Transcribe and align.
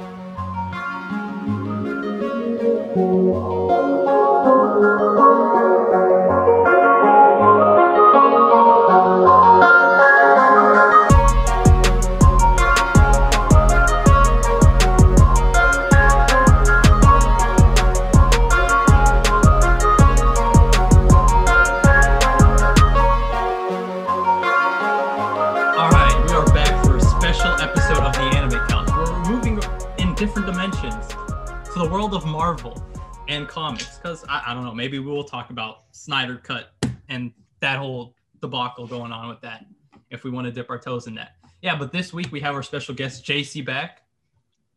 All 0.00 0.29
Because 34.10 34.24
I, 34.28 34.50
I 34.50 34.54
don't 34.54 34.64
know, 34.64 34.74
maybe 34.74 34.98
we 34.98 35.08
will 35.08 35.22
talk 35.22 35.50
about 35.50 35.84
Snyder 35.92 36.36
Cut 36.36 36.72
and 37.08 37.32
that 37.60 37.78
whole 37.78 38.16
debacle 38.40 38.88
going 38.88 39.12
on 39.12 39.28
with 39.28 39.40
that 39.42 39.66
if 40.10 40.24
we 40.24 40.30
want 40.30 40.46
to 40.46 40.52
dip 40.52 40.68
our 40.68 40.80
toes 40.80 41.06
in 41.06 41.14
that. 41.14 41.36
Yeah, 41.62 41.76
but 41.76 41.92
this 41.92 42.12
week 42.12 42.32
we 42.32 42.40
have 42.40 42.56
our 42.56 42.62
special 42.64 42.92
guest 42.92 43.24
Jaicey 43.24 43.64
back. 43.64 44.02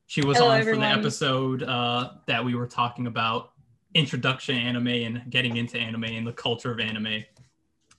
She 0.05 0.23
was 0.23 0.37
Hello, 0.37 0.51
on 0.51 0.63
for 0.63 0.75
the 0.75 0.85
episode 0.85 1.63
uh, 1.63 2.11
that 2.27 2.45
we 2.45 2.53
were 2.53 2.67
talking 2.67 3.07
about 3.07 3.53
introduction 3.95 4.55
anime 4.55 4.87
and 4.87 5.23
getting 5.31 5.57
into 5.57 5.79
anime 5.79 6.03
and 6.03 6.27
the 6.27 6.33
culture 6.33 6.71
of 6.71 6.79
anime. 6.79 7.23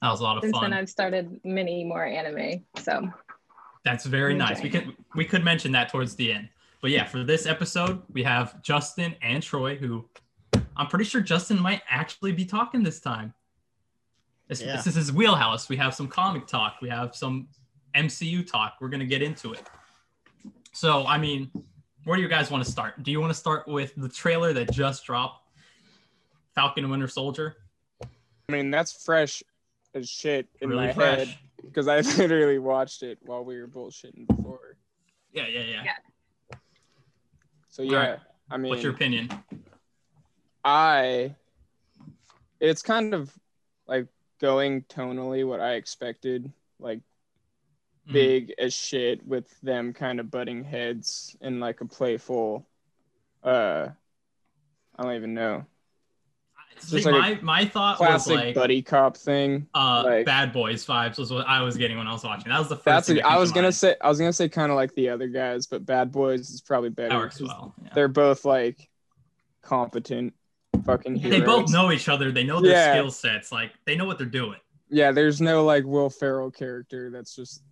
That 0.02 0.10
was 0.10 0.20
a 0.20 0.22
lot 0.22 0.36
of 0.36 0.44
Since 0.44 0.52
fun. 0.52 0.70
then, 0.70 0.78
I've 0.78 0.88
started 0.88 1.40
many 1.42 1.82
more 1.82 2.04
anime. 2.04 2.64
So 2.78 3.10
That's 3.84 4.06
very 4.06 4.34
nice. 4.34 4.62
We 4.62 4.70
could 4.70 4.94
we 5.16 5.24
could 5.24 5.42
mention 5.42 5.72
that 5.72 5.88
towards 5.88 6.14
the 6.14 6.32
end. 6.32 6.48
But 6.80 6.92
yeah, 6.92 7.06
for 7.06 7.24
this 7.24 7.46
episode, 7.46 8.02
we 8.12 8.22
have 8.22 8.62
Justin 8.62 9.16
and 9.22 9.42
Troy, 9.42 9.74
who 9.76 10.04
I'm 10.76 10.86
pretty 10.88 11.04
sure 11.04 11.20
Justin 11.20 11.60
might 11.60 11.82
actually 11.88 12.32
be 12.32 12.44
talking 12.44 12.82
this 12.82 13.00
time. 13.00 13.32
This, 14.48 14.60
Yeah. 14.60 14.76
this 14.76 14.86
is 14.86 14.94
his 14.94 15.12
wheelhouse. 15.12 15.68
We 15.68 15.76
have 15.76 15.94
some 15.94 16.08
comic 16.08 16.46
talk. 16.46 16.76
We 16.82 16.88
have 16.88 17.14
some 17.14 17.48
MCU 17.94 18.42
talk. 18.46 18.76
We're 18.80 18.88
gonna 18.88 19.06
get 19.06 19.22
into 19.22 19.52
it. 19.52 19.62
So 20.72 21.06
I 21.06 21.18
mean, 21.18 21.50
where 22.04 22.16
do 22.16 22.22
you 22.22 22.28
guys 22.28 22.50
want 22.50 22.64
to 22.64 22.70
start? 22.70 23.02
Do 23.02 23.10
you 23.10 23.20
want 23.20 23.30
to 23.32 23.38
start 23.38 23.66
with 23.68 23.94
the 23.96 24.08
trailer 24.08 24.52
that 24.52 24.70
just 24.72 25.04
dropped, 25.04 25.48
Falcon 26.54 26.84
and 26.84 26.90
Winter 26.90 27.08
Soldier? 27.08 27.56
I 28.02 28.52
mean, 28.52 28.70
that's 28.70 29.04
fresh 29.04 29.42
as 29.94 30.08
shit 30.10 30.48
in 30.60 30.68
really 30.68 30.88
my 30.88 30.92
fresh. 30.92 31.18
head 31.28 31.38
because 31.64 31.88
I 31.88 32.00
literally 32.18 32.58
watched 32.58 33.02
it 33.02 33.18
while 33.22 33.44
we 33.44 33.58
were 33.60 33.68
bullshitting 33.68 34.26
before. 34.26 34.76
Yeah, 35.32 35.46
yeah, 35.46 35.60
yeah. 35.62 35.82
Yeah. 35.84 36.56
So 37.70 37.82
yeah, 37.82 37.96
right. 37.96 38.18
I 38.50 38.56
mean, 38.56 38.70
What's 38.70 38.82
your 38.82 38.92
opinion? 38.92 39.30
I 40.64 41.34
it's 42.60 42.82
kind 42.82 43.12
of 43.14 43.32
like 43.86 44.06
going 44.40 44.82
tonally 44.82 45.46
what 45.46 45.60
I 45.60 45.74
expected, 45.74 46.50
like 46.78 47.00
Mhm. 48.08 48.12
big 48.12 48.54
as 48.58 48.72
shit 48.74 49.26
with 49.26 49.58
them 49.60 49.92
kind 49.92 50.20
of 50.20 50.30
butting 50.30 50.62
heads 50.64 51.36
in 51.40 51.60
like 51.60 51.80
a 51.80 51.86
playful 51.86 52.66
uh 53.42 53.88
I 54.96 55.02
don't 55.02 55.14
even 55.16 55.34
know. 55.34 55.66
Like 56.92 57.04
my, 57.04 57.38
my 57.42 57.64
thought 57.66 58.00
was 58.00 58.08
Classic 58.08 58.34
like 58.36 58.54
buddy 58.54 58.82
cop 58.82 59.16
thing. 59.16 59.68
uh 59.74 60.02
like- 60.04 60.26
bad 60.26 60.52
boys 60.52 60.84
vibes 60.84 61.18
was 61.18 61.30
what 61.32 61.46
I 61.46 61.62
was 61.62 61.76
getting 61.76 61.96
when 61.98 62.06
I 62.08 62.12
was 62.12 62.24
watching. 62.24 62.50
That 62.50 62.58
was 62.58 62.68
the 62.68 62.76
first 62.76 62.84
That's 62.84 63.08
thing 63.08 63.18
a, 63.20 63.26
I 63.26 63.36
was 63.38 63.52
gonna 63.52 63.66
mind. 63.66 63.74
say 63.76 63.96
I 64.00 64.08
was 64.08 64.18
gonna 64.18 64.32
say 64.32 64.48
kind 64.48 64.70
of 64.72 64.76
like 64.76 64.94
the 64.94 65.08
other 65.10 65.28
guys, 65.28 65.66
but 65.66 65.86
Bad 65.86 66.10
Boys 66.10 66.50
is 66.50 66.60
probably 66.60 66.90
better. 66.90 67.10
that 67.10 67.16
works 67.18 67.40
well. 67.40 67.74
yeah. 67.82 67.90
They're 67.94 68.08
both 68.08 68.44
like 68.44 68.88
competent 69.62 70.34
fucking 70.82 71.16
heroes. 71.16 71.40
They 71.40 71.44
both 71.46 71.70
know 71.70 71.90
each 71.92 72.08
other. 72.08 72.30
They 72.32 72.44
know 72.44 72.60
their 72.60 72.72
Yeah. 72.72 72.92
skill 72.92 73.10
sets. 73.10 73.52
Like 73.52 73.72
they 73.84 73.96
know 73.96 74.04
what 74.04 74.18
they're 74.18 74.26
doing. 74.26 74.58
Yeah, 74.90 75.12
there's 75.12 75.40
no 75.40 75.64
like 75.64 75.84
Will 75.84 76.10
Ferrell 76.10 76.50
character 76.50 77.10
that's 77.10 77.34
just 77.34 77.62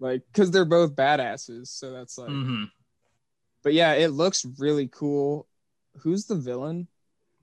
like 0.00 0.22
because 0.32 0.50
they're 0.50 0.64
both 0.64 0.94
badasses. 0.94 1.68
So 1.68 1.92
that's 1.92 2.18
like, 2.18 2.28
hmm 2.28 2.64
but 3.64 3.74
yeah, 3.74 3.94
it 3.94 4.08
looks 4.08 4.46
really 4.58 4.88
cool. 4.88 5.46
Who's 5.98 6.26
the 6.26 6.36
villain? 6.36 6.86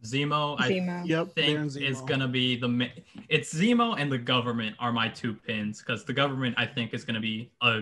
Zemo, 0.04 0.56
I 0.60 0.70
Zemo. 0.72 1.06
Yep. 1.08 1.34
think 1.36 1.56
Baron 1.56 1.84
is 1.84 2.02
gonna 2.02 2.28
be 2.28 2.56
the 2.56 2.68
ma- 2.68 2.86
it's 3.28 3.54
Zemo 3.54 4.00
and 4.00 4.12
the 4.12 4.18
government 4.18 4.76
are 4.80 4.92
my 4.94 5.10
two 5.10 5.34
pins 5.34 5.80
because 5.80 6.06
the 6.06 6.14
government 6.14 6.56
I 6.58 6.66
think 6.68 6.94
is 6.94 7.04
gonna 7.04 7.20
be 7.20 7.52
a 7.62 7.82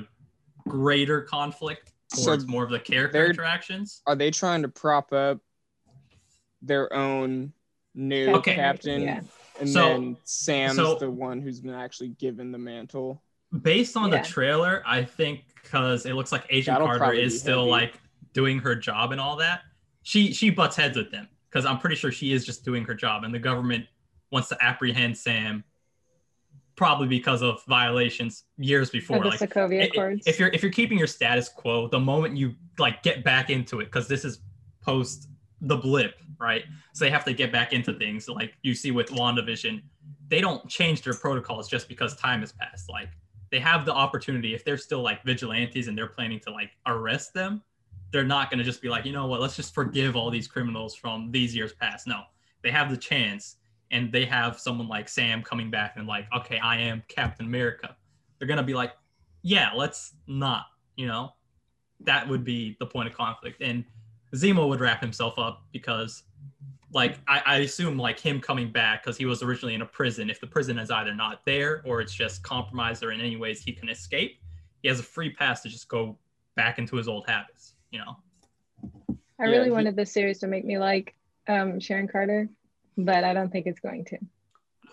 greater 0.68 1.22
conflict 1.22 1.92
So 2.14 2.24
towards 2.26 2.48
more 2.48 2.64
of 2.64 2.70
the 2.72 2.80
character 2.80 3.26
interactions. 3.26 4.02
Are 4.08 4.16
they 4.16 4.32
trying 4.32 4.62
to 4.62 4.70
prop 4.70 5.12
up 5.14 5.40
their 6.64 6.92
own 6.94 7.54
new 7.94 8.30
Okay. 8.36 8.56
captain? 8.56 9.02
Yeah. 9.04 9.22
And 9.60 9.70
So- 9.70 9.88
then 9.90 10.18
Sam's 10.24 10.78
so- 10.78 10.96
the 10.96 11.12
one 11.12 11.42
who's 11.42 11.60
been 11.62 11.74
actually 11.76 12.10
given 12.10 12.52
the 12.52 12.58
mantle. 12.58 13.22
Based 13.62 13.96
on 13.96 14.12
Yeah. 14.12 14.22
the 14.22 14.28
trailer, 14.28 14.82
I 14.86 15.04
think 15.04 15.42
because 15.62 16.06
it 16.08 16.14
looks 16.14 16.32
like 16.32 16.46
Agent 16.50 16.74
That'll 16.80 16.88
Carter 16.98 17.14
is 17.14 17.40
still 17.40 17.60
heavy. 17.60 17.72
like 17.72 17.94
doing 18.34 18.58
her 18.60 18.76
job 18.76 19.12
and 19.12 19.22
all 19.22 19.36
that. 19.38 19.62
She 20.02 20.34
she 20.34 20.50
butts 20.50 20.76
heads 20.76 20.98
with 20.98 21.12
them 21.12 21.30
because 21.50 21.66
I'm 21.66 21.78
pretty 21.78 21.96
sure 21.96 22.12
she 22.12 22.34
is 22.34 22.46
just 22.46 22.66
doing 22.66 22.84
her 22.86 22.96
job, 22.96 23.24
and 23.24 23.34
the 23.34 23.38
government 23.40 23.86
wants 24.32 24.50
to 24.50 24.58
apprehend 24.60 25.16
Sam, 25.18 25.64
probably 26.76 27.08
because 27.08 27.44
of 27.44 27.64
violations 27.68 28.46
years 28.58 28.90
before. 28.90 29.18
Of 29.18 29.24
the 29.24 29.30
Like 29.30 29.40
Sokovia 29.40 29.82
i- 29.82 29.84
i- 29.84 29.86
Accords. 29.86 30.26
if 30.26 30.40
you're 30.40 30.50
if 30.50 30.64
you're 30.64 30.72
keeping 30.72 30.98
your 30.98 31.06
status 31.08 31.48
quo, 31.48 31.88
the 31.88 32.00
moment 32.00 32.36
you 32.36 32.56
like 32.80 33.04
get 33.04 33.24
back 33.24 33.52
into 33.52 33.80
it, 33.82 33.86
because 33.86 34.08
this 34.08 34.26
is 34.26 34.42
post 34.82 35.30
the 35.64 35.78
blip, 35.78 36.16
right? 36.40 36.64
So 36.94 37.06
they 37.06 37.12
have 37.12 37.26
to 37.26 37.34
get 37.34 37.52
back 37.52 37.74
into 37.74 37.94
things. 37.94 38.28
Like 38.30 38.54
you 38.62 38.76
see 38.76 38.92
with 38.92 39.10
WandaVision, 39.10 39.82
they 40.28 40.42
don't 40.42 40.68
change 40.68 41.02
their 41.02 41.14
protocols 41.14 41.68
just 41.68 41.88
because 41.88 42.16
time 42.16 42.42
has 42.42 42.52
passed. 42.52 42.90
Like 42.90 43.10
they 43.50 43.60
have 43.60 43.86
the 43.86 43.94
opportunity 43.94 44.54
if 44.54 44.66
they're 44.66 44.78
still 44.78 45.02
like 45.02 45.24
vigilantes 45.24 45.88
and 45.88 45.98
they're 45.98 46.08
planning 46.08 46.40
to 46.42 46.52
like 46.52 46.72
arrest 46.86 47.34
them, 47.34 47.62
they're 48.12 48.24
not 48.24 48.50
going 48.50 48.60
to 48.60 48.64
just 48.64 48.82
be 48.82 48.90
like, 48.90 49.06
you 49.06 49.14
know 49.14 49.26
what, 49.26 49.42
let's 49.42 49.56
just 49.56 49.74
forgive 49.74 50.16
all 50.16 50.30
these 50.30 50.48
criminals 50.48 50.96
from 50.96 51.32
these 51.32 51.56
years 51.56 51.74
past. 51.74 52.08
No, 52.08 52.22
they 52.62 52.72
have 52.72 52.92
the 52.92 52.98
chance 52.98 53.56
and 53.92 54.12
they 54.12 54.26
have 54.26 54.60
someone 54.60 54.88
like 54.88 55.08
Sam 55.08 55.42
coming 55.42 55.72
back 55.72 55.94
and 55.96 56.08
like, 56.08 56.28
okay, 56.36 56.60
I 56.60 56.78
am 56.78 57.04
Captain 57.08 57.46
America. 57.46 57.96
They're 58.38 58.48
going 58.48 58.58
to 58.58 58.64
be 58.64 58.74
like, 58.74 58.94
yeah, 59.44 59.70
let's 59.76 60.14
not, 60.28 60.66
you 60.96 61.08
know, 61.08 61.32
that 62.02 62.28
would 62.28 62.44
be 62.44 62.76
the 62.80 62.86
point 62.86 63.08
of 63.08 63.16
conflict. 63.16 63.62
And 63.62 63.86
Zemo 64.34 64.68
would 64.68 64.80
wrap 64.80 65.02
himself 65.02 65.38
up 65.38 65.64
because 65.72 66.24
like 66.92 67.18
I, 67.28 67.42
I 67.46 67.58
assume 67.58 67.98
like 67.98 68.20
him 68.20 68.40
coming 68.40 68.72
back 68.72 69.04
because 69.04 69.18
he 69.18 69.26
was 69.26 69.42
originally 69.44 69.74
in 69.76 69.82
a 69.82 69.86
prison. 69.86 70.30
If 70.30 70.40
the 70.40 70.48
prison 70.48 70.78
is 70.78 70.92
either 70.92 71.14
not 71.14 71.46
there 71.46 71.82
or 71.86 72.02
it's 72.02 72.14
just 72.14 72.44
compromised 72.44 73.04
or 73.04 73.12
in 73.12 73.20
any 73.20 73.36
ways 73.36 73.62
he 73.62 73.72
can 73.72 73.90
escape, 73.90 74.40
he 74.82 74.88
has 74.88 75.00
a 75.00 75.04
free 75.04 75.32
pass 75.32 75.62
to 75.64 75.70
just 75.70 75.88
go 75.88 76.18
back 76.56 76.78
into 76.78 76.96
his 76.96 77.08
old 77.08 77.26
habits. 77.28 77.74
You 77.92 78.00
know, 78.00 78.18
I 79.40 79.46
yeah, 79.46 79.46
really 79.46 79.66
he- 79.66 79.72
wanted 79.72 79.96
this 79.96 80.12
series 80.12 80.40
to 80.40 80.48
make 80.48 80.66
me 80.66 80.78
like 80.78 81.16
um, 81.48 81.80
Sharon 81.80 82.08
Carter, 82.08 82.50
but 82.98 83.24
I 83.24 83.34
don't 83.34 83.52
think 83.52 83.66
it's 83.68 83.80
going 83.80 84.06
to. 84.06 84.18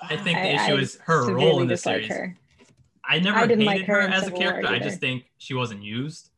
I 0.03 0.17
think 0.17 0.39
the 0.39 0.49
I- 0.49 0.65
issue 0.65 0.77
I 0.77 0.81
is 0.81 0.99
her 1.05 1.33
role 1.35 1.61
in 1.61 1.69
the 1.69 1.77
series. 1.77 2.09
her. 2.09 2.37
I 3.05 3.19
never 3.19 3.39
I 3.39 3.47
didn't 3.47 3.67
hated 3.67 3.81
like 3.81 3.87
her 3.89 4.03
her, 4.03 4.09
as 4.09 4.23
a 4.23 4.25
Civil 4.27 4.41
War 4.41 4.49
character. 4.53 4.73
I 4.73 4.79
just 4.79 5.01
think 5.01 5.25
she 5.39 5.55
wasn't 5.55 5.83
used 5.83 6.31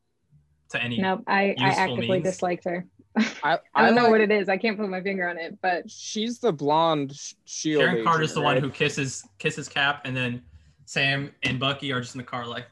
to 0.70 0.82
any. 0.82 0.98
Nope, 0.98 1.22
I, 1.26 1.54
I 1.60 1.68
actively 1.68 2.08
means. 2.08 2.24
disliked 2.24 2.64
her. 2.64 2.86
I, 3.44 3.58
I 3.74 3.86
don't 3.86 3.94
know 3.94 4.02
like- 4.02 4.10
what 4.10 4.20
it 4.20 4.30
is. 4.30 4.48
I 4.48 4.56
can't 4.56 4.78
put 4.78 4.88
my 4.88 5.02
finger 5.02 5.28
on 5.28 5.38
it, 5.38 5.58
but 5.60 5.90
She's 5.90 6.38
the 6.38 6.52
blonde 6.52 7.14
sh- 7.14 7.34
shield. 7.44 7.82
Sharon 7.82 8.04
Carter's 8.04 8.30
agent, 8.30 8.34
the 8.36 8.40
one 8.42 8.56
who 8.58 8.70
kisses 8.70 9.26
kisses 9.38 9.68
Cap, 9.68 10.02
and 10.04 10.16
then 10.16 10.42
Sam 10.86 11.30
and 11.42 11.58
Bucky 11.60 11.92
are 11.92 12.00
just 12.00 12.14
in 12.14 12.18
the 12.18 12.24
car. 12.24 12.46
Like 12.46 12.66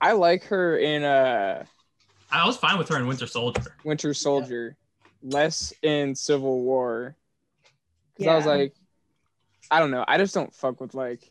I 0.00 0.12
like 0.12 0.44
her 0.44 0.78
in 0.78 1.02
uh 1.04 1.64
I 2.30 2.46
was 2.46 2.56
fine 2.56 2.78
with 2.78 2.88
her 2.88 2.96
in 2.96 3.06
Winter 3.06 3.26
Soldier. 3.26 3.76
Winter 3.84 4.14
Soldier, 4.14 4.76
less 5.22 5.72
in 5.82 6.14
Civil 6.14 6.62
War. 6.62 7.14
Because 8.16 8.30
I 8.30 8.36
was 8.36 8.46
like, 8.46 8.74
I 9.70 9.78
don't 9.78 9.90
know. 9.90 10.04
I 10.08 10.16
just 10.16 10.34
don't 10.34 10.54
fuck 10.54 10.80
with 10.80 10.94
like. 10.94 11.30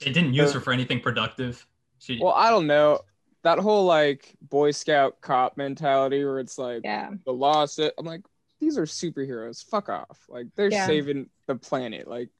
They 0.00 0.12
didn't 0.12 0.32
use 0.34 0.50
Uh, 0.50 0.54
her 0.54 0.60
for 0.60 0.72
anything 0.72 1.00
productive. 1.00 1.66
She, 1.98 2.18
Well, 2.20 2.32
I 2.32 2.50
don't 2.50 2.66
know. 2.66 3.00
That 3.46 3.60
whole 3.60 3.84
like 3.84 4.34
Boy 4.42 4.72
Scout 4.72 5.20
cop 5.20 5.56
mentality 5.56 6.24
where 6.24 6.40
it's 6.40 6.58
like 6.58 6.80
yeah, 6.82 7.10
the 7.24 7.32
law 7.32 7.64
said, 7.66 7.92
I'm 7.96 8.04
like, 8.04 8.22
these 8.58 8.76
are 8.76 8.86
superheroes. 8.86 9.64
Fuck 9.64 9.88
off. 9.88 10.18
Like 10.28 10.46
they're 10.56 10.68
Yeah. 10.68 10.84
saving 10.84 11.30
the 11.46 11.54
planet. 11.54 12.08
Like 12.08 12.30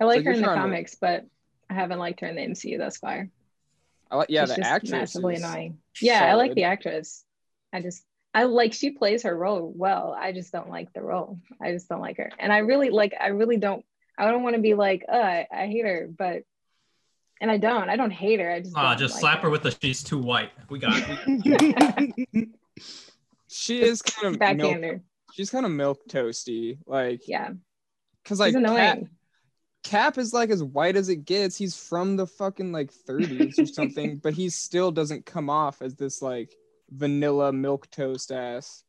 I 0.00 0.04
like 0.04 0.24
her 0.24 0.32
in 0.32 0.38
the 0.38 0.42
trying 0.42 0.56
to- 0.56 0.60
comics, 0.62 0.96
but 0.96 1.24
I 1.70 1.74
haven't 1.74 2.00
liked 2.00 2.18
her 2.18 2.26
in 2.26 2.34
the 2.34 2.42
MCU 2.42 2.78
thus 2.78 2.96
far. 2.98 3.28
I 4.10 4.16
like 4.16 4.26
yeah, 4.28 4.42
She's 4.46 4.56
the 4.56 4.62
just 4.62 4.70
actress 4.72 4.90
massively 4.90 5.36
annoying. 5.36 5.78
Yeah, 6.00 6.24
I 6.24 6.34
like 6.34 6.54
the 6.54 6.64
actress. 6.64 7.24
I 7.72 7.80
just 7.80 8.04
I 8.34 8.42
like 8.44 8.72
she 8.72 8.90
plays 8.90 9.22
her 9.22 9.36
role 9.36 9.72
well. 9.76 10.16
I 10.18 10.32
just 10.32 10.50
don't 10.50 10.68
like 10.68 10.92
the 10.94 11.02
role. 11.02 11.38
I 11.60 11.70
just 11.70 11.88
don't 11.88 12.00
like 12.00 12.16
her. 12.16 12.32
And 12.40 12.52
I 12.52 12.58
really 12.58 12.90
like 12.90 13.14
I 13.20 13.28
really 13.28 13.56
don't 13.56 13.84
I 14.18 14.28
don't 14.28 14.42
want 14.42 14.56
to 14.56 14.62
be 14.62 14.74
like, 14.74 15.04
uh, 15.08 15.44
I 15.52 15.66
hate 15.68 15.84
her, 15.86 16.08
but 16.10 16.42
and 17.42 17.50
I 17.50 17.58
don't. 17.58 17.90
I 17.90 17.96
don't 17.96 18.10
hate 18.10 18.40
her. 18.40 18.50
I 18.50 18.60
just 18.60 18.72
Ah, 18.76 18.94
just 18.94 19.14
like 19.14 19.20
slap 19.20 19.42
her 19.42 19.50
with 19.50 19.62
the 19.64 19.76
she's 19.82 20.02
too 20.02 20.18
white. 20.18 20.50
We 20.70 20.78
got 20.78 20.92
it. 20.96 22.48
she 23.48 23.82
is 23.82 24.00
kind 24.00 24.28
of 24.34 24.40
milk, 24.40 24.58
backhander. 24.58 25.02
she's 25.34 25.50
kind 25.50 25.66
of 25.66 25.72
milk 25.72 26.00
toasty, 26.08 26.78
like 26.86 27.26
Yeah, 27.28 27.50
because 28.22 28.40
like 28.40 28.54
he's 28.54 28.64
Cap. 28.64 28.98
Cap 29.84 30.16
is 30.18 30.32
like 30.32 30.50
as 30.50 30.62
white 30.62 30.96
as 30.96 31.08
it 31.08 31.24
gets. 31.24 31.56
He's 31.56 31.76
from 31.76 32.16
the 32.16 32.26
fucking 32.26 32.70
like 32.72 32.92
30s 33.08 33.58
or 33.58 33.66
something, 33.66 34.16
but 34.22 34.32
he 34.32 34.48
still 34.48 34.92
doesn't 34.92 35.26
come 35.26 35.50
off 35.50 35.82
as 35.82 35.96
this 35.96 36.22
like 36.22 36.54
vanilla 36.90 37.52
milk 37.52 37.90
toast 37.90 38.30
ass. 38.30 38.84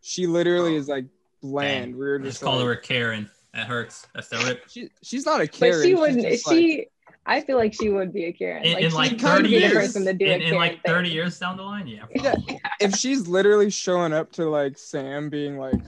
She 0.00 0.26
literally 0.26 0.74
is 0.74 0.88
like 0.88 1.06
bland. 1.40 1.92
Dang. 1.92 1.98
We're 1.98 2.18
just 2.18 2.30
just 2.32 2.42
call 2.42 2.56
like, 2.56 2.64
her 2.66 2.72
a 2.72 2.80
Karen. 2.80 3.30
That 3.54 3.68
hurts. 3.68 4.08
That's 4.12 4.28
the 4.28 4.38
rip. 4.38 4.68
she, 4.68 4.88
she's 5.04 5.24
not 5.24 5.36
a 5.40 5.44
But 5.44 5.52
Karen. 5.52 5.82
she 5.86 5.94
wouldn't. 5.94 6.22
just, 6.22 6.46
like- 6.48 6.56
She, 6.56 6.86
I 7.26 7.40
feel 7.40 7.56
like 7.56 7.72
she 7.74 7.88
would 7.88 8.12
be 8.12 8.24
a 8.26 8.32
Karen. 8.32 8.64
In, 8.64 8.72
like, 8.74 8.82
in 8.84 8.90
she 8.90 8.96
like 8.96 9.20
30 9.20 9.42
be 9.48 9.54
the 9.54 9.60
years, 9.60 9.72
person 9.72 10.04
to 10.04 10.12
do 10.12 10.26
a 10.26 10.28
in, 10.34 10.42
in 10.42 10.54
like 10.56 10.82
30 10.84 11.08
thing. 11.08 11.14
years 11.16 11.38
down 11.38 11.56
the 11.56 11.62
line, 11.62 11.86
yeah. 11.86 12.04
Yeah, 12.14 12.34
if 12.80 12.94
she's 12.96 13.26
literally 13.26 13.70
showing 13.70 14.12
up 14.12 14.32
to 14.32 14.48
like 14.48 14.76
Sam 14.78 15.30
being 15.30 15.58
like, 15.58 15.80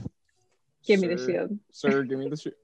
Give 0.85 0.99
me 1.01 1.07
the 1.09 1.17
shield. 1.17 1.57
Sir, 1.71 2.03
give 2.03 2.17
me 2.17 2.29
the 2.29 2.37
shield. 2.41 2.55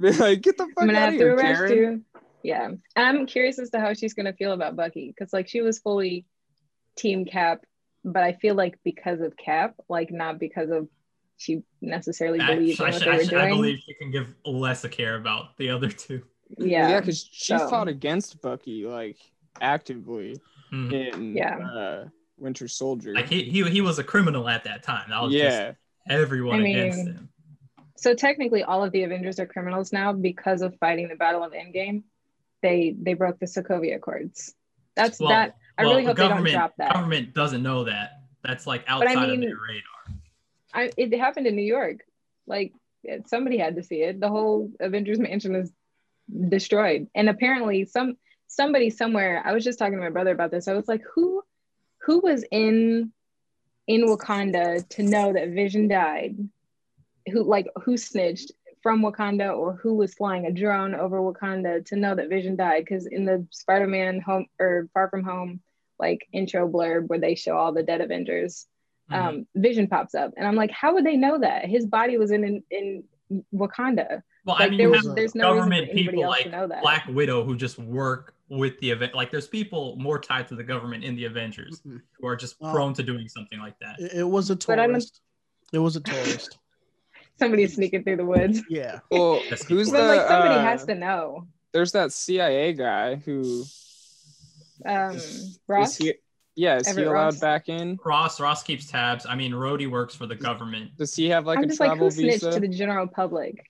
Be 0.00 0.12
like, 0.12 0.40
get 0.42 0.56
the 0.56 0.64
fuck 0.64 0.72
I'm 0.78 0.86
gonna 0.86 0.98
out 0.98 1.04
have 1.04 1.14
of 1.14 1.18
to 1.18 1.24
here, 1.24 1.34
arrest 1.34 1.66
Karen. 1.66 1.74
you. 2.14 2.20
Yeah, 2.42 2.66
and 2.66 2.78
I'm 2.94 3.26
curious 3.26 3.58
as 3.58 3.70
to 3.70 3.80
how 3.80 3.92
she's 3.92 4.14
gonna 4.14 4.32
feel 4.32 4.52
about 4.52 4.76
Bucky 4.76 5.08
because 5.08 5.32
like 5.32 5.48
she 5.48 5.60
was 5.62 5.78
fully 5.80 6.26
Team 6.94 7.24
Cap, 7.24 7.64
but 8.04 8.22
I 8.22 8.34
feel 8.34 8.54
like 8.54 8.78
because 8.84 9.20
of 9.20 9.36
Cap, 9.36 9.74
like 9.88 10.10
not 10.12 10.38
because 10.38 10.70
of 10.70 10.88
she 11.38 11.62
necessarily 11.82 12.40
I, 12.40 12.54
believed 12.54 12.80
in 12.80 12.86
I, 12.86 12.90
what 12.90 13.02
I, 13.02 13.04
they 13.04 13.34
were 13.34 13.40
I 13.40 13.48
doing. 13.48 13.48
believe 13.48 13.78
she 13.84 13.94
can 13.94 14.10
give 14.10 14.32
less 14.44 14.84
a 14.84 14.88
care 14.88 15.16
about 15.16 15.56
the 15.56 15.70
other 15.70 15.88
two. 15.90 16.22
Yeah, 16.58 16.88
yeah, 16.90 17.00
because 17.00 17.28
she 17.30 17.56
so- 17.58 17.68
fought 17.68 17.88
against 17.88 18.40
Bucky 18.40 18.86
like 18.86 19.18
actively 19.60 20.40
Mhm. 20.72 20.92
in 21.14 21.36
Yeah. 21.36 21.58
uh, 21.58 22.08
Winter 22.38 22.68
Soldier. 22.68 23.14
Like 23.14 23.28
he, 23.28 23.44
he 23.44 23.62
he 23.70 23.80
was 23.80 23.98
a 23.98 24.04
criminal 24.04 24.48
at 24.48 24.64
that 24.64 24.82
time. 24.82 25.08
That 25.10 25.22
was 25.22 25.32
just 25.32 25.44
yeah, 25.44 25.72
everyone 26.08 26.56
I 26.56 26.62
mean, 26.62 26.78
against 26.78 27.06
him. 27.06 27.28
So 27.96 28.14
technically, 28.14 28.62
all 28.62 28.84
of 28.84 28.92
the 28.92 29.04
Avengers 29.04 29.40
are 29.40 29.46
criminals 29.46 29.92
now 29.92 30.12
because 30.12 30.60
of 30.62 30.76
fighting 30.78 31.08
the 31.08 31.14
Battle 31.16 31.42
of 31.42 31.52
Endgame. 31.52 32.02
They 32.62 32.94
they 33.00 33.14
broke 33.14 33.38
the 33.38 33.46
Sokovia 33.46 33.96
Accords. 33.96 34.54
That's 34.94 35.18
Well- 35.20 35.30
that. 35.30 35.56
I 35.78 35.84
well, 35.84 35.92
really 35.92 36.02
the 36.04 36.08
hope 36.08 36.16
they 36.16 36.22
don't 36.22 36.30
government 36.30 36.54
drop 36.54 36.74
that. 36.78 36.92
government 36.94 37.34
doesn't 37.34 37.62
know 37.62 37.84
that. 37.84 38.20
That's 38.42 38.66
like 38.66 38.84
I 38.88 38.92
outside 38.94 39.28
mean- 39.28 39.42
of 39.44 39.48
their 39.48 39.56
radar. 39.56 40.20
I, 40.74 40.90
it 40.96 41.12
happened 41.18 41.46
in 41.46 41.56
New 41.56 41.62
York. 41.62 42.04
Like 42.46 42.72
somebody 43.26 43.56
had 43.58 43.76
to 43.76 43.82
see 43.82 44.02
it. 44.02 44.20
The 44.20 44.28
whole 44.28 44.70
Avengers 44.80 45.18
Mansion 45.26 45.54
is 45.54 45.72
destroyed, 46.48 47.08
and 47.14 47.28
apparently 47.28 47.84
some 47.84 48.16
somebody 48.46 48.90
somewhere. 48.90 49.42
I 49.44 49.52
was 49.52 49.64
just 49.64 49.78
talking 49.78 49.96
to 49.98 50.02
my 50.04 50.10
brother 50.10 50.32
about 50.32 50.50
this. 50.50 50.68
I 50.68 50.74
was 50.74 50.88
like, 50.88 51.02
who 51.14 51.42
who 51.98 52.20
was 52.20 52.44
in 52.50 53.12
in 53.86 54.06
Wakanda 54.06 54.88
to 54.90 55.02
know 55.02 55.32
that 55.32 55.50
Vision 55.50 55.88
died? 55.88 56.36
Who 57.32 57.42
like 57.42 57.66
who 57.84 57.96
snitched 57.96 58.52
from 58.82 59.02
Wakanda, 59.02 59.56
or 59.56 59.74
who 59.74 59.94
was 59.94 60.14
flying 60.14 60.46
a 60.46 60.52
drone 60.52 60.94
over 60.94 61.18
Wakanda 61.20 61.84
to 61.86 61.96
know 61.96 62.14
that 62.14 62.28
Vision 62.28 62.56
died? 62.56 62.84
Because 62.84 63.06
in 63.06 63.24
the 63.24 63.46
Spider-Man 63.50 64.20
Home 64.20 64.46
or 64.60 64.88
Far 64.94 65.08
From 65.10 65.24
Home 65.24 65.60
like 65.98 66.28
intro 66.32 66.68
blurb 66.68 67.08
where 67.08 67.18
they 67.18 67.34
show 67.34 67.56
all 67.56 67.72
the 67.72 67.82
dead 67.82 68.00
Avengers 68.02 68.66
Mhm. 69.10 69.16
um, 69.16 69.46
Vision 69.54 69.86
pops 69.86 70.14
up, 70.16 70.34
and 70.36 70.46
I'm 70.46 70.56
like, 70.56 70.70
how 70.72 70.94
would 70.94 71.06
they 71.06 71.16
know 71.16 71.38
that 71.38 71.66
his 71.66 71.86
body 71.86 72.18
was 72.18 72.32
in 72.32 72.44
in, 72.44 72.62
in 73.30 73.44
Wakanda? 73.54 74.22
Well, 74.46 74.56
Like 74.56 74.66
I 74.66 74.68
mean, 74.70 74.78
there 74.78 74.86
you 74.88 74.92
was, 74.92 75.06
have 75.06 75.16
there's 75.16 75.34
no 75.34 75.54
government 75.54 75.88
anybody 75.90 76.16
people 76.16 76.28
like 76.30 76.50
know 76.50 76.66
that. 76.66 76.80
Black 76.82 77.06
Widow 77.08 77.44
who 77.44 77.56
just 77.56 77.78
work 77.78 78.34
with 78.48 78.78
the 78.80 78.90
event. 78.90 79.14
Like 79.14 79.30
there's 79.30 79.48
people 79.48 79.96
more 79.96 80.18
tied 80.18 80.48
to 80.48 80.54
the 80.54 80.62
government 80.64 81.04
in 81.04 81.16
the 81.16 81.24
Avengers 81.26 81.80
Mm-mm. 81.86 82.00
who 82.18 82.26
are 82.26 82.36
just 82.36 82.58
prone 82.60 82.94
to 82.94 83.02
doing 83.02 83.28
something 83.28 83.58
like 83.58 83.78
that. 83.80 84.00
It, 84.00 84.20
it 84.20 84.24
was 84.24 84.48
a 84.50 84.56
But 84.56 84.78
I 84.78 84.86
tourist. 84.86 85.20
It 85.72 85.78
was 85.80 85.96
a 85.96 86.00
tourist. 86.00 86.58
Somebody's 87.38 87.74
sneaking 87.74 88.04
through 88.04 88.16
the 88.16 88.24
woods. 88.24 88.62
Yeah. 88.70 89.00
well, 89.10 89.40
who's 89.50 89.62
people. 89.64 89.84
the? 89.84 90.02
Like 90.06 90.26
somebody 90.28 90.54
uh, 90.54 90.62
has 90.62 90.84
to 90.86 90.94
know. 90.94 91.46
There's 91.72 91.92
that 91.92 92.12
CIA 92.12 92.72
guy 92.72 93.16
who 93.16 93.64
Um, 94.86 95.16
is 95.16 95.58
Ross. 95.66 95.96
he? 95.96 96.14
Yeah, 96.54 96.76
is 96.76 96.88
he 96.88 97.02
allowed 97.02 97.12
Ross? 97.12 97.40
back 97.40 97.68
in? 97.68 97.98
Ross 98.04 98.40
Ross 98.40 98.62
keeps 98.62 98.86
tabs. 98.86 99.26
I 99.28 99.34
mean, 99.34 99.52
Rhodey 99.52 99.90
works 99.90 100.14
for 100.14 100.26
the 100.26 100.34
government. 100.36 100.96
Does 100.96 101.14
he 101.14 101.28
have 101.28 101.44
like 101.44 101.58
I'm 101.58 101.64
a 101.64 101.66
just 101.66 101.80
like, 101.80 101.88
travel 101.90 102.06
who 102.06 102.10
snitched 102.12 102.44
visa? 102.44 102.52
to 102.52 102.60
the 102.60 102.68
general 102.68 103.06
public? 103.06 103.66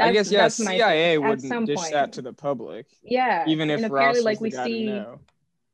I 0.00 0.12
guess 0.12 0.30
yeah, 0.30 0.42
that's 0.42 0.56
CIA 0.56 1.16
thing. 1.16 1.22
Wouldn't 1.22 1.42
some 1.42 1.64
dish 1.64 1.76
point. 1.76 1.92
that 1.92 2.12
to 2.14 2.22
the 2.22 2.32
public, 2.32 2.86
Yeah, 3.02 3.44
even 3.46 3.70
if 3.70 3.82
and 3.82 3.92
Ross 3.92 4.16
apparently, 4.16 4.18
was 4.20 4.24
like 4.24 4.38
the 4.38 4.42
we 4.42 4.50
guy 4.50 4.56
to 4.56 4.64
see, 4.74 4.86
know. 4.86 5.20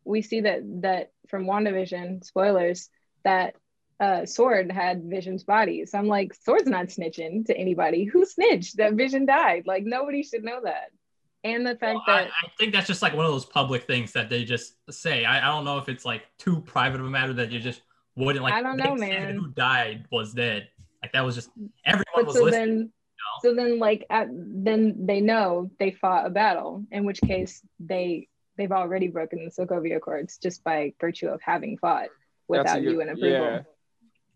we 0.04 0.22
see 0.22 0.40
that 0.42 0.60
that 0.82 1.12
from 1.28 1.46
WandaVision 1.46 2.24
spoilers 2.24 2.88
that 3.24 3.54
uh 4.00 4.20
S.W.O.R.D. 4.22 4.72
had 4.74 5.04
Vision's 5.04 5.44
body. 5.44 5.84
So 5.86 5.98
I'm 5.98 6.08
like, 6.08 6.32
S.W.O.R.D.'s 6.32 6.68
not 6.68 6.86
snitching 6.86 7.46
to 7.46 7.56
anybody. 7.56 8.04
Who 8.04 8.24
snitched 8.24 8.76
that 8.78 8.94
Vision 8.94 9.26
died? 9.26 9.64
Like 9.66 9.84
nobody 9.84 10.22
should 10.22 10.42
know 10.44 10.60
that. 10.64 10.90
And 11.44 11.66
the 11.66 11.76
fact 11.76 11.98
Well, 12.06 12.16
that 12.16 12.30
I 12.42 12.48
think 12.58 12.72
that's 12.72 12.86
just 12.86 13.02
like 13.02 13.14
one 13.14 13.26
of 13.26 13.32
those 13.32 13.44
public 13.44 13.84
things 13.84 14.12
that 14.12 14.30
they 14.30 14.44
just 14.44 14.76
say. 14.90 15.26
I, 15.26 15.46
I 15.46 15.54
don't 15.54 15.66
know 15.66 15.76
if 15.76 15.90
it's 15.90 16.04
like 16.06 16.22
too 16.38 16.62
private 16.62 17.00
of 17.00 17.06
a 17.06 17.10
matter 17.10 17.34
that 17.34 17.50
you 17.52 17.60
just 17.60 17.82
wouldn't 18.16 18.42
like. 18.42 18.54
I 18.54 18.62
don't 18.62 18.78
know, 18.78 18.94
man. 18.96 19.36
Who 19.36 19.48
died 19.48 20.06
was 20.10 20.32
dead. 20.32 20.68
Like 21.02 21.12
that 21.12 21.20
was 21.20 21.34
just 21.34 21.50
everyone 21.84 22.06
but 22.14 22.26
was 22.26 22.36
so 22.36 22.44
listening. 22.44 22.78
then 22.78 22.92
so 23.44 23.54
then 23.54 23.78
like 23.78 24.06
at, 24.08 24.28
then 24.32 25.06
they 25.06 25.20
know 25.20 25.70
they 25.78 25.90
fought 25.90 26.24
a 26.26 26.30
battle 26.30 26.84
in 26.90 27.04
which 27.04 27.20
case 27.20 27.60
they 27.78 28.26
they've 28.56 28.72
already 28.72 29.08
broken 29.08 29.44
the 29.44 29.50
sokovia 29.50 29.96
accords 29.96 30.38
just 30.38 30.64
by 30.64 30.94
virtue 31.00 31.28
of 31.28 31.40
having 31.42 31.76
fought 31.76 32.08
without 32.48 32.80
good- 32.82 32.98
un 33.00 33.08
approval 33.10 33.30
yeah. 33.30 33.62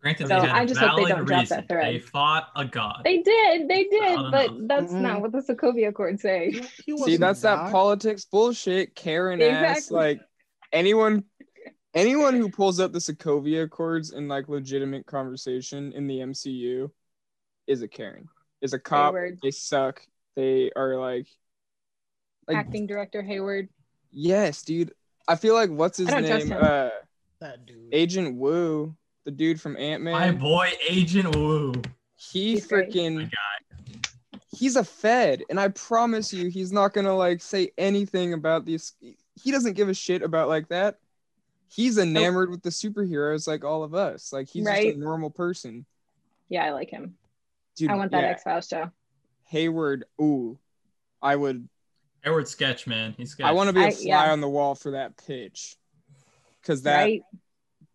Granted, 0.01 0.29
So 0.29 0.41
they 0.41 0.47
had 0.47 0.51
I 0.51 0.63
a 0.63 0.67
just 0.67 0.81
hope 0.81 0.97
they 1.03 1.09
don't 1.09 1.25
drop 1.25 1.41
reason. 1.41 1.57
that 1.57 1.69
thread. 1.69 1.95
They 1.95 1.99
fought 1.99 2.49
a 2.55 2.65
god. 2.65 3.01
they 3.03 3.19
did 3.23 3.67
they 3.69 3.85
did 3.85 4.01
don't 4.17 4.31
but 4.31 4.53
know. 4.55 4.67
that's 4.69 4.93
Mhm. 4.93 5.01
not 5.01 5.21
what 5.23 5.33
the 5.33 5.39
sokovia 5.41 5.89
accords 5.89 6.23
say 6.23 6.51
He, 6.53 6.59
he 6.61 6.67
See, 6.85 6.93
wasn't 6.93 7.21
that's 7.21 7.41
that 7.43 7.73
politics 7.73 8.25
bullshit, 8.25 8.95
Karen 8.95 9.41
ass. 9.43 9.91
Like 9.91 10.21
anyone, 10.73 11.25
anyone 11.95 12.35
who 12.35 12.49
pulls 12.51 12.79
up 12.79 12.93
the 12.93 12.99
Sokovia 13.01 13.63
Accords 13.65 14.13
in 14.13 14.29
like 14.29 14.49
legitimate 14.49 15.05
conversation 15.07 15.93
in 15.93 16.07
the 16.07 16.19
MCU 16.21 16.91
is 17.67 17.83
a 17.83 17.89
Karen. 17.89 18.29
Is 18.61 18.73
a 18.73 18.79
cop. 18.79 19.15
Hayward. 19.15 19.39
They 19.43 19.51
suck. 19.51 20.03
They 20.35 20.71
are 20.75 20.97
like, 20.97 21.27
like 22.47 22.57
acting 22.57 22.87
director 22.87 23.23
hayward 23.23 23.69
yes, 24.13 24.63
dude. 24.63 24.93
I 25.27 25.37
feel 25.37 25.55
like 25.55 25.71
what's 25.71 25.99
his 25.99 26.09
I 26.09 26.21
don't 26.21 26.27
trust 26.27 26.47
name? 26.47 26.59
Uh, 26.61 26.89
That 27.41 27.67
dude. 27.67 27.93
Agent 27.93 28.37
Woo, 28.37 28.97
the 29.25 29.31
dude 29.31 29.61
from 29.61 29.77
Ant 29.77 30.03
Man. 30.03 30.13
My 30.15 30.33
boy 30.33 30.71
Agent 30.89 31.37
Woo. 31.37 31.73
He 32.17 32.53
He's 32.55 32.67
freaking 32.67 33.31
he's 34.50 34.77
a 34.77 34.85
Fed, 34.85 35.43
and 35.50 35.61
I 35.61 35.69
promise 35.69 36.33
you, 36.33 36.49
he's 36.49 36.73
not 36.73 36.93
gonna 36.95 37.15
like 37.15 37.41
say 37.43 37.71
anything 37.79 38.33
about 38.33 38.65
these. 38.65 38.95
He 39.41 39.53
doesn't 39.53 39.75
give 39.75 39.88
a 39.88 39.95
shit 39.95 40.23
about 40.23 40.49
like 40.49 40.69
that. 40.69 40.97
He's 41.69 41.99
enamored 41.99 42.50
with 42.50 42.62
the 42.62 42.71
superheroes 42.71 43.47
like 43.47 43.62
all 43.62 43.85
of 43.85 43.95
us. 43.95 44.33
Like 44.33 44.49
he's 44.49 44.65
just 44.65 44.83
a 44.83 44.97
normal 44.97 45.31
person. 45.31 45.85
yeah 46.49 46.65
i 46.65 46.71
like 46.71 46.88
him 46.88 47.18
Dude, 47.78 47.90
i 47.90 47.94
want 47.94 48.11
that 48.11 48.23
yeah, 48.23 48.30
x-files 48.30 48.68
show 48.68 48.90
Hayward. 49.44 50.04
Ooh, 50.20 50.58
I 51.23 51.35
would. 51.35 51.68
Edward 52.23 52.49
Sketch, 52.49 52.87
man. 52.87 53.14
He's 53.16 53.30
sketch. 53.30 53.47
I 53.47 53.52
want 53.52 53.68
to 53.68 53.73
be 53.73 53.82
a 53.82 53.90
fly 53.90 54.04
yeah. 54.04 54.32
on 54.32 54.40
the 54.42 54.49
wall 54.49 54.75
for 54.75 54.90
that 54.90 55.16
pitch, 55.16 55.76
because 56.61 56.82
that 56.82 57.02
right 57.04 57.23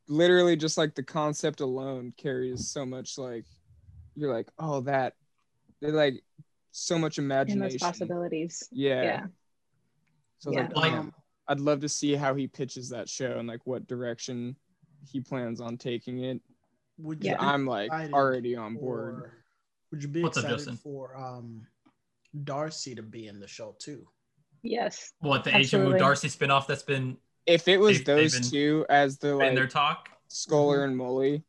literally 0.08 0.56
just 0.56 0.78
like 0.78 0.96
the 0.96 1.04
concept 1.04 1.62
alone 1.62 2.14
carries 2.18 2.68
so 2.68 2.86
much 2.86 3.18
like 3.18 3.46
you're 4.16 4.34
like 4.34 4.48
oh 4.60 4.82
that 4.82 5.14
they're 5.82 5.92
like 5.92 6.22
so 6.72 6.98
much 6.98 7.18
and 7.18 7.26
imagination. 7.26 7.62
those 7.62 7.78
possibilities 7.78 8.68
Yeah. 8.72 9.04
yeah 9.04 9.26
So 10.40 10.50
I 10.50 10.50
was 10.50 10.56
Yeah. 10.56 10.62
like, 10.64 10.76
Like- 10.76 10.92
damn, 10.92 11.14
I'd 11.48 11.60
love 11.60 11.82
to 11.82 11.90
see 11.90 12.16
how 12.16 12.36
he 12.36 12.48
pitches 12.48 12.90
that 12.90 13.10
show 13.10 13.38
and 13.38 13.48
like 13.48 13.66
what 13.66 13.88
direction 13.88 14.56
he 15.06 15.20
plans 15.20 15.60
on 15.62 15.78
taking 15.78 16.20
it. 16.24 16.42
Would 16.98 17.24
Yeah. 17.24 17.36
I'm 17.40 17.66
like 17.66 17.92
already 17.92 18.56
on 18.56 18.76
board. 18.76 19.32
For- 19.94 19.96
Would 19.96 20.04
you 20.04 20.10
be 20.10 20.24
What's 20.24 20.38
up, 20.38 20.46
excited 20.46 20.58
Justin? 20.58 20.78
for 20.78 21.16
um 21.16 21.68
Darcy 22.44 22.96
to 22.96 23.04
be 23.04 23.28
in 23.28 23.40
the 23.40 23.48
show 23.48 23.76
too? 23.80 24.08
yes 24.66 25.12
what 25.20 25.44
the 25.44 25.50
Agent 25.50 25.84
Woo 25.84 25.94
Absolutely. 25.94 26.00
Darcy 26.00 26.28
spinoff 26.30 26.68
that's 26.68 26.84
been 26.84 27.18
If 27.46 27.68
it 27.68 27.78
was 27.78 27.98
They've- 27.98 28.06
they've 28.06 28.16
those 28.32 28.34
been- 28.40 28.50
two 28.50 28.86
as 28.90 29.18
the 29.18 29.32
in 29.34 29.38
like 29.38 29.56
their 29.56 29.68
talk. 29.68 30.10
Scully 30.30 30.84
and 30.84 30.98
Mulder, 30.98 31.44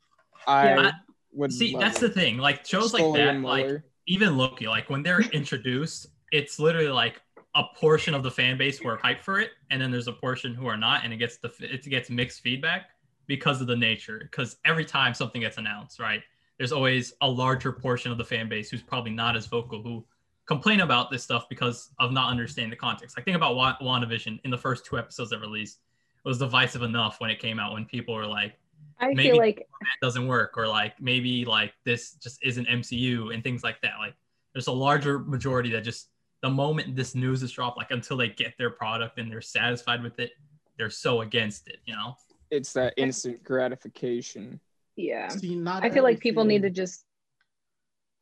I 0.46 0.74
Yeah. 0.74 0.92
would 1.32 1.52
See, 1.52 1.72
love 1.72 1.80
that's 1.82 2.02
it. 2.02 2.08
the 2.08 2.20
thing. 2.20 2.36
Like 2.38 2.66
shows 2.66 2.92
like 2.92 3.14
that, 3.14 3.40
like 3.40 3.80
even 4.06 4.36
Loki, 4.36 4.66
like 4.66 4.90
when 4.90 5.02
they're 5.02 5.20
introduced, 5.32 6.08
it's 6.32 6.58
literally 6.58 6.88
like 6.88 7.22
a 7.54 7.62
portion 7.76 8.12
of 8.14 8.22
the 8.24 8.30
fan 8.30 8.58
base 8.58 8.78
who 8.78 8.88
are 8.88 8.98
hyped 8.98 9.20
for 9.22 9.38
it, 9.40 9.52
and 9.70 9.80
then 9.80 9.90
there's 9.90 10.08
a 10.08 10.12
portion 10.12 10.52
who 10.54 10.66
are 10.66 10.76
not, 10.76 11.02
and 11.04 11.12
it 11.14 11.16
gets 11.18 11.38
the 11.38 11.50
it 11.60 11.82
gets 11.84 12.10
mixed 12.10 12.40
feedback 12.42 12.90
because 13.26 13.60
of 13.62 13.68
the 13.68 13.76
nature. 13.76 14.18
Because 14.18 14.56
every 14.66 14.84
time 14.84 15.14
something 15.14 15.40
gets 15.40 15.56
announced, 15.56 15.98
right, 16.00 16.20
there's 16.58 16.72
always 16.72 17.14
a 17.20 17.28
larger 17.28 17.72
portion 17.72 18.12
of 18.12 18.18
the 18.18 18.24
fan 18.24 18.48
base 18.48 18.70
who's 18.70 18.82
probably 18.82 19.10
not 19.10 19.36
as 19.36 19.46
vocal 19.46 19.82
who 19.82 20.04
complain 20.46 20.80
about 20.80 21.10
this 21.10 21.22
stuff 21.22 21.48
because 21.48 21.90
of 21.98 22.12
not 22.12 22.30
understanding 22.30 22.70
the 22.70 22.76
context. 22.76 23.16
Like 23.16 23.24
think 23.24 23.36
about 23.36 23.56
Wa- 23.56 23.76
WandaVision 23.80 24.40
in 24.44 24.50
the 24.50 24.58
first 24.58 24.84
two 24.84 24.98
episodes 24.98 25.30
that 25.30 25.40
released. 25.40 25.78
It 26.24 26.28
was 26.28 26.38
divisive 26.38 26.82
enough 26.82 27.20
when 27.20 27.30
it 27.30 27.38
came 27.38 27.58
out 27.58 27.72
when 27.72 27.84
people 27.86 28.14
were 28.14 28.26
like, 28.26 28.54
I 29.00 29.08
Maybe- 29.08 29.30
feel 29.30 29.38
like 29.38 29.56
that 29.56 30.06
doesn't 30.06 30.26
work 30.26 30.56
or 30.56 30.68
like 30.68 31.00
maybe 31.00 31.44
like 31.44 31.72
this 31.84 32.12
just 32.14 32.38
isn't 32.44 32.66
MCU 32.68 33.34
and 33.34 33.42
things 33.42 33.62
like 33.64 33.80
that. 33.82 33.94
Like 33.98 34.14
there's 34.52 34.68
a 34.68 34.72
larger 34.72 35.18
majority 35.18 35.70
that 35.72 35.82
just 35.82 36.08
the 36.42 36.50
moment 36.50 36.94
this 36.94 37.14
news 37.14 37.42
is 37.42 37.50
dropped, 37.50 37.78
like 37.78 37.90
until 37.90 38.16
they 38.16 38.28
get 38.28 38.54
their 38.58 38.70
product 38.70 39.18
and 39.18 39.32
they're 39.32 39.40
satisfied 39.40 40.02
with 40.02 40.20
it, 40.20 40.32
they're 40.76 40.90
so 40.90 41.22
against 41.22 41.68
it, 41.68 41.78
you 41.86 41.94
know? 41.94 42.16
It's 42.50 42.72
that 42.74 42.92
instant 42.98 43.42
gratification. 43.42 44.60
Yeah. 44.96 45.28
See, 45.28 45.54
not 45.54 45.84
I 45.84 45.90
feel 45.90 46.02
like 46.02 46.20
people 46.20 46.44
need 46.44 46.62
to 46.62 46.70
just 46.70 47.04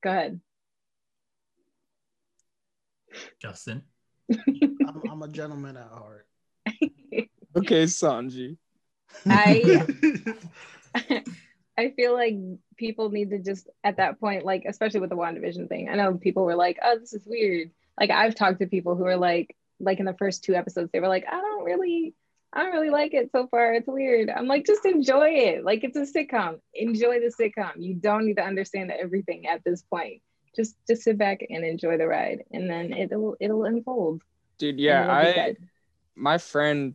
go 0.02 0.10
ahead. 0.10 0.40
Justin. 3.40 3.82
I'm, 4.32 5.02
I'm 5.10 5.22
a 5.22 5.28
gentleman 5.28 5.76
at 5.76 5.88
heart. 5.88 6.26
Okay, 7.54 7.84
Sanji. 7.84 8.56
I 9.26 9.86
I 11.78 11.90
feel 11.90 12.14
like 12.14 12.34
people 12.78 13.10
need 13.10 13.28
to 13.28 13.40
just 13.40 13.68
at 13.84 13.98
that 13.98 14.18
point, 14.20 14.44
like 14.46 14.64
especially 14.66 15.00
with 15.00 15.10
the 15.10 15.16
WandaVision 15.16 15.68
thing. 15.68 15.88
I 15.90 15.96
know 15.96 16.14
people 16.14 16.44
were 16.44 16.56
like, 16.56 16.78
"Oh, 16.82 16.98
this 16.98 17.12
is 17.12 17.26
weird." 17.26 17.70
Like 18.00 18.10
I've 18.10 18.34
talked 18.34 18.60
to 18.60 18.66
people 18.66 18.96
who 18.96 19.04
are 19.04 19.16
like, 19.18 19.54
like 19.80 20.00
in 20.00 20.06
the 20.06 20.14
first 20.14 20.44
two 20.44 20.54
episodes, 20.54 20.90
they 20.92 21.00
were 21.00 21.08
like, 21.08 21.26
"I 21.30 21.40
don't 21.40 21.64
really, 21.64 22.14
I 22.52 22.62
don't 22.62 22.72
really 22.72 22.90
like 22.90 23.14
it 23.14 23.30
so 23.32 23.46
far. 23.48 23.74
It's 23.74 23.88
weird." 23.88 24.30
I'm 24.30 24.46
like, 24.46 24.66
just 24.66 24.84
enjoy 24.84 25.30
it. 25.30 25.64
Like 25.64 25.84
it's 25.84 25.96
a 25.96 26.06
sitcom. 26.06 26.58
Enjoy 26.74 27.18
the 27.20 27.32
sitcom. 27.38 27.72
You 27.76 27.94
don't 27.94 28.26
need 28.26 28.36
to 28.36 28.44
understand 28.44 28.90
everything 28.90 29.46
at 29.46 29.62
this 29.64 29.82
point. 29.82 30.22
Just 30.54 30.76
just 30.86 31.02
sit 31.02 31.18
back 31.18 31.40
and 31.48 31.64
enjoy 31.64 31.96
the 31.96 32.06
ride, 32.06 32.44
and 32.52 32.68
then 32.68 32.92
it'll 32.92 33.36
it'll 33.40 33.64
unfold. 33.64 34.22
Dude, 34.58 34.78
yeah, 34.78 35.10
I 35.10 35.56
my 36.14 36.38
friend 36.38 36.94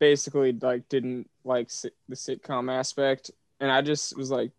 basically 0.00 0.52
like 0.52 0.88
didn't 0.88 1.28
like 1.44 1.70
sit, 1.70 1.92
the 2.08 2.14
sitcom 2.14 2.72
aspect 2.72 3.30
and 3.60 3.70
I 3.70 3.82
just 3.82 4.16
was 4.16 4.30
like 4.30 4.52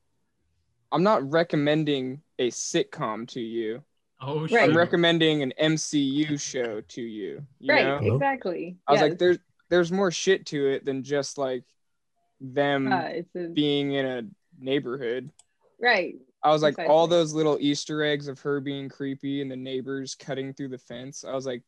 I'm 0.91 1.03
not 1.03 1.29
recommending 1.31 2.21
a 2.39 2.49
sitcom 2.49 3.27
to 3.29 3.39
you. 3.39 3.83
Oh 4.21 4.41
Right. 4.47 4.69
I'm 4.69 4.75
recommending 4.75 5.43
an 5.43 5.53
MCU 5.61 6.39
show 6.39 6.81
to 6.81 7.01
you. 7.01 7.45
you 7.59 7.73
right, 7.73 7.85
know? 7.85 8.15
Exactly. 8.15 8.77
I 8.87 8.91
was 8.91 9.01
Yes. 9.01 9.09
like 9.09 9.19
there's 9.19 9.39
there's 9.69 9.91
more 9.91 10.11
shit 10.11 10.45
to 10.47 10.67
it 10.67 10.85
than 10.85 11.03
just 11.03 11.37
like 11.37 11.63
them 12.41 12.91
Uh, 12.91 13.21
a, 13.35 13.47
being 13.53 13.93
in 13.93 14.05
a 14.05 14.21
neighborhood. 14.59 15.31
right. 15.79 16.15
I 16.41 16.51
was 16.51 16.61
like 16.63 16.79
all 16.79 17.05
those 17.05 17.33
little 17.33 17.57
Easter 17.59 18.01
eggs 18.01 18.29
of 18.29 18.39
her 18.39 18.61
being 18.61 18.87
creepy 18.87 19.41
and 19.41 19.51
the 19.51 19.57
neighbors 19.57 20.15
cutting 20.15 20.53
through 20.53 20.69
the 20.69 20.77
fence. 20.77 21.25
I 21.25 21.33
was 21.33 21.45
like, 21.45 21.63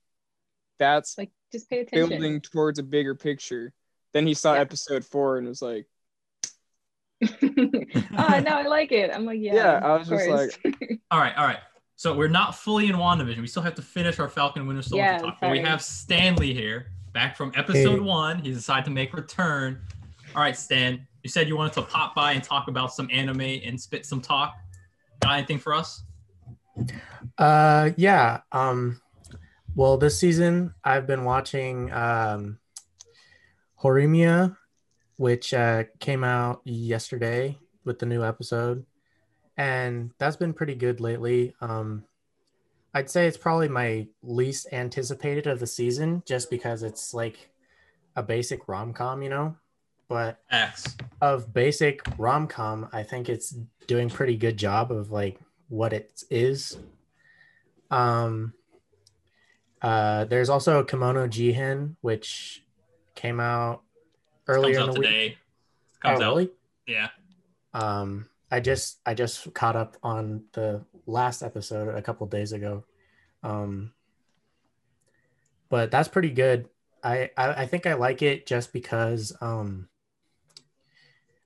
that's 0.80 1.18
Like 1.18 1.30
just 1.52 1.70
pay 1.70 1.80
attention. 1.82 2.08
building 2.10 2.40
towards 2.42 2.80
a 2.80 2.84
bigger 2.84 3.14
picture. 3.14 3.74
Then 4.14 4.26
he 4.26 4.34
saw 4.34 4.54
Yeah. 4.54 4.62
episode 4.62 5.04
four 5.04 5.38
and 5.38 5.48
was 5.48 5.62
like, 5.62 5.88
oh 7.22 7.30
no, 8.40 8.56
I 8.58 8.66
like 8.68 8.92
it. 8.94 9.12
I'm 9.14 9.26
like, 9.26 9.40
yeah. 9.42 9.54
Yeah, 9.56 9.80
I 9.84 9.98
was 9.98 10.08
just 10.08 10.26
course. 10.26 10.58
All 11.12 11.20
right, 11.20 11.36
all 11.38 11.46
right. 11.46 11.60
So 11.98 12.16
we're 12.16 12.30
not 12.30 12.56
fully 12.56 12.88
in 12.88 12.96
WandaVision. 12.96 13.42
We 13.42 13.48
still 13.48 13.62
have 13.62 13.76
to 13.76 13.82
finish 13.82 14.20
our 14.20 14.30
Falcon 14.30 14.66
Winter 14.66 14.82
Soldier 14.82 15.04
Yeah, 15.04 15.18
talk. 15.20 15.38
But 15.42 15.52
we 15.52 15.60
have 15.60 15.82
Stanley 15.84 16.54
here, 16.54 16.88
back 17.14 17.36
from 17.38 17.52
episode 17.56 17.94
Hey. 17.96 18.00
one. 18.00 18.40
He 18.40 18.52
decided 18.52 18.86
to 18.86 18.92
make 18.92 19.14
return. 19.14 19.82
All 20.36 20.42
right, 20.42 20.56
Stan. 20.58 21.06
You 21.24 21.30
said 21.30 21.48
you 21.48 21.56
wanted 21.58 21.74
to 21.74 21.82
pop 21.84 22.16
by 22.16 22.32
and 22.34 22.44
talk 22.44 22.68
about 22.68 22.94
some 22.94 23.08
anime 23.12 23.42
and 23.42 23.80
spit 23.80 24.06
some 24.06 24.22
talk. 24.22 24.56
Got 25.22 25.38
anything 25.38 25.60
for 25.60 25.74
us? 25.74 26.04
Uh, 27.38 27.92
yeah. 27.96 28.42
Um, 28.52 29.02
well, 29.76 29.98
this 29.98 30.18
season 30.20 30.74
I've 30.84 31.06
been 31.06 31.24
watching 31.24 31.92
um, 31.92 32.60
Horimiya, 33.82 34.56
which 35.18 35.54
uh, 35.54 35.84
came 36.00 36.24
out 36.24 36.62
yesterday 36.66 37.58
with 37.86 38.00
the 38.00 38.06
new 38.06 38.24
episode, 38.24 38.86
and 39.58 40.12
that's 40.18 40.36
been 40.38 40.54
pretty 40.54 40.76
good 40.76 41.00
lately. 41.00 41.54
Um, 41.62 42.04
I'd 42.94 43.10
say 43.10 43.28
it's 43.28 43.38
probably 43.38 43.70
my 43.70 44.08
least 44.22 44.68
anticipated 44.72 45.48
of 45.48 45.60
the 45.60 45.68
season, 45.68 46.24
just 46.26 46.50
because 46.50 46.84
it's 46.84 47.14
like 47.14 47.50
a 48.16 48.24
basic 48.24 48.68
rom 48.68 48.94
com, 48.94 49.22
you 49.22 49.30
know. 49.30 49.56
But 50.10 50.40
X. 50.50 50.98
of 51.22 51.54
basic 51.54 52.02
rom 52.18 52.48
com, 52.48 52.90
I 52.92 53.04
think 53.04 53.30
it's 53.30 53.56
doing 53.88 54.10
pretty 54.10 54.36
good 54.36 54.58
job 54.58 54.92
of 54.92 55.10
like 55.10 55.40
what 55.70 55.94
it 55.94 56.24
is. 56.30 56.78
Um, 57.90 58.54
uh, 59.82 60.26
there's 60.26 60.50
also 60.50 60.84
Kemono 60.84 61.30
Jihen, 61.30 61.96
which 62.02 62.64
came 63.16 63.40
out 63.40 63.84
earlier 64.48 64.76
Comes 64.76 64.84
in 64.84 64.90
out 64.90 64.96
the 64.96 65.00
week. 65.00 65.38
Comes 66.02 66.20
oh, 66.20 66.24
out. 66.24 66.30
really? 66.30 66.50
Yeah. 66.88 67.08
Um, 67.74 68.28
I 68.52 68.60
just 68.60 69.00
I 69.06 69.14
just 69.14 69.54
caught 69.54 69.78
up 69.78 69.96
on 70.04 70.44
the 70.52 70.84
last 71.06 71.42
episode 71.42 71.96
a 71.96 72.02
couple 72.02 72.26
days 72.28 72.52
ago. 72.52 72.84
Um, 73.44 73.94
but 75.70 75.92
that's 75.92 76.08
pretty 76.08 76.32
good. 76.32 76.70
I, 77.04 77.32
I 77.36 77.64
I 77.64 77.66
think 77.66 77.86
I 77.88 77.96
like 77.96 78.22
it 78.22 78.46
just 78.46 78.74
because 78.74 79.36
um 79.42 79.88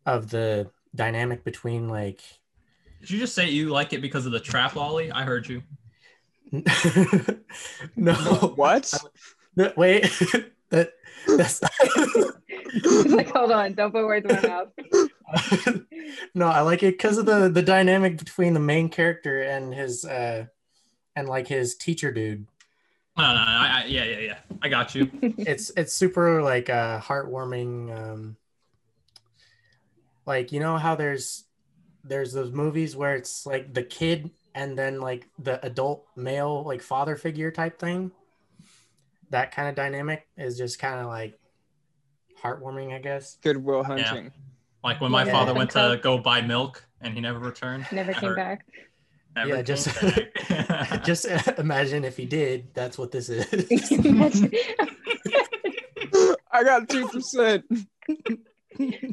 of 0.05 0.29
the 0.29 0.69
dynamic 0.93 1.43
between 1.43 1.87
like 1.89 2.21
Did 3.01 3.11
you 3.11 3.19
just 3.19 3.35
say 3.35 3.49
you 3.49 3.69
like 3.69 3.93
it 3.93 4.01
because 4.01 4.25
of 4.25 4.31
the 4.31 4.39
trap 4.39 4.75
lolly? 4.75 5.11
I 5.11 5.23
heard 5.23 5.47
you. 5.47 5.63
no 7.95 8.13
What? 8.55 8.93
no, 9.55 9.71
wait 9.77 10.09
that 10.75 10.91
that's 11.37 11.61
He's 12.83 13.05
like, 13.13 13.31
hold 13.31 13.51
on, 13.51 13.73
don't 13.73 13.91
put 13.91 14.05
words 14.05 14.25
in 14.29 14.35
my 14.35 14.47
mouth. 14.47 14.67
no 16.35 16.45
i 16.47 16.61
like 16.61 16.83
it 16.83 16.93
because 16.93 17.17
of 17.17 17.25
the 17.25 17.49
the 17.49 17.61
dynamic 17.63 18.17
between 18.17 18.53
the 18.53 18.59
main 18.59 18.89
character 18.89 19.41
and 19.41 19.73
his 19.73 20.05
uh 20.05 20.45
and 21.15 21.27
like 21.27 21.47
his 21.47 21.75
teacher 21.75 22.11
dude 22.11 22.45
No, 23.17 23.23
no, 23.33 23.33
no. 23.33 23.41
I, 23.41 23.81
I, 23.83 23.85
yeah, 23.87 24.03
yeah, 24.03 24.19
yeah. 24.19 24.37
I 24.61 24.69
got 24.69 24.93
you. 24.93 25.09
it's 25.21 25.71
it's 25.75 25.93
super 25.93 26.43
like 26.43 26.69
uh 26.69 26.99
heartwarming 27.01 27.95
um 27.97 28.37
like 30.25 30.51
you 30.51 30.59
know 30.59 30.77
how 30.77 30.95
there's 30.95 31.45
there's 32.03 32.33
those 32.33 32.51
movies 32.51 32.95
where 32.95 33.15
it's 33.15 33.45
like 33.45 33.73
the 33.73 33.83
kid 33.83 34.29
and 34.53 34.77
then 34.77 35.01
like 35.01 35.27
the 35.39 35.63
adult 35.65 36.05
male 36.15 36.63
like 36.63 36.81
father 36.81 37.15
figure 37.15 37.51
type 37.51 37.79
thing 37.79 38.11
that 39.31 39.51
kind 39.51 39.67
of 39.69 39.75
dynamic 39.75 40.27
is 40.37 40.57
just 40.57 40.79
kind 40.79 40.99
of 40.99 41.07
like 41.07 41.37
heartwarming 42.41 42.93
i 42.93 42.99
guess 42.99 43.37
Good 43.41 43.57
Will 43.57 43.83
Hunting. 43.83 44.31
Like 44.83 45.01
when 45.01 45.11
my 45.11 45.25
Yeah. 45.25 45.31
father 45.31 45.53
went 45.53 45.71
to 45.71 45.99
go 46.03 46.19
buy 46.19 46.41
milk 46.41 46.85
and 47.01 47.13
he 47.15 47.19
never 47.21 47.39
returned. 47.39 47.87
Never 47.91 48.13
came 48.13 48.29
heard- 48.29 48.35
back. 48.35 48.65
Never 49.35 49.49
Yeah, 49.49 49.55
came 49.57 49.65
just- 49.65 50.01
back. 50.49 51.03
just 51.03 51.25
imagine 51.57 52.03
if 52.03 52.15
he 52.17 52.25
did 52.25 52.67
that's 52.75 52.97
what 52.97 53.11
this 53.11 53.29
is 53.29 53.45
I 56.51 56.63
got 56.63 56.87
two 56.87 57.07
percent. 57.07 57.65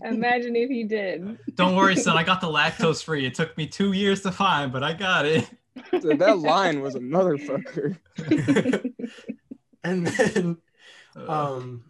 imagine 0.05 0.55
if 0.57 0.69
he 0.71 0.85
did. 0.85 1.39
Don't 1.55 1.75
worry, 1.77 1.97
son. 1.97 2.17
I 2.17 2.23
got 2.23 2.41
the 2.41 2.47
lactose 2.49 3.03
free. 3.03 3.27
It 3.27 3.35
took 3.35 3.57
me 3.57 3.67
two 3.67 3.93
years 3.93 4.21
to 4.23 4.31
find, 4.33 4.73
but 4.73 4.83
I 4.83 4.93
got 4.93 5.25
it. 5.27 5.49
that 5.91 6.39
line 6.39 6.81
was 6.83 6.95
a 6.95 7.01
motherfucker. 7.01 7.97
And 9.85 10.07
then 10.19 10.57
Uh, 11.17 11.31
um 11.31 11.85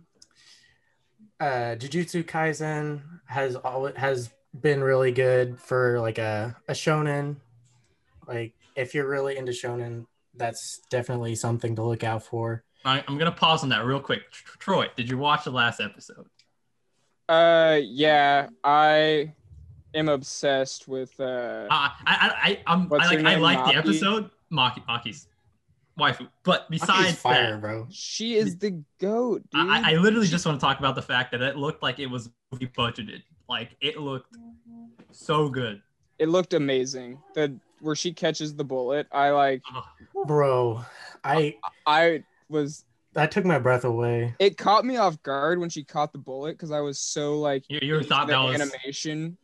uh 1.40 1.74
jujutsu 1.78 2.24
kaisen 2.24 3.02
has 3.26 3.56
always 3.56 3.94
has 3.96 4.30
been 4.60 4.82
really 4.82 5.12
good 5.12 5.58
for 5.60 6.00
like 6.00 6.18
a, 6.18 6.56
a 6.68 6.72
shonen 6.72 7.36
like 8.26 8.52
if 8.76 8.94
you're 8.94 9.08
really 9.08 9.36
into 9.36 9.52
shonen 9.52 10.06
that's 10.34 10.80
definitely 10.90 11.34
something 11.34 11.74
to 11.76 11.82
look 11.82 12.04
out 12.04 12.22
for 12.22 12.64
I, 12.84 13.02
I'm 13.06 13.16
gonna 13.16 13.30
pause 13.30 13.62
on 13.62 13.68
that 13.68 13.84
real 13.84 14.00
quick. 14.00 14.22
Troy, 14.32 14.88
did 14.96 15.08
you 15.08 15.16
watch 15.16 15.44
the 15.44 15.52
last 15.52 15.80
episode? 15.80 16.26
Uh, 17.28 17.78
yeah, 17.80 18.48
I 18.64 19.34
am 19.94 20.08
obsessed 20.08 20.88
with. 20.88 21.18
Uh, 21.20 21.68
Uh, 21.70 21.70
I, 21.70 21.90
I, 22.06 22.16
I, 22.42 22.62
I'm, 22.66 22.92
I 22.92 22.96
like, 22.96 23.18
I 23.20 23.22
name? 23.22 23.40
like 23.40 23.64
the 23.66 23.76
episode. 23.78 24.30
Maki, 24.52 24.84
Maki's 24.86 25.28
waifu. 25.98 26.28
But 26.42 26.70
besides 26.70 27.16
fire 27.16 27.52
that, 27.52 27.60
bro 27.60 27.86
she 27.90 28.34
is 28.34 28.56
the 28.58 28.82
goat, 29.00 29.42
dude. 29.50 29.68
I, 29.70 29.92
I 29.92 29.94
literally 29.96 30.26
just 30.26 30.46
want 30.46 30.58
to 30.58 30.64
talk 30.64 30.78
about 30.78 30.94
the 30.94 31.02
fact 31.02 31.32
that 31.32 31.42
it 31.42 31.56
looked 31.56 31.82
like 31.82 31.98
it 31.98 32.06
was 32.06 32.30
movie 32.50 32.66
budgeted. 32.66 33.22
Like 33.48 33.76
it 33.80 33.98
looked 33.98 34.36
so 35.10 35.48
good. 35.48 35.82
it 36.18 36.28
looked 36.28 36.54
amazing. 36.54 37.18
The 37.34 37.58
where 37.80 37.96
she 37.96 38.12
catches 38.12 38.54
the 38.54 38.64
bullet, 38.64 39.06
I 39.12 39.30
like. 39.30 39.62
Ugh. 39.74 39.84
bro 40.26 40.84
i 41.24 41.56
I 41.86 42.22
was. 42.48 42.84
that 43.12 43.30
took 43.30 43.44
my 43.44 43.58
breath 43.58 43.84
away 43.84 44.34
It 44.38 44.56
caught 44.56 44.84
me 44.84 44.96
off 44.96 45.22
guard 45.22 45.58
when 45.58 45.68
she 45.68 45.82
caught 45.84 46.12
the 46.12 46.18
bullet 46.18 46.52
because 46.52 46.70
I 46.70 46.80
was 46.80 46.98
so 46.98 47.38
like. 47.38 47.64
You, 47.68 47.80
you 47.82 48.02
thought 48.02 48.28
the 48.28 48.32
that 48.32 48.44
was 48.44 48.60
animation. 48.60 49.36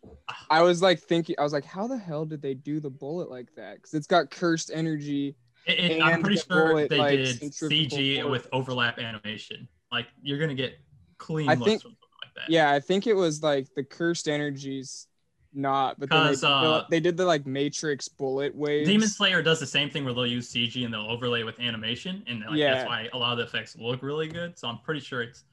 I 0.51 0.63
was 0.63 0.81
like 0.81 1.01
thinking. 1.01 1.37
I 1.39 1.43
was 1.43 1.53
like, 1.53 1.65
how 1.65 1.87
the 1.87 1.99
hell 1.99 2.25
did 2.25 2.41
they 2.41 2.55
do 2.55 2.81
the 2.81 2.91
bullet 2.91 3.31
like 3.31 3.55
that? 3.57 3.77
Because 3.77 3.95
it's 3.95 4.07
got 4.07 4.31
cursed 4.31 4.71
energy. 4.73 5.37
It, 5.67 5.79
it- 5.93 6.03
I'm 6.03 6.21
pretty 6.23 6.37
sure 6.37 6.69
bullet, 6.69 6.91
they 6.91 6.99
like, 6.99 7.19
did 7.19 7.41
CG 7.41 8.29
with 8.31 8.49
overlap 8.53 8.99
animation. 8.99 9.69
Like 9.93 10.07
you're 10.23 10.39
gonna 10.39 10.55
get 10.55 10.79
clean 11.19 11.49
I 11.49 11.55
looks 11.55 11.65
think- 11.65 11.83
from 11.83 11.91
something 11.93 12.09
like 12.23 12.35
bad. 12.35 12.47
Yeah, 12.49 12.71
I 12.73 12.81
think 12.81 13.07
it 13.07 13.15
was 13.15 13.43
like 13.43 13.67
the 13.75 13.83
cursed 13.85 14.29
energies, 14.29 15.07
not. 15.53 15.99
But 15.99 16.11
then 16.11 16.35
they, 16.35 16.47
uh, 16.47 16.83
they 16.91 17.01
did 17.01 17.17
the 17.17 17.25
like 17.25 17.47
Matrix 17.47 18.09
bullet 18.09 18.55
waves. 18.55 18.89
Demon 18.89 19.09
Slayer 19.09 19.43
does 19.43 19.61
the 19.61 19.67
same 19.67 19.91
thing 19.91 20.05
where 20.05 20.15
they'll 20.15 20.27
use 20.27 20.51
CG 20.53 20.85
and 20.85 20.93
they'll 20.93 21.11
overlay 21.11 21.43
with 21.43 21.59
animation, 21.61 22.23
and 22.27 22.41
like, 22.41 22.57
Yeah. 22.57 22.75
that's 22.75 22.89
why 22.89 23.09
a 23.13 23.19
lot 23.19 23.33
of 23.33 23.39
the 23.39 23.45
effects 23.45 23.77
look 23.77 24.03
really 24.03 24.29
good. 24.29 24.59
So 24.59 24.69
I'm 24.69 24.79
pretty 24.79 25.01
sure 25.01 25.23
it's 25.23 25.45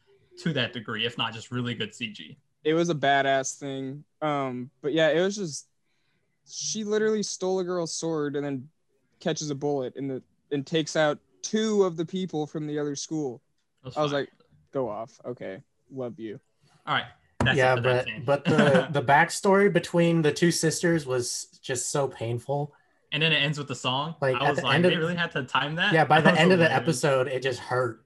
to 0.43 0.51
that 0.53 0.73
degree, 0.73 1.05
if 1.05 1.17
not 1.17 1.33
just 1.33 1.49
really 1.51 1.73
good 1.75 1.91
CG. 1.91 2.35
it 2.65 2.73
was 2.73 2.89
a 2.89 2.95
badass 2.95 3.57
thing. 3.57 4.03
Um, 4.21 4.69
but 4.81 4.91
yeah, 4.91 5.09
it 5.09 5.21
was 5.21 5.35
just 5.35 5.67
she 6.47 6.83
literally 6.83 7.23
stole 7.23 7.59
a 7.59 7.63
girl's 7.63 7.95
sword 7.95 8.35
and 8.35 8.45
then 8.45 8.67
catches 9.19 9.49
a 9.49 9.55
bullet 9.55 9.95
and 9.95 10.09
the 10.09 10.21
and 10.51 10.65
takes 10.65 10.95
out 10.95 11.17
two 11.41 11.83
of 11.83 11.97
the 11.97 12.05
people 12.05 12.45
from 12.47 12.67
the 12.67 12.77
other 12.79 12.95
school. 12.95 13.41
It 13.85 13.93
I 13.97 14.01
was 14.01 14.11
fine. 14.11 14.21
like, 14.21 14.29
go 14.71 14.89
off. 14.89 15.19
Okay. 15.25 15.61
Love 15.91 16.19
you. 16.19 16.39
all 16.87 16.95
right, 16.95 17.05
that's 17.39 17.57
yeah, 17.57 17.75
it 17.77 17.83
that 17.83 18.07
but 18.25 18.43
but 18.43 18.45
the 18.45 18.87
the 18.99 19.01
backstory 19.01 19.71
between 19.71 20.21
the 20.21 20.31
two 20.31 20.51
sisters 20.51 21.05
was 21.05 21.59
just 21.61 21.91
so 21.91 22.07
painful. 22.07 22.73
and 23.11 23.21
then 23.21 23.31
it 23.31 23.37
ends 23.37 23.57
with 23.57 23.67
the 23.67 23.75
song. 23.75 24.15
Like, 24.21 24.35
I 24.35 24.45
at 24.45 24.49
was 24.51 24.59
the 24.59 24.65
like, 24.65 24.75
end 24.75 24.85
of- 24.85 24.91
they 24.91 24.97
really 24.97 25.15
had 25.15 25.31
to 25.33 25.43
time 25.43 25.75
that. 25.75 25.93
Yeah, 25.93 26.05
by 26.05 26.21
the 26.27 26.33
end 26.33 26.51
of 26.51 26.59
the 26.59 26.71
episode, 26.71 27.27
it 27.27 27.43
just 27.43 27.59
hurt. 27.59 28.03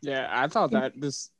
Yeah, 0.00 0.28
I 0.30 0.46
thought 0.48 0.70
that 0.72 0.92
this 1.00 1.30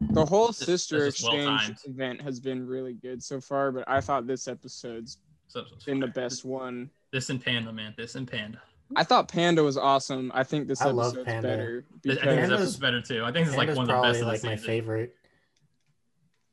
the 0.00 0.24
whole 0.24 0.48
This- 0.48 0.58
sister 0.58 1.00
this 1.00 1.18
is 1.18 1.24
well 1.24 1.34
exchange 1.58 1.78
event 1.84 2.20
has 2.22 2.40
been 2.40 2.66
really 2.66 2.94
good 2.94 3.22
so 3.22 3.40
far, 3.40 3.72
but 3.72 3.84
I 3.88 4.00
thought 4.00 4.26
this 4.26 4.48
episode's 4.48 5.18
so- 5.48 5.64
so- 5.64 5.76
so- 5.78 5.84
been 5.86 6.00
the 6.00 6.06
best 6.06 6.44
one. 6.44 6.90
This 7.12 7.30
and 7.30 7.44
Panda, 7.44 7.72
man. 7.72 7.94
This 7.96 8.14
and 8.14 8.30
Panda. 8.30 8.60
I 8.96 9.04
thought 9.04 9.28
Panda 9.28 9.62
was 9.62 9.76
awesome. 9.76 10.30
I 10.34 10.42
think 10.44 10.66
this 10.68 10.80
I 10.82 10.90
love 10.90 11.12
episode's 11.12 11.26
Panda. 11.26 11.48
better 11.48 11.84
This, 12.02 12.18
I 12.18 12.20
think 12.20 12.24
this 12.24 12.34
Panda's- 12.40 12.52
episode's 12.60 12.76
better 12.76 13.00
too. 13.02 13.24
I 13.24 13.32
think 13.32 13.46
this 13.46 13.54
is 13.54 13.58
like 13.58 13.68
one 13.76 13.90
of 13.90 13.96
the 13.96 14.02
best. 14.02 14.22
like 14.22 14.36
of 14.36 14.42
the 14.42 14.48
my 14.48 14.54
season. 14.56 14.66
favorite. 14.66 15.16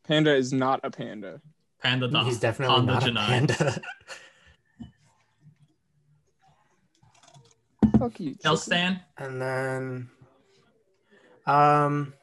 Panda 0.07 0.35
is 0.35 0.53
not 0.53 0.79
a 0.83 0.91
panda. 0.91 1.41
Panda. 1.81 2.07
the 2.07 2.23
He's 2.23 2.39
definitely 2.39 2.75
Honda 2.75 2.93
not 2.93 3.07
a 3.07 3.13
panda. 3.13 3.81
Fuck 7.99 8.19
you. 8.19 8.35
El. 8.43 8.57
Stan. 8.57 8.99
and 9.17 9.41
then, 9.41 10.09
um, 11.45 12.13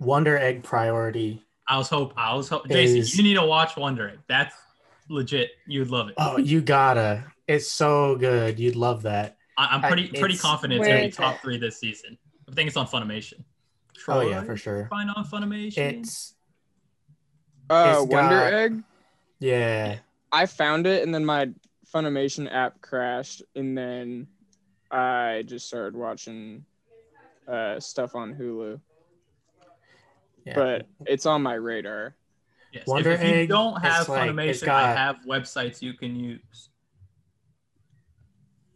Wonder 0.00 0.38
Egg 0.38 0.62
priority. 0.62 1.42
I 1.68 1.76
was 1.76 1.88
hope. 1.88 2.14
I 2.16 2.34
was 2.34 2.48
hope. 2.48 2.68
Jason, 2.68 3.18
you 3.18 3.24
need 3.30 3.34
to 3.40 3.46
watch 3.46 3.76
Wonder 3.76 4.08
Egg. 4.08 4.18
That's 4.28 4.54
legit. 5.08 5.50
You'd 5.66 5.88
love 5.90 6.08
it. 6.08 6.14
Oh, 6.18 6.36
you 6.38 6.60
gotta! 6.60 7.24
It's 7.46 7.68
so 7.68 8.16
good. 8.16 8.58
You'd 8.58 8.76
love 8.76 9.02
that. 9.02 9.36
I, 9.56 9.66
I'm 9.72 9.84
I- 9.84 9.88
pretty 9.88 10.08
pretty 10.08 10.34
it's- 10.34 10.40
confident 10.42 10.80
it's 10.80 10.86
Where 10.88 10.96
gonna 10.98 11.08
be 11.08 11.12
top 11.12 11.36
it? 11.36 11.40
three 11.42 11.58
this 11.58 11.78
season. 11.78 12.16
I 12.50 12.54
think 12.54 12.68
it's 12.68 12.76
on 12.76 12.86
Funimation. 12.86 13.44
Oh 14.06 14.20
yeah, 14.20 14.42
for 14.42 14.56
sure. 14.56 14.86
Find 14.90 15.10
on 15.16 15.24
Funimation. 15.24 16.00
It's 16.00 16.34
Uh, 17.68 17.98
It's 18.02 18.12
Wonder 18.12 18.36
got- 18.36 18.52
Egg. 18.54 18.82
yeah. 19.40 19.98
I 20.32 20.46
found 20.46 20.86
it, 20.86 21.02
and 21.02 21.14
then 21.14 21.24
my 21.24 21.50
Funimation 21.94 22.50
app 22.52 22.80
crashed, 22.80 23.42
and 23.56 23.76
then 23.76 24.26
I 24.90 25.42
just 25.46 25.66
started 25.66 25.96
watching 25.96 26.64
uh, 27.46 27.80
stuff 27.80 28.14
on 28.14 28.34
Hulu. 28.34 28.78
yeah. 30.44 30.54
But 30.54 30.86
it's 31.06 31.24
on 31.26 31.42
my 31.42 31.54
radar. 31.54 32.14
Yes. 32.72 32.86
Wonder 32.86 33.12
if, 33.12 33.20
if 33.22 33.26
you 33.28 33.34
Egg, 33.34 33.48
don't 33.48 33.80
have 33.80 34.00
it's 34.02 34.08
like- 34.08 34.30
it's 34.30 34.62
Funimation, 34.62 34.68
I 34.68 34.92
have 34.92 35.16
websites 35.26 35.80
you 35.82 35.94
can 35.94 36.14
use. 36.16 36.70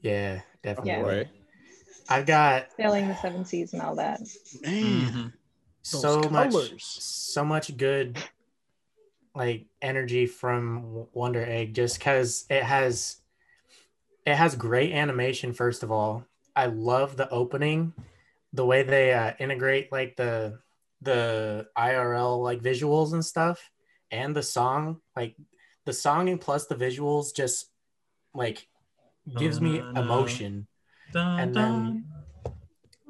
yeah, 0.00 0.40
definitely. 0.62 0.90
Yeah. 0.92 1.02
Boy. 1.24 1.30
I've 2.08 2.26
got 2.26 2.66
Sailing 2.76 3.08
the 3.08 3.14
seven 3.16 3.44
seas 3.44 3.72
and 3.72 3.80
all 3.82 3.94
that. 3.96 4.20
Man, 4.62 4.82
Mhm. 5.02 5.32
so 5.82 6.20
those 6.20 6.30
much 6.30 6.82
so 6.84 7.44
much 7.44 7.76
good 7.76 8.18
like 9.34 9.66
energy 9.80 10.26
from 10.26 11.06
Wonder 11.14 11.42
Egg 11.44 11.74
just 11.74 12.00
cuz 12.00 12.44
it 12.50 12.62
has 12.62 13.18
it 14.26 14.34
has 14.34 14.54
great 14.56 14.92
animation 14.92 15.52
first 15.52 15.82
of 15.82 15.90
all. 15.90 16.26
I 16.54 16.66
love 16.66 17.16
the 17.16 17.30
opening, 17.30 17.94
the 18.52 18.66
way 18.66 18.82
they 18.82 19.12
uh, 19.14 19.32
integrate 19.38 19.90
like 19.90 20.16
the 20.16 20.58
the 21.00 21.68
IRL 21.76 22.42
like 22.42 22.60
visuals 22.60 23.12
and 23.12 23.24
stuff 23.24 23.70
and 24.12 24.36
the 24.36 24.42
song 24.42 25.00
like 25.16 25.34
the 25.86 25.92
song 25.92 26.28
and 26.28 26.40
plus 26.40 26.66
the 26.66 26.76
visuals 26.76 27.34
just 27.34 27.66
like 28.34 28.68
gives 29.36 29.60
me 29.60 29.78
emotion 29.78 30.66
And 31.14 31.54
dun. 31.54 32.04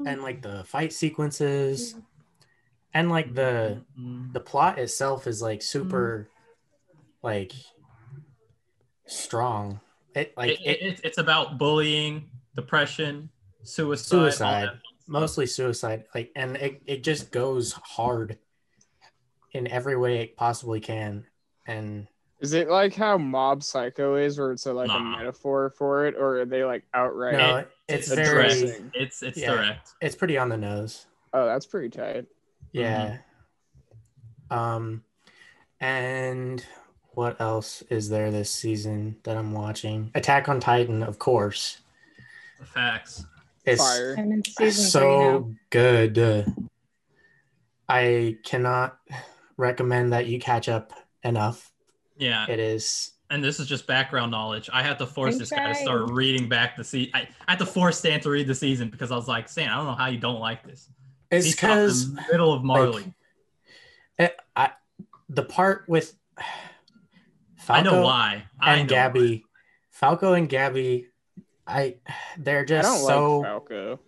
and 0.06 0.22
like 0.22 0.40
the 0.42 0.64
fight 0.64 0.92
sequences 0.92 1.94
and 2.94 3.10
like 3.10 3.34
the 3.34 3.82
the 4.32 4.40
plot 4.40 4.78
itself 4.78 5.26
is 5.26 5.42
like 5.42 5.60
super 5.62 6.28
mm. 6.30 6.54
like 7.22 7.52
strong 9.06 9.80
it 10.14 10.32
like 10.36 10.50
It- 10.50 10.60
it, 10.60 10.68
it- 10.70 10.82
it's 10.82 11.00
it's 11.04 11.18
about 11.18 11.58
bullying, 11.58 12.28
depression, 12.54 13.30
suicide. 13.62 14.06
Suicide. 14.08 14.44
all 14.44 14.60
that 14.60 14.66
fun 14.68 14.76
stuff. 14.78 15.08
mostly 15.08 15.46
suicide 15.46 16.04
like 16.14 16.30
and 16.36 16.56
it, 16.56 16.82
it 16.86 17.02
just 17.04 17.30
goes 17.30 17.72
hard 17.72 18.38
in 19.52 19.66
every 19.68 19.96
way 19.96 20.20
it 20.22 20.36
possibly 20.36 20.80
can 20.80 21.24
and 21.66 22.06
Is 22.40 22.52
it 22.54 22.68
like 22.68 22.94
how 22.94 23.18
Mob 23.18 23.62
Psycho 23.62 24.16
is, 24.16 24.38
where 24.38 24.52
it's 24.52 24.66
a, 24.66 24.72
like 24.72 24.90
a 24.90 24.98
metaphor 24.98 25.70
for 25.70 26.06
it, 26.06 26.14
or 26.18 26.40
are 26.40 26.44
they 26.44 26.64
like 26.64 26.84
outright? 26.94 27.34
no 27.34 27.64
it's 27.88 28.10
it's 28.10 28.14
very? 28.16 28.90
It's 28.94 29.22
it's 29.22 29.38
Yeah. 29.38 29.52
direct. 29.54 29.90
it's 30.00 30.14
pretty 30.16 30.38
on 30.38 30.48
the 30.48 30.56
nose 30.56 31.06
Oh, 31.34 31.46
that's 31.46 31.66
pretty 31.66 31.88
tight. 31.90 32.26
yeah 32.72 33.18
um 34.50 35.02
and 35.80 36.64
what 37.14 37.40
else 37.40 37.82
is 37.90 38.08
there 38.08 38.30
this 38.30 38.50
season 38.50 39.16
that 39.24 39.36
i'm 39.36 39.52
watching 39.52 40.10
attack 40.14 40.48
on 40.48 40.60
titan 40.60 41.02
of 41.02 41.18
course 41.18 41.78
The 42.60 42.66
Facts. 42.66 43.24
it's 43.64 43.80
Fire. 43.82 44.14
I'm 44.18 44.30
in 44.32 44.44
season 44.44 44.90
three 45.00 45.08
now. 45.08 45.38
so 45.40 45.54
good. 45.70 46.46
I 47.88 48.36
cannot 48.44 48.98
recommend 49.62 50.12
that 50.12 50.26
you 50.26 50.38
catch 50.38 50.68
up 50.68 50.92
enough. 51.22 51.72
Yeah. 52.18 52.46
It 52.48 52.60
is 52.60 53.12
and 53.32 53.42
this 53.42 53.58
is 53.58 53.66
just 53.66 53.86
background 53.86 54.30
knowledge. 54.30 54.68
I 54.70 54.82
had 54.82 54.98
to 54.98 55.06
force 55.06 55.34
I'm 55.34 55.38
this 55.38 55.50
guy 55.50 55.72
to 55.72 55.74
start 55.74 56.10
reading 56.10 56.50
back 56.50 56.76
the 56.76 56.84
season. 56.84 57.12
I, 57.14 57.20
I 57.48 57.52
had 57.52 57.58
to 57.60 57.66
force 57.66 57.98
Stan 57.98 58.20
to 58.20 58.30
read 58.30 58.46
the 58.46 58.54
season 58.54 58.90
because 58.90 59.10
I 59.10 59.16
was 59.16 59.26
like, 59.26 59.48
Stan, 59.48 59.70
I 59.70 59.76
don't 59.76 59.86
know 59.86 59.94
how 59.94 60.08
you 60.08 60.18
don't 60.18 60.38
like 60.38 60.62
this. 60.62 60.90
it's 61.30 61.46
He's 61.46 61.54
caught 61.54 61.70
in 61.70 61.76
because 61.78 62.10
middle 62.30 62.52
of 62.52 62.62
Marley. 62.62 63.14
Eh, 64.18 64.28
I 64.54 64.72
the 65.30 65.44
part 65.44 65.84
with 65.88 66.14
Falco 67.56 67.68
I 67.80 67.82
know 67.82 68.02
why. 68.02 68.44
I 68.60 68.76
and 68.76 68.90
know 68.90 68.96
Gabi, 68.96 69.44
Falco 69.90 70.34
and 70.34 70.46
Gabi, 70.46 71.06
I 71.66 71.96
they're 72.36 72.60
I 72.60 72.64
just 72.66 72.86
don't 72.86 73.06
so 73.06 73.38
like 73.38 73.48
Falco. 73.48 74.00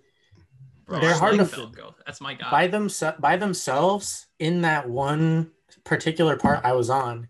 Bro, 0.86 1.00
they're 1.00 1.14
hard 1.14 1.38
to- 1.38 1.46
Falco. 1.46 1.94
That's 2.06 2.20
my 2.20 2.34
guy. 2.34 2.50
by 2.50 2.66
them 2.66 2.88
by 3.18 3.36
themselves 3.36 4.26
in 4.38 4.62
that 4.62 4.88
one 4.88 5.52
particular 5.84 6.36
part 6.36 6.60
I 6.64 6.72
was 6.72 6.90
on. 6.90 7.28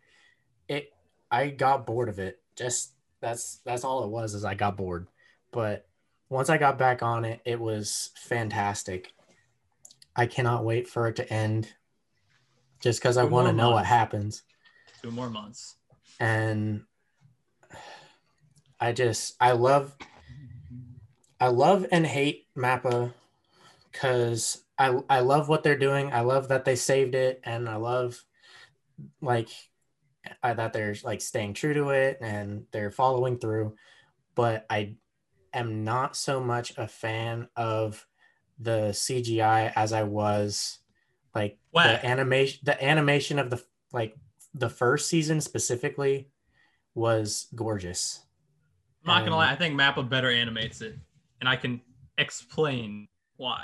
It 0.68 0.92
I 1.30 1.48
got 1.48 1.86
bored 1.86 2.08
of 2.08 2.18
it. 2.18 2.40
Just 2.56 2.92
that's 3.20 3.60
that's 3.64 3.84
all 3.84 4.04
it 4.04 4.10
was 4.10 4.34
is 4.34 4.44
I 4.44 4.54
got 4.54 4.76
bored. 4.76 5.06
But 5.52 5.86
once 6.28 6.50
I 6.50 6.58
got 6.58 6.78
back 6.78 7.02
on 7.02 7.24
it, 7.24 7.40
it 7.44 7.60
was 7.60 8.10
fantastic. 8.16 9.12
I 10.16 10.26
cannot 10.26 10.64
wait 10.64 10.88
for 10.88 11.06
it 11.08 11.16
to 11.16 11.32
end. 11.32 11.72
Just 12.80 13.00
because 13.00 13.16
I 13.16 13.24
want 13.24 13.46
to 13.46 13.52
know 13.52 13.70
what 13.70 13.86
happens. 13.86 14.42
Two 15.00 15.10
more 15.10 15.30
months. 15.30 15.76
And 16.20 16.82
I 18.80 18.92
just 18.92 19.34
I 19.40 19.52
love 19.52 19.94
I 21.40 21.48
love 21.48 21.86
and 21.90 22.06
hate 22.06 22.46
Mappa 22.56 23.12
because 23.94 24.64
I 24.76 24.98
I 25.08 25.20
love 25.20 25.48
what 25.48 25.62
they're 25.62 25.78
doing. 25.78 26.12
I 26.12 26.20
love 26.20 26.48
that 26.48 26.64
they 26.64 26.74
saved 26.74 27.14
it, 27.14 27.40
and 27.44 27.68
I 27.68 27.76
love 27.76 28.22
like 29.22 29.48
I, 30.42 30.52
that 30.52 30.72
they're 30.72 30.96
like 31.04 31.20
staying 31.20 31.54
true 31.54 31.74
to 31.74 31.90
it 31.90 32.18
and 32.20 32.64
they're 32.72 32.90
following 32.90 33.38
through. 33.38 33.76
But 34.34 34.66
I 34.68 34.96
am 35.52 35.84
not 35.84 36.16
so 36.16 36.40
much 36.40 36.72
a 36.76 36.88
fan 36.88 37.48
of 37.56 38.04
the 38.58 38.90
CGI 38.90 39.72
as 39.76 39.92
I 39.92 40.02
was 40.02 40.78
like 41.34 41.58
Whack. 41.72 42.02
the 42.02 42.08
animation. 42.08 42.60
The 42.64 42.84
animation 42.84 43.38
of 43.38 43.50
the 43.50 43.62
like 43.92 44.16
the 44.54 44.68
first 44.68 45.08
season 45.08 45.40
specifically 45.40 46.28
was 46.94 47.46
gorgeous. 47.54 48.24
I'm 49.04 49.14
not 49.14 49.24
gonna 49.24 49.36
lie, 49.36 49.52
I 49.52 49.56
think 49.56 49.78
Mappa 49.78 50.08
better 50.08 50.30
animates 50.30 50.80
it, 50.80 50.96
and 51.40 51.48
I 51.48 51.56
can 51.56 51.80
explain 52.16 53.08
why. 53.36 53.62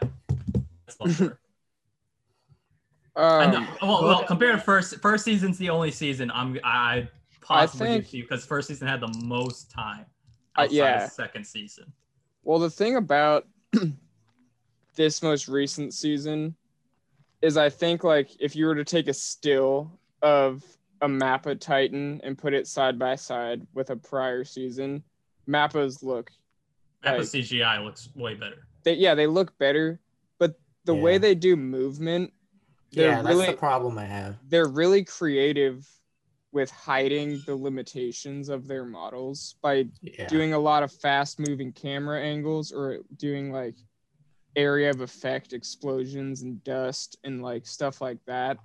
That's 0.87 1.21
not. 1.21 1.33
I 3.17 3.47
know- 3.51 3.59
Um, 3.59 3.69
well, 3.83 4.03
well, 4.05 4.25
compared 4.25 4.57
to 4.57 4.61
first 4.63 5.01
first 5.01 5.25
season's 5.25 5.59
the 5.59 5.69
only 5.71 5.91
season 5.91 6.31
I'm 6.31 6.59
I 6.65 7.09
possibly 7.41 7.87
think- 7.89 8.09
to 8.11 8.17
you 8.19 8.23
because 8.23 8.45
first 8.47 8.69
season 8.69 8.87
had 8.89 9.01
the 9.01 9.13
most 9.25 9.71
time. 9.71 10.07
Uh, 10.57 10.67
yeah. 10.71 11.05
of 11.05 11.13
second 11.13 11.45
season. 11.47 11.93
well, 12.43 12.59
the 12.59 12.69
thing 12.71 12.97
about 12.97 13.47
this 14.97 15.23
most 15.23 15.49
recent 15.49 15.95
season 15.95 16.55
is 17.43 17.57
I 17.57 17.69
think 17.71 18.05
like 18.05 18.31
if 18.41 18.55
you 18.57 18.67
were 18.67 18.75
to 18.75 18.85
take 18.85 19.09
a 19.09 19.15
still 19.15 19.99
of 20.23 20.63
a 21.01 21.07
Mappa 21.09 21.59
Titan 21.59 22.21
and 22.25 22.37
put 22.37 22.53
it 22.53 22.67
side 22.67 22.99
by 22.99 23.15
side 23.17 23.67
with 23.75 23.91
a 23.91 23.97
prior 23.97 24.45
season, 24.45 25.03
Mappa's 25.49 26.03
look 26.03 26.31
Mappa 27.05 27.19
Like- 27.19 27.27
CGI 27.27 27.83
looks 27.85 28.09
way 28.15 28.35
better. 28.35 28.67
They 28.85 28.95
yeah 28.95 29.15
they 29.15 29.27
look 29.27 29.57
better, 29.59 30.01
but 30.39 30.59
the 30.85 30.95
way 30.95 31.19
they 31.19 31.35
do 31.35 31.57
movement, 31.57 32.33
yeah, 32.91 33.23
that's 33.23 33.35
really 33.35 33.47
the 33.47 33.53
problem 33.57 33.99
I 33.99 34.07
have. 34.07 34.37
they're 34.49 34.69
really 34.69 35.05
creative 35.05 35.89
with 36.53 36.71
hiding 36.71 37.41
the 37.47 37.55
limitations 37.55 38.49
of 38.49 38.67
their 38.67 38.85
models 38.85 39.55
by 39.63 39.87
Yeah. 40.03 40.27
doing 40.27 40.53
a 40.53 40.59
lot 40.59 40.83
of 40.83 40.91
fast 40.93 41.39
moving 41.39 41.73
camera 41.73 42.21
angles 42.21 42.73
or 42.73 42.99
doing 43.17 43.53
like 43.53 43.77
area 44.57 44.91
of 44.91 45.01
effect 45.01 45.53
explosions 45.53 46.43
and 46.43 46.63
dust 46.65 47.17
and 47.23 47.41
like 47.41 47.67
stuff 47.67 48.01
like 48.01 48.19
that. 48.27 48.59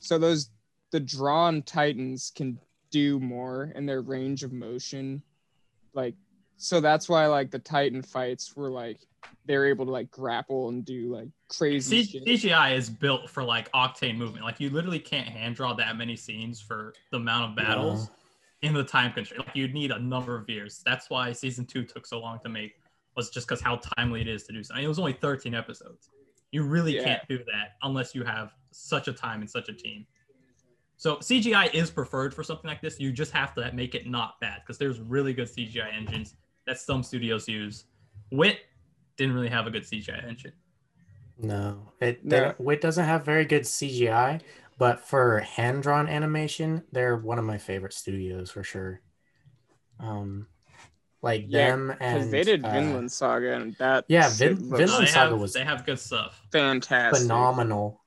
So 0.00 0.18
those 0.18 0.50
the 0.90 0.98
drawn 0.98 1.62
titans 1.62 2.32
can 2.34 2.58
do 2.90 3.20
more 3.20 3.72
in 3.76 3.86
their 3.86 4.00
range 4.00 4.42
of 4.42 4.52
motion. 4.52 5.22
Like 5.94 6.16
so 6.62 6.80
that's 6.80 7.08
why 7.08 7.26
like 7.26 7.50
the 7.50 7.58
titan 7.58 8.02
fights 8.02 8.54
were 8.54 8.70
like 8.70 9.00
they're 9.46 9.66
able 9.66 9.84
to 9.86 9.90
like 9.90 10.10
grapple 10.10 10.68
and 10.68 10.84
do 10.84 11.12
like 11.14 11.28
crazy 11.48 12.04
C- 12.04 12.24
shit. 12.24 12.24
CGI 12.26 12.76
is 12.76 12.88
built 12.90 13.28
for 13.28 13.42
like 13.42 13.70
octane 13.72 14.16
movement. 14.16 14.44
Like 14.44 14.60
you 14.60 14.70
literally 14.70 14.98
can't 14.98 15.26
hand 15.28 15.56
draw 15.56 15.72
that 15.74 15.96
many 15.96 16.16
scenes 16.16 16.60
for 16.60 16.94
the 17.10 17.16
amount 17.18 17.50
of 17.50 17.56
battles 17.56 18.08
No. 18.62 18.68
in 18.68 18.74
the 18.74 18.84
time 18.84 19.12
constraint. 19.12 19.46
Like 19.46 19.56
you'd 19.56 19.74
need 19.74 19.90
a 19.90 19.98
number 19.98 20.36
of 20.36 20.48
years. 20.48 20.82
That's 20.86 21.10
why 21.10 21.32
season 21.32 21.66
two 21.66 21.84
took 21.84 22.06
so 22.06 22.18
long 22.20 22.38
to 22.44 22.48
make. 22.48 22.74
Was 23.16 23.28
just 23.30 23.46
because 23.48 23.60
how 23.60 23.80
timely 23.96 24.20
it 24.20 24.28
is 24.28 24.44
to 24.44 24.52
do 24.52 24.62
something. 24.62 24.84
It 24.84 24.88
was 24.88 24.98
only 24.98 25.12
13 25.14 25.54
episodes. 25.54 26.08
You 26.52 26.62
really 26.62 26.96
Yeah. 26.96 27.04
can't 27.04 27.28
do 27.28 27.38
that 27.38 27.76
unless 27.82 28.14
you 28.14 28.22
have 28.24 28.52
such 28.70 29.08
a 29.08 29.12
time 29.12 29.40
and 29.40 29.50
such 29.50 29.68
a 29.68 29.74
team. 29.74 30.06
So 30.96 31.16
CGI 31.16 31.72
is 31.74 31.90
preferred 31.90 32.32
for 32.34 32.42
something 32.44 32.68
like 32.68 32.80
this. 32.82 33.00
You 33.00 33.10
just 33.12 33.32
have 33.32 33.54
to 33.54 33.72
make 33.72 33.94
it 33.94 34.06
not 34.06 34.38
bad 34.40 34.60
because 34.62 34.78
there's 34.78 35.00
really 35.00 35.32
good 35.34 35.48
CGI 35.48 35.92
engines 35.94 36.36
that 36.66 36.78
some 36.78 37.02
studios 37.02 37.48
use. 37.48 37.84
Wit 38.30 38.60
didn't 39.16 39.34
really 39.34 39.48
have 39.48 39.66
a 39.66 39.70
good 39.70 39.86
CGI 39.86 40.18
engine. 40.26 40.52
No, 41.38 41.92
it 42.00 42.22
No. 42.22 42.54
Wit 42.58 42.80
doesn't 42.80 43.04
have 43.04 43.24
very 43.24 43.44
good 43.44 43.66
CGI, 43.66 44.40
but 44.78 45.00
for 45.00 45.40
hand 45.40 45.82
drawn 45.82 46.08
animation, 46.08 46.84
they're 46.92 47.16
one 47.16 47.38
of 47.38 47.44
my 47.44 47.58
favorite 47.58 47.94
studios 47.94 48.50
for 48.50 48.62
sure. 48.62 49.00
Um, 49.98 50.46
like 51.22 51.50
Yeah, 51.50 51.72
them 51.72 51.94
and 52.00 52.30
they 52.32 52.44
did 52.44 52.62
uh, 52.64 52.70
Vinland 52.70 53.10
Saga 53.12 53.54
and 53.56 53.76
that 53.78 54.06
yeah, 54.08 54.28
Vin- 54.28 54.70
looks 54.70 54.86
No, 54.86 54.86
Vinland 54.86 55.06
they 55.06 55.10
Saga 55.10 55.36
have 55.36 55.40
was 55.40 55.52
they 55.52 55.64
have 55.64 55.86
good 55.86 55.98
stuff. 55.98 56.40
fantastic. 56.52 57.20
phenomenal. 57.20 58.00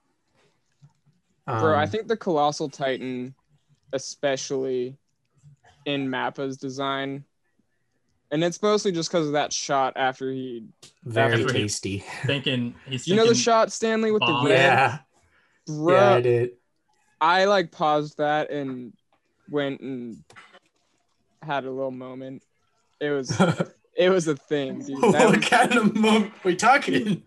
Bro, 1.51 1.75
I 1.77 1.85
Um, 1.85 1.89
think 1.89 2.07
the 2.07 2.17
Colossal 2.17 2.69
Titan, 2.69 3.35
especially 3.93 4.97
in 5.85 6.09
Mappa's 6.09 6.57
design, 6.57 7.25
and 8.33 8.43
it's 8.43 8.61
mostly 8.63 8.91
just 8.91 9.11
because 9.11 9.27
of 9.27 9.33
that 9.33 9.53
shot 9.53 9.93
after 9.95 10.31
he. 10.31 10.65
very 11.05 11.33
After 11.43 11.53
he- 11.53 11.59
tasty. 11.61 12.03
Thinking 12.25 12.73
he's 12.87 13.05
Do 13.05 13.11
you 13.11 13.17
know 13.17 13.27
the 13.27 13.35
shot 13.35 13.71
Stanley 13.71 14.11
with 14.11 14.21
the 14.21 14.25
bomb. 14.25 14.47
red? 14.47 14.51
Yeah, 14.57 14.97
Bro, 15.67 15.93
yeah, 15.93 16.13
I 16.15 16.21
did. 16.21 16.49
I 17.21 17.45
like 17.45 17.71
paused 17.71 18.17
that 18.17 18.49
and 18.49 18.91
went 19.49 19.79
and 19.81 20.23
had 21.43 21.65
a 21.65 21.71
little 21.71 21.91
moment. 21.91 22.43
It 22.99 23.11
was 23.11 23.39
it 23.95 24.09
was 24.09 24.27
a 24.27 24.35
thing, 24.35 24.79
dude. 24.83 24.99
That 25.13 25.29
was, 25.37 25.45
kind 25.47 25.73
of 25.75 25.95
moment 25.95 26.33
we 26.43 26.55
talking? 26.55 27.23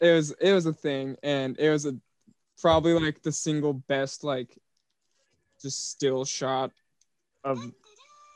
it 0.00 0.12
was 0.12 0.30
it 0.32 0.52
was 0.52 0.66
a 0.66 0.72
thing, 0.74 1.16
and 1.22 1.58
it 1.58 1.70
was 1.70 1.86
a 1.86 1.96
probably 2.60 2.92
like 2.92 3.22
the 3.22 3.32
single 3.32 3.72
best 3.72 4.24
like 4.24 4.56
just 5.62 5.90
still 5.90 6.24
shot 6.24 6.70
of 7.44 7.72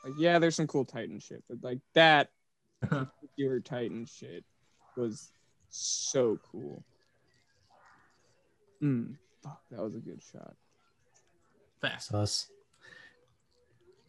like 0.03 0.13
yeah, 0.17 0.39
there's 0.39 0.55
some 0.55 0.67
cool 0.67 0.85
Titan 0.85 1.19
shit, 1.19 1.43
but 1.49 1.57
like 1.63 1.79
that 1.93 2.29
particular 2.81 3.59
Titan 3.59 4.05
shit 4.05 4.43
was 4.97 5.31
so 5.69 6.39
cool. 6.51 6.83
Mm, 8.81 9.15
fuck, 9.43 9.61
that 9.71 9.81
was 9.81 9.95
a 9.95 9.99
good 9.99 10.21
shot. 10.31 10.55
fast. 11.81 12.09
Sus. 12.09 12.47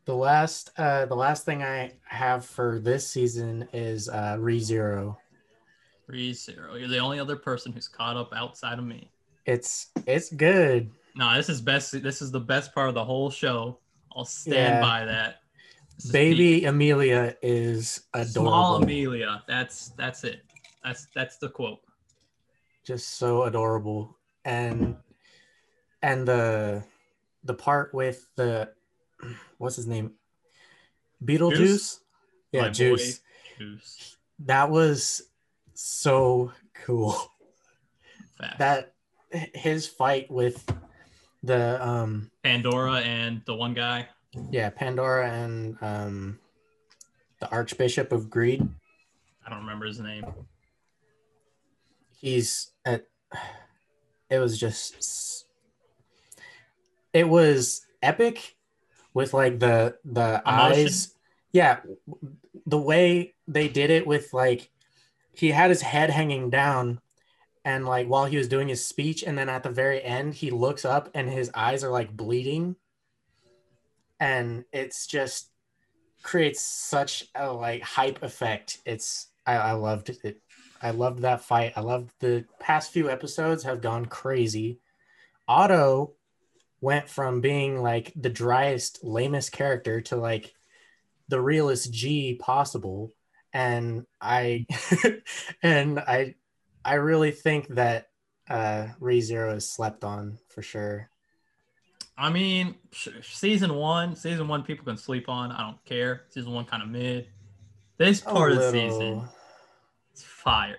The 0.06 0.14
last, 0.14 0.70
uh, 0.76 1.06
the 1.06 1.14
last 1.16 1.46
thing 1.46 1.62
I 1.62 1.92
have 2.04 2.44
for 2.44 2.78
this 2.78 3.08
season 3.08 3.66
is 3.72 4.08
uh, 4.10 4.36
ReZero. 4.38 5.16
Three 6.06 6.34
zero. 6.34 6.74
You're 6.74 6.88
the 6.88 6.98
only 6.98 7.18
other 7.18 7.36
person 7.36 7.72
who's 7.72 7.88
caught 7.88 8.16
up 8.18 8.34
outside 8.34 8.78
of 8.78 8.84
me. 8.84 9.10
It's 9.46 9.86
it's 10.06 10.30
good. 10.30 10.90
No, 11.16 11.34
this 11.34 11.48
is 11.48 11.62
best. 11.62 12.02
This 12.02 12.20
is 12.20 12.30
the 12.30 12.40
best 12.40 12.74
part 12.74 12.88
of 12.90 12.94
the 12.94 13.04
whole 13.04 13.30
show. 13.30 13.78
I'll 14.14 14.26
stand 14.26 14.74
Yeah. 14.74 14.80
by 14.82 15.06
that. 15.06 15.36
This 15.96 16.06
is 16.06 16.12
Baby 16.12 16.64
Emilia 16.64 17.36
is 17.42 18.00
peak. 18.14 18.26
small 18.26 18.76
adorable. 18.76 18.82
Emilia. 18.84 19.42
That's 19.46 19.90
that's 19.90 20.24
it. 20.24 20.42
That's 20.82 21.06
that's 21.14 21.36
the 21.38 21.48
quote. 21.48 21.80
Just 22.84 23.10
so 23.18 23.44
adorable. 23.44 24.16
And 24.44 24.96
and 26.02 26.26
the 26.26 26.84
the 27.44 27.54
part 27.54 27.94
with 27.94 28.28
the 28.36 28.70
what's 29.58 29.76
his 29.76 29.86
name? 29.86 30.12
Beetlejuice? 31.24 31.56
Juice? 31.56 32.00
Yeah, 32.52 32.60
My 32.62 32.68
boy, 32.68 32.72
Juice. 32.74 33.20
Juice. 33.58 34.16
That 34.40 34.70
was 34.70 35.22
so 35.74 36.52
cool. 36.74 37.16
Fast. 38.38 38.58
That 38.58 38.94
his 39.30 39.86
fight 39.86 40.30
with 40.30 40.64
the 41.42 41.86
um 41.86 42.30
Pandora 42.42 43.00
and 43.00 43.42
the 43.46 43.54
one 43.54 43.74
guy. 43.74 44.08
Yeah, 44.50 44.70
Pandora 44.70 45.30
and 45.30 45.76
um 45.80 46.38
the 47.40 47.50
Archbishop 47.50 48.12
of 48.12 48.30
Greed. 48.30 48.66
I 49.46 49.50
don't 49.50 49.60
remember 49.60 49.86
his 49.86 50.00
name. 50.00 50.24
he's 52.20 52.70
at 52.84 53.06
it 54.30 54.38
was 54.38 54.58
just 54.58 55.44
it 57.12 57.28
was 57.28 57.84
epic 58.02 58.56
with 59.12 59.34
like 59.34 59.58
the 59.58 59.96
the 60.04 60.42
Emotion? 60.46 60.84
eyes 60.86 61.14
yeah 61.52 61.80
the 62.66 62.78
way 62.78 63.34
they 63.46 63.68
did 63.68 63.90
it 63.90 64.06
with 64.06 64.32
like 64.32 64.70
he 65.34 65.50
had 65.50 65.68
his 65.70 65.82
head 65.82 66.08
hanging 66.10 66.48
down 66.48 67.00
and 67.64 67.84
like 67.84 68.06
while 68.06 68.24
he 68.24 68.36
was 68.38 68.48
doing 68.48 68.68
his 68.68 68.84
speech 68.84 69.22
and 69.22 69.36
then 69.36 69.48
at 69.48 69.62
the 69.62 69.70
very 69.70 70.02
end 70.02 70.32
he 70.34 70.50
looks 70.50 70.84
up 70.84 71.10
and 71.14 71.28
his 71.28 71.50
eyes 71.54 71.84
are 71.84 71.90
like 71.90 72.16
bleeding 72.16 72.76
and 74.24 74.64
it's 74.72 75.06
just 75.06 75.50
creates 76.22 76.60
such 76.60 77.26
a 77.34 77.52
like 77.52 77.82
hype 77.82 78.22
effect 78.22 78.78
it's 78.86 79.28
i, 79.46 79.54
I 79.56 79.72
loved 79.72 80.10
it 80.24 80.40
I 80.84 80.90
loved 80.90 81.20
that 81.20 81.40
fight. 81.40 81.72
I 81.76 81.80
loved 81.80 82.10
the 82.20 82.44
past 82.60 82.92
few 82.92 83.08
episodes 83.08 83.64
have 83.64 83.80
gone 83.80 84.04
crazy. 84.04 84.80
Otto 85.48 86.12
went 86.82 87.08
from 87.08 87.40
being 87.40 87.80
like 87.80 88.12
the 88.14 88.28
driest, 88.28 89.02
lamest 89.02 89.50
character 89.50 90.02
to 90.02 90.16
like 90.16 90.52
the 91.28 91.40
realest 91.40 91.90
G 91.90 92.34
possible. 92.34 93.14
And 93.54 94.04
I 94.20 94.66
and 95.62 95.98
I 95.98 96.34
I 96.84 96.94
really 96.94 97.30
think 97.30 97.68
that 97.68 98.08
uh 98.50 98.88
ReZero 99.00 99.56
is 99.56 99.66
slept 99.66 100.04
on 100.04 100.38
for 100.48 100.60
sure. 100.60 101.08
I 102.16 102.30
mean, 102.30 102.76
season 103.22 103.74
one, 103.74 104.14
season 104.14 104.46
one, 104.46 104.62
people 104.62 104.84
can 104.84 104.96
sleep 104.96 105.28
on. 105.28 105.50
I 105.50 105.62
don't 105.62 105.84
care. 105.84 106.22
Season 106.28 106.52
one, 106.52 106.64
kind 106.64 106.82
of 106.82 106.88
mid. 106.88 107.28
This 107.96 108.20
part 108.20 108.52
of 108.52 108.58
the 108.58 108.70
season, 108.70 109.22
it's 110.12 110.22
fire. 110.22 110.78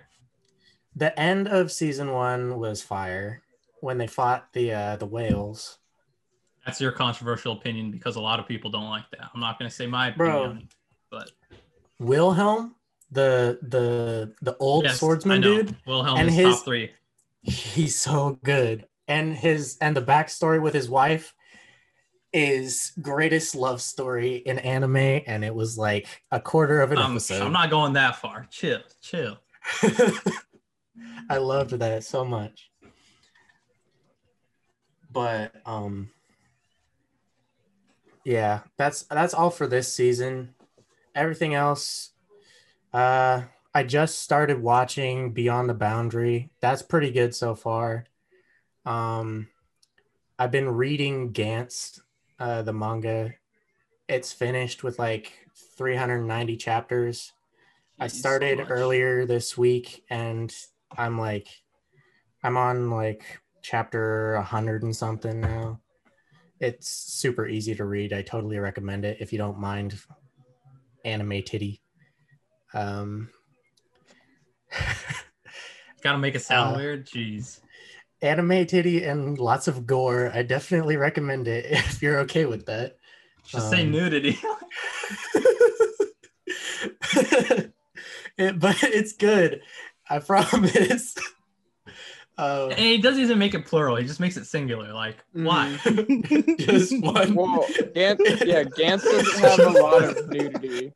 The 0.94 1.18
end 1.18 1.48
of 1.48 1.70
season 1.70 2.12
one 2.12 2.58
was 2.58 2.82
fire 2.82 3.42
when 3.80 3.98
they 3.98 4.06
fought 4.06 4.52
the 4.52 4.72
uh 4.72 4.96
the 4.96 5.06
whales. 5.06 5.78
That's 6.64 6.80
your 6.80 6.92
controversial 6.92 7.52
opinion 7.52 7.90
because 7.90 8.16
a 8.16 8.20
lot 8.20 8.40
of 8.40 8.48
people 8.48 8.70
don't 8.70 8.88
like 8.88 9.08
that. 9.10 9.30
I'm 9.32 9.40
not 9.40 9.58
gonna 9.58 9.70
say 9.70 9.86
my 9.86 10.08
opinion, 10.08 10.34
on 10.34 10.68
but 11.10 11.30
Wilhelm, 11.98 12.74
the 13.10 13.58
the 13.62 14.34
the 14.42 14.56
old 14.58 14.84
yes, 14.84 14.98
swordsman 14.98 15.40
dude, 15.42 15.76
Wilhelm 15.86 16.18
and 16.18 16.28
is 16.28 16.34
his- 16.34 16.56
top 16.56 16.64
three. 16.64 16.90
he's 17.42 17.96
so 17.96 18.38
good. 18.42 18.86
And 19.08 19.36
his 19.36 19.78
and 19.80 19.96
the 19.96 20.02
backstory 20.02 20.60
with 20.60 20.74
his 20.74 20.88
wife 20.88 21.34
is 22.32 22.92
greatest 23.00 23.54
love 23.54 23.80
story 23.80 24.36
in 24.36 24.58
anime, 24.58 24.96
and 25.26 25.44
it 25.44 25.54
was 25.54 25.78
like 25.78 26.22
a 26.30 26.40
quarter 26.40 26.80
of 26.80 26.92
an 26.92 26.98
Um, 26.98 27.12
episode. 27.12 27.42
I'm 27.42 27.52
not 27.52 27.70
going 27.70 27.92
that 27.94 28.16
far. 28.16 28.46
Chill, 28.50 28.80
chill. 29.00 29.38
I 31.30 31.38
loved 31.38 31.70
that 31.70 32.04
so 32.04 32.24
much. 32.24 32.70
But 35.10 35.52
um 35.64 36.10
yeah, 38.24 38.60
that's 38.76 39.02
that's 39.04 39.34
all 39.34 39.50
for 39.50 39.66
this 39.66 39.92
season. 39.92 40.54
Everything 41.14 41.54
else 41.54 42.10
uh 42.92 43.42
I 43.74 43.82
just 43.82 44.20
started 44.20 44.60
watching 44.62 45.32
Beyond 45.32 45.68
the 45.68 45.74
Boundary. 45.74 46.50
That's 46.60 46.82
pretty 46.82 47.10
good 47.10 47.34
so 47.34 47.54
far. 47.54 48.04
Um, 48.86 49.48
I've 50.38 50.50
been 50.50 50.68
reading 50.68 51.32
Gantz, 51.32 52.00
uh, 52.38 52.62
the 52.62 52.72
manga. 52.72 53.34
It's 54.08 54.32
finished 54.32 54.84
with 54.84 54.98
like 54.98 55.46
390 55.76 56.56
chapters. 56.56 57.32
I 57.98 58.06
Jeez, 58.06 58.10
so 58.12 58.16
started 58.18 58.58
much. 58.58 58.68
earlier 58.70 59.26
this 59.26 59.58
week 59.58 60.04
and 60.10 60.54
I'm 60.96 61.18
like, 61.18 61.48
I'm 62.42 62.56
on 62.56 62.90
like 62.90 63.40
chapter 63.62 64.34
100 64.36 64.82
and 64.84 64.94
something 64.94 65.40
now. 65.40 65.80
It's 66.60 66.88
super 66.88 67.46
easy 67.48 67.74
to 67.74 67.84
read. 67.84 68.12
I 68.12 68.22
totally 68.22 68.58
recommend 68.58 69.04
it 69.04 69.18
if 69.20 69.32
you 69.32 69.38
don't 69.38 69.58
mind 69.58 69.98
anime 71.04 71.42
titty. 71.42 71.82
Um, 72.72 73.30
Gotta 76.02 76.18
make 76.18 76.34
it 76.34 76.40
sound 76.42 76.74
Uh, 76.74 76.78
weird. 76.78 77.06
Jeez. 77.06 77.60
Anime 78.22 78.66
titty 78.66 79.04
and 79.04 79.38
lots 79.38 79.68
of 79.68 79.86
gore. 79.86 80.30
I 80.32 80.42
definitely 80.42 80.96
recommend 80.96 81.48
it 81.48 81.66
if 81.70 82.02
you're 82.02 82.20
okay 82.20 82.46
with 82.46 82.66
that. 82.66 82.96
Just 83.46 83.70
say 83.70 83.82
um, 83.82 83.92
nudity. 83.92 84.38
It- 88.38 88.58
but 88.58 88.76
it's 88.82 89.12
good. 89.14 89.62
I 90.08 90.18
promise. 90.18 91.14
Um, 92.38 92.70
and 92.70 92.78
he 92.78 92.98
doesn't 92.98 93.22
even 93.22 93.38
make 93.38 93.54
it 93.54 93.64
plural. 93.64 93.96
He 93.96 94.06
just 94.06 94.20
makes 94.20 94.36
it 94.36 94.44
singular. 94.44 94.92
Like, 94.92 95.16
why? 95.32 95.78
just 96.58 97.00
one. 97.00 97.34
Well, 97.34 97.64
Gantz, 97.94 98.44
yeah, 98.44 98.64
Gantz 98.64 99.04
doesn't 99.04 99.40
have 99.40 99.58
a 99.60 99.70
lot 99.70 100.04
of 100.04 100.28
nudity. 100.28 100.92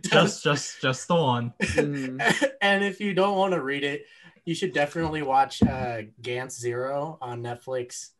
just, 0.00 0.42
just, 0.42 0.80
just 0.80 1.06
the 1.08 1.14
one. 1.14 1.52
Mhm. 1.60 2.50
and 2.62 2.82
if 2.84 3.00
you 3.00 3.12
don't 3.12 3.36
want 3.36 3.52
to 3.52 3.60
read 3.60 3.84
it, 3.84 4.06
you 4.48 4.54
should 4.54 4.72
definitely 4.72 5.20
watch 5.20 5.62
uh, 5.62 6.00
Gantz 6.22 6.52
Zero 6.52 7.18
on 7.20 7.42
Netflix. 7.42 8.12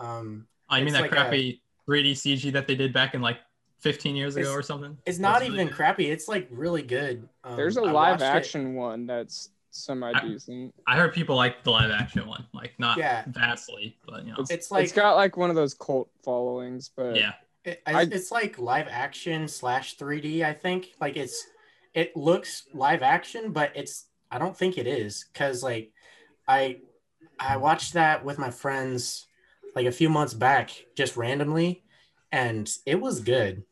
Um, 0.00 0.46
I 0.68 0.82
mean 0.82 0.92
that 0.94 1.02
like 1.02 1.12
a- 1.12 1.14
crappy 1.14 1.62
3D 1.88 2.12
CG 2.12 2.52
that 2.52 2.66
they 2.66 2.74
did 2.74 2.92
back 2.92 3.14
in 3.14 3.20
like 3.22 3.38
15 3.78 4.16
years 4.16 4.34
ago 4.36 4.52
or 4.52 4.62
something. 4.62 4.98
it's 5.06 5.18
not 5.18 5.34
That's 5.38 5.42
really 5.44 5.54
even 5.54 5.68
good. 5.68 5.76
crappy. 5.76 6.10
It's 6.10 6.26
like 6.28 6.48
really 6.50 6.82
good. 6.82 7.28
Um, 7.44 7.56
There's 7.56 7.76
a 7.76 7.82
I 7.82 7.84
live 7.84 7.92
watched 7.94 8.22
it- 8.22 8.26
action 8.26 8.74
one 8.74 9.06
that's 9.06 9.50
semi 9.70 10.12
decent. 10.20 10.74
I 10.88 10.96
heard 10.96 11.14
people 11.14 11.36
like 11.36 11.62
the 11.62 11.70
live 11.70 11.90
action 11.92 12.26
one, 12.26 12.44
like 12.52 12.72
not 12.80 12.98
Yeah. 12.98 13.22
vastly, 13.28 13.96
but 14.04 14.24
you 14.26 14.32
know, 14.32 14.38
It's, 14.40 14.50
It's 14.50 14.70
like 14.72 14.84
it's 14.84 14.92
got 14.92 15.14
like 15.14 15.36
one 15.36 15.50
of 15.50 15.56
those 15.56 15.74
cult 15.74 16.10
followings, 16.24 16.90
but 16.94 17.14
yeah. 17.14 17.32
It, 17.64 17.80
I- 17.86 18.02
it's 18.02 18.32
like 18.32 18.58
live 18.58 18.88
action 18.90 19.46
slash 19.46 19.96
3D. 19.96 20.42
I 20.44 20.52
think 20.52 20.88
like 21.00 21.16
it's 21.16 21.46
it 21.94 22.16
looks 22.16 22.64
live 22.74 23.02
action, 23.02 23.52
but 23.52 23.70
it's 23.76 24.06
I 24.30 24.38
don't 24.38 24.56
think 24.56 24.78
it 24.78 24.86
is 24.86 25.26
because 25.32 25.62
like 25.62 25.92
I 26.46 26.80
I 27.38 27.56
watched 27.56 27.94
that 27.94 28.24
with 28.24 28.38
my 28.38 28.50
friends 28.50 29.26
like 29.74 29.86
a 29.86 29.92
few 29.92 30.08
months 30.08 30.34
back 30.34 30.70
just 30.96 31.16
randomly, 31.16 31.84
and 32.32 32.70
it 32.86 33.00
was 33.00 33.20
good. 33.20 33.64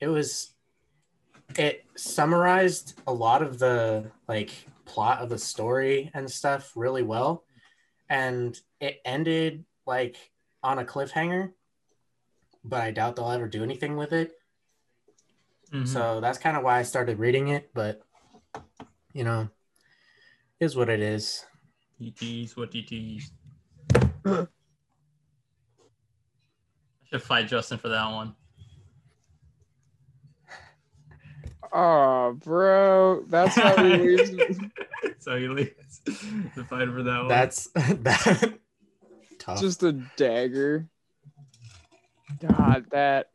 It 0.00 0.08
was 0.08 0.54
it 1.56 1.84
summarized 1.94 3.00
a 3.06 3.12
lot 3.12 3.42
of 3.42 3.58
the 3.58 4.10
like 4.28 4.66
plot 4.84 5.20
of 5.20 5.28
the 5.28 5.38
story 5.38 6.10
and 6.14 6.30
stuff 6.30 6.72
really 6.74 7.02
well, 7.02 7.44
and 8.08 8.58
it 8.80 9.00
ended 9.04 9.64
like 9.86 10.32
on 10.62 10.78
a 10.78 10.84
cliffhanger 10.84 11.52
but 12.64 12.80
I 12.80 12.90
doubt 12.90 13.16
they'll 13.16 13.30
ever 13.30 13.46
do 13.46 13.62
anything 13.62 13.96
with 13.96 14.12
it. 14.12 14.32
Mhm. 15.70 15.86
So 15.86 16.20
that's 16.20 16.38
kind 16.38 16.56
of 16.56 16.62
why 16.62 16.78
I 16.78 16.82
started 16.82 17.18
reading 17.18 17.48
it. 17.48 17.70
But 17.74 18.00
you 19.12 19.22
know, 19.22 19.50
is 20.60 20.76
what 20.76 20.88
it 20.88 21.00
is. 21.00 21.44
DTs, 22.00 22.56
what 22.56 22.70
DTs? 22.70 23.24
I 24.26 24.46
should 27.10 27.22
fight 27.22 27.46
Justin 27.48 27.78
for 27.78 27.88
that 27.88 28.10
one. 28.10 28.34
oh, 31.72 32.36
bro, 32.42 33.24
that's 33.28 33.54
how 33.56 33.82
we 33.82 33.96
leave. 33.96 34.60
so 35.18 35.36
he 35.36 35.48
leaves 35.48 36.00
The 36.04 36.64
fight 36.68 36.88
for 36.88 37.02
that 37.02 37.18
one. 37.18 37.28
That's 37.28 37.66
that. 37.74 38.58
Tough. 39.38 39.60
Just 39.60 39.82
a 39.82 39.92
dagger. 40.16 40.88
God, 42.40 42.86
that 42.90 43.30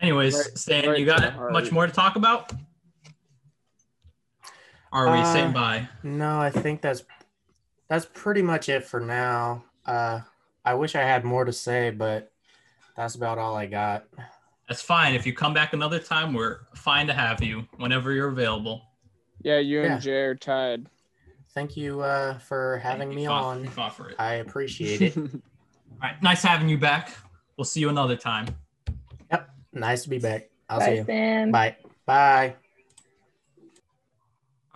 Anyways, 0.00 0.34
Right- 0.34 0.58
Stan, 0.58 0.88
right 0.88 0.98
you 0.98 1.06
got 1.06 1.52
much 1.52 1.72
more 1.72 1.86
to 1.86 1.92
talk 1.92 2.16
about? 2.16 2.52
Are 4.94 5.10
we 5.12 5.18
Uh, 5.18 5.32
saying 5.32 5.52
bye? 5.52 5.88
no, 6.04 6.40
I 6.40 6.50
think 6.50 6.80
that's 6.80 7.02
that's 7.88 8.06
pretty 8.14 8.40
much 8.42 8.68
it 8.68 8.84
for 8.84 9.00
now. 9.00 9.64
Uh, 9.84 10.20
I 10.64 10.74
wish 10.74 10.94
I 10.94 11.02
had 11.02 11.24
more 11.24 11.44
to 11.44 11.52
say, 11.52 11.90
but 11.90 12.32
that's 12.96 13.14
about 13.16 13.36
all 13.38 13.56
I 13.56 13.66
got. 13.66 14.06
That's 14.68 14.80
fine. 14.80 15.14
If 15.14 15.26
you 15.26 15.34
come 15.34 15.52
back 15.52 15.72
another 15.74 15.98
time, 15.98 16.32
we're 16.32 16.60
fine 16.74 17.06
to 17.08 17.12
have 17.12 17.42
you 17.42 17.66
whenever 17.76 18.12
you're 18.12 18.28
available. 18.28 18.82
yeah, 19.42 19.58
you 19.58 19.82
Yeah. 19.82 19.92
and 19.94 20.00
Jay 20.02 20.22
are 20.22 20.34
tied. 20.34 20.86
Thank 21.52 21.76
you 21.76 22.00
uh, 22.00 22.38
for 22.38 22.78
having 22.78 23.10
We 23.10 23.16
me 23.16 23.26
fought- 23.26 23.44
on. 23.44 23.60
we 23.62 23.66
fought 23.68 23.94
for 23.94 24.08
it. 24.10 24.16
I 24.18 24.34
appreciate 24.36 25.02
it. 25.02 25.16
All 25.18 25.30
right, 26.02 26.20
nice 26.22 26.42
having 26.42 26.68
you 26.68 26.78
back. 26.78 27.12
We'll 27.56 27.64
see 27.66 27.80
you 27.80 27.88
another 27.90 28.16
time. 28.16 28.46
Yep, 29.30 29.50
nice 29.72 30.02
to 30.04 30.08
be 30.08 30.18
back. 30.18 30.48
I'll 30.68 30.80
see 30.80 30.96
you. 30.96 31.04
Sam. 31.04 31.50
Bye. 31.52 31.76
Bye. 32.06 32.54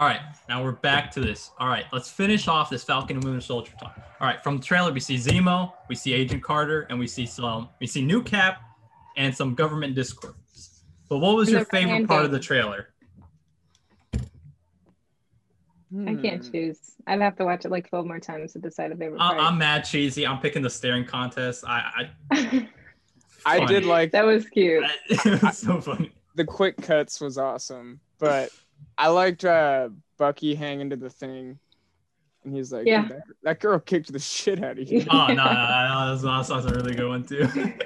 All 0.00 0.06
right, 0.06 0.20
now 0.48 0.62
we're 0.62 0.72
back 0.72 1.10
to 1.12 1.20
this. 1.20 1.50
All 1.58 1.66
right, 1.66 1.84
let's 1.92 2.08
finish 2.08 2.46
off 2.46 2.70
this 2.70 2.84
Falcon 2.84 3.16
and 3.16 3.24
Winter 3.24 3.40
Soldier 3.40 3.72
talk. 3.80 3.98
All 4.20 4.28
right, 4.28 4.40
from 4.44 4.58
the 4.58 4.62
trailer, 4.64 4.92
we 4.92 5.00
see 5.00 5.16
Zemo, 5.16 5.72
we 5.88 5.96
see 5.96 6.12
Agent 6.12 6.42
Carter, 6.42 6.86
and 6.88 6.98
we 7.00 7.08
see 7.08 7.26
some, 7.26 7.68
we 7.80 7.86
see 7.88 8.04
New 8.04 8.22
Cap, 8.22 8.60
and 9.16 9.34
some 9.34 9.56
government 9.56 9.96
discourse. 9.96 10.84
But 11.08 11.18
what 11.18 11.34
was 11.34 11.48
And 11.48 11.56
your 11.56 11.64
favorite 11.64 11.92
fan 11.96 12.06
part 12.06 12.24
of 12.24 12.30
the 12.30 12.38
trailer? 12.38 12.90
I 16.06 16.14
can't 16.14 16.44
Hmm. 16.44 16.52
choose. 16.52 16.78
I'd 17.06 17.20
have 17.20 17.34
to 17.36 17.44
watch 17.44 17.64
it 17.64 17.70
like 17.70 17.88
12 17.88 18.06
more 18.06 18.20
times 18.20 18.52
to 18.52 18.58
decide 18.60 18.92
a 18.92 18.96
favorite 18.96 19.20
I, 19.20 19.28
part. 19.30 19.40
I'm 19.40 19.58
mad 19.58 19.84
cheesy. 19.84 20.26
I'm 20.26 20.38
picking 20.38 20.62
the 20.62 20.68
staring 20.70 21.06
contest. 21.06 21.64
I, 21.66 22.10
I 22.30 22.68
I 23.46 23.64
did 23.64 23.84
like 23.86 24.12
that 24.12 24.26
was 24.26 24.44
cute. 24.46 24.84
I 24.84 24.90
it 25.08 25.42
was 25.42 25.58
so 25.58 25.80
funny. 25.80 26.12
the 26.36 26.44
quick 26.44 26.76
cuts 26.76 27.20
was 27.20 27.38
awesome, 27.38 28.00
but 28.18 28.50
I 28.96 29.08
liked 29.08 29.44
uh, 29.44 29.90
Bucky 30.16 30.54
hanging 30.54 30.90
to 30.90 30.96
the 30.96 31.10
thing, 31.10 31.58
and 32.44 32.54
he's 32.54 32.72
like, 32.72 32.86
Yeah. 32.86 33.08
That, 33.08 33.22
that 33.42 33.60
girl 33.60 33.78
kicked 33.78 34.12
the 34.12 34.18
shit 34.18 34.62
out 34.64 34.78
of 34.78 34.90
you." 34.90 35.06
Oh 35.10 35.26
no, 35.28 35.34
no, 35.34 35.44
no, 35.44 36.16
no 36.22 36.38
that's, 36.38 36.48
that's 36.48 36.66
a 36.66 36.74
really 36.74 36.94
good 36.94 37.08
one 37.08 37.24
too. 37.24 37.48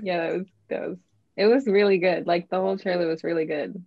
Yeah, 0.00 0.18
that 0.28 0.32
was 0.38 0.46
that 0.68 0.88
was 0.88 0.98
it 1.36 1.46
was 1.46 1.66
really 1.66 1.98
good. 1.98 2.26
Like 2.26 2.48
the 2.50 2.60
whole 2.60 2.78
trailer 2.78 3.08
was 3.08 3.24
really 3.24 3.46
good. 3.46 3.82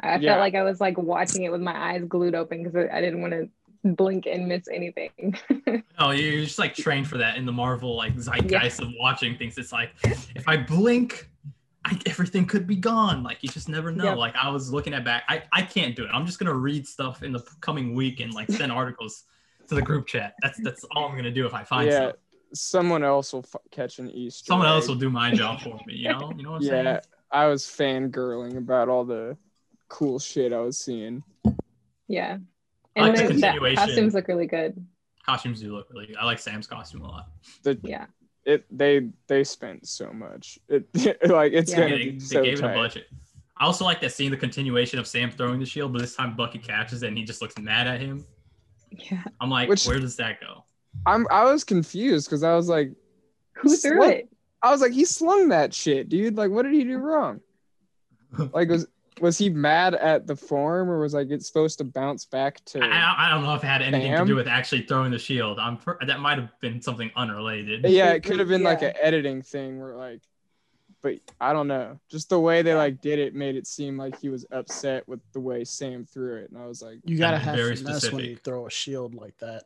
I 0.00 0.16
Yeah. 0.16 0.32
felt 0.32 0.40
like 0.40 0.54
I 0.56 0.62
was 0.64 0.80
like 0.80 0.98
watching 0.98 1.44
it 1.44 1.52
with 1.52 1.60
my 1.60 1.92
eyes 1.92 2.02
glued 2.08 2.34
open 2.34 2.62
because 2.64 2.88
I 2.92 3.00
didn't 3.00 3.20
want 3.20 3.32
to 3.34 3.48
blink 3.84 4.26
and 4.26 4.48
miss 4.48 4.66
anything. 4.72 5.36
No, 6.00 6.10
you're 6.10 6.42
just 6.42 6.58
like 6.58 6.74
trained 6.74 7.06
for 7.06 7.18
that 7.18 7.36
in 7.36 7.46
the 7.46 7.52
Marvel 7.52 7.94
like 7.96 8.14
zeitgeist 8.18 8.80
of 8.80 8.88
watching 8.98 9.36
things. 9.38 9.56
It's 9.58 9.70
like 9.72 9.90
if 10.34 10.48
I 10.48 10.56
blink, 10.56 11.30
I, 11.84 11.98
everything 12.06 12.46
could 12.46 12.66
be 12.66 12.76
gone. 12.76 13.22
Like 13.22 13.42
you 13.42 13.48
just 13.48 13.68
never 13.68 13.90
know. 13.92 14.04
Yep. 14.04 14.16
Like 14.16 14.36
I 14.36 14.48
was 14.48 14.72
looking 14.72 14.94
at 14.94 15.04
back, 15.04 15.24
I, 15.28 15.42
I 15.52 15.62
can't 15.62 15.94
do 15.94 16.04
it. 16.04 16.10
I'm 16.12 16.24
just 16.26 16.38
gonna 16.38 16.54
read 16.54 16.86
stuff 16.86 17.22
in 17.22 17.32
the 17.32 17.40
coming 17.60 17.94
week 17.94 18.20
and 18.20 18.32
like 18.32 18.50
send 18.50 18.72
articles 18.80 19.24
to 19.68 19.74
the 19.74 19.82
group 19.82 20.06
chat. 20.06 20.34
That's 20.42 20.58
that's 20.62 20.84
all 20.92 21.08
I'm 21.08 21.16
gonna 21.16 21.30
do 21.30 21.46
if 21.46 21.54
I 21.54 21.62
find 21.64 21.90
yeah, 21.90 22.08
stuff. 22.08 22.16
someone 22.54 23.04
else 23.04 23.32
will 23.32 23.44
f- 23.54 23.60
catch 23.70 23.98
an 23.98 24.10
Easter. 24.10 24.46
Someone 24.46 24.68
else 24.68 24.88
will 24.88 24.94
do 24.94 25.10
my 25.10 25.30
job 25.34 25.60
for 25.60 25.78
me. 25.86 25.94
You 25.94 26.10
know, 26.10 26.32
you 26.36 26.42
know 26.42 26.52
what 26.52 26.56
I'm 26.56 26.62
Yeah, 26.62 26.70
saying? 26.84 26.98
I 27.30 27.46
was 27.46 27.64
fangirling 27.64 28.56
about 28.56 28.88
all 28.88 29.04
the 29.04 29.36
cool 29.88 30.18
shit 30.18 30.52
I 30.52 30.60
was 30.60 30.78
seeing. 30.78 31.22
yeah. 32.08 32.38
I 32.96 33.00
like 33.00 33.18
And 33.18 33.28
the 33.28 33.34
the, 33.34 33.58
the 33.60 33.74
costumes 33.76 34.14
look 34.14 34.28
really 34.28 34.46
good. 34.46 34.86
Costumes 35.26 35.60
do 35.60 35.74
look 35.74 35.88
really. 35.90 36.06
good. 36.06 36.16
I 36.16 36.24
like 36.24 36.38
Sam's 36.38 36.66
costume 36.66 37.02
a 37.02 37.08
lot. 37.08 37.28
The 37.62 37.78
Yeah. 37.82 38.06
It 38.44 38.64
they 38.76 39.08
they 39.26 39.44
spent 39.44 39.86
so 39.86 40.12
much. 40.12 40.58
It 40.68 40.86
like 41.28 41.52
it's 41.52 41.70
Yeah. 41.72 41.78
gonna 41.80 41.90
they, 41.90 42.04
be 42.04 42.10
they 42.12 42.18
so 42.18 42.42
gave 42.42 42.58
it 42.58 42.64
a 42.64 42.68
budget. 42.68 43.06
I 43.56 43.64
also 43.66 43.84
like 43.84 44.00
that 44.00 44.12
seeing 44.12 44.30
the 44.30 44.36
continuation 44.36 44.98
of 44.98 45.06
Sam 45.06 45.30
throwing 45.30 45.60
the 45.60 45.66
shield, 45.66 45.92
but 45.92 46.00
this 46.02 46.16
time 46.16 46.34
Bucky 46.36 46.58
catches 46.58 47.02
it 47.02 47.08
and 47.08 47.16
he 47.16 47.24
just 47.24 47.40
looks 47.40 47.56
mad 47.58 47.86
at 47.86 48.00
him. 48.00 48.24
Yeah. 48.90 49.22
I'm 49.40 49.48
like, 49.50 49.68
Which- 49.68 49.86
where 49.86 49.98
does 50.00 50.16
that 50.16 50.40
go? 50.40 50.64
I'm 51.06 51.26
I 51.30 51.44
was 51.44 51.64
confused 51.64 52.26
because 52.28 52.42
I 52.42 52.54
was 52.54 52.68
like, 52.68 52.90
Who 53.54 53.76
threw 53.76 53.98
What? 53.98 54.10
it? 54.10 54.28
I 54.62 54.70
was 54.70 54.80
like, 54.80 54.92
he 54.92 55.04
slung 55.04 55.48
that 55.50 55.74
shit, 55.74 56.08
dude. 56.08 56.36
Like, 56.36 56.50
what 56.50 56.62
did 56.62 56.72
he 56.72 56.84
do 56.84 56.96
wrong? 56.98 57.40
Like, 58.52 58.68
was 58.68 58.86
was 59.20 59.38
he 59.38 59.48
mad 59.50 59.94
at 59.94 60.26
the 60.26 60.36
form, 60.36 60.90
or 60.90 60.98
was 61.00 61.14
like 61.14 61.30
it's 61.30 61.46
supposed 61.46 61.78
to 61.78 61.84
bounce 61.84 62.24
back 62.24 62.64
to? 62.66 62.80
I, 62.80 62.86
I- 62.86 63.26
I 63.26 63.28
don't 63.30 63.44
know 63.44 63.54
if 63.54 63.62
it 63.62 63.66
had 63.66 63.82
anything 63.82 64.12
to 64.16 64.24
do 64.24 64.34
with 64.36 64.48
actually 64.48 64.82
throwing 64.82 65.10
the 65.12 65.18
shield. 65.18 65.58
I'm 65.58 65.76
pr- 65.78 66.04
that 66.06 66.20
might 66.20 66.38
have 66.38 66.50
been 66.60 66.80
something 66.82 67.10
unrelated. 67.16 67.84
yeah, 67.88 68.12
it 68.12 68.22
could 68.22 68.38
have 68.38 68.48
been 68.48 68.62
like 68.62 68.82
an 68.82 68.92
editing 69.00 69.42
thing 69.42 69.80
where 69.80 69.94
like 69.96 70.20
but 71.02 71.16
I 71.38 71.52
don't 71.52 71.68
know. 71.68 72.00
Just 72.10 72.30
the 72.30 72.40
way 72.40 72.62
they 72.62 72.74
like 72.74 73.02
did 73.02 73.18
it 73.18 73.34
made 73.34 73.56
it 73.56 73.66
seem 73.66 73.98
like 73.98 74.18
he 74.18 74.30
was 74.30 74.46
upset 74.50 75.06
with 75.06 75.20
the 75.34 75.40
way 75.40 75.62
Sam 75.64 76.06
threw 76.06 76.36
it, 76.36 76.50
and 76.50 76.58
I 76.58 76.66
was 76.66 76.80
like, 76.80 77.00
You 77.04 77.18
gotta 77.18 77.34
That's 77.36 77.44
have 77.44 77.56
very 77.56 77.76
finesse 77.76 78.10
when 78.10 78.24
you 78.24 78.36
throw 78.36 78.66
a 78.66 78.70
shield 78.70 79.14
like 79.14 79.36
that. 79.38 79.64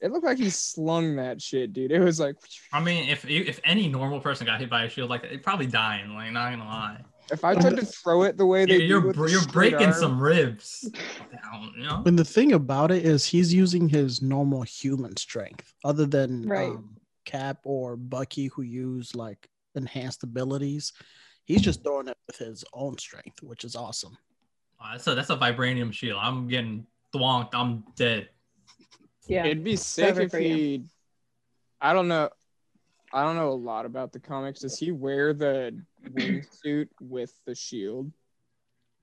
it 0.00 0.10
looked 0.10 0.24
like 0.24 0.38
he 0.38 0.48
slung 0.48 1.16
that 1.16 1.42
shit, 1.42 1.74
dude. 1.74 1.92
It 1.92 2.00
was 2.00 2.18
like, 2.18 2.36
I 2.72 2.80
mean, 2.80 3.10
if 3.10 3.26
if 3.28 3.60
any 3.62 3.88
normal 3.88 4.20
person 4.20 4.46
got 4.46 4.58
hit 4.58 4.70
by 4.70 4.84
a 4.84 4.88
shield 4.88 5.10
like 5.10 5.20
that, 5.20 5.30
they'd 5.30 5.42
probably 5.42 5.66
dying. 5.66 6.14
Like, 6.14 6.32
not 6.32 6.48
gonna 6.50 6.64
lie, 6.64 7.00
if 7.30 7.44
I 7.44 7.54
tried 7.54 7.76
to 7.76 7.84
throw 8.02 8.22
it 8.22 8.36
the 8.36 8.46
way 8.46 8.64
they 8.64 8.78
you're 8.78 9.00
do 9.00 9.06
with 9.08 9.16
you're, 9.16 9.26
the 9.26 9.32
you're 9.32 9.46
breaking 9.46 9.86
arm- 9.88 9.92
some 9.94 10.20
ribs. 10.20 10.90
Down, 11.42 11.72
you 11.76 11.84
know. 11.84 12.02
And 12.06 12.18
the 12.18 12.24
thing 12.24 12.52
about 12.52 12.90
it 12.90 13.04
is 13.04 13.24
he's 13.24 13.52
using 13.52 13.88
his 13.88 14.22
normal 14.22 14.62
human 14.62 15.16
strength, 15.16 15.72
other 15.84 16.06
than 16.06 16.46
Right. 16.48 16.70
um, 16.70 16.96
Cap 17.24 17.58
or 17.64 17.96
Bucky 17.96 18.46
who 18.48 18.62
use 18.62 19.14
like 19.14 19.48
enhanced 19.74 20.22
abilities. 20.22 20.92
He's 21.44 21.62
just 21.62 21.82
throwing 21.82 22.08
it 22.08 22.16
with 22.26 22.36
his 22.36 22.64
own 22.72 22.96
strength, 22.98 23.42
which 23.42 23.64
is 23.64 23.74
awesome. 23.76 24.16
Uh, 24.82 24.96
so 24.98 25.14
that's 25.14 25.30
a 25.30 25.36
vibranium 25.36 25.92
shield. 25.92 26.18
I'm 26.22 26.46
getting 26.48 26.86
thwonked. 27.14 27.50
I'm 27.52 27.84
dead. 27.96 28.28
Yeah. 29.26 29.44
It'd 29.44 29.64
be 29.64 29.76
sick 29.76 30.16
if 30.16 30.30
for 30.30 30.38
you. 30.38 30.84
I 31.80 31.92
don't 31.92 32.08
know. 32.08 32.30
I 33.12 33.22
don't 33.24 33.36
know 33.36 33.50
a 33.50 33.54
lot 33.54 33.86
about 33.86 34.12
the 34.12 34.20
comics. 34.20 34.60
Does 34.60 34.78
he 34.78 34.90
wear 34.90 35.32
the 35.32 35.78
wingsuit 36.04 36.88
with 37.00 37.32
the 37.46 37.54
shield? 37.54 38.12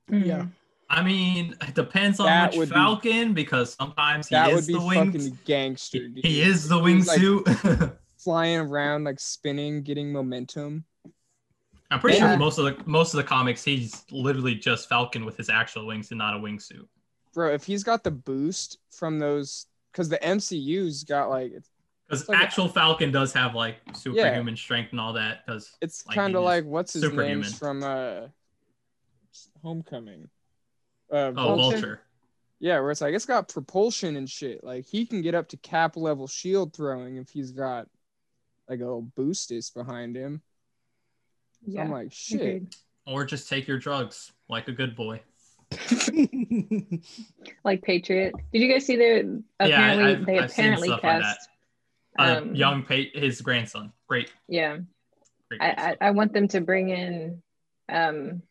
Mhm. 0.10 0.26
Yeah. 0.26 0.46
I 0.90 1.02
mean, 1.02 1.56
it 1.68 1.74
depends 1.74 2.20
on 2.20 2.28
That 2.28 2.52
which 2.52 2.58
would 2.60 2.70
be- 2.70 2.76
Falcon 2.76 3.34
because 3.34 3.74
sometimes 3.74 4.28
he 4.28 4.36
is 4.36 4.54
would 4.56 4.68
be 4.68 4.74
the 4.74 4.86
wing. 4.86 5.40
gangster. 5.46 6.08
Dude. 6.08 6.24
He 6.24 6.42
is 6.42 6.68
the 6.68 6.80
He's, 6.82 7.08
like, 7.08 7.20
wingsuit. 7.20 7.98
flying 8.18 8.60
around 8.60 9.04
like 9.04 9.20
spinning, 9.20 9.82
getting 9.84 10.12
momentum. 10.12 10.86
I'm 11.92 12.00
pretty 12.00 12.18
Yeah. 12.18 12.32
sure 12.32 12.38
most 12.40 12.58
of 12.60 12.66
the 12.66 12.78
most 12.86 13.14
of 13.14 13.18
the 13.18 13.24
comics 13.24 13.64
he's 13.64 14.04
literally 14.12 14.56
just 14.56 14.88
Falcon 14.90 15.26
with 15.26 15.38
his 15.38 15.50
actual 15.50 15.86
wings 15.88 16.12
and 16.12 16.18
not 16.20 16.36
a 16.36 16.40
wingsuit. 16.40 16.88
Bro, 17.34 17.54
if 17.54 17.64
he's 17.66 17.84
got 17.84 18.04
the 18.04 18.12
boost 18.12 18.78
from 18.92 19.20
those, 19.20 19.66
because 19.92 20.10
the 20.10 20.18
MCU's 20.20 21.04
got 21.04 21.30
like 21.30 21.52
it's, 21.52 21.70
Because 22.08 22.28
like 22.30 22.40
a- 22.40 22.44
actual 22.44 22.68
Falcon 22.68 23.12
does 23.12 23.34
have 23.34 23.56
like 23.56 23.78
superhuman 23.96 24.56
strength 24.56 24.92
and 24.92 25.00
all 25.00 25.14
that. 25.14 25.46
Because 25.46 25.76
it's 25.82 26.06
Like, 26.06 26.16
kind 26.16 26.36
of 26.36 26.44
like 26.44 26.64
what's 26.66 26.94
his 26.94 27.02
superhuman. 27.04 27.42
name's 27.42 27.58
from 27.58 27.84
uh 27.84 28.28
Homecoming. 29.64 30.30
Uh, 31.12 31.16
oh, 31.16 31.32
Vulture? 31.34 31.62
Vulture. 31.72 32.02
Yeah, 32.60 32.80
where 32.80 32.92
it's 32.92 33.02
like 33.02 33.14
it's 33.14 33.26
got 33.26 33.48
propulsion 33.50 34.16
and 34.16 34.30
shit. 34.30 34.64
Like 34.64 34.86
he 34.86 35.06
can 35.06 35.22
get 35.22 35.36
up 35.36 35.50
to 35.50 35.58
cap 35.58 35.98
level 35.98 36.28
shield 36.28 36.74
throwing 36.76 37.18
if 37.18 37.30
he's 37.30 37.52
got 37.52 37.88
like 38.70 38.80
a 38.80 38.84
little 38.84 39.02
boostus 39.16 39.70
behind 39.72 40.16
him. 40.16 40.42
So 41.66 41.72
Yeah. 41.74 41.82
I'm 41.82 41.92
like, 41.92 42.12
shit. 42.14 42.40
Agreed. 42.42 42.76
or 43.08 43.26
just 43.26 43.50
take 43.50 43.68
your 43.68 43.78
drugs 43.78 44.32
like 44.50 44.68
a 44.68 44.72
good 44.72 44.96
boy. 44.96 45.22
Like 47.64 47.82
Patriot. 47.82 48.34
Did 48.54 48.62
you 48.62 48.72
guys 48.72 48.86
see 48.86 48.96
their 48.96 49.18
Yeah, 49.24 49.24
I- 49.60 49.66
apparently 49.66 50.12
I've- 50.16 50.26
they 50.26 50.40
I've 50.40 50.52
seen 50.52 50.66
apparently 50.66 50.88
stuff 50.90 51.02
on 52.18 52.28
Uh, 52.30 52.42
Um, 52.42 52.56
young 52.56 52.84
pa- 52.84 53.12
his 53.14 53.42
grandson. 53.42 53.92
Great. 54.08 54.32
yeah. 54.48 54.78
great 55.50 55.62
I, 55.62 55.96
I. 56.02 56.08
I 56.08 56.12
want 56.12 56.34
them 56.34 56.48
to 56.50 56.62
bring 56.62 56.90
in 56.90 57.42
um 57.90 58.42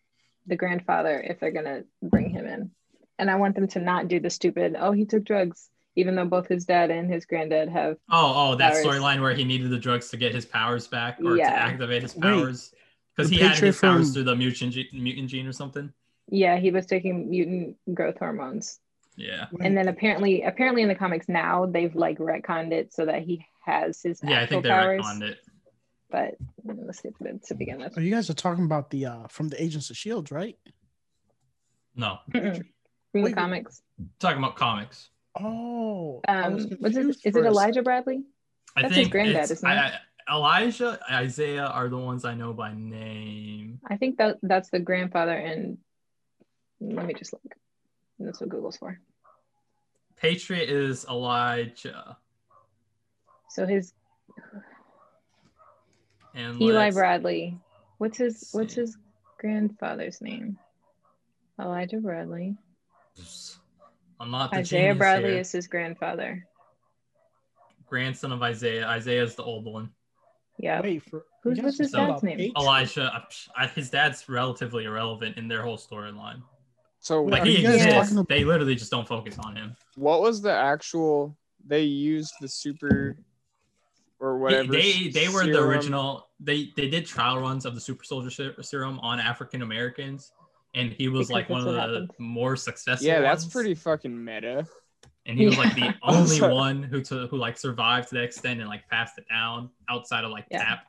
the 0.47 0.57
grandfather 0.57 1.21
if 1.21 1.41
they're 1.41 1.51
gonna 1.51 1.85
bring 2.03 2.31
him 2.31 2.47
in. 2.47 2.71
And 3.19 3.31
I 3.31 3.37
want 3.37 3.55
them 3.55 3.69
to 3.69 3.81
not 3.81 4.09
do 4.09 4.21
the 4.21 4.31
stupid, 4.31 4.77
oh 4.79 4.93
he 4.93 5.05
took 5.07 5.25
drugs, 5.25 5.69
even 5.97 6.15
though 6.17 6.25
both 6.27 6.47
his 6.49 6.65
dad 6.67 6.91
and 6.91 7.11
his 7.11 7.25
granddad 7.27 7.69
have 7.69 7.97
oh, 8.11 8.33
oh, 8.53 8.55
that 8.57 8.75
storyline 8.75 9.21
where 9.23 9.35
he 9.35 9.45
needed 9.45 9.71
the 9.71 9.79
drugs 9.79 10.09
to 10.11 10.17
get 10.17 10.35
his 10.35 10.45
powers 10.45 10.87
back 10.87 11.19
or 11.25 11.37
Yeah. 11.37 11.51
to 11.51 11.57
activate 11.57 12.03
his 12.03 12.13
powers. 12.15 12.73
Because 13.17 13.31
he 13.31 13.39
had 13.39 13.53
Patriot 13.53 13.73
his 13.73 13.81
powers 13.81 14.07
from- 14.09 14.13
through 14.15 14.25
the 14.25 14.37
mutant 14.37 14.73
gene, 14.73 14.87
mutant 14.93 15.29
gene 15.31 15.47
or 15.47 15.53
something. 15.53 15.93
yeah, 16.29 16.57
he 16.59 16.71
was 16.71 16.87
taking 16.87 17.31
mutant 17.31 17.77
growth 17.95 18.19
hormones. 18.19 18.81
Yeah. 19.17 19.47
And 19.61 19.77
then 19.77 19.89
apparently 19.89 20.43
apparently 20.43 20.83
in 20.83 20.89
the 20.89 20.95
comics 20.95 21.29
now 21.29 21.67
they've 21.67 21.95
like 21.95 22.19
retconned 22.19 22.73
it 22.73 22.93
so 22.93 23.07
that 23.07 23.23
he 23.23 23.47
has 23.65 24.03
his 24.03 24.21
Yeah, 24.23 24.41
I 24.41 24.47
think 24.47 24.63
they 24.65 24.69
powers. 24.71 25.03
retconned 25.05 25.23
it. 25.23 25.39
But 26.11 26.35
let's 26.65 27.01
get 27.01 27.17
to, 27.19 27.39
to 27.47 27.55
begin 27.55 27.79
with. 27.79 27.95
Oh, 27.97 28.01
you 28.01 28.11
guys 28.13 28.29
are 28.31 28.35
talking 28.35 28.65
about 28.65 28.91
the 28.91 29.07
uh 29.07 29.27
from 29.29 29.49
the 29.49 29.63
Agents 29.63 29.91
of 29.91 29.97
Shield, 29.97 30.31
right? 30.33 30.59
No, 31.97 32.19
Mm-mm. 32.33 32.63
From 33.13 33.23
the 33.23 33.33
comics. 33.33 33.83
talking 34.19 34.39
about 34.39 34.57
comics. 34.57 35.11
Oh, 35.41 36.21
I 36.27 36.49
was 36.49 36.65
Um, 36.65 36.73
it, 36.81 37.17
is 37.25 37.37
it 37.37 37.37
Elijah 37.37 37.83
Bradley? 37.83 38.23
I 38.77 38.83
That's 38.83 38.95
his 38.95 39.03
think 39.05 39.13
granddad, 39.13 39.35
it's- 39.37 39.51
isn't 39.53 39.69
it? 39.71 39.73
I, 39.73 39.87
I, 39.87 40.35
Elijah, 40.37 40.99
Isaiah 41.11 41.67
are 41.67 41.89
the 41.89 41.99
ones 41.99 42.25
I 42.25 42.35
know 42.35 42.53
by 42.53 42.73
name. 42.75 43.79
I 43.87 43.97
think 43.97 44.17
that 44.19 44.39
that's 44.43 44.71
the 44.71 44.79
grandfather 44.81 45.33
and 45.35 45.79
let 46.81 47.07
me 47.07 47.15
just 47.15 47.33
look. 47.33 47.43
That's 48.19 48.41
what 48.41 48.49
Google's 48.51 48.77
for. 48.77 48.99
Patriot 50.17 50.69
is 50.69 51.05
Elijah. 51.09 52.17
So 53.51 53.67
his 53.67 53.93
And 56.35 56.61
Eli 56.61 56.91
Bradley. 56.91 57.59
What's 57.99 58.19
his 58.19 58.49
what's 58.53 58.75
his 58.75 58.97
grandfather's 59.39 60.21
name? 60.21 60.59
Elijah 61.61 61.99
Bradley. 61.99 62.57
I'm 64.19 64.31
not 64.31 64.51
the 64.51 64.59
Isaiah 64.59 64.95
Bradley 64.95 65.31
here. 65.31 65.41
is 65.41 65.53
his 65.53 65.67
grandfather. 65.69 66.47
grandson 67.87 68.33
of 68.33 68.43
Isaiah. 68.43 68.87
Isaiah 68.87 69.23
is 69.23 69.35
the 69.37 69.45
old 69.45 69.67
one. 69.67 69.91
Yeah. 70.59 70.81
Wait 70.81 71.03
for 71.03 71.25
Who's- 71.43 71.59
you 71.59 71.65
what's 71.65 71.79
his 71.79 71.93
dad's 71.93 72.23
name? 72.23 72.39
Patriot? 72.39 72.57
Elijah, 72.57 73.23
I, 73.57 73.67
his 73.69 73.91
dad's 73.91 74.29
relatively 74.29 74.85
irrelevant 74.85 75.37
in 75.37 75.47
their 75.47 75.63
whole 75.63 75.79
storyline. 75.79 76.43
So 77.05 77.21
Wait, 77.21 77.33
Like 77.33 77.43
are 77.43 77.45
he 77.45 77.57
you 77.59 77.63
guys 77.65 77.75
exists, 77.75 77.95
talking 77.95 78.17
about- 78.17 78.29
they 78.31 78.45
literally 78.45 78.75
just 78.75 78.91
don't 78.91 79.07
focus 79.07 79.39
on 79.39 79.55
him. 79.57 79.77
what 79.97 80.23
was 80.23 80.41
the 80.41 80.51
actual? 80.53 81.37
They 81.67 81.83
used 81.83 82.33
the 82.41 82.49
super 82.49 83.19
or 84.21 84.39
whatever. 84.39 84.73
they 84.73 85.09
they 85.09 85.29
were 85.29 85.45
the 85.45 85.61
original. 85.61 86.29
They 86.41 86.73
they 86.77 86.89
did 86.89 87.05
trial 87.05 87.39
runs 87.41 87.67
of 87.67 87.75
the 87.75 87.81
super 87.81 88.05
soldier 88.05 88.31
serum 88.63 88.99
on 89.01 89.21
African 89.21 89.61
Americans, 89.61 90.33
and 90.75 90.93
he 90.93 91.09
was 91.09 91.29
Because 91.29 91.31
like 91.33 91.51
one 91.51 91.61
of 91.61 91.75
the 91.75 91.79
happened. 91.79 92.11
more 92.19 92.57
successful. 92.57 93.07
Yeah, 93.07 93.21
that's 93.21 93.45
ones. 93.45 93.53
pretty 93.53 93.75
fucking 93.75 94.25
meta. 94.25 94.67
and 95.27 95.39
he 95.39 95.45
was 95.45 95.59
like 95.59 95.75
the 95.75 95.93
only 96.03 96.41
one 96.41 96.83
who 96.83 97.03
to, 97.03 97.27
who 97.27 97.37
like 97.37 97.59
survived 97.59 98.09
to 98.11 98.15
that 98.15 98.25
extent 98.25 98.61
and 98.61 98.69
like 98.71 98.89
passed 98.89 99.19
it 99.19 99.27
down 99.29 99.69
outside 99.91 100.25
of 100.25 100.31
like 100.31 100.47
Yeah. 100.51 100.65
Cap. 100.65 100.87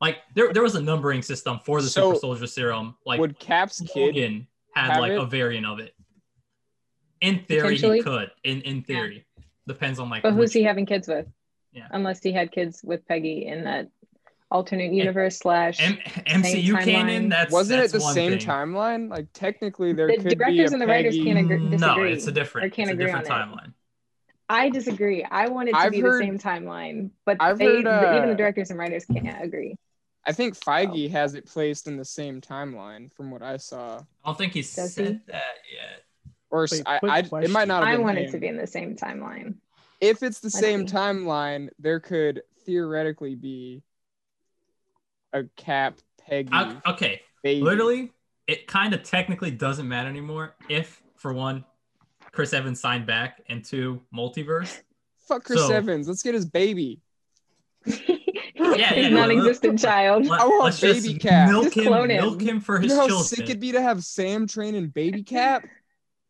Like 0.00 0.18
there 0.34 0.52
there 0.52 0.64
was 0.64 0.74
a 0.74 0.82
numbering 0.82 1.22
system 1.22 1.60
for 1.64 1.80
the 1.80 1.88
So, 1.88 2.10
super 2.10 2.18
soldier 2.20 2.46
serum. 2.48 2.96
Like 3.06 3.20
Would 3.20 3.38
Cap's 3.38 3.80
kid? 3.82 4.46
Logan 4.76 4.86
had 4.90 4.92
have 4.94 5.00
like 5.00 5.12
it? 5.12 5.18
a 5.20 5.24
variant 5.26 5.66
of 5.66 5.78
it. 5.80 5.94
In 7.20 7.40
theory, 7.44 7.76
he 7.76 8.02
could. 8.02 8.30
In 8.42 8.60
in 8.62 8.82
theory, 8.82 9.26
depends 9.66 9.98
on 9.98 10.10
like. 10.10 10.22
But 10.22 10.32
who's 10.32 10.40
which- 10.50 10.52
he 10.54 10.62
having 10.64 10.86
kids 10.86 11.08
with? 11.08 11.26
Yeah. 11.72 11.88
Unless 11.90 12.22
he 12.22 12.32
had 12.32 12.52
kids 12.52 12.82
with 12.84 13.06
Peggy 13.08 13.46
in 13.46 13.64
that 13.64 13.88
alternate 14.50 14.92
universe 14.92 15.38
slash 15.38 15.80
M- 15.80 15.98
MCU 16.26 16.74
timeline. 16.74 16.84
canon? 16.84 17.28
That's 17.28 17.52
Wasn't 17.52 17.80
that's 17.80 17.92
it 17.92 17.96
the 17.98 18.00
same 18.12 18.30
thing. 18.38 18.46
timeline? 18.46 19.10
Like 19.10 19.26
technically, 19.32 19.92
there 19.92 20.06
The 20.06 20.14
could 20.18 20.24
be 20.24 20.30
a 20.32 20.36
directors 20.36 20.72
and 20.72 20.80
the 20.80 20.86
writers 20.86 21.16
Peggy- 21.16 21.24
can't 21.32 21.38
agree- 21.50 21.76
No, 21.78 22.02
it's 22.04 22.26
a 22.28 22.32
different. 22.32 22.66
or 22.66 22.70
can't 22.70 22.90
it's 22.90 22.90
a 22.90 22.92
agree 22.94 23.06
different 23.06 23.28
on 23.30 23.40
it. 23.40 23.52
timeline. 23.52 23.72
I 24.48 24.68
disagree. 24.68 25.24
I 25.24 25.48
want 25.48 25.70
it 25.70 25.72
to 25.72 25.78
I've 25.78 25.90
be 25.92 26.00
heard- 26.00 26.22
the 26.22 26.26
same 26.26 26.38
timeline, 26.38 27.10
but 27.24 27.38
I've 27.40 27.58
they, 27.58 27.64
heard, 27.64 27.86
the- 27.86 28.16
even 28.18 28.24
uh, 28.24 28.26
the 28.26 28.34
directors 28.36 28.70
and 28.70 28.78
writers 28.78 29.04
can't 29.06 29.42
agree. 29.42 29.76
I 30.26 30.32
think 30.32 30.58
Feige 30.58 31.10
has 31.10 31.34
it 31.34 31.46
placed 31.46 31.86
in 31.86 31.96
the 31.96 32.04
same 32.04 32.40
timeline, 32.40 33.12
from 33.12 33.30
what 33.30 33.42
I 33.42 33.58
saw. 33.58 33.98
I 33.98 34.02
don't 34.28 34.38
think 34.38 34.54
he 34.54 34.60
Does 34.62 34.94
said 34.94 35.06
he? 35.06 35.12
that 35.32 35.54
yet. 35.72 36.04
Or 36.50 36.66
Wait, 36.70 36.82
I, 36.86 37.00
I- 37.02 37.18
it 37.42 37.50
might 37.50 37.68
not 37.68 37.82
have 37.84 37.92
I 37.92 37.96
been 37.96 38.04
want 38.04 38.18
it 38.18 38.30
to 38.30 38.38
be 38.38 38.46
in 38.46 38.56
the 38.56 38.66
same 38.66 38.96
timeline. 38.96 39.54
If 40.00 40.22
it's 40.22 40.40
the 40.40 40.46
Let's 40.46 40.58
same 40.58 40.86
see. 40.88 40.94
timeline, 40.94 41.68
there 41.78 42.00
could 42.00 42.42
theoretically 42.64 43.34
be 43.34 43.82
a 45.32 45.44
Cap 45.56 45.98
Peggy 46.26 46.48
I- 46.52 46.80
okay, 46.86 47.20
baby. 47.42 47.60
literally, 47.62 48.12
it 48.46 48.66
kind 48.66 48.94
of 48.94 49.02
technically 49.02 49.50
doesn't 49.50 49.86
matter 49.88 50.08
anymore. 50.08 50.54
If 50.68 51.02
for 51.16 51.32
one, 51.34 51.64
Chris 52.32 52.52
Evans 52.52 52.80
signed 52.80 53.06
back, 53.06 53.42
and 53.48 53.64
two, 53.64 54.00
multiverse. 54.14 54.80
Fuck 55.28 55.44
Chris 55.44 55.60
So- 55.66 55.72
Evans. 55.74 56.08
Let's 56.08 56.22
get 56.22 56.34
his 56.34 56.46
baby. 56.46 57.00
Yeah, 57.86 57.94
His 58.94 58.96
yeah. 58.96 59.08
non-existent 59.10 59.78
child. 59.78 60.26
Let, 60.26 60.40
I 60.40 60.46
want 60.46 60.68
us 60.74 60.80
baby 60.80 61.00
just 61.14 61.20
Cap. 61.20 61.48
milk 61.50 61.64
Just 61.64 61.76
him, 61.76 61.84
clone 61.86 62.10
him. 62.10 62.22
milk 62.22 62.40
him 62.40 62.60
for 62.60 62.76
You 62.76 62.82
his 62.82 62.92
know 62.92 63.00
how 63.00 63.06
children. 63.08 63.26
sick 63.26 63.40
it'd 63.44 63.60
be 63.60 63.72
to 63.72 63.80
have 63.82 64.04
Sam 64.04 64.46
training 64.46 64.88
Baby 64.88 65.22
Cap? 65.24 65.64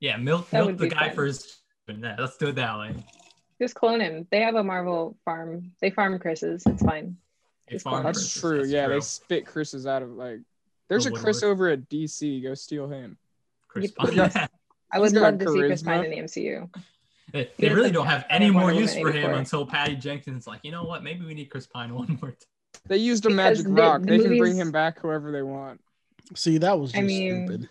Yeah, 0.00 0.16
milk, 0.16 0.50
That 0.50 0.66
milk 0.66 0.78
the 0.78 0.88
guy 0.88 1.06
fun. 1.08 1.14
for 1.14 1.24
his. 1.26 1.58
Yeah, 1.88 2.16
let's 2.18 2.36
do 2.36 2.48
it 2.48 2.56
that 2.56 2.78
way. 2.78 2.94
Just 3.60 3.74
clone 3.74 4.00
him. 4.00 4.26
They 4.30 4.40
have 4.40 4.54
a 4.56 4.64
Marvel 4.64 5.16
farm. 5.24 5.72
They 5.80 5.90
farm 5.90 6.18
Chris's. 6.18 6.62
It's 6.66 6.82
fine. 6.82 7.16
It's 7.68 7.74
Just 7.74 7.84
farm 7.84 8.02
That's 8.04 8.18
Chris's, 8.18 8.40
true. 8.40 8.58
that's 8.58 8.70
yeah, 8.70 8.86
true. 8.86 8.94
they 8.94 9.00
spit 9.00 9.46
Chris's 9.46 9.86
out 9.86 10.02
of 10.02 10.10
like. 10.10 10.40
There's 10.88 11.04
The 11.04 11.10
a 11.10 11.14
Chris 11.14 11.36
woodwork. 11.36 11.52
over 11.52 11.68
at 11.70 11.88
DC. 11.88 12.42
Go 12.42 12.54
steal 12.54 12.88
him. 12.88 13.16
Chris 13.68 13.92
You- 14.02 14.12
Yeah. 14.12 14.46
I 14.92 14.98
would 14.98 15.12
He's 15.12 15.20
love 15.20 15.38
to 15.38 15.48
see 15.50 15.58
Chris. 15.58 15.82
Pine 15.82 16.04
in 16.04 16.10
the 16.10 16.16
MCU. 16.18 16.70
They, 17.34 17.50
they 17.58 17.68
really 17.74 17.90
don't 17.90 18.06
have 18.06 18.24
any 18.30 18.48
more 18.48 18.72
use 18.72 18.94
for 18.96 19.10
him 19.10 19.34
until 19.34 19.66
Patty 19.66 19.96
Jenkins 19.96 20.42
is 20.42 20.46
like, 20.46 20.60
you 20.62 20.70
know 20.70 20.84
what? 20.84 21.02
Maybe 21.02 21.26
we 21.26 21.34
need 21.34 21.46
Chris 21.50 21.66
Pine 21.66 21.92
one 22.00 22.16
more 22.22 22.30
time. 22.30 22.38
They 22.86 22.96
used 22.98 23.26
a 23.26 23.28
Because 23.28 23.36
magic 23.36 23.64
the- 23.66 23.72
rock. 23.72 24.02
the 24.02 24.06
they 24.06 24.18
can 24.20 24.38
bring 24.38 24.56
him 24.56 24.70
back 24.70 25.00
whoever 25.00 25.32
they 25.32 25.42
want. 25.42 25.80
See, 26.36 26.58
that 26.58 26.78
was 26.78 26.94
I 26.96 27.00
mean, 27.02 27.46
stupid. 27.48 27.68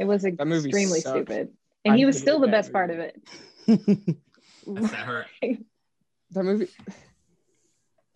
It 0.00 0.04
was 0.06 0.22
That 0.22 0.46
movie 0.46 0.68
extremely 0.68 0.98
sucked. 1.00 1.16
stupid. 1.28 1.52
And 1.84 1.94
I 1.94 1.96
he 1.96 2.04
was 2.04 2.18
still 2.18 2.40
the 2.40 2.46
that 2.48 2.52
best 2.52 2.72
part 2.72 2.90
of 2.90 2.98
it. 2.98 3.20
That 4.66 4.90
hurt. 4.94 5.26
That 6.32 6.42
movie. 6.42 6.68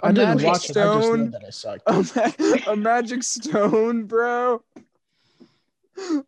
I 0.00 0.10
A 0.10 0.12
didn't 0.12 0.28
magic 0.42 0.46
watch 0.46 0.70
it. 0.70 0.76
I 0.76 0.82
just 0.82 0.96
know 0.96 1.00
stone. 1.02 1.30
that 1.30 1.42
it 1.44 1.54
sucked. 1.54 1.82
A, 1.86 2.62
ma- 2.66 2.72
a 2.72 2.76
magic 2.76 3.22
stone, 3.22 4.04
bro. 4.06 4.62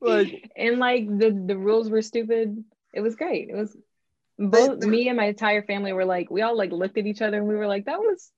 like 0.01 0.51
and 0.57 0.79
like 0.79 1.07
the 1.19 1.31
the 1.47 1.57
rules 1.57 1.91
were 1.91 2.03
stupid. 2.03 2.63
It 2.93 3.01
was 3.01 3.17
great. 3.17 3.49
It 3.49 3.55
was 3.57 3.77
both 4.49 4.79
me 4.85 5.09
and 5.09 5.17
my 5.17 5.27
entire 5.27 5.63
family 5.63 5.93
were 5.93 6.05
like 6.05 6.31
we 6.31 6.43
all 6.43 6.57
like 6.57 6.73
looked 6.73 6.97
at 6.99 7.07
each 7.07 7.21
other 7.23 7.39
and 7.39 7.47
we 7.47 7.55
were 7.55 7.67
like 7.67 7.85
that 7.85 7.99
was 7.99 8.31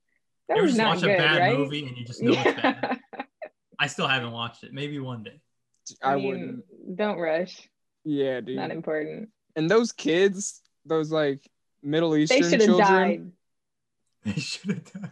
that 0.49 0.55
You 0.57 0.63
ever 0.63 0.63
was 0.63 0.71
just 0.73 0.77
not 0.77 0.95
watch 0.95 1.01
good, 1.03 1.15
a 1.15 1.17
bad 1.17 1.39
right? 1.39 1.57
movie 1.57 1.87
and 1.87 1.97
you 1.97 2.05
just 2.05 2.21
know 2.21 2.33
it's 2.35 2.43
bad. 2.61 2.99
Yeah. 3.15 3.23
I 3.79 3.87
still 3.87 4.07
haven't 4.07 4.31
watched 4.31 4.63
it. 4.63 4.73
Maybe 4.73 4.99
one 4.99 5.23
day. 5.23 5.39
I, 6.01 6.13
I 6.13 6.15
mean, 6.17 6.27
wouldn't. 6.27 6.97
don't 6.97 7.17
rush. 7.17 7.69
Yeah, 8.03 8.41
dude. 8.41 8.57
Not 8.57 8.71
important. 8.71 9.29
and 9.55 9.69
those 9.71 9.91
kids, 9.91 10.61
those 10.85 11.11
like 11.11 11.41
Middle 11.81 12.15
Eastern. 12.15 12.41
They 12.41 12.49
should 12.49 12.59
have 12.61 12.67
children. 12.69 12.87
died. 12.87 13.31
They 14.25 14.33
should 14.41 14.69
have 14.71 14.93
done. 14.93 15.11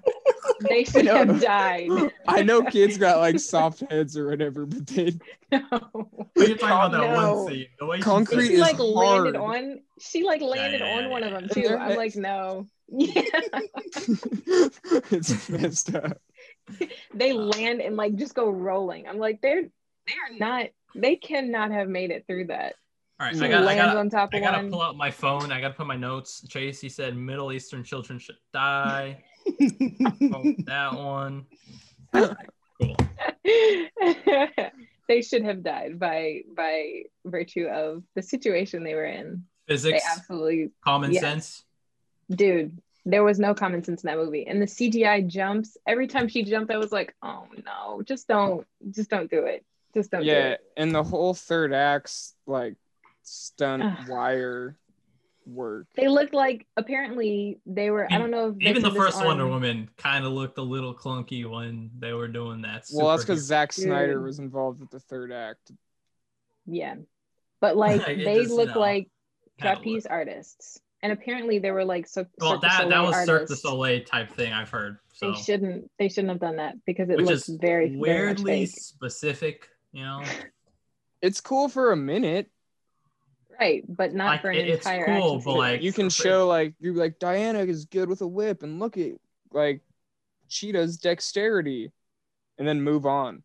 They 0.61 0.83
should 0.83 1.05
know. 1.05 1.15
have 1.15 1.41
died. 1.41 1.89
I 2.27 2.41
know 2.41 2.63
kids 2.63 2.97
got 2.97 3.19
like 3.19 3.39
soft 3.39 3.81
heads 3.89 4.17
or 4.17 4.27
whatever, 4.27 4.65
but 4.65 4.87
they 4.87 5.13
No. 5.51 5.59
What 5.69 6.29
are 6.37 6.43
you 6.45 6.55
talking 6.55 6.67
about 6.67 6.91
that 6.91 7.11
No. 7.11 7.35
one 7.43 7.47
scene? 7.53 7.67
The 7.79 7.85
way 7.85 7.97
she 7.97 8.03
Concrete 8.03 8.37
said 8.41 8.47
She 8.47 8.53
is 8.55 8.59
like 8.61 8.79
landed 8.79 9.35
on. 9.35 9.79
She 9.99 10.23
like 10.23 10.41
landed 10.41 10.81
yeah, 10.81 10.97
on 10.97 11.09
one 11.09 11.23
of 11.23 11.31
them 11.31 11.49
too. 11.49 11.75
I'm 11.79 11.95
like, 11.97 12.15
no. 12.15 12.67
Yeah. 12.93 13.21
it's 15.11 15.49
messed 15.49 15.95
up. 15.95 16.17
they 17.13 17.31
land 17.31 17.81
and 17.81 17.95
like 17.95 18.15
just 18.15 18.33
go 18.35 18.49
rolling. 18.49 19.07
I'm 19.07 19.17
like, 19.17 19.41
they're 19.41 19.61
they're 20.07 20.37
not. 20.37 20.67
They 20.95 21.15
cannot 21.15 21.71
have 21.71 21.87
made 21.87 22.11
it 22.11 22.25
through 22.27 22.47
that. 22.47 22.75
All 23.19 23.27
right, 23.27 23.35
She 23.35 23.43
I 23.45 23.47
got. 23.49 23.61
I 23.61 23.65
lands 23.65 23.93
got. 23.93 23.97
on 23.97 24.09
top 24.09 24.29
I 24.33 24.39
gotta 24.39 24.67
pull 24.67 24.81
out 24.81 24.97
my 24.97 25.11
phone. 25.11 25.51
I 25.51 25.61
gotta 25.61 25.73
put 25.73 25.87
my 25.87 25.95
notes. 25.95 26.43
Jaicey 26.47 26.91
said 26.91 27.15
Middle 27.15 27.53
Eastern 27.53 27.83
children 27.83 28.19
should 28.19 28.35
die. 28.51 29.23
Oh, 29.47 30.53
that 30.65 30.93
one. 30.93 31.45
Cool. 32.13 32.35
they 35.07 35.21
should 35.21 35.43
have 35.43 35.63
died 35.63 35.99
by 35.99 36.41
by 36.55 37.03
virtue 37.25 37.65
of 37.67 38.03
the 38.15 38.21
situation 38.21 38.83
they 38.83 38.95
were 38.95 39.05
in. 39.05 39.45
They 39.67 39.73
Physics, 39.73 40.03
absolutely, 40.17 40.71
common 40.83 41.11
yes. 41.11 41.21
sense. 41.21 41.63
dude. 42.29 42.79
There 43.03 43.23
was 43.23 43.39
no 43.39 43.55
common 43.55 43.83
sense 43.83 44.03
in 44.03 44.07
that 44.09 44.17
movie, 44.17 44.45
and 44.45 44.61
the 44.61 44.67
CGI 44.67 45.25
jumps. 45.27 45.75
Every 45.87 46.05
time 46.07 46.27
she 46.27 46.43
jumped, 46.43 46.71
I 46.71 46.77
was 46.77 46.91
like, 46.91 47.15
"Oh 47.23 47.45
no, 47.65 48.03
just 48.03 48.27
don't, 48.27 48.65
just 48.91 49.09
don't 49.09 49.29
do 49.29 49.45
it. 49.45 49.65
Just 49.95 50.11
don't 50.11 50.21
do 50.21 50.27
Yeah, 50.27 50.49
it." 50.49 50.61
and 50.77 50.93
the 50.93 51.03
whole 51.03 51.33
third 51.33 51.73
act's 51.73 52.35
like 52.45 52.75
stunt 53.23 54.07
wire 54.07 54.77
work. 55.51 55.87
They 55.95 56.07
looked 56.07 56.33
like 56.33 56.65
apparently 56.77 57.59
they 57.65 57.89
were. 57.91 58.11
I 58.11 58.17
don't 58.17 58.31
know 58.31 58.49
if 58.49 58.55
Even 58.61 58.81
the 58.81 58.91
first 58.91 59.23
Wonder 59.23 59.43
on- 59.45 59.49
Woman 59.51 59.89
kind 59.97 60.25
of 60.25 60.31
looked 60.31 60.57
a 60.57 60.61
little 60.63 60.93
clunky 60.95 61.49
when 61.49 61.91
they 61.99 62.13
were 62.13 62.27
doing 62.27 62.61
that. 62.63 62.85
Well, 62.93 63.09
that's 63.09 63.23
because 63.23 63.43
superhero- 63.43 63.47
Zack 63.47 63.73
Snyder 63.73 64.13
Dude. 64.15 64.23
was 64.23 64.39
involved 64.39 64.79
with 64.79 64.89
the 64.89 64.99
third 64.99 65.31
act. 65.31 65.71
Yeah, 66.65 66.95
but 67.59 67.75
like 67.77 68.01
Like, 68.07 68.17
they 68.17 68.41
just, 68.43 68.51
look 68.51 68.69
no, 68.75 68.79
like 68.79 69.09
trapeze 69.59 70.03
look. 70.05 70.11
artists, 70.11 70.79
and 71.01 71.11
apparently 71.11 71.59
they 71.59 71.71
were 71.71 71.85
like 71.85 72.07
so. 72.07 72.25
Well, 72.39 72.51
Cirque 72.53 72.61
du 72.61 72.67
that 72.67 72.77
that 72.89 72.91
Soleil 72.91 73.05
was 73.07 73.25
Cirque 73.25 73.47
du. 73.47 73.55
Soleil 73.55 74.03
type 74.03 74.31
thing 74.33 74.53
I've 74.53 74.69
heard. 74.69 74.97
So 75.13 75.31
They 75.31 75.37
shouldn't. 75.41 75.91
They 75.99 76.09
shouldn't 76.09 76.29
have 76.29 76.39
done 76.39 76.55
that 76.57 76.75
because 76.85 77.09
it 77.09 77.17
which 77.17 77.25
looks 77.25 77.47
very 77.47 77.87
very 77.89 77.97
weirdly 77.99 78.65
fake. 78.65 78.75
specific. 78.79 79.67
You 79.91 80.03
know, 80.03 80.23
It's 81.21 81.41
cool 81.41 81.67
for 81.69 81.91
a 81.91 81.95
minute. 81.97 82.49
Right, 83.61 83.83
but 83.87 84.13
not 84.15 84.25
Like, 84.25 84.41
for 84.41 84.49
an 84.49 84.57
it- 84.57 84.67
it's 84.69 84.85
entire 84.87 85.05
cool, 85.05 85.35
action 85.35 85.41
but, 85.45 85.57
like, 85.57 85.81
You 85.83 85.93
can 85.93 86.09
show 86.09 86.47
like 86.47 86.73
you're 86.79 86.95
like 86.95 87.19
Diana 87.19 87.59
is 87.59 87.85
good 87.85 88.09
with 88.09 88.21
a 88.21 88.27
whip, 88.27 88.63
and 88.63 88.79
look 88.79 88.97
at 88.97 89.11
like 89.51 89.81
Cheetah's 90.49 90.97
dexterity, 90.97 91.91
and 92.57 92.67
then 92.67 92.81
move 92.81 93.05
on. 93.05 93.43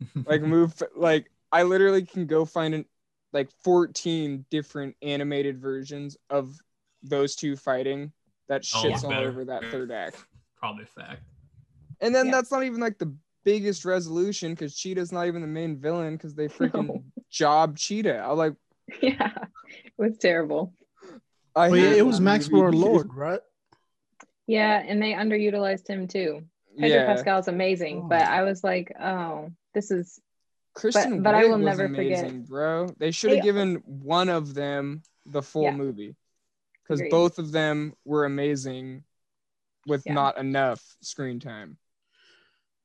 Like 0.26 0.40
move 0.42 0.80
like 0.96 1.30
I 1.52 1.64
literally 1.64 2.06
can 2.06 2.26
go 2.26 2.44
find 2.46 2.74
an 2.74 2.84
like 3.34 3.50
14 3.64 4.46
different 4.50 4.96
animated 5.02 5.60
versions 5.60 6.16
of 6.30 6.56
those 7.02 7.34
two 7.36 7.54
fighting 7.56 8.12
that 8.48 8.62
Oh, 8.74 8.82
shits 8.82 9.04
all 9.04 9.10
better. 9.10 9.28
over 9.28 9.44
that 9.44 9.62
mm. 9.62 9.70
third 9.70 9.90
act. 9.90 10.24
probably 10.56 10.86
fact. 10.86 11.20
And 12.00 12.14
then 12.14 12.26
Yeah. 12.26 12.32
that's 12.32 12.50
not 12.50 12.62
even 12.64 12.80
like 12.80 12.96
the 12.98 13.14
biggest 13.44 13.84
resolution 13.84 14.52
because 14.52 14.74
Cheetah's 14.74 15.12
not 15.12 15.26
even 15.26 15.42
the 15.42 15.46
main 15.48 15.76
villain 15.76 16.16
because 16.16 16.34
they 16.34 16.48
freaking 16.48 16.86
No. 16.86 17.04
job 17.28 17.76
Cheetah. 17.76 18.18
I 18.18 18.28
was 18.28 18.38
like, 18.38 18.54
yeah, 19.02 19.32
it 19.84 19.92
was 19.98 20.16
terrible. 20.18 20.72
I 21.54 21.68
Well, 21.70 21.76
yeah, 21.76 21.90
it 21.92 22.06
was 22.06 22.20
Max 22.20 22.48
Maxwell. 22.48 22.70
Lord, 22.72 23.12
right? 23.14 23.40
Yeah, 24.46 24.82
and 24.86 25.02
they 25.02 25.12
underutilized 25.12 25.86
him 25.88 26.08
too. 26.08 26.42
Pedro 26.78 26.96
Yeah, 26.96 27.06
Pascal's 27.06 27.48
amazing, 27.48 28.08
but 28.08 28.22
Oh. 28.22 28.30
I 28.30 28.42
was 28.42 28.62
like, 28.62 28.92
oh, 29.00 29.50
this 29.74 29.90
is 29.90 30.20
Kristen 30.74 31.22
but 31.22 31.34
I 31.34 31.44
will 31.44 31.58
was 31.58 31.64
never 31.64 31.88
forget- 31.88 32.46
bro. 32.46 32.86
They 32.98 33.10
should 33.10 33.32
have 33.32 33.42
given 33.42 33.76
one 33.86 34.28
of 34.28 34.54
them 34.54 35.02
the 35.26 35.42
full 35.42 35.64
Yeah. 35.64 35.74
movie 35.76 36.14
because 36.82 37.02
both 37.10 37.38
of 37.38 37.50
them 37.52 37.94
were 38.04 38.24
amazing 38.24 39.02
with 39.86 40.04
Yeah. 40.06 40.14
not 40.14 40.38
enough 40.38 40.80
screen 41.02 41.40
time. 41.40 41.78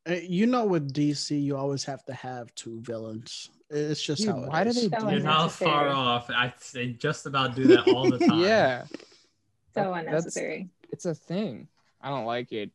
Uh, 0.10 0.14
You 0.16 0.48
know, 0.48 0.66
with 0.66 0.92
DC, 0.92 1.40
you 1.40 1.56
always 1.56 1.86
have 1.86 2.04
to 2.06 2.14
have 2.14 2.54
two 2.56 2.82
villains. 2.82 3.50
It's 3.74 4.02
just 4.02 4.22
Dude, 4.22 4.30
how 4.30 4.44
it 4.44 4.50
why 4.50 4.64
do 4.64 4.74
they 4.74 4.82
So 4.90 5.00
do 5.00 5.10
You're 5.12 5.20
not 5.22 5.52
far 5.52 5.88
off. 5.90 6.30
I 6.30 6.54
they 6.74 6.88
just 6.88 7.26
about 7.26 7.56
do 7.56 7.66
that 7.68 7.88
all 7.88 8.10
the 8.10 8.20
time. 8.28 8.40
yeah, 8.40 8.84
so 8.86 8.94
That's- 9.76 10.06
unnecessary. 10.06 10.70
it's 10.92 11.06
a 11.06 11.16
thing. 11.16 11.68
I 12.02 12.10
don't 12.10 12.26
like 12.26 12.52
it. 12.52 12.72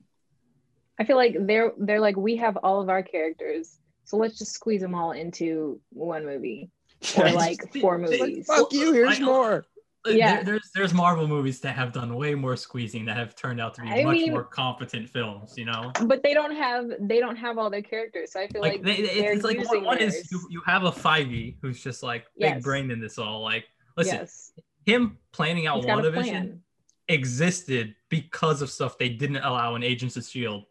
I 0.99 1.05
feel 1.05 1.16
like 1.16 1.36
they're 1.40 1.72
they're 1.78 2.01
like 2.01 2.16
we 2.16 2.36
have 2.36 2.57
all 2.59 2.80
of 2.80 2.88
our 2.88 3.03
characters, 3.03 3.78
so 4.05 4.16
let's 4.16 4.38
just 4.38 4.53
squeeze 4.53 4.80
them 4.80 4.94
all 4.94 5.12
into 5.12 5.80
one 5.90 6.24
movie 6.24 6.70
or 7.16 7.30
like 7.30 7.61
four 7.80 8.01
it's 8.03 8.11
like, 8.11 8.20
movies. 8.20 8.46
Fuck 8.46 8.72
you. 8.72 8.92
Here's 8.92 9.16
I 9.16 9.18
know. 9.20 9.62
More. 10.05 10.12
There- 10.12 10.18
Yeah. 10.18 10.42
there's 10.42 10.70
there's 10.74 10.94
Marvel 10.94 11.26
movies 11.26 11.61
that 11.61 11.74
have 11.76 11.92
done 11.92 12.14
way 12.14 12.34
more 12.34 12.57
squeezing 12.57 13.05
that 13.07 13.16
have 13.16 13.34
turned 13.34 13.61
out 13.61 13.74
to 13.74 13.82
be 13.82 13.88
I 13.88 14.05
much 14.05 14.12
mean- 14.16 14.32
more 14.32 14.44
competent 14.44 15.09
films. 15.09 15.55
You 15.57 15.66
know, 15.66 15.92
But 16.05 16.22
they 16.22 16.34
don't 16.34 16.55
have 16.55 16.90
they 17.01 17.20
don't 17.20 17.36
have 17.36 17.59
all 17.59 17.70
their 17.70 17.82
characters, 17.82 18.32
so 18.32 18.40
I 18.40 18.49
feel 18.49 18.61
like, 18.62 18.74
like, 18.74 18.82
they, 18.84 18.94
it's, 18.96 19.36
it's 19.36 19.44
like 19.44 19.66
one, 19.68 19.84
one 19.84 19.99
is 19.99 20.30
you, 20.30 20.40
you 20.51 20.62
have 20.66 20.84
a 20.84 20.90
Feige 20.92 21.57
who's 21.62 21.82
just 21.82 22.03
like 22.03 22.24
big 22.38 22.55
Yes. 22.55 22.62
brain 22.62 22.90
in 22.90 23.01
this 23.01 23.18
all. 23.18 23.42
Like, 23.42 23.64
listen, 23.96 24.16
yes, 24.16 24.53
him 24.86 25.18
planning 25.32 25.66
out 25.66 25.76
he's 25.76 25.86
got 25.86 26.05
a 26.05 26.11
WandaVision 26.11 26.22
plan. 26.24 26.62
existed 27.09 27.94
because 28.09 28.62
of 28.62 28.70
stuff 28.70 28.99
they 28.99 29.09
didn't 29.09 29.38
allow 29.38 29.74
in 29.74 29.82
Agents 29.82 30.16
of 30.16 30.24
Shield, 30.24 30.64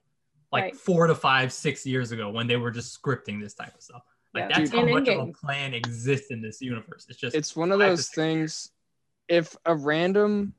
like 0.51 0.63
Right. 0.63 0.75
four 0.75 1.07
to 1.07 1.15
five, 1.15 1.51
six 1.53 1.86
years 1.86 2.11
ago 2.11 2.30
when 2.30 2.47
they 2.47 2.57
were 2.57 2.71
just 2.71 2.99
scripting 2.99 3.41
this 3.41 3.53
type 3.53 3.75
of 3.75 3.82
stuff. 3.82 4.01
Like 4.34 4.49
Yeah. 4.49 4.57
that's 4.59 4.69
Dude. 4.71 4.80
how 4.80 4.86
And 4.86 4.93
much 4.93 5.07
of 5.07 5.30
a 5.30 5.32
plan 5.32 5.73
exists 5.73 6.32
in 6.32 6.41
this 6.41 6.61
universe. 6.61 7.05
It's 7.09 7.19
just 7.19 7.36
It's 7.36 7.55
one 7.55 7.71
of 7.71 7.80
those 7.80 8.05
six 8.05 8.15
things. 8.15 8.71
If 9.28 9.55
a 9.65 9.75
random 9.75 10.53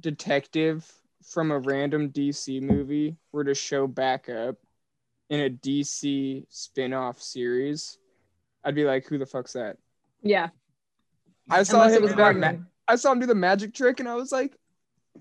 detective 0.00 0.90
from 1.24 1.50
a 1.50 1.58
random 1.58 2.10
DC 2.10 2.60
movie 2.62 3.16
were 3.32 3.44
to 3.44 3.54
show 3.54 3.86
back 3.86 4.28
up 4.28 4.56
in 5.30 5.40
a 5.40 5.50
DC 5.50 6.46
spin-off 6.48 7.20
series, 7.20 7.98
I'd 8.64 8.74
be 8.74 8.84
like, 8.84 9.06
"Who 9.06 9.18
the 9.18 9.26
fuck's 9.26 9.52
that?" 9.52 9.76
Yeah, 10.22 10.48
I 11.50 11.62
saw 11.62 11.82
unless 11.82 11.92
it 11.92 11.96
him 11.96 12.02
was 12.02 12.10
do 12.12 12.16
that. 12.16 12.36
Ma- 12.36 12.64
I 12.88 12.96
saw 12.96 13.12
him 13.12 13.20
do 13.20 13.26
the 13.26 13.34
magic 13.34 13.74
trick, 13.74 14.00
and 14.00 14.08
I 14.08 14.14
was 14.14 14.32
like, 14.32 14.56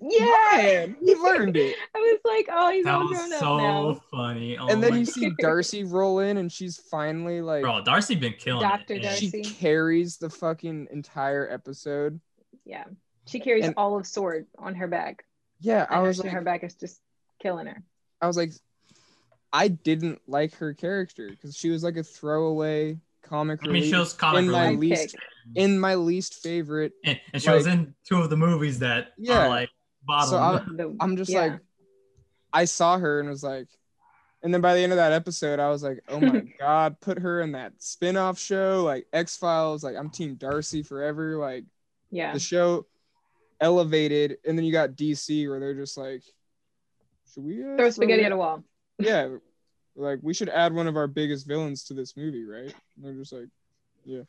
Yeah, 0.01 0.87
he 0.99 1.15
learned 1.15 1.57
it." 1.57 1.75
I 1.95 1.99
was 1.99 2.19
like, 2.23 2.47
oh, 2.51 2.71
he's 2.71 2.85
that 2.85 2.93
all 2.95 3.07
was 3.09 3.17
grown 3.17 3.33
up 3.33 3.39
so 3.39 3.57
now. 3.57 4.01
funny. 4.09 4.57
Oh 4.57 4.67
and 4.67 4.81
then 4.81 4.91
my 4.91 4.97
you 4.97 5.05
see 5.05 5.31
Darcy 5.39 5.83
roll 5.83 6.19
in, 6.19 6.37
and 6.37 6.51
she's 6.51 6.77
finally 6.89 7.41
like, 7.41 7.63
Bro, 7.63 7.81
Darcy 7.83 8.15
been 8.15 8.33
killing 8.33 8.61
Dr. 8.67 8.93
it. 8.95 9.05
and- 9.05 9.17
she 9.17 9.29
Darcy. 9.29 9.43
carries 9.55 10.17
the 10.17 10.29
fucking 10.29 10.87
entire 10.91 11.47
episode. 11.51 12.19
Yeah, 12.67 12.83
she 13.25 13.39
carries 13.39 13.65
And- 13.65 13.73
all 13.77 13.95
of 13.95 14.01
S.W.O.R.D 14.01 14.45
on 14.57 14.75
her 14.75 14.87
back. 14.87 15.23
Yeah, 15.59 15.87
I 15.89 15.99
was 16.01 16.19
like, 16.19 16.31
her 16.31 16.41
back 16.41 16.63
is 16.63 16.75
just 16.75 16.99
killing 17.41 17.65
her. 17.65 17.81
I 18.21 18.27
was 18.27 18.37
like, 18.37 18.51
I 19.51 19.69
didn't 19.69 20.21
like 20.27 20.53
her 20.57 20.73
character 20.73 21.29
because 21.29 21.55
she 21.57 21.69
was 21.69 21.83
like 21.83 21.95
a 21.97 22.03
throwaway 22.03 22.99
comic 23.23 23.61
I 23.63 23.67
mean, 23.69 23.83
she 23.83 23.95
was 23.95 24.13
comic 24.13 24.39
in 24.43 24.51
my 24.51 24.67
relief, 24.69 24.79
least 24.99 25.15
pick. 25.15 25.21
in 25.55 25.79
my 25.79 25.95
least 25.95 26.35
favorite. 26.35 26.93
and, 27.03 27.19
and 27.33 27.41
she 27.41 27.49
was 27.49 27.65
in 27.67 27.95
two 28.07 28.17
of 28.21 28.29
the 28.29 28.37
movies 28.37 28.79
that 28.79 29.13
Yeah. 29.17 29.45
are 29.45 29.49
like 29.49 29.69
bottom. 30.03 30.29
So 30.29 30.37
I- 30.37 30.59
The- 30.75 30.95
I'm 30.99 31.17
just 31.17 31.31
yeah. 31.31 31.39
like, 31.41 31.59
I 32.53 32.65
saw 32.65 32.97
her 32.99 33.19
and 33.19 33.29
was 33.29 33.43
like, 33.43 33.67
and 34.43 34.53
then 34.53 34.61
by 34.61 34.75
the 34.75 34.81
end 34.81 34.91
of 34.91 34.97
that 34.97 35.11
episode, 35.13 35.59
I 35.59 35.69
was 35.69 35.81
like, 35.81 35.99
oh 36.07 36.19
my 36.19 36.41
god, 36.59 36.99
put 36.99 37.19
her 37.19 37.41
in 37.41 37.53
that 37.53 37.73
spin-off 37.81 38.37
show 38.37 38.83
like 38.85 39.07
X 39.11 39.37
Files. 39.37 39.83
Like 39.83 39.95
I'm 39.95 40.09
Team 40.11 40.35
Darcy 40.35 40.83
forever. 40.83 41.37
Like 41.37 41.65
yeah, 42.11 42.33
the 42.33 42.39
show 42.39 42.85
elevated, 43.59 44.37
and 44.47 44.57
then 44.57 44.65
you 44.65 44.71
got 44.71 44.91
DC 44.91 45.47
where 45.49 45.59
they're 45.59 45.73
just 45.75 45.97
like, 45.97 46.23
should 47.33 47.43
we 47.43 47.63
uh, 47.63 47.75
throw 47.77 47.89
spaghetti 47.89 48.23
it- 48.23 48.27
at 48.27 48.31
a 48.31 48.37
wall. 48.37 48.63
Yeah, 48.99 49.35
like 49.95 50.19
we 50.23 50.33
should 50.33 50.49
add 50.49 50.73
one 50.73 50.87
of 50.87 50.95
our 50.97 51.05
biggest 51.07 51.47
villains 51.47 51.83
to 51.85 51.93
this 51.93 52.17
movie, 52.17 52.45
right? 52.45 52.73
And 52.95 53.05
they're 53.05 53.13
just 53.13 53.31
like, 53.31 53.47
yeah, 54.05 54.21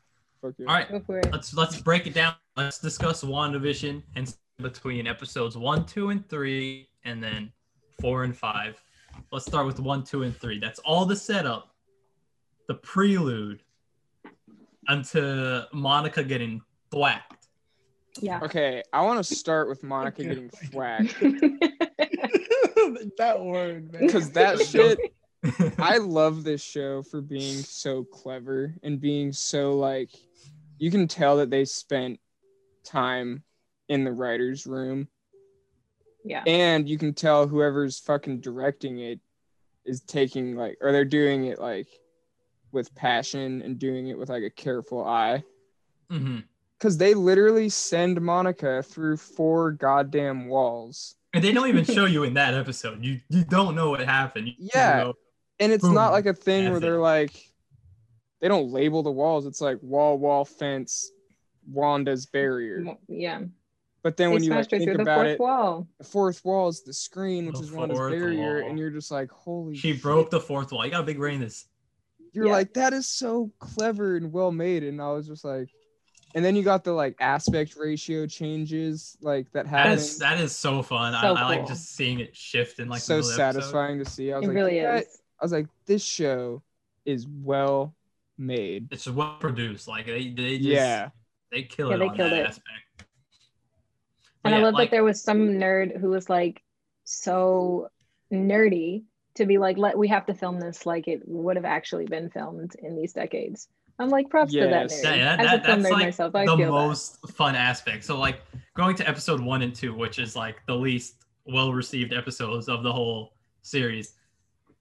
fuck 0.42 0.54
yeah. 0.58 0.66
All 0.66 0.74
right, 0.74 0.90
Go 0.90 1.00
for 1.00 1.18
it. 1.18 1.32
let's 1.32 1.54
let's 1.54 1.80
break 1.80 2.06
it 2.06 2.12
down. 2.14 2.34
Let's 2.56 2.78
discuss 2.78 3.24
WandaVision 3.24 4.02
and 4.16 4.34
between 4.60 5.06
episodes 5.06 5.56
one, 5.56 5.86
two, 5.86 6.10
and 6.10 6.28
three, 6.28 6.88
and 7.04 7.22
then 7.22 7.50
four 8.00 8.24
and 8.24 8.36
five. 8.36 8.82
Let's 9.32 9.46
start 9.46 9.64
with 9.66 9.80
one, 9.80 10.04
two, 10.04 10.22
and 10.24 10.36
three. 10.36 10.58
That's 10.58 10.80
all 10.80 11.06
the 11.06 11.16
setup, 11.16 11.74
the 12.66 12.74
prelude, 12.74 13.62
unto 14.88 15.62
Monica 15.72 16.22
getting 16.24 16.60
thwacked. 16.90 17.37
Yeah. 18.20 18.40
Okay, 18.42 18.82
I 18.92 19.02
want 19.02 19.24
to 19.24 19.34
start 19.34 19.68
with 19.68 19.82
Monica 19.84 20.24
getting 20.24 20.50
whacked 20.72 21.18
that 23.18 23.36
word, 23.40 23.92
man. 23.92 24.06
because 24.06 24.30
that 24.32 24.60
shit. 24.60 24.98
I 25.78 25.98
love 26.02 26.42
this 26.42 26.62
show 26.62 27.02
for 27.02 27.20
being 27.20 27.58
so 27.58 28.04
clever 28.04 28.74
and 28.82 29.00
being 29.00 29.32
so 29.32 29.76
like 29.76 30.10
you 30.78 30.90
can 30.90 31.06
tell 31.06 31.36
that 31.36 31.50
they 31.50 31.64
spent 31.64 32.18
time 32.84 33.44
in 33.88 34.04
the 34.04 34.12
writers 34.12 34.66
room 34.66 35.08
yeah. 36.24 36.42
and 36.46 36.88
you 36.88 36.98
can 36.98 37.14
tell 37.14 37.46
whoever's 37.46 38.00
fucking 38.00 38.40
directing 38.40 38.98
it 38.98 39.20
is 39.84 40.00
taking 40.00 40.56
like 40.56 40.76
or 40.80 40.90
they're 40.92 41.04
doing 41.04 41.44
it 41.44 41.60
like 41.60 41.88
with 42.72 42.94
passion 42.94 43.62
and 43.62 43.78
doing 43.78 44.08
it 44.08 44.18
with 44.18 44.28
like 44.28 44.42
a 44.42 44.50
careful 44.50 45.04
eye 45.04 45.42
hmm 46.10 46.38
cuz 46.80 46.96
they 46.96 47.14
literally 47.14 47.68
send 47.68 48.20
Monica 48.20 48.82
through 48.82 49.16
four 49.16 49.72
goddamn 49.72 50.46
walls 50.48 51.14
And 51.34 51.42
they 51.44 51.52
don't 51.52 51.68
even 51.68 51.84
show 51.84 52.04
you 52.14 52.24
in 52.24 52.34
that 52.34 52.54
episode. 52.54 53.04
You 53.04 53.20
you 53.28 53.44
don't 53.44 53.74
know 53.74 53.90
what 53.90 54.00
happened. 54.00 54.48
You 54.48 54.54
Yeah. 54.74 54.98
know- 55.04 55.14
and 55.60 55.72
it's 55.72 55.82
Boom. 55.84 55.94
not 55.94 56.12
like 56.12 56.26
a 56.26 56.34
thing 56.34 56.70
where 56.70 56.80
they're 56.80 56.94
it. 56.96 57.00
like 57.00 57.32
they 58.40 58.46
don't 58.48 58.70
label 58.70 59.02
the 59.02 59.10
walls 59.10 59.44
it's 59.46 59.60
like 59.60 59.78
wall 59.82 60.16
wall 60.18 60.44
fence 60.44 61.10
wanda's 61.70 62.26
barrier 62.26 62.96
Yeah. 63.08 63.42
but 64.04 64.16
then 64.16 64.28
They 64.30 64.34
when 64.34 64.42
you 64.44 64.50
like 64.50 64.70
think 64.70 64.84
through 64.84 64.94
the 64.98 65.02
about 65.02 65.16
fourth 65.16 65.28
it 65.28 65.40
wall. 65.40 65.88
the 65.98 66.04
fourth 66.04 66.44
wall 66.44 66.68
is 66.68 66.82
the 66.84 66.92
screen 66.94 67.46
which 67.46 67.56
The 67.56 67.62
is 67.64 67.72
wanda's 67.72 67.98
fourth 67.98 68.12
barrier 68.12 68.60
wall. 68.62 68.70
and 68.70 68.78
you're 68.78 68.90
just 68.90 69.10
like 69.10 69.30
holy 69.30 69.74
She 69.76 69.92
shit. 69.94 70.02
broke 70.02 70.30
the 70.30 70.40
fourth 70.40 70.70
wall. 70.72 70.84
You 70.84 70.92
got 70.92 71.00
a 71.02 71.06
big 71.06 71.18
brain 71.18 71.40
this. 71.40 71.66
you're 72.32 72.46
Yeah. 72.46 72.52
like 72.52 72.72
that 72.74 72.92
is 72.92 73.08
so 73.08 73.50
clever 73.58 74.16
and 74.16 74.32
well 74.32 74.52
made 74.52 74.84
and 74.84 75.02
i 75.02 75.10
was 75.12 75.26
just 75.26 75.44
like 75.44 75.68
and 76.34 76.44
then 76.44 76.56
you 76.56 76.62
got 76.62 76.84
the 76.84 76.92
like 76.92 77.16
aspect 77.20 77.76
ratio 77.76 78.26
changes 78.26 79.16
like 79.20 79.50
that 79.52 79.66
That 79.82 79.86
happen 79.86 79.98
is 79.98 80.18
that 80.18 80.40
is 80.40 80.54
so 80.56 80.82
fun. 80.82 81.14
I, 81.14 81.28
So 81.28 81.34
I 81.34 81.42
like 81.44 81.66
just 81.66 81.94
seeing 81.94 82.20
it 82.20 82.34
shift 82.36 82.78
in 82.80 82.88
like 82.88 83.02
so 83.02 83.16
middle 83.16 83.30
of 83.30 83.34
episode. 83.36 83.36
satisfying 83.36 83.98
to 83.98 84.04
see 84.04 84.32
i 84.32 84.36
was 84.36 84.44
It 84.44 84.48
like 84.48 84.56
really 84.56 84.78
"That-" 84.80 85.06
is. 85.06 85.20
i 85.40 85.44
was 85.44 85.52
like 85.52 85.66
this 85.86 86.02
show 86.02 86.62
is 87.04 87.26
well 87.26 87.94
made 88.36 88.88
It's 88.90 89.06
well 89.08 89.36
produced. 89.38 89.88
Like 89.88 90.06
they 90.06 90.30
they 90.30 90.58
just 90.58 90.74
yeah 90.74 91.10
they 91.50 91.62
kill 91.62 91.90
Yeah, 91.90 91.96
it 91.96 92.00
they 92.00 92.08
on 92.08 92.16
killed 92.16 92.32
that 92.32 92.32
it. 92.32 92.46
aspect. 92.46 93.04
And 94.44 94.52
But 94.52 94.52
I 94.54 94.58
love 94.58 94.74
like, 94.74 94.90
that 94.90 94.90
there 94.90 95.04
was 95.04 95.22
some 95.22 95.48
nerd 95.48 95.98
who 96.00 96.10
was 96.10 96.28
like 96.28 96.62
so 97.04 97.88
nerdy 98.32 99.04
to 99.34 99.46
be 99.46 99.58
like, 99.58 99.78
let 99.78 99.96
we 99.98 100.08
have 100.08 100.26
to 100.26 100.34
film 100.34 100.58
this 100.60 100.86
like 100.86 101.08
it 101.08 101.22
would 101.26 101.56
have 101.56 101.64
actually 101.64 102.06
been 102.06 102.30
filmed 102.30 102.74
in 102.76 102.96
these 102.96 103.12
decades. 103.12 103.68
I'm 103.98 104.08
like, 104.10 104.30
props 104.30 104.52
to 104.52 104.60
that 104.60 104.90
Yes. 104.90 105.00
nerd. 105.00 105.04
Yeah, 105.04 105.14
yeah, 105.14 105.36
As 105.38 105.46
that- 105.50 105.60
a 105.60 105.64
film 105.64 105.82
that's 105.82 105.92
like 105.92 106.04
myself, 106.04 106.34
I 106.34 106.46
the 106.46 106.56
feel 106.56 106.70
most 106.70 107.28
fun 107.30 107.54
aspect. 107.56 108.04
So 108.04 108.18
like 108.18 108.42
going 108.74 108.94
to 108.96 109.08
episode 109.08 109.40
one 109.40 109.62
and 109.62 109.74
two, 109.74 109.94
which 109.94 110.18
is 110.18 110.36
like 110.36 110.64
the 110.66 110.74
least 110.76 111.24
well 111.46 111.72
received 111.72 112.12
episodes 112.12 112.68
of 112.68 112.82
the 112.82 112.92
whole 112.92 113.34
series. 113.62 114.14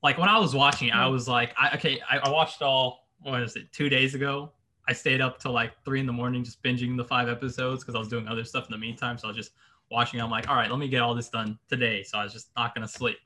Like 0.04 0.18
when 0.18 0.30
I 0.30 0.38
was 0.38 0.54
watching 0.54 0.90
it, 0.90 0.96
I 0.96 1.06
Mm. 1.08 1.12
was 1.12 1.28
like, 1.28 1.54
I, 1.60 1.74
okay, 1.76 2.00
I, 2.10 2.20
I 2.20 2.30
watched 2.30 2.62
all 2.62 3.08
what 3.22 3.42
is 3.42 3.56
it, 3.56 3.72
two 3.72 3.90
days 3.90 4.14
ago. 4.14 4.52
I 4.88 4.94
stayed 4.94 5.20
up 5.22 5.40
till 5.40 5.52
like 5.52 5.74
three 5.84 6.00
in 6.00 6.06
the 6.06 6.14
morning 6.14 6.44
just 6.44 6.62
binging 6.62 6.96
the 6.96 7.04
five 7.04 7.28
episodes 7.28 7.84
because 7.84 7.96
I 7.96 8.00
was 8.00 8.08
doing 8.08 8.28
other 8.28 8.44
stuff 8.46 8.66
in 8.68 8.72
the 8.72 8.78
meantime. 8.78 9.18
So 9.18 9.28
I 9.28 9.30
was 9.30 9.38
just 9.38 9.52
watching. 9.90 10.22
I'm 10.22 10.30
like, 10.30 10.48
all 10.48 10.56
right, 10.56 10.70
let 10.70 10.80
me 10.80 10.88
get 10.88 11.02
all 11.02 11.16
this 11.16 11.28
done 11.30 11.58
today. 11.68 12.04
So 12.04 12.20
I 12.20 12.24
was 12.24 12.32
just 12.34 12.50
not 12.56 12.76
gonna 12.76 12.88
sleep. 12.88 13.18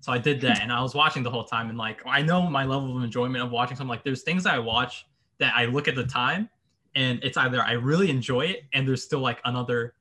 So 0.00 0.12
I 0.12 0.18
did 0.18 0.40
that, 0.42 0.60
and 0.62 0.72
I 0.72 0.80
was 0.80 0.94
watching 0.94 1.22
the 1.24 1.30
whole 1.30 1.44
time. 1.44 1.68
And 1.68 1.76
like, 1.76 2.00
I 2.06 2.22
know 2.22 2.42
my 2.48 2.64
level 2.64 2.96
of 2.96 3.02
enjoyment 3.02 3.42
of 3.44 3.50
watching 3.50 3.76
something. 3.76 3.88
Like, 3.90 4.04
there's 4.04 4.22
things 4.22 4.46
I 4.46 4.58
watch 4.58 5.06
that 5.42 5.54
I 5.56 5.64
look 5.66 5.88
at 5.88 5.96
the 5.96 6.04
time, 6.06 6.48
and 6.94 7.18
it's 7.22 7.36
either 7.36 7.60
I 7.62 7.72
really 7.72 8.08
enjoy 8.10 8.42
it, 8.46 8.64
and 8.72 8.86
there's 8.86 9.02
still 9.02 9.18
like 9.20 9.40
another. 9.44 9.94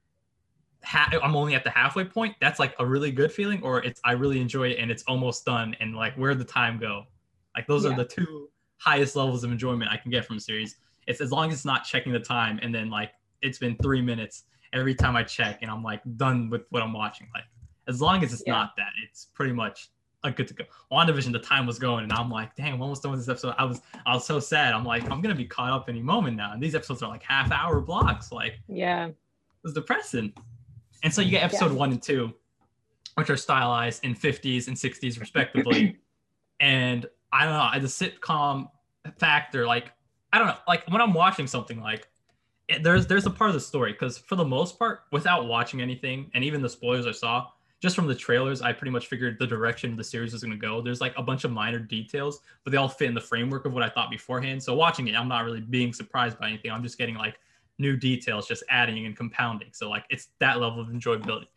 Ha- 0.84 1.12
I'm 1.22 1.36
only 1.36 1.54
at 1.56 1.64
the 1.64 1.70
halfway 1.70 2.06
point. 2.06 2.36
That's 2.40 2.60
like 2.60 2.74
a 2.80 2.86
really 2.86 3.12
good 3.12 3.32
feeling, 3.32 3.62
or 3.64 3.84
it's 3.84 4.00
I 4.04 4.14
really 4.14 4.40
enjoy 4.40 4.70
it 4.70 4.80
and 4.80 4.90
it's 4.90 5.04
almost 5.04 5.46
done, 5.46 5.76
and 5.80 5.96
like 5.96 6.14
where'd 6.16 6.40
the 6.40 6.44
time 6.46 6.80
go? 6.80 7.06
Like 7.56 7.68
those 7.68 7.84
Yeah. 7.86 7.92
are 7.92 7.98
the 7.98 8.06
two 8.06 8.50
highest 8.78 9.16
levels 9.16 9.44
of 9.44 9.52
enjoyment 9.52 9.92
I 9.92 9.98
can 9.98 10.10
get 10.12 10.26
from 10.26 10.38
a 10.38 10.40
series. 10.40 10.78
It's 11.08 11.22
as 11.22 11.32
long 11.32 11.50
as 11.50 11.56
it's 11.58 11.66
not 11.66 11.84
checking 11.84 12.14
the 12.14 12.20
time, 12.20 12.60
and 12.62 12.74
then 12.74 12.90
like 12.90 13.12
it's 13.42 13.58
been 13.60 13.76
three 13.78 14.02
minutes 14.02 14.44
every 14.74 14.96
time 14.96 15.16
I 15.16 15.24
check, 15.24 15.60
and 15.62 15.70
I'm 15.70 15.84
like 15.84 16.02
done 16.18 16.50
with 16.50 16.64
what 16.70 16.82
I'm 16.82 16.94
watching. 16.94 17.28
Like 17.34 17.46
as 17.88 18.00
long 18.02 18.24
as 18.24 18.32
it's 18.34 18.44
Yeah. 18.46 18.54
not 18.54 18.76
that, 18.78 18.92
it's 19.04 19.26
pretty 19.34 19.54
much 19.54 19.90
like 20.24 20.36
good 20.36 20.48
to 20.50 20.54
go. 20.54 20.64
WandaVision, 20.92 21.32
the 21.32 21.40
time 21.40 21.66
was 21.66 21.80
going, 21.80 22.04
and 22.04 22.14
I'm 22.14 22.30
like, 22.30 22.56
dang, 22.56 22.74
I'm 22.74 22.82
almost 22.82 23.02
done 23.04 23.12
with 23.12 23.22
this 23.22 23.30
episode. 23.30 23.56
I 23.58 23.66
was 23.66 23.82
I 24.06 24.14
was 24.14 24.26
so 24.26 24.40
sad. 24.40 24.74
I'm 24.74 24.84
like, 24.86 25.04
I'm 25.10 25.22
gonna 25.22 25.36
be 25.36 25.46
caught 25.46 25.72
up 25.72 25.90
any 25.90 26.02
moment 26.02 26.38
now. 26.38 26.54
And 26.54 26.62
these 26.62 26.76
episodes 26.76 27.02
are 27.02 27.10
like 27.10 27.24
half 27.24 27.52
hour 27.52 27.82
blocks. 27.82 28.32
Like. 28.32 28.60
Yeah. 28.68 29.08
it 29.08 29.16
was 29.64 29.74
depressing. 29.74 30.34
And 31.04 31.14
so 31.14 31.22
you 31.22 31.32
get 31.32 31.44
episode 31.44 31.72
Yeah. 31.72 31.78
one 31.78 31.92
and 31.92 32.02
two, 32.02 32.34
which 33.16 33.30
are 33.30 33.38
stylized 33.38 34.04
in 34.06 34.14
50s 34.16 34.68
and 34.68 34.78
60s 34.78 35.20
respectively. 35.20 35.98
and 36.60 37.06
I 37.34 37.46
don't 37.46 37.54
know, 37.54 37.80
the 37.80 37.88
sitcom 37.88 38.70
factor, 39.18 39.66
like 39.66 39.92
I 40.34 40.38
don't 40.38 40.48
know, 40.48 40.58
like 40.68 40.88
when 40.90 41.02
I'm 41.02 41.14
watching 41.14 41.48
something 41.48 41.82
like 41.82 42.08
it, 42.68 42.84
there's 42.84 43.08
there's 43.08 43.26
a 43.26 43.30
part 43.32 43.50
of 43.50 43.54
the 43.56 43.60
story 43.60 43.92
because 43.94 44.18
for 44.18 44.36
the 44.36 44.46
most 44.46 44.78
part, 44.78 45.02
without 45.12 45.48
watching 45.48 45.82
anything, 45.82 46.30
and 46.36 46.44
even 46.44 46.62
the 46.62 46.70
spoilers 46.70 47.08
I 47.08 47.12
saw, 47.12 47.48
just 47.82 47.96
from 47.96 48.06
the 48.06 48.14
trailers, 48.14 48.62
I 48.62 48.72
pretty 48.74 48.92
much 48.92 49.08
figured 49.08 49.38
the 49.40 49.48
direction 49.48 49.96
the 49.96 50.04
series 50.04 50.34
was 50.34 50.44
going 50.44 50.52
to 50.52 50.58
go. 50.58 50.82
There's 50.82 51.02
like 51.02 51.14
a 51.18 51.24
bunch 51.24 51.46
of 51.46 51.52
minor 51.52 51.80
details, 51.80 52.42
but 52.64 52.70
they 52.70 52.78
all 52.78 52.88
fit 52.88 53.08
in 53.08 53.16
the 53.16 53.22
framework 53.22 53.66
of 53.66 53.74
what 53.74 53.82
I 53.82 53.90
thought 53.90 54.12
beforehand. 54.12 54.62
So 54.62 54.76
watching 54.76 55.08
it, 55.08 55.16
I'm 55.16 55.28
not 55.28 55.46
really 55.46 55.62
being 55.62 55.92
surprised 55.92 56.38
by 56.38 56.50
anything. 56.50 56.70
I'm 56.70 56.84
just 56.84 57.00
getting 57.00 57.16
like 57.16 57.40
new 57.80 57.98
details, 57.98 58.48
just 58.48 58.64
adding 58.70 59.08
and 59.08 59.18
compounding. 59.18 59.70
So 59.72 59.90
like 59.90 60.06
it's 60.12 60.28
that 60.40 60.60
level 60.60 60.80
of 60.80 60.90
enjoyability. 60.90 61.48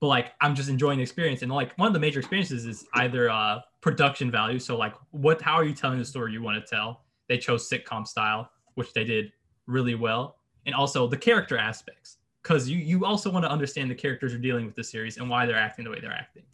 But 0.00 0.06
like 0.06 0.32
I'm 0.40 0.54
just 0.54 0.68
enjoying 0.68 0.98
the 0.98 1.02
experience, 1.02 1.42
and 1.42 1.50
like 1.50 1.76
one 1.78 1.88
of 1.88 1.94
the 1.94 2.00
major 2.00 2.20
experiences 2.20 2.64
is 2.64 2.86
either 2.94 3.28
uh 3.28 3.60
production 3.80 4.30
value. 4.30 4.60
So 4.60 4.76
like 4.76 4.94
what, 5.10 5.42
how 5.42 5.54
are 5.54 5.64
you 5.64 5.74
telling 5.74 5.98
the 5.98 6.04
story 6.04 6.32
you 6.32 6.42
want 6.42 6.64
to 6.64 6.70
tell? 6.70 7.02
They 7.28 7.38
chose 7.38 7.68
sitcom 7.68 8.06
style, 8.06 8.50
which 8.74 8.92
they 8.92 9.02
did 9.02 9.32
really 9.66 9.96
well, 9.96 10.36
and 10.64 10.76
also 10.76 11.08
the 11.08 11.16
character 11.16 11.58
aspects 11.58 12.18
because 12.46 12.68
you 12.68 12.78
you 12.78 13.04
also 13.04 13.28
want 13.30 13.44
to 13.44 13.50
understand 13.50 13.90
the 13.90 13.94
characters 13.94 14.30
you're 14.30 14.40
dealing 14.40 14.66
with 14.66 14.76
the 14.76 14.84
series 14.84 15.16
and 15.16 15.28
why 15.28 15.46
they're 15.46 15.56
acting 15.56 15.84
the 15.84 15.90
way 15.90 15.98
they're 16.00 16.12
acting. 16.12 16.44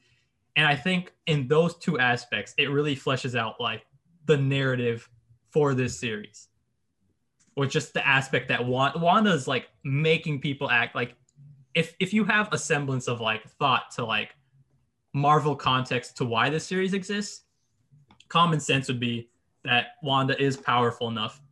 And 0.56 0.66
I 0.66 0.74
think 0.74 1.12
in 1.26 1.48
those 1.48 1.76
two 1.76 1.98
aspects, 1.98 2.54
it 2.56 2.70
really 2.70 2.96
fleshes 2.96 3.38
out 3.38 3.60
like 3.60 3.84
the 4.24 4.36
narrative 4.36 5.08
for 5.50 5.74
this 5.74 5.98
series. 5.98 6.48
Or 7.56 7.66
just 7.66 7.92
the 7.92 8.06
aspect 8.06 8.48
that 8.48 8.64
Wanda, 8.64 8.98
Wanda's 8.98 9.46
like 9.46 9.68
making 9.84 10.40
people 10.40 10.70
act 10.70 10.94
like 10.94 11.14
if 11.74 11.94
if 12.00 12.14
you 12.14 12.24
have 12.24 12.50
a 12.52 12.58
semblance 12.58 13.06
of 13.06 13.20
like 13.20 13.46
thought 13.58 13.90
to 13.96 14.04
like 14.04 14.34
Marvel 15.12 15.54
context 15.54 16.16
to 16.16 16.24
why 16.24 16.48
this 16.48 16.64
series 16.64 16.94
exists, 16.94 17.42
common 18.28 18.60
sense 18.60 18.88
would 18.88 19.00
be 19.00 19.28
that 19.64 19.88
Wanda 20.02 20.40
is 20.42 20.56
powerful 20.56 21.08
enough 21.08 21.42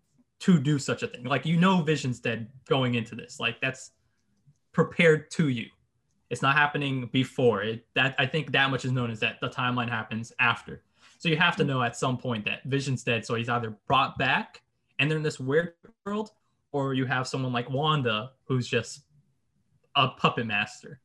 to 0.40 0.58
do 0.58 0.78
such 0.78 1.02
a 1.02 1.06
thing. 1.06 1.24
Like 1.24 1.44
you 1.44 1.58
know 1.58 1.82
Vision's 1.82 2.20
dead 2.20 2.48
going 2.66 2.94
into 2.94 3.14
this. 3.14 3.38
Like 3.38 3.60
that's 3.60 3.90
prepared 4.72 5.30
to 5.32 5.48
you. 5.48 5.66
It's 6.30 6.42
not 6.42 6.56
happening 6.56 7.08
before. 7.12 7.62
It 7.62 7.86
that 7.94 8.14
I 8.18 8.26
think 8.26 8.52
that 8.52 8.70
much 8.70 8.84
is 8.84 8.92
known 8.92 9.10
is 9.10 9.20
that 9.20 9.40
the 9.40 9.48
timeline 9.48 9.88
happens 9.88 10.32
after. 10.38 10.82
So 11.18 11.28
you 11.28 11.36
have 11.36 11.56
to 11.56 11.64
know 11.64 11.82
at 11.82 11.96
some 11.96 12.16
point 12.16 12.44
that 12.46 12.62
Vision's 12.64 13.02
dead. 13.02 13.26
So 13.26 13.34
he's 13.34 13.48
either 13.48 13.76
brought 13.86 14.16
back 14.16 14.62
and 14.98 15.10
they're 15.10 15.18
in 15.18 15.24
this 15.24 15.40
weird 15.40 15.74
world, 16.06 16.30
or 16.72 16.94
you 16.94 17.04
have 17.06 17.26
someone 17.26 17.52
like 17.52 17.68
Wanda 17.68 18.30
who's 18.44 18.68
just 18.68 19.00
a 19.96 20.08
puppet 20.08 20.46
master. 20.46 21.00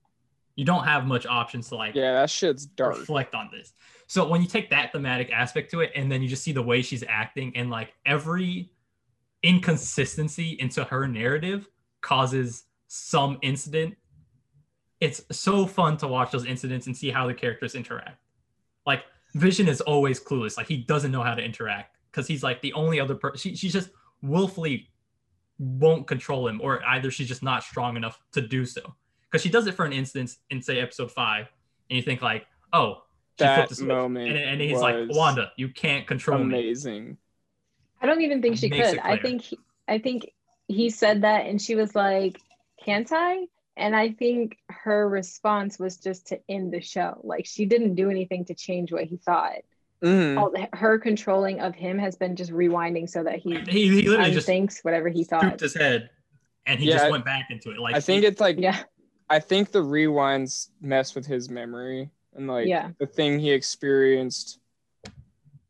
You 0.56 0.64
don't 0.64 0.86
have 0.86 1.06
much 1.06 1.26
options 1.26 1.68
to 1.70 1.76
like 1.76 1.96
Yeah, 1.96 2.14
that 2.14 2.30
shit's 2.30 2.66
dark. 2.66 2.98
reflect 3.00 3.36
on 3.36 3.50
this. 3.52 3.74
So 4.08 4.28
when 4.28 4.42
you 4.42 4.48
take 4.48 4.70
that 4.70 4.92
thematic 4.92 5.32
aspect 5.32 5.72
to 5.72 5.82
it, 5.82 5.92
and 5.96 6.10
then 6.12 6.22
you 6.22 6.30
just 6.30 6.44
see 6.44 6.52
the 6.52 6.62
way 6.62 6.82
she's 6.82 7.04
acting, 7.10 7.52
and 7.58 7.70
like 7.70 7.94
every 8.06 8.70
inconsistency 9.44 10.58
into 10.60 10.84
her 10.84 11.08
narrative 11.08 11.68
causes 12.02 12.66
some 12.96 13.38
incident. 13.42 13.96
It's 15.02 15.22
so 15.32 15.66
fun 15.66 15.98
to 15.98 16.08
watch 16.08 16.32
those 16.32 16.46
incidents 16.46 16.88
and 16.88 16.96
see 16.96 17.12
how 17.12 17.28
the 17.28 17.34
characters 17.34 17.76
interact. 17.76 18.18
Like 18.86 19.04
Vision 19.34 19.68
is 19.68 19.82
always 19.82 20.20
clueless. 20.20 20.58
Like 20.58 20.68
he 20.68 20.78
doesn't 20.78 21.12
know 21.12 21.22
how 21.22 21.36
to 21.36 21.44
interact 21.44 21.98
because 22.12 22.28
he's 22.28 22.42
like 22.42 22.62
the 22.62 22.74
only 22.74 23.00
other 23.00 23.16
person. 23.16 23.38
She, 23.38 23.56
she's 23.56 23.74
just 23.74 23.90
willfully 24.22 24.90
won't 25.60 26.08
control 26.08 26.48
him, 26.48 26.62
or 26.64 26.84
either 26.86 27.12
she's 27.12 27.28
just 27.28 27.44
not 27.44 27.64
strong 27.64 27.98
enough 27.98 28.20
to 28.32 28.42
do 28.42 28.66
so. 28.66 28.96
Because 29.30 29.42
she 29.42 29.50
does 29.50 29.68
it 29.68 29.74
for 29.74 29.86
an 29.86 29.92
instance 29.94 30.38
in 30.50 30.62
say 30.62 30.80
episode 30.80 31.12
five, 31.12 31.48
and 31.90 31.98
you 31.98 32.04
think 32.04 32.22
like, 32.22 32.46
oh, 32.72 33.04
She 33.38 33.44
that 33.44 33.56
flipped 33.56 33.70
the 33.70 33.76
switch. 33.76 33.88
moment 33.88 34.30
and, 34.30 34.38
and 34.38 34.62
he's 34.62 34.80
like, 34.80 34.96
Wanda, 35.10 35.52
you 35.58 35.68
can't 35.70 36.08
control 36.08 36.40
me. 36.40 36.46
amazing. 36.60 37.18
I 38.02 38.06
don't 38.06 38.22
even 38.22 38.42
think 38.42 38.58
she 38.58 38.70
Makes 38.70 38.92
could. 38.92 39.00
I 39.00 39.18
think 39.18 39.42
he, 39.42 39.60
I 39.88 39.98
think 39.98 40.32
he 40.68 40.90
said 40.90 41.22
that 41.22 41.46
and 41.46 41.62
she 41.62 41.76
was 41.76 41.94
like, 41.96 42.40
"Can't 42.86 43.12
I?" 43.12 43.48
And 43.78 43.94
I 43.96 44.12
think 44.12 44.58
her 44.70 45.10
response 45.10 45.78
was 45.80 45.98
just 45.98 46.28
to 46.28 46.40
end 46.48 46.72
the 46.74 46.80
show. 46.82 47.20
Like 47.24 47.46
she 47.46 47.66
didn't 47.66 47.96
do 47.96 48.10
anything 48.10 48.46
to 48.46 48.54
change 48.54 48.92
what 48.94 49.04
he 49.04 49.18
thought. 49.18 49.58
Mhm. 50.04 50.38
All 50.40 50.54
her 50.74 51.00
controlling 51.00 51.60
of 51.62 51.74
him 51.76 51.98
has 51.98 52.16
been 52.16 52.36
just 52.36 52.52
rewinding 52.52 53.10
so 53.10 53.24
that 53.24 53.40
he 53.40 53.60
He, 53.68 53.88
he 54.02 54.08
literally 54.10 54.32
just 54.32 54.48
unthinks 54.48 54.82
whatever 54.84 55.10
he 55.10 55.24
scooped 55.24 55.44
thought. 55.44 55.60
his 55.60 55.74
head, 55.74 56.10
and 56.66 56.80
he 56.80 56.88
Yeah, 56.90 56.98
just 56.98 57.12
went 57.12 57.26
back 57.26 57.48
into 57.50 57.72
it. 57.72 57.80
Like 57.80 57.96
I 57.96 58.00
think 58.00 58.22
he- 58.22 58.28
it's 58.28 58.40
like 58.40 58.58
Yeah, 58.60 58.84
I 59.30 59.40
think 59.40 59.72
the 59.72 59.84
rewinds 59.84 60.70
mess 60.80 61.16
with 61.16 61.26
his 61.26 61.50
memory 61.50 62.12
and 62.36 62.48
like 62.48 62.68
Yeah. 62.68 62.92
the 63.00 63.08
thing 63.08 63.40
he 63.40 63.52
experienced 63.52 64.60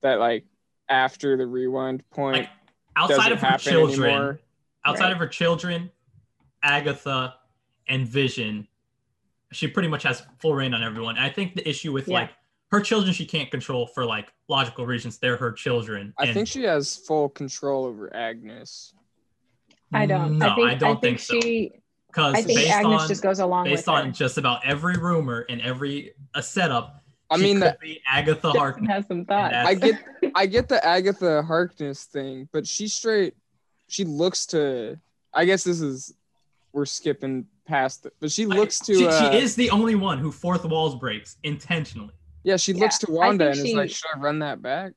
that 0.01 0.19
like 0.19 0.45
after 0.89 1.37
the 1.37 1.47
rewind 1.47 2.07
point 2.11 2.37
like 2.39 2.49
outside 2.95 3.31
of 3.31 3.41
her 3.41 3.57
children, 3.57 4.09
anymore. 4.09 4.39
outside 4.83 5.05
Right. 5.05 5.11
of 5.13 5.17
her 5.19 5.27
children, 5.27 5.91
Agatha 6.65 7.35
and 7.87 8.07
Vision, 8.07 8.67
she 9.51 9.67
pretty 9.67 9.87
much 9.87 10.03
has 10.03 10.23
full 10.39 10.53
reign 10.55 10.73
on 10.73 10.83
everyone. 10.83 11.17
I 11.17 11.29
think 11.29 11.55
the 11.55 11.67
issue 11.69 11.93
with 11.93 12.07
Yeah. 12.07 12.15
like 12.21 12.31
her 12.71 12.81
children, 12.81 13.13
she 13.13 13.25
can't 13.25 13.49
control 13.51 13.85
for 13.87 14.05
like 14.05 14.33
logical 14.49 14.85
reasons. 14.85 15.17
They're 15.19 15.37
her 15.37 15.51
children. 15.51 16.13
I 16.17 16.25
and- 16.25 16.33
think 16.33 16.47
she 16.47 16.63
has 16.63 16.97
full 16.97 17.29
control 17.29 17.85
over 17.85 18.13
Agnes. 18.13 18.93
I 19.93 20.05
don't. 20.07 20.39
No, 20.39 20.49
I 20.49 20.55
think 20.55 20.67
I 20.71 20.75
don't 20.75 20.99
think, 20.99 21.19
so. 21.19 21.39
she. 21.39 21.71
Because 22.07 22.33
I 22.33 22.41
think 22.41 22.59
based 22.59 22.71
Agnes 22.71 23.01
on 23.03 23.07
just 23.07 23.21
goes 23.21 23.39
along 23.39 23.65
based 23.65 23.87
with 23.87 23.89
on 23.89 24.05
her. 24.07 24.11
just 24.11 24.37
about 24.37 24.65
every 24.65 24.95
rumor 24.97 25.45
and 25.49 25.61
every 25.61 26.13
a 26.33 26.41
setup, 26.41 27.03
I 27.29 27.37
she 27.37 27.43
mean 27.43 27.55
could 27.57 27.63
that 27.63 27.79
be 27.79 28.01
Agatha 28.09 28.41
Justin 28.41 28.59
Harkness. 28.59 28.89
has 28.91 29.07
some 29.07 29.25
thoughts. 29.25 29.53
I 29.55 29.73
get 29.75 30.03
I 30.33 30.45
get 30.47 30.67
the 30.69 30.83
Agatha 30.85 31.43
Harkness 31.43 32.05
thing, 32.05 32.47
but 32.53 32.65
she 32.65 32.87
straight 32.87 33.35
she 33.89 34.05
looks 34.05 34.45
to 34.47 34.97
I 35.33 35.43
guess 35.45 35.63
this 35.65 35.81
is 35.81 36.13
we're 36.75 36.85
skipping 36.85 37.45
past 37.65 38.05
it, 38.05 38.13
but 38.19 38.29
she 38.31 38.45
looks 38.45 38.79
to 38.81 38.93
she, 38.93 39.07
uh, 39.07 39.31
she 39.31 39.37
is 39.37 39.55
the 39.55 39.69
only 39.71 39.95
one 39.95 40.19
who 40.19 40.31
fourth 40.31 40.65
walls 40.65 40.93
breaks 40.95 41.37
intentionally. 41.43 42.13
yeah 42.43 42.57
she 42.57 42.73
Yeah, 42.73 42.81
looks 42.83 42.97
to 42.99 43.11
Wanda 43.11 43.45
think 43.53 43.57
and 43.59 43.67
is 43.69 43.73
like 43.75 43.89
she- 43.89 43.95
should 43.95 44.07
I 44.15 44.19
run 44.19 44.39
that 44.39 44.61
back? 44.61 44.91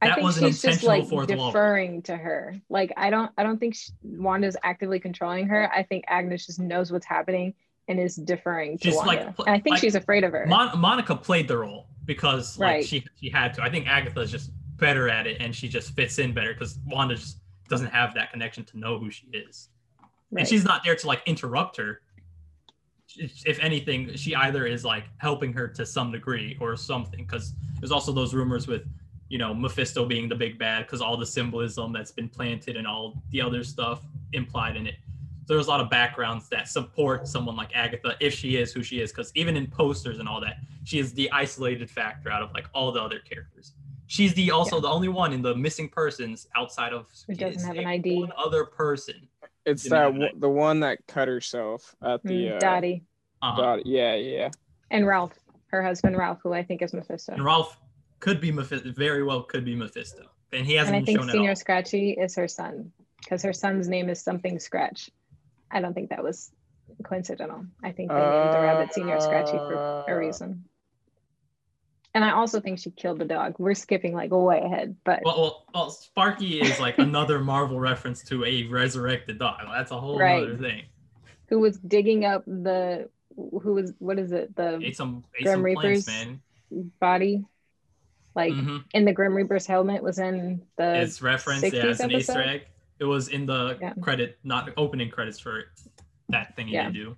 I 0.00 0.06
That 0.08 0.14
think 0.14 0.24
was 0.24 0.38
an 0.38 0.44
she's 0.46 0.62
just 0.62 0.82
like 0.84 1.06
fourth 1.08 1.30
wall. 1.34 1.50
deferring 1.50 2.00
to 2.02 2.16
her. 2.16 2.56
Like 2.70 2.90
I 2.96 3.10
don't, 3.10 3.30
I 3.36 3.42
don't 3.42 3.58
think 3.58 3.74
she, 3.74 3.90
Wanda's 4.02 4.56
actively 4.62 4.98
controlling 4.98 5.46
her. 5.48 5.70
I 5.74 5.82
think 5.82 6.04
Agnes 6.08 6.46
just 6.46 6.58
knows 6.58 6.90
what's 6.90 7.04
happening 7.04 7.52
and 7.86 8.00
is 8.00 8.14
deferring 8.16 8.78
to 8.78 8.84
She's, 8.84 8.96
Wanda. 8.96 9.10
like, 9.24 9.36
pl- 9.36 9.44
and 9.46 9.54
I 9.56 9.58
think 9.58 9.72
like, 9.74 9.80
she's 9.82 9.96
afraid 9.96 10.24
of 10.24 10.32
her. 10.32 10.46
Mon- 10.46 10.78
Monica 10.78 11.14
played 11.14 11.48
the 11.48 11.58
role 11.58 11.86
because 12.06 12.58
like 12.58 12.66
Right. 12.66 12.86
she 12.86 13.04
she 13.20 13.28
had 13.28 13.52
to. 13.54 13.62
I 13.62 13.68
think 13.68 13.88
Agatha's 13.88 14.30
just 14.30 14.52
better 14.76 15.10
at 15.10 15.26
it 15.26 15.36
and 15.40 15.54
she 15.54 15.68
just 15.68 15.94
fits 15.94 16.18
in 16.18 16.32
better 16.32 16.54
because 16.54 16.78
Wanda 16.86 17.14
just 17.16 17.40
doesn't 17.68 17.88
have 17.88 18.14
that 18.14 18.30
connection 18.32 18.64
to 18.64 18.78
know 18.78 18.98
who 18.98 19.10
she 19.10 19.26
is. 19.34 19.68
Right. 20.30 20.40
And 20.40 20.48
she's 20.48 20.64
not 20.64 20.82
there 20.84 20.94
to 20.96 21.06
like 21.06 21.22
interrupt 21.26 21.76
her. 21.76 22.02
If 23.16 23.58
anything, 23.58 24.14
she 24.14 24.34
either 24.36 24.66
is 24.66 24.84
like 24.84 25.04
helping 25.18 25.52
her 25.54 25.66
to 25.68 25.84
some 25.84 26.12
degree 26.12 26.56
or 26.60 26.76
something. 26.76 27.24
Because 27.24 27.54
there's 27.80 27.90
also 27.90 28.12
those 28.12 28.34
rumors 28.34 28.68
with, 28.68 28.82
you 29.28 29.38
know, 29.38 29.52
Mephisto 29.52 30.06
being 30.06 30.28
the 30.28 30.36
big 30.36 30.58
bad 30.58 30.86
because 30.86 31.00
all 31.00 31.16
the 31.16 31.26
symbolism 31.26 31.92
that's 31.92 32.12
been 32.12 32.28
planted 32.28 32.76
and 32.76 32.86
all 32.86 33.22
the 33.30 33.40
other 33.40 33.64
stuff 33.64 34.04
implied 34.32 34.76
in 34.76 34.86
it. 34.86 34.94
So 35.46 35.54
there's 35.54 35.66
a 35.66 35.70
lot 35.70 35.80
of 35.80 35.90
backgrounds 35.90 36.48
that 36.50 36.68
support 36.68 37.26
someone 37.26 37.56
like 37.56 37.70
Agatha 37.74 38.14
if 38.20 38.32
she 38.32 38.56
is 38.56 38.72
who 38.72 38.84
she 38.84 39.00
is. 39.00 39.10
Because 39.10 39.32
even 39.34 39.56
in 39.56 39.66
posters 39.66 40.20
and 40.20 40.28
all 40.28 40.40
that, 40.42 40.58
she 40.84 41.00
is 41.00 41.12
the 41.12 41.28
isolated 41.32 41.90
factor 41.90 42.30
out 42.30 42.42
of 42.42 42.52
like 42.52 42.66
all 42.72 42.92
the 42.92 43.02
other 43.02 43.18
characters. 43.18 43.72
She's 44.06 44.34
the 44.34 44.52
also 44.52 44.76
Yeah. 44.76 44.82
the 44.82 44.88
only 44.88 45.08
one 45.08 45.32
in 45.32 45.42
the 45.42 45.54
missing 45.56 45.88
persons 45.88 46.46
outside 46.56 46.92
of 46.92 47.06
Who 47.26 47.34
doesn't 47.34 47.64
have 47.64 47.76
an 47.76 47.86
ID. 47.86 48.20
One 48.20 48.32
other 48.36 48.64
person. 48.64 49.28
It's 49.70 49.88
that 49.90 50.04
w- 50.12 50.28
the 50.38 50.48
one 50.48 50.80
that 50.80 50.98
cut 51.06 51.28
herself 51.28 51.94
at 52.02 52.22
the 52.22 52.46
Mm, 52.46 52.56
uh, 52.56 52.58
Dottie 52.58 53.04
Uh-huh. 53.42 53.60
Dottie. 53.60 53.82
Yeah, 53.86 54.14
yeah. 54.16 54.50
and 54.90 55.06
Ralph, 55.06 55.38
her 55.68 55.82
husband 55.82 56.16
Ralph, 56.16 56.40
who 56.42 56.52
I 56.52 56.62
think 56.62 56.82
is 56.82 56.92
Mephisto. 56.92 57.32
And 57.32 57.44
Ralph 57.44 57.78
could 58.20 58.40
be 58.40 58.52
Mephisto, 58.52 58.90
very 58.92 59.22
well 59.22 59.42
could 59.42 59.64
be 59.64 59.74
Mephisto, 59.74 60.26
and 60.52 60.66
he 60.66 60.74
hasn't 60.74 60.96
I 60.96 60.98
been 61.00 61.06
think 61.06 61.18
shown 61.20 61.30
at 61.30 61.36
Señor. 61.36 61.56
Scratchy 61.56 62.10
is 62.12 62.34
her 62.36 62.48
son 62.48 62.92
because 63.22 63.42
her 63.42 63.52
son's 63.52 63.88
name 63.88 64.08
is 64.10 64.20
something 64.22 64.58
Scratch. 64.58 65.10
I 65.70 65.80
don't 65.80 65.94
think 65.94 66.10
that 66.10 66.22
was 66.22 66.50
coincidental. 67.04 67.64
I 67.84 67.92
think 67.92 68.10
they 68.10 68.16
named 68.16 68.52
the 68.52 68.60
rabbit 68.60 68.90
Señor 68.96 69.22
Scratchy 69.22 69.56
for 69.56 70.04
a 70.08 70.12
Uh, 70.12 70.14
reason. 70.14 70.64
And 72.14 72.24
I 72.24 72.32
also 72.32 72.60
think 72.60 72.78
she 72.80 72.90
killed 72.90 73.20
the 73.20 73.24
dog. 73.24 73.54
We're 73.58 73.74
skipping 73.74 74.14
like 74.14 74.30
way 74.32 74.60
ahead, 74.60 74.96
but 75.04 75.22
Well, 75.24 75.40
well, 75.40 75.64
well, 75.74 75.90
Sparky 75.90 76.60
is 76.60 76.80
like 76.80 76.98
another 76.98 77.38
Marvel 77.38 77.78
reference 77.78 78.22
to 78.24 78.44
a 78.44 78.64
resurrected 78.64 79.38
dog. 79.38 79.60
That's 79.72 79.92
a 79.92 80.00
whole 80.00 80.18
Right. 80.18 80.42
other 80.44 80.56
thing. 80.56 80.82
who 81.48 81.58
was 81.60 81.78
digging 81.78 82.24
up 82.24 82.44
the 82.46 83.08
who 83.36 83.74
was 83.74 83.92
what 83.98 84.18
is 84.18 84.32
it 84.32 84.54
the 84.56 84.80
Ate 84.82 84.96
some, 84.96 85.24
ate 85.38 85.44
Grim 85.44 85.62
Reapers. 85.62 86.06
plants, 86.06 86.06
man. 86.08 86.40
body 87.00 87.44
like 88.34 88.52
hmm 88.52 88.78
in 88.92 89.04
the 89.04 89.12
Grim 89.12 89.34
Reaper's 89.34 89.66
helmet 89.66 90.02
was 90.02 90.18
in 90.18 90.62
the 90.76 91.02
It's 91.02 91.22
referenced, 91.22 91.72
yeah, 91.72 91.84
60s 91.84 91.90
it's 91.90 92.00
an 92.00 92.10
Easter 92.12 92.42
egg. 92.42 92.62
It 92.98 93.04
was 93.04 93.28
in 93.28 93.46
the 93.46 93.78
Yeah. 93.80 93.94
credit, 94.00 94.38
not 94.44 94.68
opening 94.76 95.10
credits 95.10 95.38
for 95.38 95.64
that 96.28 96.54
thing 96.56 96.68
Yeah. 96.68 96.88
you 96.88 96.92
do. 96.92 97.16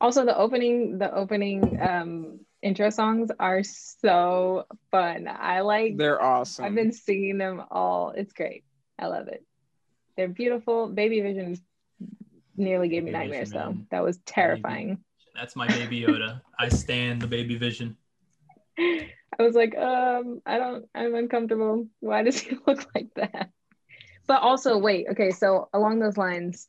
also 0.00 0.24
the 0.24 0.36
opening 0.36 0.98
the 0.98 1.12
opening 1.14 1.76
um 1.80 2.40
intro 2.62 2.90
songs 2.90 3.30
are 3.38 3.62
so 3.62 4.66
fun. 4.90 5.28
I 5.28 5.60
like 5.60 5.96
They're 5.96 6.22
awesome. 6.22 6.64
I've 6.64 6.74
been 6.74 6.92
singing 6.92 7.38
them 7.38 7.62
all. 7.70 8.10
It's 8.10 8.32
great. 8.32 8.64
I 8.98 9.06
love 9.06 9.28
it. 9.28 9.44
They're 10.16 10.28
beautiful. 10.28 10.88
Baby 10.88 11.20
Vision 11.20 11.58
nearly 12.56 12.88
gave 12.88 13.02
me 13.04 13.12
Baby 13.12 13.24
nightmares 13.24 13.48
Vision, 13.50 13.62
though. 13.62 13.72
man. 13.72 13.86
That 13.90 14.02
was 14.02 14.18
terrifying. 14.26 14.98
That's 15.34 15.56
my 15.56 15.66
baby 15.68 16.02
Yoda. 16.02 16.42
I 16.58 16.68
stand 16.68 17.22
the 17.22 17.26
baby 17.26 17.56
vision. 17.56 17.96
I 18.78 19.42
was 19.42 19.54
like, 19.54 19.76
um, 19.76 20.42
I 20.44 20.58
don't, 20.58 20.86
I'm 20.94 21.14
uncomfortable. 21.14 21.86
Why 22.00 22.22
does 22.22 22.38
he 22.40 22.56
look 22.66 22.86
like 22.94 23.08
that? 23.14 23.50
But 24.26 24.42
also, 24.42 24.76
wait, 24.76 25.06
okay, 25.12 25.30
so 25.30 25.68
along 25.72 26.00
those 26.00 26.18
lines, 26.18 26.68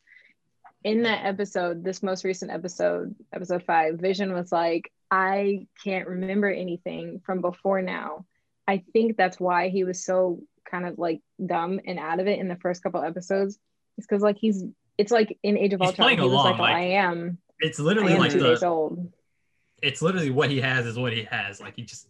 in 0.84 1.04
that 1.04 1.26
episode, 1.26 1.84
this 1.84 2.02
most 2.02 2.24
recent 2.24 2.50
episode, 2.52 3.14
episode 3.34 3.64
five, 3.64 4.00
Vision 4.00 4.32
was 4.34 4.52
like, 4.52 4.92
I 5.12 5.68
can't 5.84 6.08
remember 6.08 6.50
anything 6.50 7.22
from 7.26 7.42
before 7.42 7.82
now. 7.82 8.26
I 8.68 8.84
think 8.94 9.18
that's 9.18 9.40
why 9.40 9.70
he 9.70 9.84
was 9.84 10.06
so 10.06 10.40
kind 10.70 10.86
of 10.86 10.98
like 10.98 11.22
dumb 11.46 11.82
and 11.86 12.00
out 12.00 12.22
of 12.22 12.28
it 12.28 12.40
in 12.40 12.48
the 12.48 12.56
first 12.56 12.82
couple 12.82 13.04
episodes. 13.04 13.60
It's 13.98 14.08
because 14.08 14.24
like 14.24 14.38
he's 14.38 14.64
it's 14.98 15.12
like 15.12 15.38
in 15.44 15.58
Age 15.58 15.74
of 15.74 15.82
He's 15.82 15.90
Ultron, 15.90 16.10
he 16.12 16.16
was 16.16 16.32
along, 16.32 16.46
like, 16.52 16.60
like, 16.60 16.76
I 16.76 16.82
am, 16.94 17.38
It's 17.60 17.80
literally 17.80 18.14
am 18.14 18.20
like 18.20 18.32
two 18.32 18.40
days 18.40 18.62
the. 18.62 18.68
old. 18.68 19.12
It's 19.82 20.02
literally 20.02 20.30
what 20.30 20.50
he 20.50 20.62
has 20.62 20.86
is 20.86 20.98
what 20.98 21.12
he 21.12 21.24
has. 21.24 21.60
Like 21.60 21.76
he 21.76 21.84
just 21.84 22.08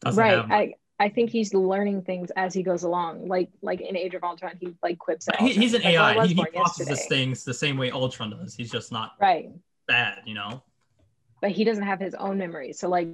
doesn't 0.00 0.22
right 0.22 0.36
have. 0.36 0.50
i 0.50 0.72
i 1.00 1.08
think 1.08 1.28
he's 1.28 1.52
learning 1.52 2.02
things 2.02 2.30
as 2.36 2.54
he 2.54 2.62
goes 2.62 2.84
along 2.84 3.26
like 3.26 3.50
like 3.62 3.80
in 3.80 3.96
age 3.96 4.14
of 4.14 4.22
ultron 4.22 4.52
he 4.60 4.68
like 4.80 4.96
quips 4.96 5.26
He, 5.40 5.48
he's 5.54 5.74
an 5.74 5.82
That's 5.82 5.96
AI. 5.96 6.24
He, 6.24 6.34
he 6.34 6.44
processes 6.46 6.88
yesterday. 6.88 7.08
things 7.08 7.42
the 7.42 7.52
same 7.52 7.76
way 7.76 7.90
Ultron 7.90 8.30
does. 8.30 8.54
He's 8.54 8.70
just 8.70 8.92
not 8.92 9.14
right 9.20 9.50
bad, 9.88 10.20
you 10.24 10.34
know. 10.34 10.62
But 11.40 11.50
he 11.50 11.64
doesn't 11.64 11.84
have 11.84 12.00
his 12.00 12.14
own 12.14 12.38
memories. 12.38 12.78
so 12.78 12.88
like 12.88 13.08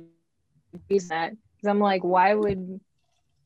he's 0.89 1.09
that 1.09 1.31
because 1.31 1.68
i'm 1.68 1.79
like 1.79 2.03
why 2.03 2.35
would 2.35 2.81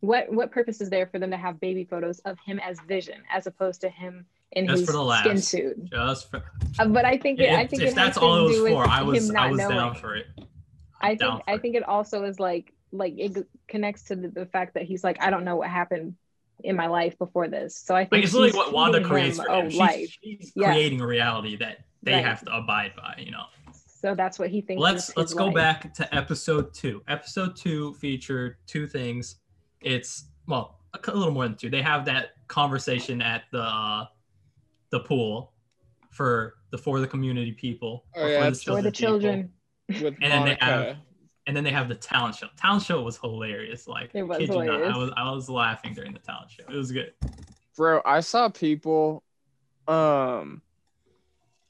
what 0.01 0.33
what 0.33 0.51
purpose 0.51 0.81
is 0.81 0.89
there 0.89 1.07
for 1.07 1.19
them 1.19 1.31
to 1.31 1.37
have 1.37 1.61
baby 1.61 1.85
photos 1.85 2.21
of 2.21 2.39
him 2.47 2.59
as 2.61 2.79
vision 2.81 3.21
as 3.31 3.47
opposed 3.47 3.81
to 3.83 3.89
him 3.89 4.25
in 4.53 4.67
Just 4.67 4.87
his 4.91 5.19
skin 5.21 5.39
suit 5.39 5.85
Just 5.91 6.31
for, 6.31 6.43
Uh, 6.79 6.87
but 6.87 7.05
i 7.05 7.19
think 7.19 7.39
it, 7.39 7.51
i 7.53 7.67
think 7.67 7.83
if 7.83 7.91
it 7.91 7.95
that's 7.95 8.17
all 8.17 8.47
it 8.49 8.61
was 8.63 8.73
for, 8.73 8.87
I 8.89 9.03
was 9.03 9.31
I 9.35 9.51
was 9.51 9.59
knowing. 9.59 9.77
down 9.77 9.95
for 9.95 10.15
it. 10.17 10.27
I 11.01 11.15
think 11.17 11.43
I 11.47 11.59
think 11.59 11.77
it 11.77 11.83
also 11.85 12.25
is 12.25 12.41
like 12.41 12.73
like 12.91 13.15
it 13.19 13.47
connects 13.69 14.05
to 14.05 14.17
the, 14.17 14.29
the 14.29 14.47
fact 14.47 14.75
that 14.75 14.85
he's 14.85 15.05
like 15.05 15.21
I 15.23 15.31
don't 15.31 15.45
know 15.45 15.57
what 15.57 15.69
happened 15.69 16.15
in 16.65 16.75
my 16.75 16.89
life 16.89 17.17
before 17.19 17.47
this. 17.47 17.77
So 17.77 17.95
I 17.95 18.01
think 18.01 18.13
Like 18.13 18.25
it's 18.25 18.33
she's 18.33 18.55
what 18.55 18.73
Wanda 18.73 19.01
creates 19.05 19.39
for 19.39 19.49
him. 19.49 19.71
She's, 19.71 19.79
life. 19.79 20.17
she's 20.25 20.53
Yeah. 20.57 20.73
creating 20.73 21.01
a 21.01 21.07
reality 21.07 21.57
that 21.59 21.79
they 22.03 22.15
Right. 22.15 22.25
have 22.25 22.45
to 22.47 22.57
abide 22.57 22.93
by, 22.97 23.15
you 23.25 23.31
know. 23.31 23.45
So 24.01 24.15
that's 24.15 24.39
what 24.39 24.49
he 24.51 24.61
thinks. 24.61 24.81
let's 24.81 25.17
let's 25.17 25.35
go 25.35 25.47
life. 25.47 25.55
back 25.57 25.95
to 25.95 26.15
episode 26.15 26.73
two. 26.73 27.03
Episode 27.09 27.57
two 27.57 27.95
featured 27.95 28.57
two 28.67 28.87
things. 28.87 29.37
It's 29.81 30.27
well, 30.47 30.79
a 30.95 31.11
little 31.13 31.33
more 31.33 31.49
than 31.49 31.57
two. 31.57 31.69
They 31.69 31.83
have 31.83 32.05
that 32.05 32.29
conversation 32.47 33.21
at 33.21 33.43
the 33.51 33.63
uh, 33.63 34.07
the 34.91 35.01
pool 35.01 35.53
for 36.11 36.55
the 36.71 36.79
for 36.79 37.01
the 37.01 37.09
community 37.09 37.53
people 37.53 38.05
Oh, 38.15 38.23
or 38.23 38.29
yeah, 38.29 38.39
for 38.39 38.43
the 38.45 38.49
it's 38.51 38.63
for 38.63 38.65
children, 38.93 39.53
the 39.89 39.95
children. 39.95 40.05
with 40.05 40.15
And 40.23 40.33
then 40.33 40.45
they 40.45 40.57
have- 40.61 40.97
and 41.49 41.57
then 41.57 41.65
they 41.65 41.71
have 41.71 41.89
the 41.89 41.95
talent 41.95 42.35
show. 42.35 42.49
Talent 42.59 42.83
show 42.83 43.01
was 43.03 43.17
hilarious. 43.17 43.89
Like 43.89 44.11
It 44.13 44.23
was 44.23 44.37
kid 44.39 44.51
you 44.51 44.65
not, 44.65 44.83
I 44.83 44.97
was 44.97 45.11
I 45.17 45.33
was 45.33 45.49
laughing 45.49 45.95
during 45.95 46.13
the 46.13 46.19
talent 46.21 46.51
show. 46.51 46.65
It 46.71 46.77
was 46.77 46.93
good. 46.93 47.15
bro 47.77 48.03
i 48.05 48.21
saw 48.21 48.49
people 48.49 49.23
um 49.87 50.61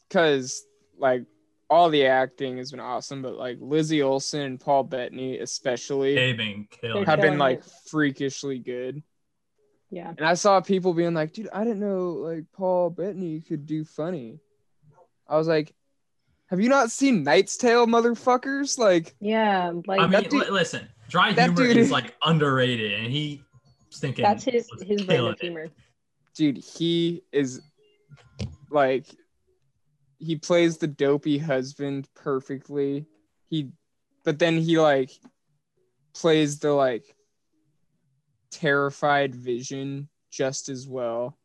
because 0.08 0.64
like 0.98 1.24
all 1.70 1.90
the 1.90 2.06
acting 2.06 2.56
has 2.58 2.70
been 2.70 2.80
awesome, 2.80 3.20
but 3.22 3.34
like 3.36 3.58
Lizzie 3.60 4.02
Olsen 4.02 4.40
and 4.40 4.60
Paul 4.60 4.84
Bettany 4.84 5.38
especially 5.38 6.14
They've 6.14 6.36
been 6.36 6.66
killing. 6.70 7.04
have 7.04 7.20
been 7.20 7.38
like 7.38 7.62
freakishly 7.90 8.58
good. 8.58 9.02
Yeah. 9.90 10.12
And 10.16 10.26
I 10.26 10.34
saw 10.34 10.60
people 10.60 10.94
being 10.94 11.14
like, 11.14 11.32
dude, 11.32 11.48
I 11.52 11.64
didn't 11.64 11.80
know 11.80 12.10
like 12.12 12.44
Paul 12.52 12.90
Bettany 12.90 13.40
could 13.40 13.66
do 13.66 13.84
funny. 13.84 14.38
I 15.28 15.36
was 15.36 15.46
like, 15.48 15.74
have 16.48 16.60
you 16.60 16.70
not 16.70 16.90
seen 16.90 17.22
Knight's 17.22 17.58
Tale, 17.58 17.86
motherfuckers? 17.86 18.78
Like, 18.78 19.14
Yeah. 19.20 19.72
Like 19.86 20.00
I 20.00 20.06
mean, 20.06 20.22
dude- 20.22 20.32
li- 20.32 20.50
listen, 20.50 20.88
dry 21.10 21.32
that 21.34 21.50
humor 21.50 21.66
dude- 21.68 21.76
is 21.76 21.90
like 21.98 22.14
underrated, 22.22 22.92
and 23.00 23.12
he 23.12 23.42
thinking 23.92 24.22
that's 24.22 24.44
his 24.44 24.68
his 24.86 25.02
brand 25.02 25.08
killing 25.08 25.32
of 25.32 25.34
it. 25.34 25.40
humor. 25.42 25.68
dude, 26.34 26.56
he 26.58 27.22
is 27.32 27.60
like, 28.70 29.06
he 30.18 30.36
plays 30.36 30.78
the 30.78 30.86
dopey 30.86 31.38
husband 31.38 32.08
perfectly. 32.14 33.06
He, 33.48 33.70
but 34.24 34.38
then 34.38 34.56
he 34.58 34.78
like 34.78 35.10
plays 36.14 36.58
the 36.58 36.72
like 36.72 37.04
terrified 38.50 39.34
vision 39.34 40.08
just 40.30 40.68
as 40.68 40.86
well. 40.86 41.36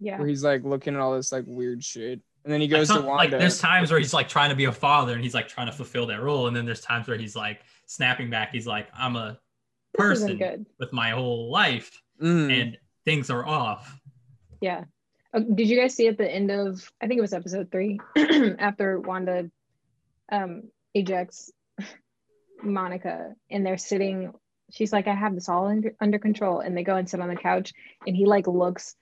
Yeah. 0.00 0.18
where 0.18 0.28
he's 0.28 0.44
like 0.44 0.62
looking 0.62 0.94
at 0.94 1.00
all 1.00 1.16
this 1.16 1.32
like 1.32 1.42
weird 1.48 1.82
shit, 1.82 2.20
and 2.44 2.52
then 2.52 2.60
he 2.60 2.68
goes 2.68 2.86
to 2.86 2.94
some- 2.94 3.06
like 3.06 3.30
there's 3.30 3.58
times 3.58 3.90
where 3.90 3.98
he's 3.98 4.14
like 4.14 4.28
trying 4.28 4.50
to 4.50 4.54
be 4.54 4.66
a 4.66 4.72
father 4.72 5.12
and 5.14 5.24
he's 5.24 5.34
like 5.34 5.48
trying 5.48 5.66
to 5.66 5.72
fulfill 5.72 6.06
that 6.06 6.22
role, 6.22 6.46
and 6.46 6.54
then 6.56 6.64
there's 6.64 6.80
times 6.80 7.08
where 7.08 7.18
he's 7.18 7.34
like 7.34 7.62
snapping 7.86 8.30
back. 8.30 8.52
He's 8.52 8.66
like, 8.66 8.86
I'm 8.96 9.16
a 9.16 9.40
person 9.94 10.38
good. 10.38 10.66
with 10.78 10.92
my 10.92 11.10
whole 11.10 11.50
life, 11.50 12.00
Mhm. 12.22 12.60
and 12.60 12.78
things 13.04 13.28
are 13.28 13.44
off. 13.44 13.98
Yeah. 14.60 14.84
Uh, 15.34 15.40
did 15.40 15.68
you 15.68 15.78
guys 15.78 15.94
see 15.94 16.08
at 16.08 16.16
the 16.18 16.30
end 16.30 16.50
of 16.50 16.90
I 17.02 17.06
think 17.06 17.18
it 17.18 17.22
was 17.22 17.32
episode 17.34 17.70
three 17.70 18.00
after 18.58 18.98
Wanda 19.00 19.50
um 20.30 20.64
ejects 20.94 21.50
Monica 22.62 23.34
and 23.50 23.64
they're 23.64 23.78
sitting 23.78 24.32
she's 24.72 24.92
like 24.92 25.06
I 25.06 25.14
have 25.14 25.34
this 25.34 25.48
all 25.48 25.66
under, 25.66 25.94
under 26.00 26.18
control 26.18 26.60
and 26.60 26.76
they 26.76 26.82
go 26.82 26.96
and 26.96 27.08
sit 27.08 27.20
on 27.20 27.28
the 27.28 27.36
couch 27.36 27.72
and 28.06 28.16
he 28.16 28.26
like 28.26 28.46
looks 28.46 28.96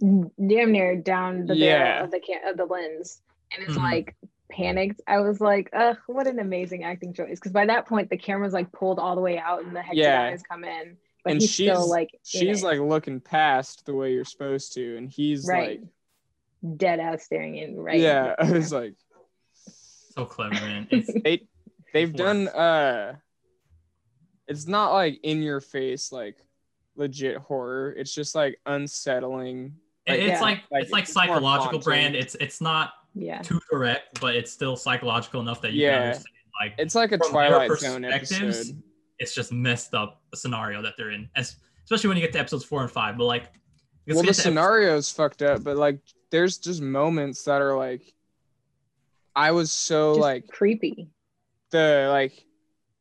damn 0.00 0.30
near 0.72 0.96
down 0.96 1.46
the 1.46 1.56
Yeah. 1.56 1.78
barrel 1.78 2.04
of 2.04 2.10
the 2.10 2.20
can- 2.20 2.48
of 2.48 2.56
the 2.56 2.64
lens 2.66 3.20
and 3.56 3.68
is 3.68 3.76
Mhm. 3.76 3.82
like 3.82 4.16
panicked. 4.50 5.00
I 5.06 5.20
was 5.20 5.40
like, 5.40 5.70
ugh, 5.72 5.96
what 6.06 6.26
an 6.26 6.38
amazing 6.38 6.84
acting 6.84 7.12
choice. 7.12 7.38
Because 7.40 7.52
by 7.52 7.66
that 7.66 7.86
point 7.86 8.10
the 8.10 8.16
camera's 8.16 8.52
like 8.52 8.70
pulled 8.72 8.98
all 8.98 9.14
the 9.14 9.20
way 9.20 9.38
out 9.38 9.64
and 9.64 9.74
the 9.74 9.82
hexagons 9.82 10.42
Yeah. 10.42 10.48
come 10.48 10.64
in. 10.64 10.96
But 11.24 11.32
and 11.32 11.40
he's 11.40 11.50
she's 11.50 11.70
still 11.70 11.88
like 11.88 12.10
she's 12.22 12.62
like 12.62 12.78
looking 12.80 13.18
past 13.20 13.86
the 13.86 13.94
way 13.94 14.12
you're 14.12 14.24
supposed 14.26 14.74
to, 14.74 14.96
and 14.96 15.10
he's 15.10 15.46
right. 15.46 15.80
like, 15.80 16.76
Dead 16.78 16.98
ass 17.00 17.24
staring 17.24 17.56
in 17.56 17.76
right. 17.76 17.98
yeah, 17.98 18.34
into 18.38 18.44
I 18.54 18.58
was 18.58 18.72
like, 18.72 18.94
So 20.14 20.24
clever, 20.26 20.54
man. 20.54 20.86
It's, 20.90 21.10
they 21.24 21.46
they've 21.92 22.10
It 22.10 22.16
done 22.16 22.44
works. 22.44 22.56
uh, 22.56 23.12
it's 24.48 24.66
not 24.66 24.92
like 24.92 25.18
in 25.22 25.42
your 25.42 25.60
face 25.60 26.12
like 26.12 26.36
legit 26.96 27.38
horror. 27.38 27.92
It's 27.96 28.14
just 28.14 28.34
like 28.34 28.58
unsettling. 28.66 29.74
it's 30.06 30.22
Yeah. 30.26 30.40
like, 30.40 30.60
Like, 30.70 30.82
it's 30.84 30.92
like 30.92 31.04
it's 31.04 31.14
more 31.14 31.26
psychological 31.26 31.78
brand. 31.80 32.14
It's 32.16 32.34
it's 32.36 32.60
not 32.60 32.92
yeah. 33.14 33.40
too 33.42 33.60
direct, 33.70 34.20
but 34.20 34.34
it's 34.34 34.52
still 34.52 34.76
psychological 34.76 35.40
enough 35.40 35.60
that 35.62 35.72
you 35.72 35.82
Yeah. 35.84 35.92
can 35.92 36.02
understand. 36.02 36.26
Like 36.60 36.74
It's 36.78 36.94
like 36.94 37.12
a 37.12 37.18
Twilight 37.18 37.70
Zone 37.78 38.02
perspectives, 38.02 38.58
episode. 38.70 38.82
It's 39.18 39.34
just 39.34 39.52
messed 39.52 39.94
up 39.94 40.20
a 40.32 40.36
scenario 40.36 40.82
that 40.82 40.94
they're 40.96 41.10
in, 41.10 41.28
As, 41.36 41.56
especially 41.84 42.08
when 42.08 42.16
you 42.16 42.22
get 42.22 42.32
to 42.32 42.38
episodes 42.40 42.64
four 42.64 42.82
and 42.82 42.90
five. 42.90 43.16
But 43.16 43.24
like, 43.24 43.44
Well, 44.06 44.16
let's 44.24 44.38
get 44.42 44.50
the 44.50 44.50
to 44.54 44.60
episode- 44.60 45.16
fucked 45.16 45.42
up, 45.42 45.62
but 45.64 45.76
like, 45.76 46.00
there's 46.30 46.58
just 46.58 46.80
moments 46.82 47.44
that 47.44 47.60
are 47.62 47.76
like, 47.76 48.02
I 49.36 49.50
was 49.52 49.70
so 49.72 50.12
Just 50.14 50.20
like 50.20 50.48
creepy. 50.48 51.08
the 51.70 52.08
like 52.10 52.44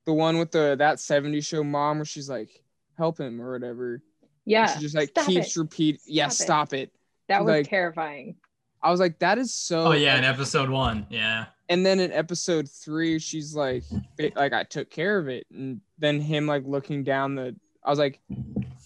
the 0.05 0.13
one 0.13 0.37
with 0.39 0.51
the 0.51 0.75
that 0.79 0.97
70s 0.97 1.45
show 1.45 1.63
mom 1.63 1.97
where 1.99 2.05
she's 2.05 2.29
like 2.29 2.49
help 2.97 3.19
him 3.19 3.39
or 3.41 3.53
whatever 3.53 4.01
Yeah. 4.45 4.67
she 4.73 4.79
just 4.81 4.95
like 4.95 5.09
stop 5.09 5.25
keeps 5.27 5.55
it. 5.55 5.59
repeat 5.59 6.01
yeah 6.07 6.27
Stop 6.29 6.43
it. 6.43 6.45
stop 6.45 6.73
it 6.73 6.91
That 7.29 7.45
was 7.45 7.51
like- 7.51 7.69
terrifying. 7.69 8.35
i 8.81 8.89
was 8.91 8.99
like 8.99 9.19
that 9.19 9.37
is 9.37 9.53
so 9.53 9.85
Oh 9.87 9.91
yeah, 9.93 10.17
in 10.17 10.23
episode 10.23 10.69
one, 10.69 11.05
yeah. 11.09 11.45
And 11.69 11.85
then 11.85 11.99
in 11.99 12.11
episode 12.11 12.69
three 12.69 13.19
she's 13.19 13.55
like 13.55 13.83
"Ba- 14.17 14.31
like 14.35 14.53
i 14.53 14.63
took 14.63 14.89
care 14.89 15.17
of 15.17 15.27
it 15.27 15.45
and 15.51 15.81
then 15.97 16.19
him 16.19 16.45
like 16.47 16.63
looking 16.65 17.03
down 17.03 17.35
the 17.35 17.55
i 17.83 17.89
was 17.89 17.99
like 17.99 18.19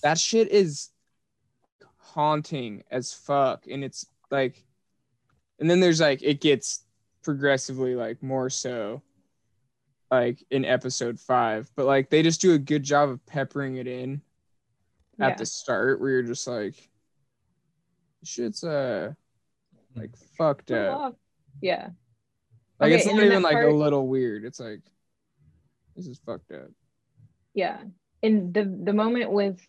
that 0.04 0.18
shit 0.18 0.50
is 0.50 0.90
haunting 1.98 2.84
as 2.92 3.14
fuck 3.14 3.66
and 3.70 3.84
it's 3.84 4.06
like 4.32 4.64
and 5.60 5.70
then 5.70 5.80
there's 5.80 6.00
like 6.02 6.22
it 6.24 6.40
gets 6.42 6.84
progressively 7.24 7.96
like 7.96 8.22
more 8.24 8.50
so 8.50 9.02
like 10.10 10.44
in 10.52 10.64
episode 10.64 11.20
five 11.20 11.70
but 11.76 11.86
like 11.86 12.10
they 12.10 12.22
just 12.24 12.40
do 12.42 12.54
a 12.54 12.58
good 12.58 12.84
job 12.84 13.10
of 13.10 13.26
peppering 13.26 13.76
it 13.78 13.88
in 13.88 14.22
at 15.20 15.30
Yeah. 15.32 15.36
the 15.36 15.46
start 15.46 16.00
where 16.00 16.12
you're 16.12 16.24
just 16.24 16.48
like 16.48 16.76
shit's 18.24 18.64
uh 18.64 19.14
like 19.96 20.16
fucked 20.38 20.70
up. 20.72 21.18
Yeah. 21.62 21.90
Like 22.80 22.90
Okay, 22.90 22.96
it's 22.96 23.06
not 23.06 23.24
even 23.24 23.42
like 23.42 23.58
a 23.58 23.68
little 23.68 24.08
weird 24.08 24.44
it's 24.46 24.60
like 24.60 24.82
this 25.96 26.08
is 26.08 26.20
fucked 26.26 26.52
up 26.52 26.70
Yeah. 27.54 27.84
In 28.22 28.52
the 28.54 28.64
the 28.66 28.94
moment 28.94 29.32
with 29.32 29.60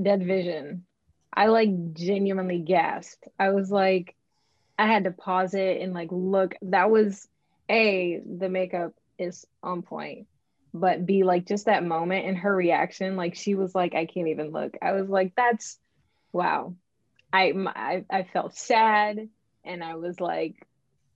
Dead 0.00 0.24
Vision, 0.26 0.86
I 1.32 1.46
like 1.46 1.94
genuinely 1.94 2.60
gasped. 2.60 3.26
I 3.38 3.50
was 3.50 3.70
like, 3.70 4.16
I 4.78 4.86
had 4.86 5.04
to 5.04 5.10
pause 5.12 5.54
it 5.54 5.80
and 5.80 5.92
like 5.94 6.08
look. 6.12 6.54
That 6.62 6.90
was 6.90 7.28
a 7.70 8.20
the 8.26 8.48
makeup 8.48 8.94
is 9.18 9.46
on 9.62 9.82
point, 9.82 10.28
but 10.74 11.06
b 11.06 11.24
like 11.24 11.46
just 11.46 11.66
that 11.66 11.84
moment 11.84 12.26
and 12.26 12.38
her 12.38 12.54
reaction. 12.54 13.16
Like 13.16 13.34
she 13.36 13.54
was 13.54 13.74
like, 13.74 13.94
I 13.94 14.06
can't 14.06 14.28
even 14.28 14.50
look. 14.52 14.76
I 14.82 14.92
was 14.92 15.08
like, 15.08 15.34
that's 15.36 15.78
wow. 16.32 16.76
I 17.32 17.52
I, 17.54 18.04
I 18.10 18.22
felt 18.24 18.56
sad 18.56 19.28
and 19.64 19.84
I 19.84 19.96
was 19.96 20.20
like, 20.20 20.56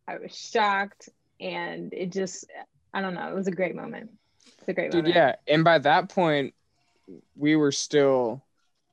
I 0.09 0.19
was 0.19 0.37
shocked 0.37 1.09
and 1.41 1.93
it 1.93 2.13
just 2.13 2.47
I 2.93 3.01
don't 3.01 3.15
know. 3.15 3.29
It 3.29 3.35
was 3.35 3.49
a 3.49 3.53
great 3.53 3.75
moment. 3.75 4.11
It's 4.59 4.69
a 4.69 4.73
great 4.73 4.91
dude 4.91 5.05
moment. 5.05 5.15
yeah 5.17 5.35
and 5.49 5.65
by 5.65 5.79
that 5.79 6.09
point 6.09 6.55
we 7.37 7.57
were 7.57 7.73
still 7.73 8.43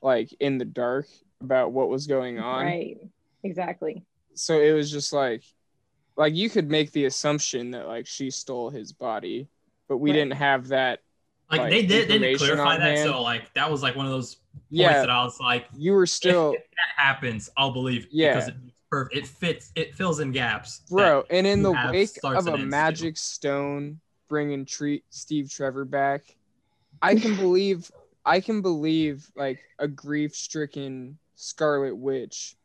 like 0.02 0.34
in 0.40 0.58
the 0.58 0.66
dark 0.66 1.08
about 1.42 1.72
what 1.72 1.88
was 1.90 2.08
going 2.08 2.40
on 2.40 2.66
Right. 2.66 2.98
Exactly. 3.44 4.04
so 4.34 4.60
it 4.60 4.72
was 4.74 4.92
just 4.92 5.14
like 5.14 5.44
like 6.18 6.36
you 6.36 6.50
could 6.50 6.70
make 6.70 6.92
the 6.92 7.06
assumption 7.06 7.72
that 7.72 7.88
like 7.88 8.06
she 8.08 8.30
stole 8.32 8.70
his 8.70 8.92
body 8.92 9.48
but 9.88 9.98
we 9.98 10.10
Right. 10.12 10.18
didn't 10.18 10.34
have 10.34 10.68
that 10.70 11.00
Like, 11.50 11.62
Like, 11.62 11.70
they 11.72 11.86
did 11.86 12.08
they 12.10 12.18
didn't 12.20 12.38
clarify 12.40 12.78
that, 12.78 12.98
hand. 12.98 13.10
so 13.10 13.22
like 13.22 13.54
that 13.54 13.70
was 13.72 13.82
like 13.82 13.96
one 13.96 14.06
of 14.06 14.12
those 14.12 14.36
points 14.36 14.66
yeah 14.70 15.00
that 15.02 15.10
I 15.10 15.24
was 15.24 15.40
like, 15.40 15.68
you 15.78 15.94
were 15.94 16.06
still 16.06 16.52
if, 16.54 16.60
if 16.62 16.68
that 16.72 17.02
happens, 17.04 17.50
I'll 17.58 17.72
believe. 17.72 18.08
Yeah. 18.12 18.34
because 18.36 18.50
it's 18.50 18.58
perfect. 18.92 19.16
It 19.16 19.28
fits. 19.28 19.72
It 19.76 19.96
fills 19.96 20.20
in 20.20 20.32
gaps. 20.32 20.82
bro 20.90 21.24
and 21.32 21.48
in 21.48 21.64
the 21.64 21.72
wake 21.72 22.18
of 22.24 22.34
a 22.34 22.38
and 22.38 22.48
ends, 22.50 22.64
too. 22.64 22.70
magic 22.70 23.18
stone 23.18 24.00
bringing 24.30 24.66
treat 24.66 25.04
steve 25.10 25.50
trevor 25.52 25.84
back 25.84 26.22
i 27.02 27.16
can 27.16 27.36
believe 27.36 27.92
i 28.26 28.40
can 28.40 28.62
believe 28.62 29.30
like 29.36 29.60
a 29.80 29.88
grief-stricken 29.88 31.18
scarlet 31.36 31.96
witch 31.96 32.56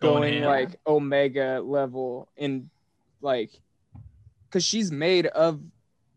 going 0.00 0.34
ham. 0.34 0.44
like 0.44 0.76
omega 0.86 1.60
level 1.64 2.28
in 2.36 2.70
like 3.20 3.50
because 4.48 4.64
she's 4.64 4.92
made 4.92 5.26
of 5.26 5.60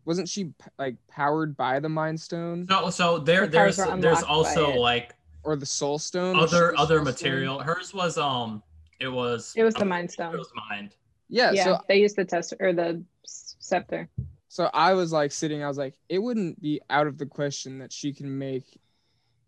wasn't 0.04 0.28
she 0.28 0.52
like 0.78 0.96
powered 1.10 1.56
by 1.56 1.80
the 1.80 1.88
mind 1.88 2.20
stone 2.20 2.66
So 2.68 2.90
so 2.90 3.18
there 3.18 3.40
Her 3.42 3.46
there's 3.48 3.76
there's 3.76 4.22
also 4.22 4.76
like 4.78 5.14
or 5.42 5.56
the 5.56 5.66
soul 5.66 5.98
stone 5.98 6.36
other 6.36 6.76
other 6.78 6.98
Soul 6.98 7.04
Stone? 7.04 7.04
material. 7.04 7.58
Hers 7.58 7.92
was 7.92 8.18
um 8.18 8.62
it 9.02 9.08
was 9.08 9.52
It 9.56 9.64
was 9.64 9.74
the 9.74 9.84
Mind 9.84 10.10
Stone. 10.10 10.34
It 10.34 10.38
was 10.38 10.50
mind. 10.70 10.94
yeah, 11.28 11.50
yeah. 11.52 11.64
so 11.64 11.78
they 11.88 11.96
used 12.00 12.16
the 12.16 12.24
test 12.24 12.54
or 12.60 12.72
the 12.72 13.02
s- 13.24 13.56
scepter. 13.58 14.08
so 14.48 14.68
i 14.74 14.92
was 14.94 15.12
like 15.12 15.32
sitting 15.32 15.62
i 15.62 15.68
was 15.68 15.78
like 15.78 15.94
it 16.08 16.18
wouldn't 16.18 16.60
be 16.60 16.80
out 16.90 17.06
of 17.06 17.16
the 17.18 17.26
question 17.26 17.78
that 17.78 17.92
she 17.92 18.12
can 18.12 18.38
make 18.38 18.66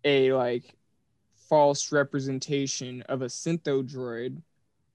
a 0.05 0.33
like 0.33 0.75
false 1.49 1.93
representation 1.93 3.03
of 3.03 3.21
a 3.23 3.27
synthezoid 3.27 4.41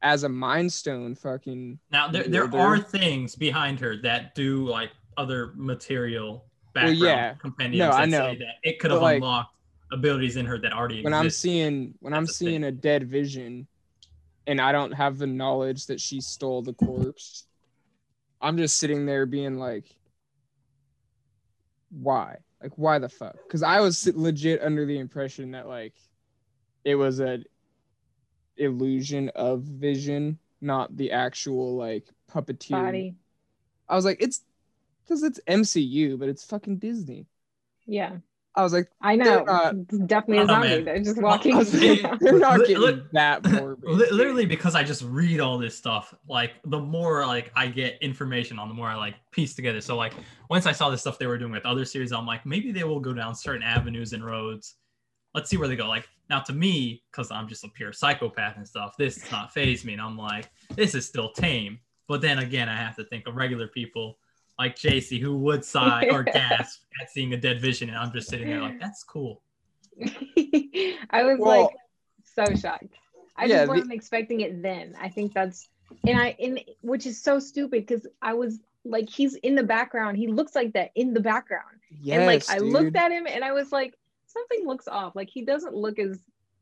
as 0.01 0.23
a 0.23 0.29
mind 0.29 0.71
stone 0.71 1.13
fucking 1.15 1.77
Now 1.91 2.07
there 2.07 2.23
there 2.23 2.55
are 2.55 2.79
things 2.79 3.35
behind 3.35 3.79
her 3.81 3.97
that 3.97 4.33
do 4.33 4.65
like 4.67 4.91
other 5.17 5.51
material 5.55 6.45
background 6.73 6.97
yeah. 6.99 7.33
compendiums 7.35 7.91
No, 7.91 7.95
I 7.95 8.01
that 8.05 8.09
know. 8.09 8.31
say 8.31 8.37
that 8.39 8.55
it 8.63 8.79
could 8.79 8.87
But, 8.89 8.95
have 8.95 9.01
like, 9.03 9.15
unlocked 9.17 9.55
abilities 9.91 10.37
in 10.37 10.45
her 10.45 10.57
that 10.59 10.71
already 10.71 11.03
when 11.03 11.13
i'm 11.15 11.29
seeing 11.31 11.95
when 11.99 12.13
i'm 12.13 12.25
That's 12.25 12.37
the 12.37 12.45
thing. 12.45 12.51
seeing 12.53 12.63
a 12.65 12.71
dead 12.71 13.09
vision 13.09 13.67
and 14.47 14.59
i 14.59 14.71
don't 14.71 14.91
have 14.91 15.17
the 15.17 15.27
knowledge 15.27 15.87
that 15.87 16.01
she 16.01 16.21
stole 16.21 16.61
the 16.61 16.73
corpse. 16.73 17.45
I'm 18.41 18.57
just 18.57 18.77
sitting 18.77 19.05
there 19.05 19.25
being 19.25 19.57
like 19.57 19.85
why? 21.91 22.37
Like 22.61 22.77
why 22.77 22.99
the 22.99 23.09
fuck? 23.09 23.37
Because 23.47 23.63
i 23.63 23.79
was 23.79 24.07
legit 24.15 24.61
under 24.61 24.85
the 24.85 24.99
impression 24.99 25.51
that 25.51 25.67
like 25.67 25.95
it 26.83 26.95
was 26.95 27.19
a 27.19 27.43
illusion 28.57 29.29
of 29.35 29.61
vision 29.61 30.37
not 30.61 30.95
the 30.95 31.11
actual 31.11 31.75
like 31.75 32.05
puppeteer. 32.31 32.71
Body. 32.71 33.15
I 33.87 33.95
was 33.95 34.05
like, 34.05 34.21
it's 34.21 34.41
because 35.03 35.23
it's 35.23 35.39
MCU, 35.47 36.19
but 36.19 36.29
it's 36.29 36.43
fucking 36.43 36.77
Disney. 36.77 37.25
Yeah, 37.85 38.17
I 38.55 38.63
was 38.63 38.73
like, 38.73 38.89
I 39.01 39.15
know. 39.15 39.43
not- 39.43 39.87
definitely 40.07 40.39
I 40.39 40.43
a 40.43 40.47
don't 40.47 40.61
know, 40.61 40.67
zombie. 40.69 40.83
They're 40.83 40.99
just 41.03 41.21
walking. 41.21 41.53
I 41.55 41.57
was 41.59 41.69
saying- 41.71 42.03
around. 42.05 42.19
they're 42.21 42.39
not 42.39 42.59
Li- 42.59 42.67
getting 42.67 42.81
li- 42.83 43.03
that 43.13 43.45
morbid. 43.49 43.83
Literally 44.11 44.45
because 44.45 44.75
I 44.75 44.83
just 44.83 45.03
read 45.03 45.39
all 45.39 45.57
this 45.57 45.77
stuff. 45.77 46.13
Like 46.27 46.53
the 46.65 46.79
more 46.79 47.25
like 47.25 47.51
I 47.55 47.67
get 47.67 47.97
information 48.01 48.59
on, 48.59 48.67
the 48.67 48.73
more 48.73 48.87
I 48.87 48.95
like 48.95 49.15
piece 49.31 49.53
together. 49.53 49.81
So 49.81 49.95
like 49.95 50.13
once 50.49 50.65
I 50.65 50.71
saw 50.71 50.89
the 50.89 50.97
stuff 50.97 51.19
they 51.19 51.27
were 51.27 51.37
doing 51.37 51.51
with 51.51 51.65
other 51.65 51.85
series, 51.85 52.11
I'm 52.11 52.25
like 52.25 52.45
maybe 52.45 52.71
they 52.71 52.83
will 52.83 52.99
go 52.99 53.13
down 53.13 53.35
certain 53.35 53.63
avenues 53.63 54.13
and 54.13 54.25
roads. 54.25 54.75
Let's 55.35 55.49
see 55.49 55.57
where 55.57 55.67
they 55.67 55.75
go. 55.75 55.87
Like 55.87 56.09
now 56.29 56.39
to 56.41 56.53
me, 56.53 57.03
because 57.11 57.31
I'm 57.31 57.47
just 57.47 57.63
a 57.63 57.69
pure 57.69 57.93
psychopath 57.93 58.57
and 58.57 58.67
stuff, 58.67 58.95
this 58.97 59.15
does 59.21 59.31
not 59.31 59.53
phase 59.53 59.85
me, 59.85 59.93
and 59.93 60.01
I'm 60.01 60.17
like 60.17 60.49
this 60.75 60.95
is 60.95 61.05
still 61.05 61.31
tame. 61.31 61.79
But 62.07 62.21
then 62.21 62.39
again, 62.39 62.67
I 62.67 62.75
have 62.75 62.95
to 62.95 63.03
think 63.03 63.27
of 63.27 63.35
regular 63.35 63.67
people 63.67 64.17
like 64.59 64.75
Jaicey 64.75 65.19
who 65.19 65.35
would 65.37 65.63
sigh 65.65 66.07
or 66.11 66.21
gasp 66.23 66.81
at 67.01 67.09
seeing 67.09 67.33
a 67.33 67.37
dead 67.37 67.61
vision, 67.61 67.89
and 67.89 67.97
I'm 67.97 68.11
just 68.11 68.29
sitting 68.29 68.47
there 68.47 68.61
like 68.61 68.79
that's 68.79 69.03
cool. 69.03 69.41
I 71.09 71.23
was 71.23 71.39
Well- 71.39 71.63
like 71.63 71.75
so 72.23 72.55
shocked. 72.55 72.93
I 73.35 73.45
Yeah, 73.45 73.59
just 73.59 73.69
wasn't 73.69 73.93
expecting 73.93 74.41
it 74.41 74.61
then. 74.61 74.95
I 74.99 75.07
think 75.09 75.33
that's 75.33 75.69
and 76.05 76.19
I 76.19 76.35
in 76.39 76.59
which 76.81 77.05
is 77.05 77.21
so 77.21 77.39
stupid 77.39 77.85
because 77.87 78.05
I 78.21 78.33
was 78.33 78.59
like 78.85 79.09
he's 79.09 79.35
in 79.35 79.55
the 79.55 79.63
background. 79.63 80.17
He 80.17 80.27
looks 80.27 80.55
like 80.55 80.73
that 80.73 80.91
in 80.95 81.13
the 81.13 81.19
background. 81.21 81.79
yes, 82.01 82.17
and 82.17 82.25
like 82.27 82.49
I 82.49 82.59
dude. 82.59 82.73
looked 82.73 82.95
at 82.97 83.11
him 83.11 83.27
and 83.27 83.43
I 83.43 83.53
was 83.53 83.71
like 83.71 83.93
something 84.27 84.67
looks 84.67 84.87
off. 84.89 85.15
Like 85.15 85.29
he 85.29 85.43
doesn't 85.43 85.73
look 85.73 85.99
as 85.99 86.19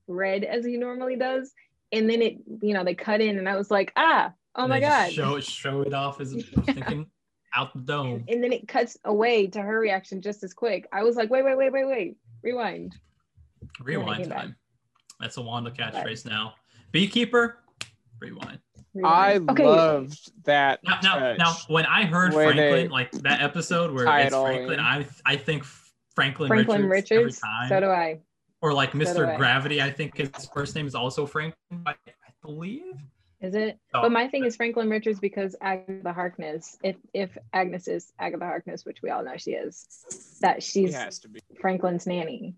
red 0.07 0.43
as 0.43 0.63
he 0.65 0.77
normally 0.77 1.15
does. 1.15 1.51
And 1.91 2.07
then 2.09 2.21
it 2.21 2.37
you 2.61 2.73
know 2.75 2.83
they 2.83 2.93
cut 2.95 3.21
in 3.21 3.37
and 3.39 3.49
I 3.49 3.55
was 3.55 3.71
like 3.71 3.91
ah 3.95 4.31
oh 4.55 4.61
And 4.63 4.69
my 4.69 4.79
they 4.79 4.85
god. 4.85 5.11
Show 5.11 5.35
it, 5.37 5.43
show 5.43 5.81
it 5.81 5.93
off 5.95 6.21
as 6.21 6.33
thinking 6.65 7.07
out 7.57 7.73
the 7.73 7.79
dome. 7.79 8.23
and 8.27 8.43
then 8.43 8.53
it 8.53 8.67
cuts 8.67 8.97
away 9.05 9.47
to 9.47 9.61
her 9.61 9.79
reaction 9.79 10.21
just 10.21 10.43
as 10.43 10.53
quick. 10.53 10.87
I 10.91 11.03
was 11.03 11.15
like 11.15 11.29
wait 11.29 11.43
wait 11.43 11.57
wait 11.57 11.73
wait 11.73 11.85
wait 11.85 12.15
rewind. 12.43 12.95
Rewind 13.81 14.21
came 14.23 14.29
back. 14.29 14.41
time. 14.41 14.55
That's 15.19 15.37
a 15.37 15.41
Wanda 15.41 15.71
catchphrase 15.71 16.25
now. 16.25 16.53
Beekeeper, 16.91 17.57
rewind. 18.19 18.59
I 19.03 19.33
rewind. 19.33 19.49
okay. 19.51 19.65
loved 19.65 20.31
that. 20.45 20.79
Now, 20.83 20.99
now, 21.01 21.33
now, 21.33 21.55
when 21.67 21.85
I 21.85 22.05
heard 22.05 22.33
Where 22.33 22.53
Franklin, 22.53 22.71
they 22.71 22.87
like 22.87 23.11
that 23.11 23.41
episode 23.41 23.91
where 23.93 24.05
it's 24.19 24.35
Franklin. 24.35 24.79
I 24.79 25.07
I 25.25 25.35
think 25.35 25.65
Franklin, 26.15 26.47
Franklin 26.47 26.87
Richards, 26.87 27.41
Richards. 27.41 27.41
every 27.63 27.69
So 27.69 27.79
do 27.79 27.87
I. 27.87 28.19
or 28.61 28.73
like 28.73 28.91
so 28.91 28.97
Mr. 28.99 29.27
I. 29.27 29.37
Gravity, 29.37 29.81
I 29.81 29.91
think 29.91 30.17
his 30.17 30.29
first 30.53 30.75
name 30.75 30.87
is 30.87 30.95
also 30.95 31.25
Franklin, 31.25 31.81
I, 31.85 31.91
I 31.91 32.31
believe. 32.43 32.95
Is 33.39 33.53
it? 33.53 33.77
Oh. 33.93 34.01
But 34.01 34.11
my 34.11 34.27
thing 34.27 34.45
is 34.45 34.55
Franklin 34.55 34.89
Richards 34.89 35.19
because 35.19 35.55
Agatha 35.61 36.11
Harkness, 36.11 36.77
if 36.83 36.95
if 37.13 37.37
Agnes 37.53 37.87
is 37.87 38.11
Agatha 38.17 38.45
Harkness, 38.45 38.83
which 38.83 39.01
we 39.03 39.11
all 39.11 39.23
know 39.23 39.37
she 39.37 39.51
is, 39.51 39.85
that 40.41 40.63
she's 40.63 40.95
has 40.95 41.19
to 41.19 41.29
be. 41.29 41.39
Franklin's 41.61 42.07
nanny. 42.07 42.55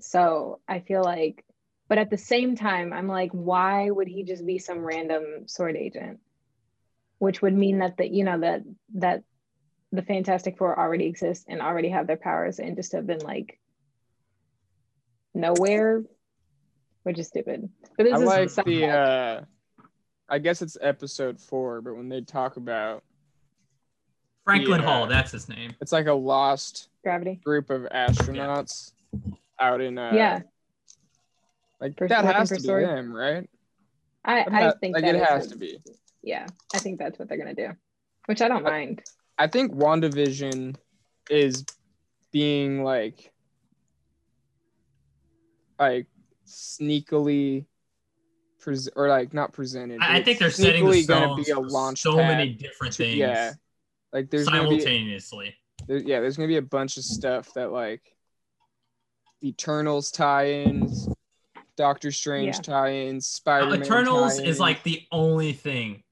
So 0.00 0.60
I 0.68 0.80
feel 0.80 1.02
like, 1.02 1.44
but 1.88 1.98
at 1.98 2.10
the 2.10 2.18
same 2.18 2.54
time, 2.54 2.92
I'm 2.92 3.08
like, 3.08 3.30
why 3.32 3.90
would 3.90 4.06
he 4.06 4.22
just 4.22 4.46
be 4.46 4.58
some 4.58 4.84
random 4.84 5.22
S.W.O.R.D 5.44 5.78
agent? 5.78 6.20
Which 7.18 7.42
would 7.42 7.54
mean 7.54 7.78
that 7.80 7.96
the 7.96 8.06
you 8.06 8.22
know 8.22 8.38
that 8.38 8.62
that 8.94 9.24
the 9.90 10.02
Fantastic 10.02 10.58
Four 10.58 10.78
already 10.78 11.06
exist 11.06 11.46
and 11.48 11.60
already 11.60 11.88
have 11.88 12.06
their 12.06 12.16
powers 12.16 12.60
and 12.60 12.76
just 12.76 12.92
have 12.92 13.06
been 13.06 13.20
like 13.20 13.58
nowhere, 15.34 16.04
which 17.02 17.18
is 17.18 17.26
stupid. 17.26 17.68
But 17.96 18.04
this 18.04 18.14
I 18.14 18.18
is 18.18 18.24
like 18.24 18.50
some- 18.50 18.64
the. 18.66 18.86
uh 18.86 19.44
I 20.28 20.38
guess 20.38 20.62
it's 20.62 20.76
episode 20.80 21.38
four, 21.40 21.80
but 21.80 21.96
when 21.96 22.08
they 22.08 22.20
talk 22.22 22.56
about, 22.56 23.02
Franklin 24.44 24.80
Yeah. 24.80 24.86
Hall, 24.86 25.06
that's 25.06 25.32
his 25.32 25.48
name. 25.48 25.74
it's 25.80 25.92
like 25.92 26.06
a 26.06 26.12
lost 26.12 26.88
gravity. 27.02 27.40
group 27.44 27.70
of 27.70 27.82
astronauts 27.82 28.92
out 29.58 29.80
in. 29.80 29.96
uh 29.98 30.12
yeah, 30.14 30.40
like 31.80 31.96
For- 31.96 32.08
that 32.08 32.24
looking 32.24 32.36
has 32.38 32.48
to 32.50 32.54
be 32.56 32.58
S.W.O.R.D. 32.60 32.86
them, 32.94 33.12
right? 33.14 33.48
I 34.24 34.44
I'm 34.44 34.52
not- 34.52 34.80
think 34.80 34.94
like 34.94 35.04
that 35.04 35.14
it 35.14 35.20
is 35.22 35.28
has 35.28 35.46
it. 35.46 35.50
to 35.50 35.56
be. 35.56 35.78
yeah, 36.22 36.46
I 36.74 36.78
think 36.78 36.98
that's 36.98 37.18
what 37.18 37.28
they're 37.28 37.38
gonna 37.38 37.54
do, 37.54 37.70
which 38.26 38.40
I 38.42 38.48
don't 38.48 38.62
mind. 38.64 39.02
I 39.38 39.46
think 39.46 39.72
WandaVision 39.72 40.76
is 41.30 41.64
being 42.32 42.82
like 42.84 43.32
like 45.78 46.06
sneakily 46.46 47.64
pres- 48.64 48.88
or 48.96 49.08
like 49.08 49.32
not 49.34 49.52
presented. 49.52 50.00
I, 50.00 50.16
I 50.16 50.22
think 50.22 50.38
they're 50.38 50.50
setting 50.50 50.88
the 50.90 51.04
gonna 51.06 51.34
be 51.36 51.50
a 51.50 51.60
launch 51.60 52.00
so 52.00 52.16
pad 52.16 52.38
many 52.38 52.54
different 52.54 52.94
to- 52.94 53.04
things 53.04 53.16
yeah. 53.16 53.52
Like 54.12 54.30
there's 54.30 54.46
gonna 54.48 54.68
be 54.68 54.80
simultaneously. 54.80 55.54
there, 55.86 55.98
yeah, 55.98 56.20
there's 56.20 56.36
gonna 56.36 56.48
be 56.48 56.56
a 56.56 56.62
bunch 56.62 56.96
of 56.96 57.04
stuff 57.04 57.52
that 57.54 57.70
like 57.70 58.00
Eternals 59.42 60.10
tie-ins, 60.10 61.08
Doctor 61.76 62.10
Strange 62.10 62.56
Yeah. 62.56 62.62
tie-ins, 62.62 63.24
Now, 63.24 63.36
Spider-Man. 63.60 63.82
Eternals 63.82 64.36
tie-ins. 64.38 64.48
is 64.48 64.60
like 64.60 64.82
the 64.84 65.02
only 65.12 65.52
thing 65.52 66.02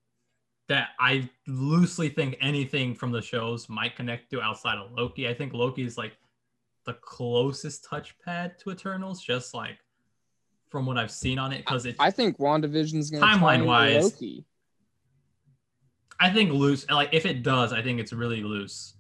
that 0.69 0.91
I 1.01 1.29
loosely 1.47 2.09
think 2.09 2.37
anything 2.41 2.95
from 2.95 3.11
the 3.13 3.23
shows 3.23 3.69
might 3.69 3.97
connect 3.97 4.31
to 4.31 4.43
outside 4.43 4.79
of 4.79 4.93
Loki. 4.93 5.29
I 5.29 5.35
think 5.35 5.53
Loki 5.53 5.83
is 5.83 5.97
like 5.97 6.17
the 6.85 6.95
closest 6.95 7.87
touchpad 7.91 8.59
to 8.59 8.71
Eternals, 8.71 9.23
just 9.23 9.55
like 9.55 9.79
from 10.73 10.87
what 10.87 10.97
I've 10.97 11.11
seen 11.11 11.39
on 11.39 11.53
it, 11.53 11.59
because 11.59 11.85
it. 11.85 11.97
I 12.01 12.11
think 12.11 12.39
WandaVision's 12.39 13.11
gonna 13.11 13.25
Timeline-wise, 13.25 14.03
Loki. 14.03 14.47
I 16.19 16.31
think 16.31 16.51
loose. 16.51 16.89
Like 16.91 17.11
if 17.13 17.27
it 17.27 17.43
does, 17.43 17.73
I 17.73 17.83
think 17.83 18.01
it's 18.01 18.13
really 18.13 18.43
loose. 18.43 18.95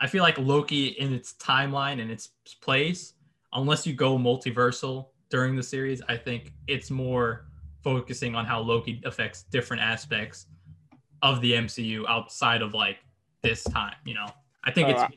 I 0.00 0.06
feel 0.06 0.22
like 0.22 0.38
Loki 0.38 0.86
in 0.86 1.12
its 1.12 1.34
timeline 1.34 2.00
and 2.00 2.10
its 2.10 2.30
place, 2.62 3.14
unless 3.52 3.86
you 3.86 3.92
go 3.92 4.16
multiversal 4.16 5.08
during 5.28 5.56
the 5.56 5.62
series, 5.62 6.00
I 6.08 6.16
think 6.16 6.52
it's 6.68 6.90
more 6.90 7.46
focusing 7.82 8.34
on 8.34 8.46
how 8.46 8.60
Loki 8.60 9.02
affects 9.04 9.42
different 9.42 9.82
aspects 9.82 10.46
of 11.22 11.40
the 11.40 11.52
MCU 11.52 12.04
outside 12.08 12.62
of 12.62 12.74
like 12.74 12.98
this 13.42 13.64
time. 13.64 13.96
You 14.04 14.14
know, 14.14 14.28
I 14.64 14.70
think 14.70 14.88
it's. 14.90 15.00
Uh, 15.00 15.08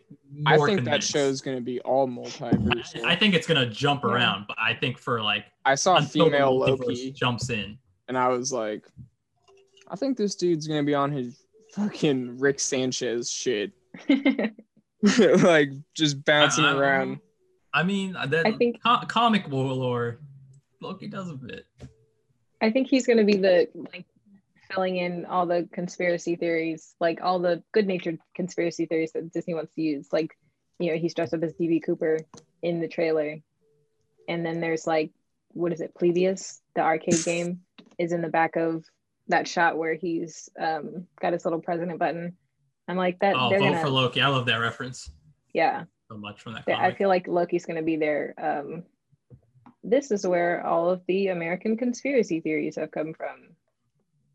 I 0.46 0.58
more 0.58 0.68
think 0.68 0.80
that 0.80 0.84
condensed. 0.86 1.12
show's 1.12 1.42
gonna 1.42 1.62
be 1.62 1.80
all 1.82 2.08
multiverse. 2.08 3.04
I 3.04 3.16
think 3.16 3.34
it's 3.36 3.46
gonna 3.46 3.70
jump 3.70 4.04
Yeah. 4.04 4.10
around, 4.12 4.46
but 4.48 4.58
I 4.60 4.74
think 4.74 4.98
for 4.98 5.22
like 5.22 5.46
I 5.66 5.76
saw 5.76 5.98
until 5.98 6.26
the 6.26 6.32
female 6.32 6.60
multiverse 6.60 6.80
Loki 6.88 7.12
jumps 7.12 7.50
in. 7.50 7.78
and 8.08 8.18
I 8.18 8.30
was 8.30 8.52
like, 8.54 8.86
I 9.90 9.96
think 9.96 10.18
this 10.18 10.36
dude's 10.36 10.66
gonna 10.68 10.84
be 10.84 10.96
on 10.96 11.12
his 11.12 11.44
fucking 11.74 12.40
Rick 12.40 12.60
Sanchez 12.62 13.30
shit, 13.30 13.74
like 15.44 15.72
just 15.94 16.24
bouncing 16.26 16.66
I- 16.66 16.72
I- 16.72 16.76
around. 16.78 17.20
I 17.76 17.82
mean, 17.84 18.16
uh, 18.16 18.28
that 18.28 18.46
I 18.46 18.52
think- 18.54 18.82
co- 18.84 19.02
comic 19.08 19.48
lore, 19.50 20.20
Loki 20.80 21.08
does 21.08 21.30
a 21.30 21.34
bit. 21.34 21.66
I 22.62 22.70
think 22.72 22.88
he's 22.88 23.06
gonna 23.08 23.24
be 23.24 23.36
the 23.36 23.68
like 23.94 24.06
filling 24.74 24.98
in 24.98 25.26
all 25.26 25.46
the 25.46 25.68
conspiracy 25.72 26.36
theories, 26.36 26.96
like 27.00 27.20
all 27.22 27.40
the 27.40 27.64
good-natured 27.72 28.20
conspiracy 28.36 28.86
theories 28.86 29.12
that 29.14 29.32
Disney 29.32 29.54
wants 29.54 29.74
to 29.76 29.82
use. 29.82 30.08
Like, 30.12 30.38
you 30.80 30.92
know, 30.92 30.98
he's 30.98 31.14
dressed 31.14 31.34
up 31.34 31.44
as 31.44 31.54
DB 31.54 31.84
Cooper 31.84 32.20
in 32.62 32.80
the 32.80 32.88
trailer, 32.88 33.38
and 34.28 34.46
then 34.46 34.60
there's 34.60 34.88
like, 34.88 35.12
what 35.50 35.74
is 35.74 35.82
it, 35.82 35.94
Polybius, 35.96 36.62
the 36.76 36.82
arcade 36.82 37.22
game, 37.26 37.62
is 37.98 38.12
in 38.12 38.22
the 38.22 38.30
back 38.30 38.56
of 38.56 38.84
that 39.28 39.48
shot 39.48 39.78
where 39.78 39.94
he's 39.94 40.50
um, 40.60 41.08
got 41.22 41.34
his 41.34 41.46
little 41.46 41.62
president 41.62 42.00
button. 42.00 42.36
I'm 42.88 42.98
like 42.98 43.20
that. 43.20 43.36
Oh, 43.36 43.50
vote 43.50 43.60
gonna, 43.60 43.80
for 43.80 43.90
Loki. 43.90 44.22
I 44.22 44.28
love 44.28 44.46
that 44.48 44.58
reference 44.58 45.10
yeah. 45.54 45.86
so 46.10 46.18
much 46.18 46.42
from 46.42 46.54
that 46.54 46.66
They- 46.66 46.74
I 46.74 46.94
feel 46.94 47.10
like 47.10 47.28
Loki's 47.28 47.66
going 47.66 47.78
to 47.78 47.84
be 47.84 47.96
there. 47.96 48.34
Um, 48.38 48.84
this 49.84 50.12
is 50.12 50.26
where 50.26 50.66
all 50.66 50.90
of 50.90 51.02
the 51.08 51.28
American 51.28 51.78
conspiracy 51.78 52.42
theories 52.42 52.76
have 52.78 52.92
come 52.92 53.14
from. 53.14 53.56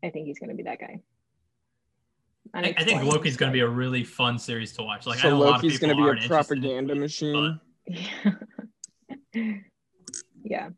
I 0.03 0.09
think 0.09 0.27
he's 0.27 0.39
going 0.39 0.49
to 0.49 0.55
be 0.55 0.63
that 0.63 0.79
guy. 0.79 1.01
I, 2.53 2.73
I 2.77 2.83
think 2.83 3.03
Loki's 3.03 3.37
going 3.37 3.51
to 3.51 3.53
be 3.53 3.59
a 3.59 3.67
really 3.67 4.03
fun 4.03 4.39
series 4.39 4.73
to 4.73 4.83
watch. 4.83 5.05
Like, 5.05 5.19
I 5.19 5.23
so 5.23 5.29
know 5.29 5.35
a 5.35 5.37
lot 5.37 5.57
of 5.57 5.63
Loki's 5.63 5.77
gonna 5.77 5.95
be 5.95 6.25
a 6.25 6.27
propaganda 6.27 6.95
machine. 6.95 7.59
yeah, 7.85 8.31
yeah. 10.43 10.69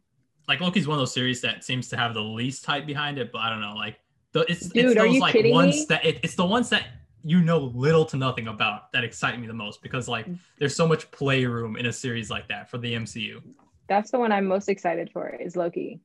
Like 0.48 0.60
Loki's 0.60 0.88
one 0.88 0.96
of 0.96 1.00
those 1.00 1.14
series 1.14 1.40
that 1.42 1.64
seems 1.64 1.88
to 1.90 1.98
have 1.98 2.14
the 2.14 2.22
least 2.22 2.66
hype 2.66 2.86
behind 2.86 3.18
it, 3.18 3.32
but 3.32 3.40
I 3.40 3.50
don't 3.50 3.62
know. 3.62 3.74
Like, 3.76 4.00
the, 4.34 4.42
it's 4.52 4.68
Dude, 4.68 4.86
it's 4.86 4.96
are 4.98 5.06
those 5.06 5.14
you 5.16 5.22
like 5.22 5.36
ones 5.46 5.76
me? 5.80 5.86
that 5.90 6.06
it, 6.06 6.20
it's 6.24 6.36
the 6.36 6.46
ones 6.46 6.70
that 6.70 6.88
you 7.24 7.40
know 7.42 7.60
little 7.60 8.04
to 8.06 8.18
nothing 8.18 8.48
about 8.48 8.92
that 8.92 9.04
excite 9.04 9.40
me 9.40 9.46
the 9.48 9.54
most 9.54 9.82
because 9.82 10.08
like 10.08 10.26
Mm. 10.26 10.40
there's 10.58 10.76
so 10.76 10.88
much 10.88 11.10
playroom 11.12 11.78
in 11.78 11.86
a 11.86 11.94
series 11.94 12.30
like 12.30 12.48
that 12.50 12.70
for 12.70 12.80
the 12.80 12.94
MCU. 12.94 13.42
that's 13.88 14.12
the 14.12 14.20
one 14.20 14.32
I'm 14.32 14.46
most 14.46 14.68
excited 14.70 15.10
for. 15.14 15.30
Is 15.30 15.56
Loki. 15.56 16.00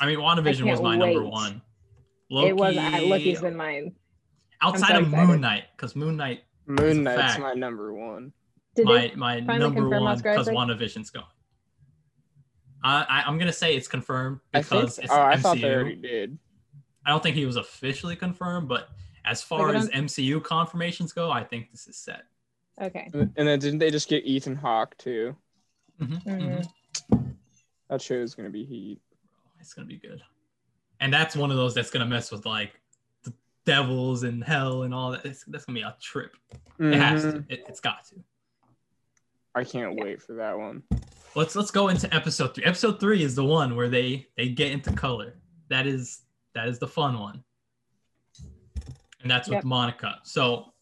I 0.00 0.06
mean, 0.06 0.18
WandaVision 0.18 0.68
was 0.68 0.80
can't 0.80 0.82
my 0.82 0.96
number 0.96 1.22
wait. 1.22 1.32
One. 2.28 2.44
It 2.46 2.56
was 2.56 2.76
I, 2.76 3.00
Loki's 3.00 3.40
been 3.40 3.56
mine. 3.56 3.94
outside 4.62 4.88
so 4.88 4.96
of 4.98 5.02
excited. 5.08 5.26
Moon 5.28 5.40
Knight 5.40 5.64
because 5.76 5.94
Moon 5.96 6.16
Knight 6.16 6.42
Moon 6.66 7.02
Knight's 7.04 7.20
fact. 7.20 7.40
my 7.40 7.52
number 7.54 7.92
one. 7.92 8.32
Did 8.74 8.86
my 8.86 9.08
they? 9.08 9.14
my 9.14 9.36
finally 9.42 9.58
number 9.58 9.80
confirm 9.82 10.02
one 10.04 10.12
Oscar 10.12 10.30
because 10.32 10.48
Isaac? 10.48 10.56
WandaVision's 10.58 11.10
going. 11.10 11.26
I, 12.84 13.02
I 13.08 13.22
I'm 13.26 13.38
gonna 13.38 13.52
say 13.52 13.74
it's 13.76 13.88
confirmed 13.88 14.40
I 14.54 14.62
think. 14.62 14.82
because 14.82 14.98
it's 14.98 15.12
Oh, 15.12 15.20
I 15.20 15.36
MCU. 15.36 15.40
thought 15.42 15.60
they 15.60 15.74
already 15.74 15.96
did. 15.96 16.38
I 17.04 17.10
don't 17.10 17.22
think 17.22 17.36
he 17.36 17.46
was 17.46 17.56
officially 17.56 18.16
confirmed, 18.16 18.68
but 18.68 18.88
as 19.24 19.42
far 19.42 19.68
Like, 19.68 19.76
I 19.76 19.78
as 19.78 19.88
MCU 19.90 20.42
confirmations 20.42 21.12
go, 21.12 21.30
I 21.30 21.42
think 21.44 21.70
this 21.70 21.86
is 21.86 21.96
set. 21.96 22.24
Okay. 22.80 23.08
And 23.14 23.32
then 23.36 23.58
didn't 23.58 23.78
they 23.78 23.90
just 23.90 24.08
get 24.08 24.24
Ethan 24.24 24.56
Hawke 24.56 24.96
too? 24.98 25.34
Mhm, 26.00 26.22
Mhm. 26.24 26.68
mhm. 27.10 27.34
That 27.88 28.02
show 28.02 28.14
is 28.16 28.34
gonna 28.34 28.50
be 28.50 28.64
heat. 28.64 29.00
It's 29.60 29.72
gonna 29.72 29.86
be 29.88 29.96
good, 29.98 30.20
and 31.00 31.12
that's 31.12 31.36
one 31.36 31.50
of 31.50 31.56
those 31.56 31.74
that's 31.74 31.90
gonna 31.90 32.06
mess 32.06 32.30
with 32.32 32.46
like 32.46 32.80
the 33.24 33.32
devils 33.64 34.22
and 34.22 34.42
hell 34.42 34.82
and 34.82 34.94
all 34.94 35.10
that. 35.12 35.24
It's, 35.24 35.44
that's 35.44 35.64
gonna 35.64 35.78
be 35.78 35.82
a 35.82 35.96
trip. 36.00 36.36
It 36.78 36.94
has 36.94 37.22
to. 37.22 37.28
Mhm. 37.32 37.44
It, 37.50 37.64
it's 37.68 37.80
got 37.80 38.04
to. 38.08 38.16
I 39.54 39.64
can't 39.64 39.96
wait 39.98 40.20
for 40.22 40.34
that 40.34 40.58
one. 40.58 40.82
Let's 41.34 41.54
let's 41.56 41.70
go 41.70 41.88
into 41.88 42.12
episode 42.14 42.54
three. 42.54 42.64
Episode 42.64 43.00
three 43.00 43.22
is 43.22 43.34
the 43.34 43.44
one 43.44 43.74
where 43.76 43.88
they 43.88 44.26
they 44.36 44.48
get 44.50 44.70
into 44.72 44.92
color. 44.92 45.34
That 45.68 45.86
is 45.86 46.22
that 46.54 46.68
is 46.68 46.78
the 46.78 46.86
fun 46.86 47.18
one, 47.18 47.42
and 49.22 49.30
that's 49.30 49.48
with 49.48 49.56
Yep. 49.56 49.64
Monica. 49.64 50.18
So, 50.24 50.72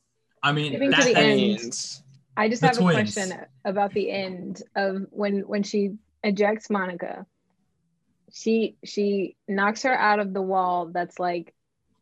I 0.42 0.52
mean, 0.52 0.72
that, 0.90 1.04
the 1.04 1.12
that- 1.14 1.16
end. 1.22 2.00
I 2.36 2.48
just 2.48 2.62
The 2.62 2.66
have 2.68 2.76
twins. 2.78 3.16
a 3.16 3.20
question 3.20 3.46
about 3.64 3.92
the 3.94 4.10
end 4.10 4.62
of 4.74 5.06
when 5.10 5.40
when 5.42 5.62
she 5.62 5.92
ejects 6.24 6.68
Monica. 6.70 7.26
She 8.34 8.76
she 8.84 9.36
knocks 9.46 9.84
her 9.84 9.94
out 9.94 10.18
of 10.18 10.34
the 10.34 10.42
wall 10.42 10.90
that's 10.92 11.20
like 11.20 11.54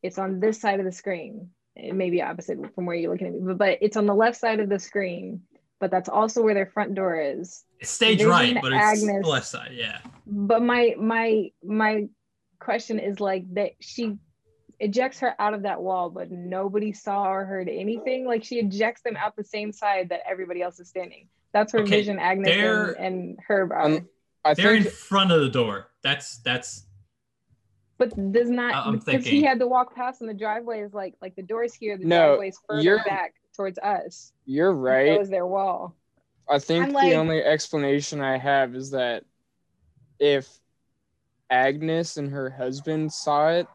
it's 0.02 0.18
on 0.18 0.40
this 0.40 0.58
side 0.58 0.80
of 0.80 0.86
the 0.86 0.92
screen. 0.92 1.50
It 1.76 1.94
may 1.94 2.08
be 2.08 2.22
opposite 2.22 2.58
from 2.74 2.86
where 2.86 2.96
you're 2.96 3.12
looking 3.12 3.26
at 3.26 3.34
me, 3.34 3.40
but, 3.42 3.58
but 3.58 3.78
it's 3.82 3.98
on 3.98 4.06
the 4.06 4.14
left 4.14 4.38
side 4.38 4.58
of 4.58 4.70
the 4.70 4.78
screen. 4.78 5.42
But 5.78 5.90
that's 5.90 6.08
also 6.08 6.42
where 6.42 6.54
their 6.54 6.66
front 6.66 6.94
door 6.94 7.20
is. 7.20 7.64
it's 7.80 7.90
stage 7.90 8.18
Vision, 8.18 8.30
right, 8.30 8.58
but 8.62 8.72
it's 8.72 8.82
Agnes. 8.82 9.24
the 9.24 9.28
left 9.28 9.46
side. 9.46 9.72
Yeah. 9.74 9.98
But 10.26 10.62
my 10.62 10.94
my 10.98 11.50
my 11.62 12.08
question 12.58 12.98
is 12.98 13.20
like 13.20 13.44
that 13.54 13.72
she 13.80 14.16
ejects 14.80 15.18
her 15.18 15.34
out 15.38 15.52
of 15.52 15.62
that 15.62 15.82
wall, 15.82 16.08
but 16.08 16.30
nobody 16.30 16.94
saw 16.94 17.30
or 17.30 17.44
heard 17.44 17.68
anything. 17.68 18.26
Like 18.26 18.42
she 18.42 18.58
ejects 18.58 19.02
them 19.02 19.18
out 19.18 19.36
the 19.36 19.44
same 19.44 19.70
side 19.70 20.08
that 20.08 20.20
everybody 20.26 20.62
else 20.62 20.80
is 20.80 20.88
standing. 20.88 21.28
That's 21.52 21.74
where 21.74 21.82
Okay, 21.82 21.96
Vision, 21.96 22.18
Agnes, 22.18 22.56
and, 22.56 22.96
and 22.96 23.38
Herb 23.46 23.70
are. 23.70 23.82
Um, 23.82 24.08
I 24.46 24.54
They're 24.54 24.74
in 24.74 24.84
front 24.84 25.30
of 25.30 25.42
the 25.42 25.50
door. 25.50 25.88
That's 26.03 26.38
that's 26.38 26.86
but 27.98 28.32
does 28.32 28.50
not 28.50 28.74
I'm 28.86 28.98
because 28.98 29.24
he 29.24 29.42
had 29.42 29.61
to 29.61 29.66
walk 29.68 29.94
past 29.94 30.20
and 30.22 30.28
the 30.30 30.34
driveway 30.34 30.80
is 30.80 30.92
like 30.92 31.14
like 31.22 31.36
the 31.36 31.42
door's 31.42 31.72
here, 31.74 31.96
the 31.96 32.05
No, 32.05 32.40
is 32.42 32.59
further 32.68 32.82
you're- 32.82 33.03
back 33.07 33.34
towards 33.57 33.78
us. 33.78 34.32
you're 34.46 34.72
That 34.72 34.78
right. 34.80 35.18
was 35.18 35.28
their 35.30 35.46
wall. 35.46 35.94
I 36.48 36.59
think 36.59 36.82
I'm 36.84 36.88
the 36.90 36.94
like- 36.96 37.14
only 37.14 37.42
explanation 37.42 38.20
I 38.20 38.36
have 38.38 38.74
is 38.74 38.90
that 38.90 39.24
if 40.18 40.48
Agnes 41.50 42.16
and 42.16 42.30
her 42.30 42.50
husband 42.50 43.12
saw 43.12 43.48
it, 43.50 43.66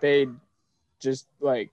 they'd 0.00 0.30
just 1.00 1.26
like 1.40 1.70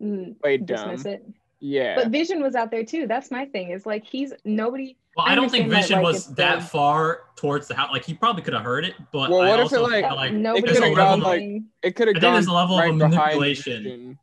Mm, 0.00 0.38
play 0.40 0.58
dumb. 0.58 0.90
dismiss 0.90 1.06
it. 1.06 1.24
Yeah. 1.66 1.94
But 1.94 2.08
Vision 2.08 2.42
was 2.42 2.54
out 2.54 2.70
there 2.70 2.84
too. 2.84 3.06
That's 3.06 3.30
my 3.30 3.46
thing. 3.46 3.70
Is 3.70 3.86
like 3.86 4.04
he's 4.04 4.34
nobody. 4.44 4.98
well. 5.16 5.24
I 5.26 5.32
I, 5.32 5.34
don't 5.34 5.48
think 5.50 5.64
understand 5.64 5.72
that, 5.72 5.82
Vision 5.88 6.02
like, 6.02 6.12
was 6.12 6.34
that 6.34 6.58
the- 6.60 6.66
far 6.66 7.20
towards 7.36 7.68
the 7.68 7.74
house. 7.74 7.88
Like 7.90 8.04
he 8.04 8.12
probably 8.12 8.42
could 8.42 8.52
have 8.52 8.62
heard 8.62 8.84
it, 8.84 8.94
but 9.12 9.30
Well, 9.30 9.40
I 9.40 9.48
what 9.48 9.60
if 9.60 9.72
it, 9.72 9.76
also 9.78 9.82
like- 9.84 10.04
feel 10.04 10.14
like 10.14 10.32
nobody 10.34 10.74
could've 10.74 10.94
gone, 10.94 11.20
like, 11.20 11.42
it 11.82 11.96
could 11.96 12.08
have 12.08 12.20
gone 12.20 12.34
there's 12.34 12.46
a 12.48 12.52
level 12.52 12.76
of 12.76 12.80
right 12.84 12.98
behind 12.98 13.14
manipulation. 13.14 13.82
Vision, 13.82 14.18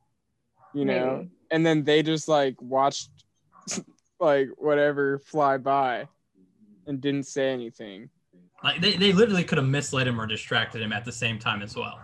you 0.75 0.85
know, 0.85 1.17
maybe. 1.17 1.29
and 1.49 1.65
then 1.65 1.83
they 1.83 2.03
just 2.03 2.27
like 2.27 2.61
watched 2.61 3.09
like 4.19 4.49
whatever 4.57 5.17
fly 5.25 5.57
by 5.57 6.07
and 6.85 7.01
didn't 7.01 7.23
say 7.23 7.49
anything. 7.51 8.07
Like 8.63 8.81
they, 8.81 8.97
they 8.97 9.13
literally 9.13 9.43
could 9.43 9.57
have 9.57 9.67
misled 9.67 10.07
him 10.07 10.21
or 10.21 10.27
distracted 10.27 10.79
him 10.83 10.93
at 10.93 11.05
the 11.05 11.11
same 11.11 11.39
time 11.39 11.63
as 11.63 11.75
well. 11.75 11.99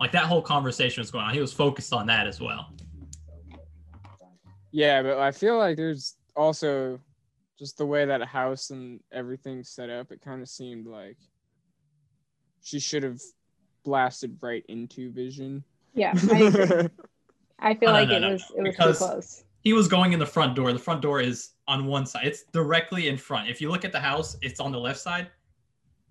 Like 0.00 0.10
that 0.12 0.24
whole 0.24 0.42
conversation 0.42 1.00
was 1.00 1.12
going 1.12 1.26
on. 1.26 1.32
He 1.32 1.40
was 1.40 1.52
focused 1.52 1.92
on 1.92 2.06
that 2.08 2.26
as 2.26 2.40
well. 2.40 2.72
Yeah, 4.72 5.02
but 5.02 5.18
I 5.18 5.30
feel 5.32 5.58
like 5.58 5.76
there's 5.76 6.16
also 6.36 7.00
just 7.58 7.76
the 7.78 7.86
way 7.86 8.04
that 8.06 8.22
house 8.22 8.70
and 8.70 9.00
everything's 9.12 9.68
set 9.68 9.90
up. 9.90 10.12
It 10.12 10.20
kind 10.22 10.40
of 10.42 10.48
seemed 10.48 10.86
like 10.86 11.16
she 12.62 12.78
should 12.78 13.02
have 13.02 13.20
blasted 13.84 14.36
right 14.40 14.64
into 14.68 15.10
Vision. 15.12 15.64
Yeah, 15.94 16.12
I. 16.30 16.88
I 17.62 17.74
feel 17.74 17.90
No, 17.92 17.94
no, 17.94 18.00
like 18.00 18.08
no, 18.08 18.16
it 18.16 18.20
no, 18.20 18.30
was 18.32 18.42
it 18.56 18.62
was 18.62 18.70
because- 18.76 18.98
too 18.98 19.04
close. 19.04 19.44
He 19.62 19.74
was 19.74 19.88
going 19.88 20.14
in 20.14 20.18
the 20.18 20.24
front 20.24 20.56
door. 20.56 20.72
The 20.72 20.78
front 20.78 21.02
door 21.02 21.20
is 21.20 21.50
on 21.68 21.84
one 21.84 22.06
side. 22.06 22.24
It's 22.26 22.44
directly 22.50 23.08
in 23.08 23.18
front. 23.18 23.50
If 23.50 23.60
you 23.60 23.68
look 23.70 23.84
at 23.84 23.92
the 23.92 24.00
house, 24.00 24.38
it's 24.40 24.58
on 24.58 24.72
the 24.72 24.78
left 24.80 24.98
side. 24.98 25.28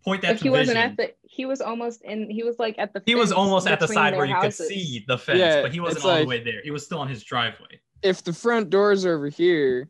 Point 0.05 0.21
that 0.21 0.33
If 0.33 0.37
to 0.37 0.43
he 0.43 0.49
wasn't 0.51 0.77
Vision. 0.77 0.91
at 0.91 0.97
the, 0.97 1.13
he 1.23 1.47
was 1.47 1.59
almost 1.59 2.03
in. 2.03 2.29
He 2.29 2.43
was 2.43 2.59
like 2.59 2.75
at 2.77 2.93
the. 2.93 3.01
he 3.07 3.15
was 3.15 3.31
almost 3.31 3.67
at 3.67 3.79
the 3.79 3.87
side 3.87 4.13
their 4.13 4.19
where 4.19 4.27
you 4.27 4.39
could 4.39 4.53
see 4.53 5.03
the 5.07 5.17
fence, 5.17 5.39
Yeah, 5.39 5.63
but 5.63 5.71
he 5.73 5.79
wasn't 5.79 5.97
it's 5.97 6.05
all 6.05 6.11
like- 6.11 6.21
the 6.25 6.27
way 6.27 6.43
there. 6.43 6.61
He 6.63 6.69
was 6.69 6.85
still 6.85 6.99
on 6.99 7.07
his 7.07 7.23
driveway. 7.23 7.79
If 8.01 8.23
the 8.23 8.33
front 8.33 8.69
door's 8.69 9.05
over 9.05 9.27
here, 9.29 9.89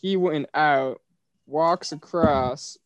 he 0.00 0.16
went 0.16 0.46
out, 0.54 1.00
walks 1.46 1.92
across, 1.92 2.78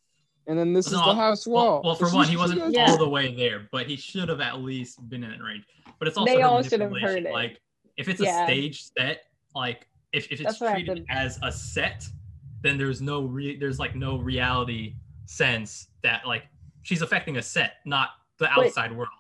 and 0.47 0.59
then 0.59 0.73
this 0.73 0.87
is 0.87 0.93
the 0.93 1.15
house 1.15 1.47
wall. 1.47 1.83
well, 1.85 1.95
for 1.95 2.09
She- 2.09 2.15
one, 2.17 2.29
he 2.29 2.37
wasn't 2.37 2.73
Yeah. 2.73 2.91
all 2.91 2.99
the 2.99 3.09
way 3.09 3.35
there, 3.35 3.69
but 3.71 3.87
he 3.87 3.97
should 3.97 4.29
have 4.29 4.41
at 4.41 4.61
least 4.61 5.07
been 5.09 5.23
in 5.25 5.31
that 5.31 5.43
range. 5.43 5.65
But 5.99 6.09
it's 6.09 6.17
also 6.17 6.33
They 6.33 6.43
all 6.43 6.63
should 6.63 6.81
have 6.81 6.93
heard 6.93 7.25
it. 7.27 7.33
Like 7.33 7.61
if 7.97 8.09
it's 8.09 8.21
Yeah. 8.21 8.45
a 8.45 8.47
stage 8.47 8.85
set, 8.97 9.25
like 9.55 9.87
if, 10.13 10.27
if 10.27 10.33
it's 10.41 10.43
That's 10.45 10.61
what 10.61 10.69
I 10.71 10.79
have 10.79 10.85
treated 10.87 11.07
as 11.11 11.39
a 11.43 11.53
set, 11.53 12.07
then 12.63 12.79
there's 12.79 13.03
no 13.03 13.23
re- 13.27 13.57
there's 13.57 13.79
like 13.79 13.95
no 13.95 14.17
reality 14.17 14.95
sense 15.27 15.89
that 16.03 16.27
like 16.27 16.45
she's 16.83 17.03
affecting 17.03 17.37
a 17.37 17.43
set, 17.43 17.75
not 17.85 18.11
the 18.39 18.49
But- 18.55 18.67
outside 18.67 18.93
world. 18.97 19.11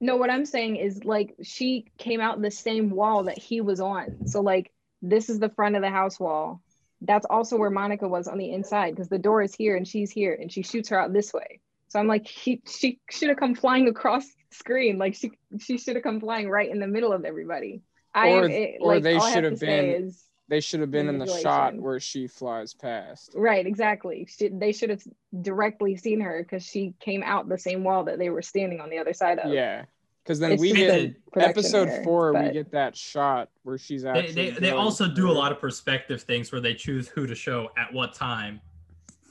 No, 0.00 0.16
what 0.16 0.30
I'm 0.30 0.46
saying 0.46 0.76
is 0.76 1.04
like 1.04 1.34
she 1.42 1.86
came 1.98 2.20
out 2.20 2.40
the 2.40 2.50
same 2.50 2.90
wall 2.90 3.24
that 3.24 3.38
he 3.38 3.60
was 3.60 3.80
on. 3.80 4.26
So 4.26 4.40
like 4.40 4.72
this 5.02 5.28
is 5.28 5.38
the 5.38 5.50
front 5.50 5.76
of 5.76 5.82
the 5.82 5.90
house 5.90 6.18
wall. 6.18 6.62
That's 7.02 7.26
also 7.28 7.56
where 7.56 7.70
Monica 7.70 8.08
was 8.08 8.28
on 8.28 8.38
the 8.38 8.50
inside 8.52 8.90
because 8.94 9.08
the 9.08 9.18
door 9.18 9.42
is 9.42 9.54
here 9.54 9.76
and 9.76 9.86
she's 9.86 10.10
here 10.10 10.36
and 10.38 10.50
she 10.50 10.62
shoots 10.62 10.88
her 10.90 10.98
out 11.00 11.12
this 11.12 11.32
way. 11.32 11.60
So 11.88 11.98
I'm 11.98 12.06
like, 12.06 12.26
he 12.26 12.62
she 12.66 13.00
should 13.10 13.28
have 13.30 13.38
come 13.38 13.54
flying 13.54 13.88
across 13.88 14.24
the 14.26 14.56
screen. 14.56 14.96
Like 14.98 15.14
she 15.14 15.32
she 15.58 15.76
should 15.78 15.96
have 15.96 16.02
come 16.02 16.20
flying 16.20 16.48
right 16.48 16.70
in 16.70 16.78
the 16.78 16.86
middle 16.86 17.12
of 17.12 17.24
everybody. 17.24 17.82
I 18.14 18.30
Or- 18.30 18.48
it, 18.48 18.76
or 18.80 18.94
like, 18.94 19.02
they 19.02 19.18
should 19.18 19.44
have 19.44 19.52
have 19.52 19.60
been- 19.60 20.04
is 20.04 20.24
They 20.50 20.60
should 20.60 20.80
have 20.80 20.90
been 20.90 21.08
in 21.08 21.18
the 21.18 21.28
shot 21.28 21.76
where 21.76 22.00
she 22.00 22.26
flies 22.26 22.74
past. 22.74 23.30
right, 23.36 23.64
exactly. 23.64 24.26
She, 24.28 24.48
they 24.48 24.72
should 24.72 24.90
have 24.90 25.02
directly 25.42 25.96
seen 25.96 26.18
her 26.20 26.42
because 26.42 26.66
she 26.66 26.92
came 26.98 27.22
out 27.22 27.48
the 27.48 27.56
same 27.56 27.84
wall 27.84 28.02
that 28.04 28.18
they 28.18 28.30
were 28.30 28.42
standing 28.42 28.80
on 28.80 28.90
the 28.90 28.98
other 28.98 29.12
side 29.12 29.38
of. 29.38 29.52
Yeah, 29.52 29.84
because 30.24 30.40
then 30.40 30.50
It's 30.50 30.60
we 30.60 30.72
just 30.72 30.80
get 30.80 30.90
a 31.36 31.48
episode 31.48 31.88
error, 31.88 32.02
four. 32.02 32.32
We 32.34 32.50
get 32.50 32.72
that 32.72 32.96
shot 32.96 33.48
where 33.62 33.78
she's 33.78 34.02
They, 34.02 34.08
actually. 34.08 34.32
they, 34.34 34.50
they 34.50 34.70
going 34.70 34.82
also 34.82 35.06
do 35.06 35.30
a 35.30 35.32
lot 35.32 35.52
of 35.52 35.60
perspective 35.60 36.22
things 36.22 36.50
where 36.50 36.60
they 36.60 36.74
choose 36.74 37.06
who 37.06 37.28
to 37.28 37.34
show 37.36 37.68
at 37.78 37.92
what 37.92 38.12
time. 38.12 38.60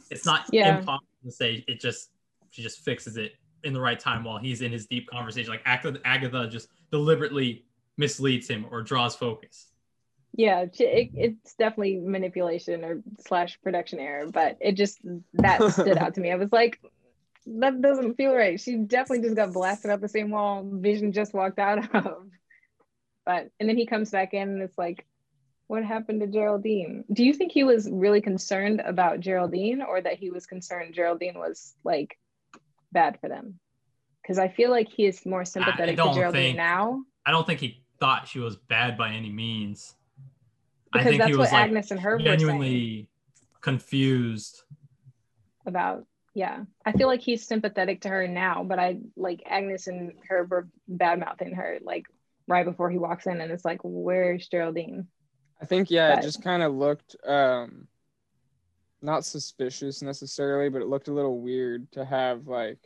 It's 0.09 0.25
not 0.25 0.45
Yeah. 0.53 0.77
impossible 0.77 1.05
to 1.25 1.31
say 1.31 1.65
it 1.67 1.81
just 1.81 2.11
she 2.51 2.63
just 2.63 2.79
fixes 2.79 3.17
it 3.17 3.33
in 3.65 3.73
the 3.73 3.81
right 3.81 3.99
time 3.99 4.23
while 4.23 4.37
he's 4.37 4.61
in 4.61 4.71
his 4.71 4.85
deep 4.85 5.09
conversation. 5.09 5.51
Like 5.51 5.63
Agatha, 5.65 5.99
Agatha 6.05 6.47
just 6.47 6.69
deliberately 6.91 7.65
misleads 7.97 8.47
him 8.47 8.65
or 8.71 8.81
draws 8.81 9.17
focus. 9.17 9.65
Yeah 10.33 10.61
it, 10.61 10.71
it's 11.13 11.53
definitely 11.55 11.97
manipulation 11.97 12.83
or 12.83 13.01
slash 13.25 13.59
production 13.61 13.99
error 13.99 14.27
but 14.27 14.57
it 14.61 14.73
just 14.73 14.99
that 15.33 15.61
stood 15.71 15.97
out 15.97 16.15
to 16.15 16.21
me. 16.21 16.31
I 16.31 16.35
was 16.35 16.51
like 16.51 16.79
that 17.57 17.81
doesn't 17.81 18.15
feel 18.15 18.33
right. 18.33 18.59
She 18.59 18.75
definitely 18.75 19.23
just 19.23 19.35
got 19.35 19.53
blasted 19.53 19.89
out 19.89 20.01
the 20.01 20.07
same 20.07 20.29
wall 20.29 20.63
vision 20.71 21.11
just 21.11 21.33
walked 21.33 21.59
out 21.59 21.95
of. 21.95 22.27
But 23.25 23.49
and 23.59 23.67
then 23.67 23.77
he 23.77 23.85
comes 23.85 24.11
back 24.11 24.33
in 24.33 24.49
and 24.49 24.61
it's 24.61 24.77
like 24.77 25.05
what 25.67 25.83
happened 25.83 26.21
to 26.21 26.27
geraldine? 26.27 27.03
Do 27.13 27.23
you 27.23 27.33
think 27.33 27.51
he 27.51 27.63
was 27.63 27.87
really 27.91 28.21
concerned 28.21 28.81
about 28.83 29.19
geraldine 29.19 29.83
or 29.83 30.01
that 30.01 30.17
he 30.17 30.31
was 30.31 30.47
concerned 30.47 30.95
geraldine 30.95 31.37
was 31.37 31.75
like 31.83 32.17
bad 32.91 33.19
for 33.19 33.29
them? 33.29 33.59
Because 34.21 34.37
i 34.37 34.47
feel 34.47 34.69
like 34.69 34.89
he 34.89 35.05
is 35.05 35.25
more 35.25 35.45
sympathetic 35.45 35.97
to 35.97 36.13
geraldine 36.13 36.41
think- 36.41 36.57
now. 36.57 37.03
I 37.25 37.31
don't 37.31 37.45
think 37.45 37.59
he 37.59 37.83
thought 37.99 38.27
she 38.27 38.39
was 38.39 38.55
bad 38.55 38.97
by 38.97 39.11
any 39.11 39.29
means. 39.29 39.93
I 40.93 40.99
because 40.99 41.09
think 41.09 41.19
that's 41.21 41.31
he 41.31 41.37
what 41.37 41.51
like 41.51 41.61
agnes 41.63 41.91
and 41.91 41.99
her 41.99 42.11
were 42.13 42.19
saying. 42.19 42.39
genuinely 42.39 43.09
confused. 43.61 44.61
about 45.65 46.05
yeah 46.35 46.63
i 46.85 46.91
feel 46.91 47.07
like 47.07 47.21
he's 47.21 47.45
sympathetic 47.45 48.01
to 48.01 48.09
her 48.09 48.27
now 48.27 48.63
but 48.63 48.79
i 48.79 48.97
like 49.17 49.41
agnes 49.45 49.87
and 49.87 50.13
her 50.27 50.45
were 50.45 50.67
bad 50.87 51.19
mouthing 51.19 51.55
her 51.55 51.79
like 51.81 52.05
right 52.47 52.65
before 52.65 52.89
he 52.89 52.97
walks 52.97 53.25
in 53.27 53.41
and 53.41 53.51
it's 53.51 53.65
like 53.65 53.79
where's 53.83 54.47
geraldine 54.47 55.07
I 55.61 55.65
think 55.65 55.91
yeah, 55.91 56.11
But- 56.15 56.19
it 56.19 56.21
just 56.27 56.41
kind 56.41 56.63
of 56.63 56.73
looked 56.73 57.17
um 57.27 57.87
not 59.01 59.25
suspicious 59.25 60.01
necessarily, 60.01 60.69
but 60.69 60.81
it 60.81 60.87
looked 60.87 61.09
a 61.09 61.13
little 61.13 61.39
weird 61.41 61.91
to 61.93 62.05
have 62.05 62.47
like 62.47 62.79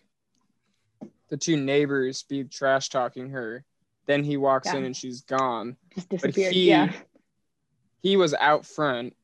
the 1.29 1.37
two 1.37 1.55
neighbors 1.55 2.23
be 2.23 2.45
trash 2.45 2.89
talking 2.89 3.29
her. 3.29 3.63
Then 4.07 4.23
he 4.23 4.37
walks 4.37 4.73
in 4.73 4.85
and 4.85 4.95
she's 4.97 5.21
gone. 5.21 5.77
just 5.93 6.09
disappeared 6.09 6.53
he- 6.53 6.69
yeah 6.69 6.91
He 8.03 8.15
was 8.17 8.33
out 8.35 8.65
front, 8.65 9.15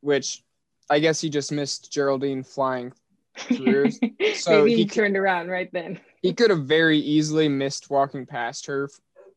which 0.00 0.42
I 0.88 1.00
guess 1.00 1.20
he 1.20 1.28
just 1.28 1.52
missed 1.52 1.92
Geraldine 1.92 2.42
flying. 2.42 2.92
through. 3.36 3.90
So 4.36 4.58
maybe 4.64 4.70
he, 4.70 4.76
he 4.84 4.88
c- 4.88 4.94
turned 4.94 5.16
around 5.16 5.48
right 5.48 5.70
then 5.72 5.98
He 6.22 6.32
could 6.34 6.50
have 6.50 6.64
very 6.66 6.98
easily 6.98 7.48
missed 7.48 7.88
walking 7.90 8.26
past 8.26 8.66
her, 8.66 8.88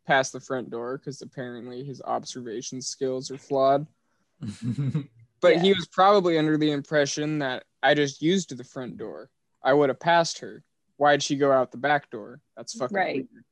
past 0.08 0.34
the 0.34 0.40
front 0.42 0.70
door 0.70 0.98
because 0.98 1.22
apparently 1.22 1.84
his 1.86 2.02
observation 2.02 2.82
skills 2.82 3.30
are 3.32 3.38
flawed. 3.38 3.88
But 5.42 5.62
he 5.62 5.72
was 5.74 5.88
probably 5.88 6.38
under 6.38 6.58
the 6.58 6.72
impression 6.72 7.40
that 7.40 7.64
I 7.82 7.94
just 7.94 8.22
used 8.22 8.56
the 8.58 8.64
front 8.66 8.98
door. 8.98 9.30
I 9.64 9.72
would 9.72 9.88
have 9.90 10.00
passed 10.00 10.40
her. 10.40 10.64
Why'd 10.98 11.24
she 11.24 11.38
go 11.38 11.50
out 11.50 11.72
the 11.72 11.78
back 11.78 12.10
door? 12.10 12.42
That's 12.58 12.74
fucking 12.78 12.94
Right. 12.98 13.16
weird. 13.16 13.46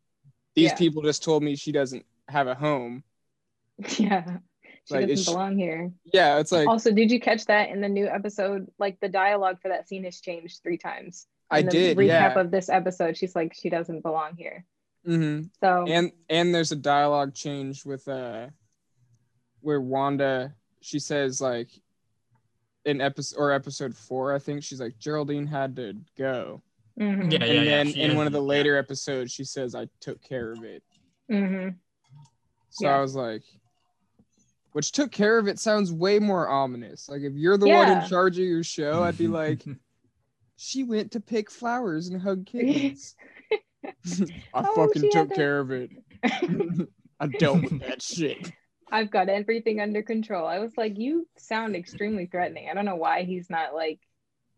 These 0.53 0.71
Yeah. 0.71 0.75
people 0.75 1.01
just 1.01 1.23
told 1.23 1.43
me 1.43 1.55
she 1.55 1.71
doesn't 1.71 2.05
have 2.27 2.47
a 2.47 2.55
home. 2.55 3.03
Yeah. 3.97 4.39
She 4.87 4.93
Like, 4.95 5.01
doesn't 5.07 5.19
is 5.19 5.25
belong 5.25 5.57
here. 5.57 5.91
Yeah, 6.13 6.39
it's 6.39 6.51
like 6.51 6.67
also, 6.67 6.91
did 6.91 7.11
you 7.11 7.19
catch 7.19 7.45
that 7.45 7.69
in 7.69 7.81
the 7.81 7.89
new 7.89 8.07
episode? 8.07 8.67
Like 8.79 8.99
the 9.01 9.09
dialogue 9.09 9.59
for 9.61 9.67
that 9.69 9.87
scene 9.87 10.03
has 10.05 10.21
changed 10.21 10.61
three 10.63 10.77
times. 10.77 11.27
I 11.51 11.61
the 11.61 11.71
did. 11.71 11.97
Recap 11.97 12.07
Yeah. 12.07 12.39
of 12.39 12.51
this 12.51 12.69
episode, 12.69 13.17
she's 13.17 13.35
like, 13.35 13.53
she 13.53 13.69
doesn't 13.69 14.01
belong 14.01 14.35
here. 14.37 14.65
hmm 15.05 15.43
So 15.61 15.85
And 15.87 16.11
and 16.29 16.53
there's 16.55 16.71
a 16.71 16.75
dialogue 16.77 17.33
change 17.33 17.85
with 17.85 18.07
uh 18.07 18.47
where 19.61 19.81
Wanda 19.81 20.53
she 20.81 20.99
says 20.99 21.41
like 21.41 21.69
in 22.85 23.01
episode 23.01 23.37
or 23.37 23.51
episode 23.51 23.93
four, 23.95 24.33
I 24.33 24.39
think 24.39 24.63
she's 24.63 24.79
like 24.79 24.97
Geraldine 24.99 25.47
had 25.47 25.75
to 25.77 25.95
go. 26.17 26.61
mhm, 26.99 27.31
yeah, 27.31 27.43
yeah, 27.43 27.51
and 27.53 27.65
yeah. 27.65 27.71
then 27.71 27.87
she 27.93 28.01
in 28.01 28.11
is- 28.11 28.17
one 28.17 28.27
of 28.27 28.33
the 28.33 28.39
yeah. 28.39 28.45
later 28.47 28.77
episodes, 28.77 29.31
she 29.33 29.43
says 29.43 29.75
I 29.75 29.87
took 29.99 30.21
care 30.21 30.51
of 30.53 30.63
it. 30.63 30.81
mhm. 31.29 31.75
So 32.69 32.85
Yeah. 32.87 32.97
I 32.97 33.01
was 33.01 33.15
like, 33.15 33.43
which 34.77 34.91
took 34.91 35.11
care 35.11 35.39
of 35.39 35.47
it 35.47 35.57
sounds 35.57 35.91
way 35.91 36.19
more 36.19 36.47
ominous. 36.47 37.09
Like 37.09 37.21
if 37.23 37.33
you're 37.33 37.57
the 37.57 37.67
one 37.67 37.91
in 37.91 38.07
charge 38.07 38.37
of 38.37 38.45
your 38.45 38.63
show, 38.63 39.01
I'd 39.03 39.17
be 39.17 39.27
like, 39.41 39.63
she 40.55 40.83
went 40.83 41.13
to 41.13 41.19
pick 41.19 41.49
flowers 41.49 42.09
and 42.09 42.21
hug 42.21 42.45
kittens. 42.51 43.15
I 43.83 43.91
Oh, 44.53 44.75
fucking 44.75 45.01
she 45.01 45.07
had 45.07 45.13
took 45.13 45.29
to- 45.29 45.35
care 45.35 45.59
of 45.59 45.71
it. 45.71 45.89
I 47.19 47.25
dealt 47.25 47.63
with 47.63 47.79
that 47.81 48.03
shit. 48.03 48.51
I've 48.91 49.09
got 49.09 49.29
everything 49.29 49.81
under 49.81 50.03
control. 50.03 50.45
I 50.45 50.59
was 50.59 50.73
like, 50.77 50.95
you 50.99 51.27
sound 51.39 51.75
extremely 51.75 52.27
threatening. 52.27 52.67
I 52.69 52.75
don't 52.75 52.85
know 52.85 52.97
why 52.97 53.23
he's 53.23 53.49
not 53.49 53.73
like, 53.73 53.99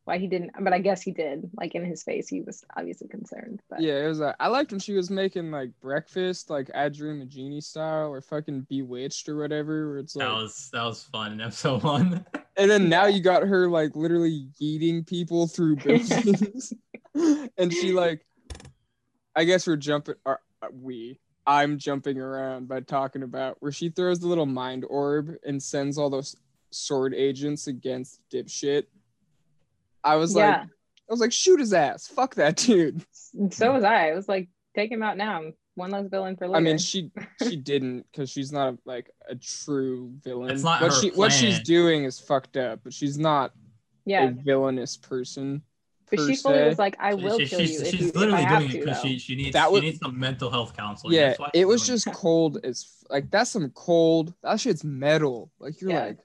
why 0.10 0.18
he 0.18 0.26
didn't, 0.26 0.52
but 0.60 0.74
I 0.74 0.80
guess 0.80 1.04
he 1.04 1.12
did. 1.12 1.52
Like 1.56 1.76
in 1.76 1.86
his 1.86 2.02
face, 2.02 2.28
he 2.28 2.42
was 2.42 2.66
obviously 2.76 3.08
concerned. 3.08 3.62
But 3.70 3.80
Yeah, 3.82 4.04
it 4.04 4.08
was. 4.08 4.22
Uh, 4.22 4.34
I 4.40 4.48
liked 4.48 4.72
when 4.72 4.80
she 4.80 4.94
was 4.94 5.12
making 5.12 5.52
like 5.52 5.70
breakfast, 5.82 6.50
like 6.50 6.72
I 6.76 6.90
Dream 6.90 7.22
of 7.22 7.30
Jeannie 7.30 7.62
style, 7.62 8.10
or 8.10 8.20
fucking 8.20 8.66
Bewitched 8.68 9.30
or 9.30 9.38
whatever. 9.38 9.88
Where 9.90 10.00
it's 10.00 10.16
like, 10.16 10.28
that 10.28 10.34
was 10.34 10.70
that 10.74 10.84
was 10.84 11.04
fun 11.04 11.34
in 11.34 11.42
episode 11.50 11.84
one. 11.84 12.26
and 12.58 12.72
then 12.72 12.90
now 12.90 13.06
you 13.06 13.22
got 13.22 13.44
her 13.44 13.70
like 13.70 13.96
literally 13.96 14.50
eating 14.60 15.04
people 15.04 15.46
through 15.48 15.76
buildings, 15.84 16.74
and 17.14 17.72
she 17.72 17.94
like, 17.94 18.26
I 19.36 19.44
guess 19.44 19.68
we're 19.68 19.78
jumping. 19.78 20.16
Or, 20.26 20.42
uh, 20.64 20.70
we, 20.74 21.20
I'm 21.46 21.78
jumping 21.78 22.18
around 22.18 22.68
by 22.68 22.80
talking 22.80 23.22
about 23.22 23.58
where 23.60 23.72
she 23.72 23.90
throws 23.90 24.20
the 24.20 24.28
little 24.28 24.48
mind 24.48 24.86
orb 24.90 25.36
and 25.46 25.62
sends 25.62 26.00
all 26.00 26.10
those 26.10 26.36
S.W.O.R.D 26.72 27.16
agents 27.16 27.68
against 27.68 28.22
dipshit. 28.34 28.86
I 30.04 30.16
was 30.16 30.36
like, 30.36 30.56
I 30.62 30.66
was 31.10 31.20
like, 31.20 31.32
shoot 31.34 31.60
his 31.60 31.74
ass, 31.74 32.08
fuck 32.08 32.36
that 32.36 32.56
dude. 32.58 33.04
so 33.52 33.74
was 33.74 33.84
I. 33.84 34.10
I 34.10 34.16
was 34.16 34.28
like, 34.30 34.50
take 34.76 34.92
him 34.92 35.04
out 35.04 35.18
now. 35.18 35.44
One 35.76 35.92
less 35.92 36.08
villain 36.08 36.36
for 36.36 36.48
later. 36.48 36.58
I 36.58 36.60
mean, 36.60 36.78
she 36.78 37.10
she 37.44 37.56
didn't 37.56 38.06
because 38.12 38.30
she's 38.30 38.52
not 38.52 38.76
like 38.86 39.10
a 39.30 39.36
true 39.36 40.12
villain. 40.24 40.52
It's 40.52 40.64
not 40.64 40.82
what 40.82 40.92
her 40.94 41.02
she 41.02 41.10
what 41.12 41.32
she's 41.32 41.60
doing 41.62 42.04
is 42.04 42.20
fucked 42.20 42.58
up, 42.58 42.82
but 42.84 42.94
she's 42.94 43.18
not 43.18 43.54
yeah, 44.06 44.26
a 44.26 44.32
villainous 44.32 44.98
person. 44.98 45.62
but 46.10 46.18
per 46.20 46.28
she 46.28 46.36
fully 46.36 46.56
se. 46.58 46.68
was 46.68 46.80
like, 46.80 46.98
I 47.00 47.14
will 47.14 47.40
She- 47.40 47.46
kill 47.48 47.60
she's, 47.60 47.72
you 47.72 47.80
if, 47.82 47.92
she's 47.92 48.02
you, 48.02 48.08
if 48.10 48.16
I 48.16 48.20
literally 48.20 48.44
have 48.44 48.60
doing 48.60 48.72
it 48.72 48.80
because 48.86 49.02
she, 49.02 49.20
she 49.20 49.36
needs 49.36 49.54
That 49.54 49.72
was- 49.72 49.82
she 49.82 49.86
needs 49.88 50.00
some 50.00 50.20
mental 50.20 50.50
health 50.52 50.76
counseling. 50.76 51.14
yeah, 51.14 51.36
it 51.54 51.66
was 51.66 51.86
doing 51.86 51.96
just 51.98 52.12
cold 52.14 52.58
as 52.64 52.86
like 53.10 53.32
that's 53.32 53.52
some 53.52 53.70
cold. 53.70 54.34
That 54.44 54.60
shit's 54.60 54.84
metal. 54.84 55.50
Like 55.60 55.80
you're 55.80 55.92
Yeah. 55.92 56.06
like 56.08 56.18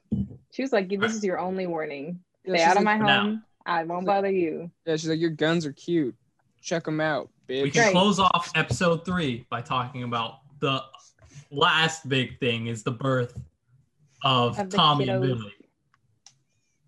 She 0.51 0.63
was 0.63 0.73
like, 0.73 0.89
this 0.89 1.15
is 1.15 1.23
your 1.23 1.39
only 1.39 1.67
warning. 1.69 2.21
yeah, 2.45 2.55
Stay 2.55 2.59
she's 2.59 2.67
out 2.67 2.77
of 2.79 2.83
like- 2.83 2.99
my 2.99 3.07
now. 3.07 3.23
home. 3.23 3.43
I 3.67 3.85
won't 3.85 4.07
bother 4.07 4.31
you. 4.31 4.71
Yeah, 4.87 4.97
she's 4.97 5.09
like 5.09 5.21
your 5.21 5.31
guns 5.31 5.65
are 5.67 5.73
cute. 5.73 6.15
Check 6.61 6.85
them 6.85 7.01
out, 7.01 7.31
bitch. 7.49 7.63
We 7.63 7.71
can 7.71 7.83
Right. 7.83 7.93
close 7.93 8.19
off 8.19 8.51
episode 8.55 9.05
three 9.05 9.47
by 9.51 9.61
talking 9.61 10.03
about 10.03 10.41
the 10.61 10.83
last 11.51 12.09
big 12.09 12.39
thing 12.41 12.67
is 12.69 12.83
the 12.83 12.91
birth 12.93 13.39
of, 14.23 14.59
Of 14.59 14.71
the 14.71 14.77
Tommy 14.77 15.09
and 15.09 15.23
kiddos. 15.23 15.39
Billy. 15.39 15.53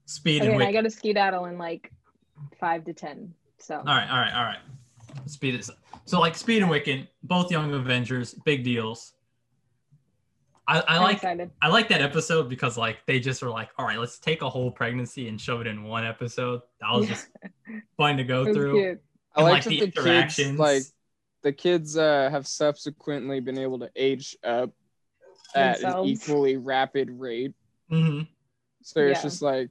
Speed 0.06 0.42
Okay, 0.42 0.46
and 0.52 0.54
and 0.54 0.62
I 0.62 0.70
Wiccan. 0.70 0.72
got 0.74 0.86
a 0.86 0.90
skedaddle 0.90 1.44
in 1.46 1.58
like 1.58 1.92
five 2.60 2.84
to 2.84 2.92
ten. 2.92 3.34
So 3.58 3.76
All 3.76 3.82
right, 3.84 4.08
all 4.08 4.18
right, 4.18 4.32
all 4.34 4.44
right. 4.44 4.58
Speed 5.26 5.56
is 5.56 5.70
so 6.04 6.20
like 6.20 6.36
Speed 6.36 6.62
and 6.62 6.70
Wiccan, 6.70 7.06
both 7.24 7.50
Young 7.50 7.72
Avengers, 7.74 8.34
big 8.44 8.62
deals. 8.64 9.14
I, 10.68 10.80
I 10.80 10.98
like 10.98 11.16
excited. 11.16 11.50
I 11.62 11.68
like 11.68 11.88
that 11.88 12.00
episode 12.02 12.48
because 12.48 12.76
like 12.76 12.98
they 13.06 13.20
just 13.20 13.42
were 13.42 13.50
like, 13.50 13.70
all 13.78 13.86
right, 13.86 13.98
let's 13.98 14.18
take 14.18 14.42
a 14.42 14.50
whole 14.50 14.70
pregnancy 14.70 15.28
and 15.28 15.40
shove 15.40 15.60
it 15.60 15.66
in 15.66 15.84
one 15.84 16.04
episode. 16.04 16.62
That 16.80 16.90
was 16.92 17.06
Yeah. 17.06 17.14
just 17.14 17.28
fun 17.96 18.16
to 18.16 18.24
go 18.24 18.44
through. 18.52 18.80
cute. 18.80 19.00
I 19.34 19.40
And, 19.40 19.50
like 19.50 19.64
like 19.64 19.64
that 19.64 19.70
the 19.70 19.80
the 19.80 20.26
kids 20.26 20.58
like 20.58 20.82
the 21.42 21.52
kids 21.52 21.96
uh, 21.96 22.28
have 22.30 22.46
subsequently 22.46 23.40
been 23.40 23.58
able 23.58 23.78
to 23.80 23.90
age 23.94 24.36
up 24.42 24.70
at 25.54 25.80
an 25.80 26.06
equally 26.06 26.56
rapid 26.56 27.10
rate. 27.10 27.54
hmm 27.88 28.20
So 28.82 29.00
it's 29.00 29.20
Yeah. 29.20 29.28
just 29.28 29.42
like, 29.42 29.70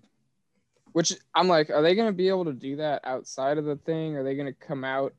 which 0.93 1.13
I'm 1.33 1.47
like, 1.47 1.69
are 1.69 1.81
they 1.81 1.95
gonna 1.95 2.13
be 2.13 2.29
able 2.29 2.45
to 2.45 2.53
do 2.53 2.77
that 2.77 3.01
outside 3.03 3.57
of 3.57 3.65
the 3.65 3.75
thing? 3.75 4.15
Are 4.15 4.23
they 4.23 4.35
gonna 4.35 4.53
come 4.53 4.83
out? 4.83 5.13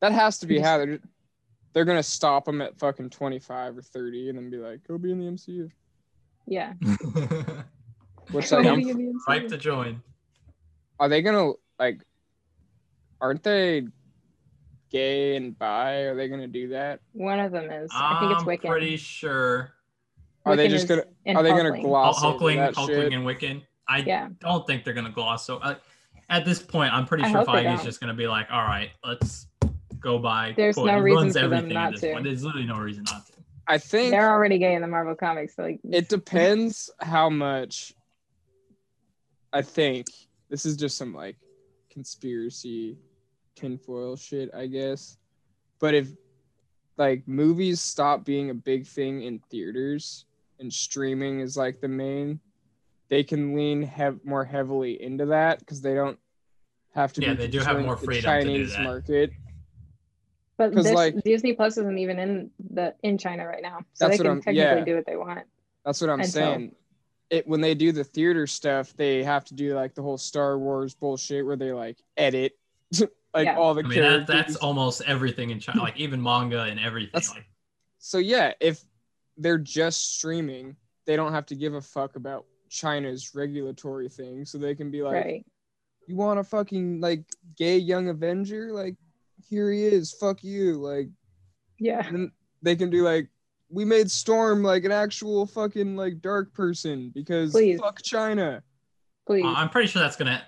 That 0.00 0.12
has 0.12 0.38
to 0.38 0.46
be 0.46 0.58
how 0.58 0.78
they're. 0.78 0.98
They're 1.76 1.84
gonna 1.84 2.02
stop 2.02 2.46
them 2.46 2.62
at 2.62 2.78
fucking 2.78 3.10
25 3.10 3.76
or 3.76 3.82
30, 3.82 4.30
and 4.30 4.38
then 4.38 4.48
be 4.48 4.56
like, 4.56 4.80
"Go 4.88 4.96
be 4.96 5.12
in 5.12 5.18
the 5.18 5.26
MCU." 5.26 5.70
Yeah. 6.46 6.72
Which 8.30 8.46
So 8.46 8.56
like, 8.56 8.64
we 8.64 8.70
I'm, 8.70 8.82
can 8.82 8.96
be 8.96 9.12
Ripe 9.28 9.48
to 9.48 9.58
join. 9.58 10.00
are 10.98 11.10
they 11.10 11.20
gonna 11.20 11.52
like? 11.78 12.00
Aren't 13.20 13.42
they 13.42 13.88
gay 14.90 15.36
and 15.36 15.58
bi? 15.58 15.96
Are 16.04 16.14
they 16.14 16.28
gonna 16.28 16.46
do 16.48 16.68
that? 16.68 17.00
One 17.12 17.38
of 17.40 17.52
them 17.52 17.70
is. 17.70 17.90
I 17.92 18.20
think 18.20 18.32
it's 18.32 18.40
I'm 18.40 18.46
Wiccan. 18.48 18.70
pretty 18.70 18.96
sure. 18.96 19.74
Are 20.46 20.56
they 20.56 20.68
Wiccan 20.68 20.70
just 20.70 20.88
gonna? 20.88 21.04
Are 21.26 21.42
they 21.42 21.50
gonna 21.50 21.78
gloss 21.82 22.20
Hul- 22.22 22.30
over 22.36 22.38
Hulkling, 22.46 22.56
that 22.56 22.74
Hulkling, 22.74 22.86
shit? 22.86 23.12
and 23.12 23.26
Wiccan. 23.26 23.62
I 23.86 23.98
Yeah. 23.98 24.30
don't 24.40 24.66
think 24.66 24.82
they're 24.82 24.94
gonna 24.94 25.10
gloss. 25.12 25.44
So 25.44 25.58
uh, 25.58 25.74
at 26.30 26.46
this 26.46 26.62
point, 26.62 26.94
I'm 26.94 27.04
pretty 27.04 27.24
I 27.24 27.30
sure 27.32 27.44
hope 27.44 27.48
they 27.54 27.64
Feige's 27.64 27.84
just 27.84 28.00
gonna 28.00 28.14
be 28.14 28.26
like, 28.28 28.46
all 28.50 28.62
right, 28.64 28.92
let's 29.04 29.46
go 30.00 30.18
by. 30.18 30.54
There's 30.56 30.74
quote. 30.74 30.86
no 30.86 30.98
reason 30.98 31.28
for 31.28 31.40
them 31.40 31.52
everything 31.52 31.74
not 31.74 31.96
to. 31.96 32.12
point. 32.12 32.24
There's 32.24 32.44
literally 32.44 32.66
no 32.66 32.78
reason 32.78 33.04
not 33.04 33.26
to. 33.26 33.32
I 33.68 33.78
think 33.78 34.12
They're 34.12 34.30
already 34.30 34.58
gay 34.58 34.74
in 34.74 34.82
the 34.82 34.88
Marvel 34.88 35.14
comics. 35.14 35.56
So 35.56 35.62
like 35.62 35.80
it 35.84 36.08
depends 36.08 36.90
how 37.00 37.28
much. 37.28 37.92
I 39.52 39.62
think 39.62 40.06
this 40.50 40.66
is 40.66 40.76
just 40.76 40.96
some 40.96 41.14
like 41.14 41.36
conspiracy 41.90 42.98
tinfoil 43.54 44.16
shit, 44.16 44.50
I 44.54 44.66
guess. 44.66 45.16
But 45.80 45.94
if 45.94 46.08
like 46.96 47.26
movies 47.26 47.80
stop 47.80 48.24
being 48.24 48.50
a 48.50 48.54
big 48.54 48.86
thing 48.86 49.22
in 49.22 49.40
theaters 49.50 50.26
and 50.60 50.72
streaming 50.72 51.40
is 51.40 51.56
like 51.56 51.80
the 51.80 51.88
main, 51.88 52.40
they 53.08 53.22
can 53.22 53.54
lean 53.54 53.82
have 53.82 54.24
more 54.24 54.44
heavily 54.44 55.02
into 55.02 55.26
that 55.26 55.58
because 55.60 55.80
they 55.80 55.94
don't 55.94 56.18
have 56.94 57.12
to. 57.14 57.22
Yeah, 57.22 57.30
be 57.30 57.36
they 57.36 57.48
do 57.48 57.58
have 57.58 57.68
concerned 57.68 57.86
more 57.86 57.94
with 57.94 58.00
the 58.00 58.06
freedom 58.06 58.22
to 58.22 58.40
do 58.40 58.46
Chinese 58.46 58.72
that. 58.72 58.82
market. 58.82 59.32
But 60.58 60.72
'Cause, 60.74 60.84
this, 60.84 60.94
like- 60.94 61.22
Disney 61.22 61.52
Plus 61.52 61.76
isn't 61.76 61.98
even 61.98 62.18
in 62.18 62.50
the 62.72 62.94
in 63.02 63.18
China 63.18 63.46
right 63.46 63.62
now, 63.62 63.78
so 63.92 64.06
That's 64.06 64.18
they 64.18 64.22
what 64.22 64.24
can 64.24 64.26
I'm- 64.28 64.36
technically 64.42 64.78
yeah. 64.78 64.84
do 64.84 64.94
what 64.96 65.06
they 65.06 65.16
want. 65.16 65.46
That's 65.84 66.00
what 66.00 66.10
I'm 66.10 66.20
And 66.20 66.28
so- 66.28 66.38
saying. 66.40 66.74
It 67.28 67.46
when 67.48 67.60
they 67.60 67.74
do 67.74 67.90
the 67.90 68.04
theater 68.04 68.46
stuff, 68.46 68.94
they 68.96 69.24
have 69.24 69.44
to 69.46 69.54
do 69.54 69.74
like 69.74 69.94
the 69.94 70.02
whole 70.02 70.16
Star 70.16 70.58
Wars 70.58 70.94
bullshit 70.94 71.44
where 71.44 71.56
they 71.56 71.72
like 71.72 71.98
edit 72.16 72.56
like 73.34 73.46
Yeah. 73.46 73.56
all 73.58 73.74
the 73.74 73.82
I 73.82 73.88
mean, 73.88 74.00
that, 74.00 74.26
that's 74.28 74.54
almost 74.56 75.02
everything 75.06 75.50
in 75.50 75.58
China, 75.58 75.82
like 75.82 75.96
even 75.98 76.22
manga 76.22 76.62
and 76.62 76.78
everything. 76.78 77.10
That's- 77.12 77.34
like, 77.34 77.44
So 77.98 78.18
yeah, 78.18 78.52
if 78.60 78.84
they're 79.36 79.58
just 79.58 80.14
streaming, 80.18 80.76
they 81.04 81.16
don't 81.16 81.32
have 81.32 81.46
to 81.46 81.56
give 81.56 81.74
a 81.74 81.80
fuck 81.80 82.14
about 82.14 82.46
China's 82.70 83.34
regulatory 83.34 84.08
thing. 84.08 84.44
So 84.44 84.56
they 84.58 84.76
can 84.76 84.90
be 84.92 85.02
like, 85.02 85.24
right. 85.24 85.46
"You 86.06 86.14
want 86.14 86.38
a 86.38 86.44
fucking 86.44 87.00
like 87.00 87.24
gay 87.56 87.76
young 87.76 88.08
Avenger? 88.08 88.72
Like, 88.72 88.94
here 89.48 89.70
he 89.70 89.84
is. 89.84 90.12
Fuck 90.12 90.42
you." 90.44 90.74
Like, 90.74 91.08
Yeah. 91.78 92.06
and 92.06 92.30
they 92.62 92.76
can 92.76 92.90
do 92.90 93.02
like, 93.02 93.28
"We 93.68 93.84
made 93.84 94.10
Storm 94.10 94.62
like 94.62 94.84
an 94.84 94.92
actual 94.92 95.46
fucking 95.46 95.96
like 95.96 96.20
dark 96.20 96.52
person 96.54 97.10
because 97.14 97.52
Please. 97.52 97.80
fuck 97.80 98.02
China." 98.02 98.62
Please. 99.26 99.44
I'm 99.46 99.70
pretty 99.70 99.88
sure 99.88 100.00
that's 100.02 100.16
gonna. 100.16 100.42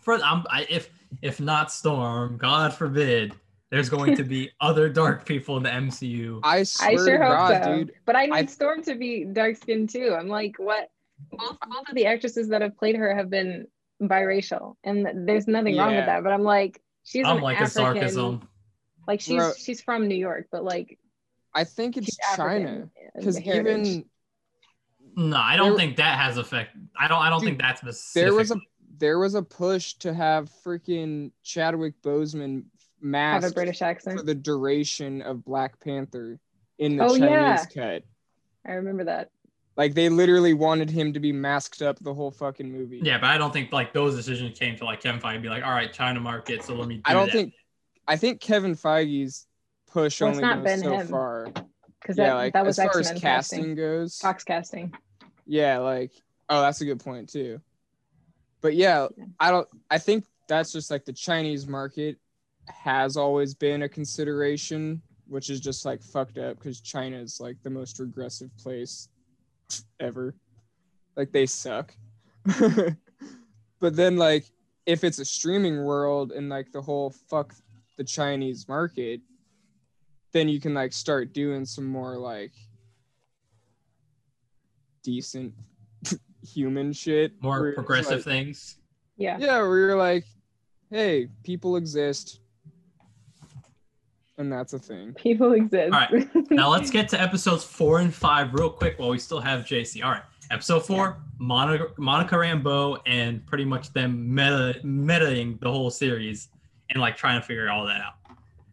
For 0.00 0.14
I'm, 0.14 0.44
I, 0.50 0.66
if 0.70 0.90
if 1.20 1.40
not 1.40 1.70
Storm, 1.70 2.36
God 2.38 2.72
forbid, 2.74 3.34
there's 3.70 3.88
going 3.88 4.16
to 4.16 4.24
be 4.24 4.50
other 4.60 4.88
dark 4.88 5.24
people 5.26 5.56
in 5.58 5.62
the 5.62 5.68
MCU. 5.70 6.40
I 6.42 6.62
swear 6.62 6.88
I 6.88 6.92
to 6.94 7.04
sure 7.04 7.22
hope 7.24 7.64
so. 7.64 7.76
dude. 7.76 7.92
But 8.06 8.16
I 8.16 8.26
need 8.26 8.32
I- 8.32 8.46
Storm 8.46 8.82
to 8.84 8.94
be 8.94 9.24
dark 9.24 9.56
skinned 9.56 9.90
too. 9.90 10.16
I'm 10.18 10.28
like, 10.28 10.56
what? 10.58 10.88
Both, 11.30 11.58
both 11.60 11.88
of 11.88 11.94
the 11.94 12.06
actresses 12.06 12.48
that 12.48 12.62
have 12.62 12.76
played 12.76 12.96
her 12.96 13.14
have 13.14 13.30
been 13.30 13.68
biracial, 14.02 14.74
and 14.82 15.28
there's 15.28 15.46
nothing 15.46 15.76
wrong 15.76 15.94
with 15.94 16.06
that. 16.06 16.24
But 16.24 16.32
I'm 16.32 16.42
like, 16.42 16.80
she's 17.04 17.26
I'm 17.26 17.38
an 17.38 17.42
like 17.42 17.60
a 17.60 17.66
sarcasm. 17.66 18.48
like 19.06 19.20
she's 19.20 19.36
Bro. 19.36 19.52
she's 19.58 19.80
from 19.80 20.08
New 20.08 20.14
York, 20.16 20.46
but 20.52 20.64
like 20.64 20.98
I 21.54 21.64
think 21.64 21.96
it's 21.96 22.16
China 22.36 22.88
because 23.14 23.38
even 23.40 24.04
No, 25.16 25.36
I 25.36 25.56
don't 25.56 25.70
There- 25.70 25.78
think 25.78 25.96
that 25.98 26.18
has 26.18 26.38
effect. 26.38 26.76
I 26.98 27.08
don't. 27.08 27.18
I 27.20 27.28
don't 27.28 27.40
Dude, 27.40 27.48
think 27.50 27.60
that's 27.60 27.80
specific. 27.82 28.26
there 28.26 28.34
was 28.34 28.50
a 28.50 28.56
there 28.98 29.18
was 29.18 29.34
a 29.34 29.42
push 29.42 29.94
to 29.94 30.14
have 30.14 30.50
freaking 30.64 31.32
Chadwick 31.42 32.00
Boseman 32.02 32.56
have 32.56 32.64
a 33.02 33.06
masked 33.06 33.54
British 33.54 33.80
for 33.80 33.84
accent. 33.86 34.24
the 34.24 34.34
duration 34.34 35.20
of 35.22 35.44
Black 35.44 35.78
Panther 35.80 36.38
in 36.78 36.96
the 36.96 37.04
Oh, 37.04 37.08
Chinese 37.18 37.28
yeah. 37.30 37.64
cut. 37.74 38.02
I 38.66 38.72
remember 38.74 39.04
that. 39.04 39.30
Like 39.76 39.94
they 39.94 40.08
literally 40.08 40.52
wanted 40.52 40.90
him 40.90 41.12
to 41.14 41.20
be 41.20 41.32
masked 41.32 41.80
up 41.80 41.98
the 42.00 42.12
whole 42.12 42.30
fucking 42.30 42.70
movie. 42.70 43.00
Yeah, 43.02 43.18
but 43.18 43.30
I 43.30 43.38
don't 43.38 43.52
think 43.52 43.72
like 43.72 43.92
those 43.92 44.14
decisions 44.14 44.58
came 44.58 44.76
to 44.76 44.84
like 44.84 45.00
Kevin 45.00 45.20
Feige 45.20 45.40
be 45.42 45.48
like, 45.48 45.64
all 45.64 45.70
right, 45.70 45.92
China 45.92 46.20
market, 46.20 46.62
so 46.62 46.74
let 46.74 46.88
me. 46.88 46.96
Do 46.96 47.02
I 47.06 47.14
don't 47.14 47.26
that." 47.26 47.32
think 47.32 47.54
I 48.06 48.16
think 48.16 48.40
Kevin 48.40 48.74
Feige's 48.74 49.46
push 49.90 50.20
Well, 50.20 50.30
it's 50.30 50.38
only 50.38 50.42
not 50.48 50.56
goes 50.58 50.64
been 50.64 50.80
so 50.80 50.94
him. 50.98 51.06
far. 51.08 51.46
Because 52.00 52.18
Yeah, 52.18 52.26
that, 52.30 52.34
like 52.34 52.52
that 52.52 52.66
was 52.66 52.78
as 52.78 52.84
far 52.90 53.00
as 53.00 53.06
X-Men 53.10 53.20
casting 53.20 53.58
casting. 53.60 53.74
goes. 53.76 54.18
Fox 54.18 54.44
casting. 54.44 54.94
Yeah, 55.46 55.78
like 55.78 56.12
oh, 56.50 56.60
that's 56.60 56.80
a 56.82 56.84
good 56.84 57.00
point 57.00 57.30
too. 57.30 57.60
But 58.60 58.74
yeah, 58.74 59.08
I 59.40 59.50
don't. 59.50 59.68
I 59.90 59.98
think 59.98 60.24
that's 60.48 60.70
just 60.72 60.90
like 60.90 61.04
the 61.06 61.12
Chinese 61.12 61.66
market 61.66 62.18
has 62.68 63.16
always 63.16 63.54
been 63.54 63.82
a 63.82 63.88
consideration, 63.88 65.00
which 65.28 65.48
is 65.48 65.60
just 65.60 65.84
like 65.86 66.02
fucked 66.02 66.36
up 66.38 66.58
because 66.58 66.80
China 66.80 67.16
is 67.16 67.40
like 67.40 67.56
the 67.62 67.70
most 67.70 67.98
regressive 67.98 68.50
place 68.58 69.08
ever. 70.00 70.34
Like 71.16 71.32
they 71.32 71.46
suck. 71.46 71.94
but 73.80 73.96
then 73.96 74.16
like 74.16 74.44
if 74.86 75.04
it's 75.04 75.18
a 75.18 75.24
streaming 75.24 75.84
world 75.84 76.32
and 76.32 76.48
like 76.48 76.72
the 76.72 76.82
whole 76.82 77.10
fuck 77.28 77.54
the 77.96 78.04
Chinese 78.04 78.68
market, 78.68 79.20
then 80.32 80.48
you 80.48 80.60
can 80.60 80.74
like 80.74 80.92
start 80.92 81.32
doing 81.32 81.64
some 81.64 81.86
more 81.86 82.16
like 82.16 82.52
decent 85.02 85.52
human 86.42 86.92
shit. 86.92 87.32
more 87.42 87.72
progressive 87.74 88.18
like- 88.18 88.24
things. 88.24 88.78
Yeah. 89.16 89.36
Yeah, 89.38 89.58
where 89.58 89.78
you're 89.78 89.96
like, 89.96 90.24
hey, 90.90 91.28
people 91.44 91.76
exist. 91.76 92.40
And 94.42 94.52
that's 94.52 94.72
a 94.72 94.78
thing. 94.80 95.14
People 95.14 95.52
exist. 95.52 95.92
All 95.94 96.00
right. 96.00 96.28
Now 96.50 96.68
let's 96.68 96.90
get 96.90 97.08
to 97.10 97.20
episodes 97.20 97.62
four 97.62 98.00
and 98.00 98.12
five 98.12 98.52
real 98.52 98.68
quick 98.70 98.98
while 98.98 99.08
we 99.10 99.18
still 99.18 99.40
have 99.40 99.60
Jaicey. 99.64 100.04
All 100.04 100.10
right. 100.10 100.22
Episode 100.50 100.80
four, 100.84 101.16
Monica, 101.38 101.86
Monica 101.96 102.34
Rambeau 102.34 102.98
and 103.06 103.46
pretty 103.46 103.64
much 103.64 103.92
them 103.92 104.34
meta 104.34 104.80
metaing 104.84 105.58
the 105.60 105.70
whole 105.70 105.90
series 105.90 106.48
and 106.90 107.00
like 107.00 107.16
trying 107.16 107.40
to 107.40 107.46
figure 107.46 107.70
all 107.70 107.86
that 107.86 108.00
out. 108.00 108.14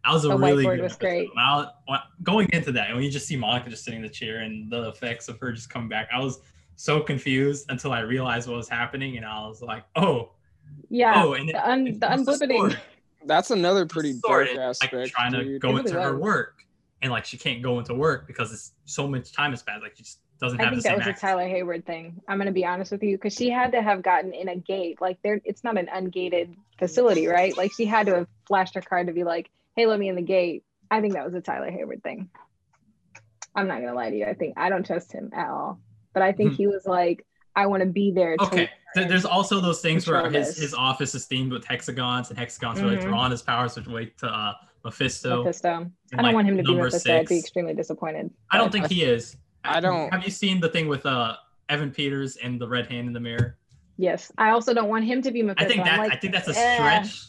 That 0.04 0.12
was 0.12 0.24
a 0.24 0.28
The 0.28 0.36
really 0.36 0.64
good 0.64 0.80
was 0.80 0.92
episode. 0.94 0.98
great. 1.00 1.28
When 1.34 1.44
I 1.44 1.56
was- 1.56 1.68
when- 1.86 1.98
going 2.24 2.48
into 2.52 2.72
that, 2.72 2.92
when 2.92 3.04
you 3.04 3.10
just 3.12 3.26
see 3.28 3.36
Monica 3.36 3.70
just 3.70 3.84
sitting 3.84 4.00
in 4.00 4.02
the 4.02 4.12
chair 4.12 4.38
and 4.40 4.68
the 4.70 4.88
effects 4.88 5.28
of 5.28 5.38
her 5.38 5.52
just 5.52 5.70
coming 5.70 5.88
back, 5.88 6.08
I 6.12 6.18
was 6.18 6.40
so 6.74 7.00
confused 7.00 7.66
until 7.70 7.92
I 7.92 8.00
realized 8.00 8.48
what 8.48 8.56
was 8.56 8.68
happening, 8.68 9.16
and 9.18 9.24
I 9.24 9.46
was 9.46 9.62
like, 9.62 9.84
"Oh, 9.96 10.32
yeah. 10.88 11.22
oh!" 11.22 11.34
And 11.34 11.48
it, 11.50 11.52
the 11.52 11.70
un, 11.70 11.86
it 11.86 12.00
the 12.00 12.08
was 12.08 12.38
the 12.40 12.46
unblippiting. 12.46 12.56
sword. 12.56 12.80
That's 13.24 13.50
another 13.50 13.86
pretty 13.86 14.14
Sword, 14.14 14.48
dark 14.48 14.48
it's, 14.48 14.58
aspect. 14.58 14.92
Like 14.94 15.12
trying 15.12 15.32
to 15.34 15.44
dude. 15.44 15.60
go 15.60 15.76
It 15.76 15.80
into 15.80 15.98
her 16.00 16.16
was. 16.16 16.20
work, 16.20 16.64
and 17.02 17.10
like 17.12 17.24
she 17.24 17.36
can't 17.38 17.62
go 17.62 17.78
into 17.78 17.94
work 17.94 18.26
because 18.26 18.52
it's 18.52 18.72
so 18.84 19.06
much 19.08 19.32
time 19.32 19.50
has 19.52 19.62
passed. 19.62 19.82
Like 19.82 19.96
she 19.96 20.02
just 20.04 20.20
doesn't 20.40 20.58
I 20.58 20.64
have 20.64 20.70
think 20.70 20.82
the 20.82 20.82
that 20.82 20.88
same 20.90 20.98
was 20.98 21.06
a. 21.06 21.12
Tyler 21.12 21.48
Hayward 21.48 21.86
thing. 21.86 22.20
I'm 22.28 22.38
gonna 22.38 22.52
be 22.52 22.64
honest 22.66 22.92
with 22.92 23.02
you, 23.02 23.16
because 23.16 23.34
she 23.34 23.50
had 23.50 23.72
to 23.72 23.82
have 23.82 24.02
gotten 24.02 24.32
in 24.34 24.48
a 24.48 24.56
gate. 24.56 25.00
Like 25.00 25.18
there, 25.22 25.40
it's 25.44 25.64
not 25.64 25.78
an 25.78 25.86
ungated 25.86 26.54
facility, 26.78 27.26
right? 27.26 27.56
Like 27.56 27.72
she 27.72 27.86
had 27.86 28.06
to 28.06 28.14
have 28.16 28.28
flashed 28.46 28.74
her 28.74 28.82
card 28.82 29.06
to 29.08 29.12
be 29.12 29.24
like, 29.24 29.50
"Hey, 29.76 29.86
let 29.86 29.98
me 29.98 30.08
in 30.08 30.16
the 30.16 30.22
gate." 30.22 30.64
I 30.90 31.00
think 31.00 31.14
that 31.14 31.24
was 31.24 31.34
a 31.34 31.40
Tyler 31.40 31.70
Hayward 31.70 32.02
thing. 32.02 32.30
I'm 33.54 33.66
not 33.68 33.80
gonna 33.80 33.94
lie 33.94 34.10
to 34.10 34.16
you. 34.16 34.24
I 34.26 34.34
think 34.34 34.54
I 34.58 34.68
don't 34.68 34.86
trust 34.86 35.12
him 35.12 35.30
at 35.32 35.48
all. 35.48 35.80
But 36.12 36.22
I 36.22 36.32
think 36.32 36.52
Hmm. 36.52 36.56
he 36.56 36.66
was 36.66 36.86
like, 36.86 37.26
"I 37.56 37.66
want 37.66 37.82
to 37.82 37.88
be 37.88 38.10
there." 38.10 38.36
Okay. 38.40 38.70
There- 38.94 39.06
There's 39.08 39.24
also 39.24 39.60
those 39.60 39.80
things 39.80 40.06
where 40.08 40.28
his, 40.30 40.48
this. 40.48 40.58
his 40.58 40.74
office 40.74 41.14
is 41.14 41.26
themed 41.28 41.52
with 41.52 41.64
hexagons, 41.64 42.30
and 42.30 42.38
hexagons 42.38 42.82
relate 42.82 43.00
to 43.02 43.06
Mhm. 43.06 43.14
Wanda's 43.16 43.42
powers, 43.42 43.76
which 43.76 43.86
relate 43.86 44.18
to 44.18 44.26
uh, 44.26 44.52
Mephisto. 44.84 45.44
Mephisto. 45.44 45.68
I 45.68 46.16
don't 46.16 46.22
like, 46.24 46.34
want 46.34 46.48
him 46.48 46.56
to 46.56 46.62
be 46.62 46.68
number 46.68 46.84
Mephisto. 46.84 47.14
I'd 47.18 47.26
be 47.28 47.38
extremely 47.38 47.74
disappointed. 47.74 48.30
I 48.50 48.58
don't 48.58 48.66
but- 48.66 48.72
think 48.72 48.88
he 48.88 49.04
is. 49.04 49.36
I 49.62 49.78
don't- 49.80 50.10
Have 50.12 50.24
you 50.24 50.30
seen 50.30 50.58
the 50.60 50.68
thing 50.70 50.88
with 50.88 51.06
uh 51.06 51.36
Evan 51.68 51.90
Peters 51.92 52.36
and 52.36 52.60
the 52.60 52.66
red 52.68 52.86
hand 52.86 53.06
in 53.06 53.12
the 53.12 53.20
mirror? 53.20 53.56
Yes, 53.96 54.32
I 54.38 54.50
also 54.50 54.72
don't 54.74 54.88
want 54.88 55.04
him 55.04 55.20
to 55.22 55.30
be 55.30 55.42
Mephisto. 55.42 55.64
I 55.64 55.68
think 55.68 55.80
I'm 55.80 55.86
that 55.86 55.98
like, 55.98 56.12
I 56.12 56.16
think 56.16 56.32
that's 56.32 56.48
a 56.48 56.58
eh, 56.58 56.74
stretch. 56.76 57.26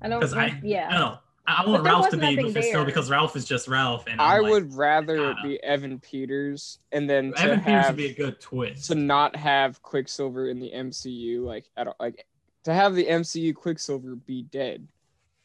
I 0.00 0.08
don't. 0.08 0.20
'cause 0.20 0.34
want- 0.34 0.52
I- 0.54 0.60
yeah. 0.62 0.86
I 0.88 0.92
don't 0.92 1.00
know. 1.00 1.18
I, 1.46 1.62
I 1.64 1.68
want 1.68 1.84
Ralph 1.84 2.10
to 2.10 2.16
be 2.16 2.36
Mephisto 2.36 2.78
there. 2.78 2.84
because 2.84 3.10
Ralph 3.10 3.34
is 3.36 3.44
just 3.44 3.66
Ralph, 3.68 4.06
and 4.06 4.20
I 4.20 4.36
I'm 4.36 4.42
like, 4.42 4.52
would 4.52 4.74
rather 4.74 5.30
it 5.30 5.36
be 5.42 5.62
Evan 5.62 5.98
Peters 5.98 6.78
and 6.92 7.08
then 7.08 7.32
to 7.32 7.40
Evan 7.40 7.58
Peters 7.60 7.72
have 7.72 7.86
would 7.88 7.96
be 7.96 8.10
a 8.10 8.14
good 8.14 8.40
twist. 8.40 8.86
to 8.86 8.94
not 8.94 9.34
have 9.36 9.82
Quicksilver 9.82 10.48
in 10.48 10.60
the 10.60 10.70
MCU 10.74 11.42
like 11.44 11.66
at 11.76 11.88
all, 11.88 11.96
like 11.98 12.26
to 12.64 12.74
have 12.74 12.94
the 12.94 13.06
MCU 13.06 13.54
Quicksilver 13.54 14.16
be 14.16 14.42
dead, 14.42 14.86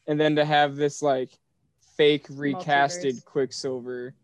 and 0.06 0.20
then 0.20 0.36
to 0.36 0.44
have 0.44 0.76
this 0.76 1.02
like 1.02 1.30
fake 1.96 2.28
recasted 2.28 3.14
Multiverse. 3.14 3.24
Quicksilver 3.24 4.14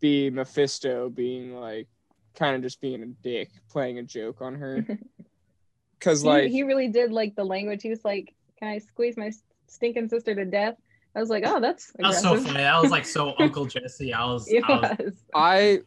be 0.00 0.30
Mephisto 0.30 1.10
being 1.10 1.54
like 1.54 1.88
kind 2.34 2.54
of 2.54 2.62
just 2.62 2.80
being 2.80 3.02
a 3.02 3.06
dick 3.06 3.50
playing 3.68 3.98
a 3.98 4.02
joke 4.02 4.40
on 4.40 4.54
her 4.54 4.86
because 5.98 6.22
he, 6.22 6.28
like 6.28 6.50
he 6.50 6.62
really 6.62 6.88
did 6.88 7.10
like 7.10 7.34
the 7.34 7.44
language. 7.44 7.82
He 7.82 7.90
was 7.90 8.04
like, 8.04 8.34
"Can 8.58 8.68
I 8.68 8.78
squeeze 8.78 9.16
my 9.16 9.32
stinking 9.66 10.08
sister 10.08 10.34
to 10.34 10.44
death?" 10.44 10.76
I 11.14 11.20
was 11.20 11.30
like, 11.30 11.44
"Oh, 11.46 11.60
that's 11.60 11.92
That 11.98 12.08
was 12.08 12.20
so 12.20 12.36
funny. 12.36 12.58
That 12.58 12.80
was 12.80 12.90
like 12.90 13.06
so 13.06 13.34
Uncle 13.40 13.66
Jesse. 13.66 14.12
I 14.12 14.24
was, 14.26 14.46
It 14.48 14.62
I 14.68 14.76
was 14.80 14.96
was. 14.98 15.14
I 15.34 15.80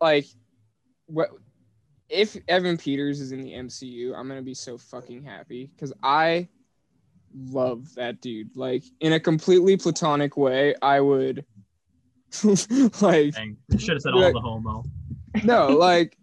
like 0.00 0.26
what 1.06 1.30
if 2.08 2.36
Evan 2.48 2.76
Peters 2.76 3.20
is 3.20 3.32
in 3.32 3.40
the 3.40 3.52
MCU, 3.52 4.14
I'm 4.16 4.28
gonna 4.28 4.42
be 4.42 4.54
so 4.54 4.78
fucking 4.78 5.24
happy 5.24 5.70
because 5.74 5.92
I 6.02 6.48
love 7.34 7.94
that 7.94 8.20
dude. 8.20 8.56
Like 8.56 8.84
in 9.00 9.12
a 9.14 9.20
completely 9.20 9.76
platonic 9.76 10.36
way, 10.36 10.74
I 10.82 11.00
would 11.00 11.44
like 13.00 13.34
Dang, 13.34 13.56
you 13.70 13.78
should 13.78 13.94
have 13.94 14.02
said 14.02 14.12
Yeah. 14.14 14.26
all 14.26 14.32
the 14.32 14.40
homo. 14.40 14.84
no, 15.44 15.68
like 15.76 16.16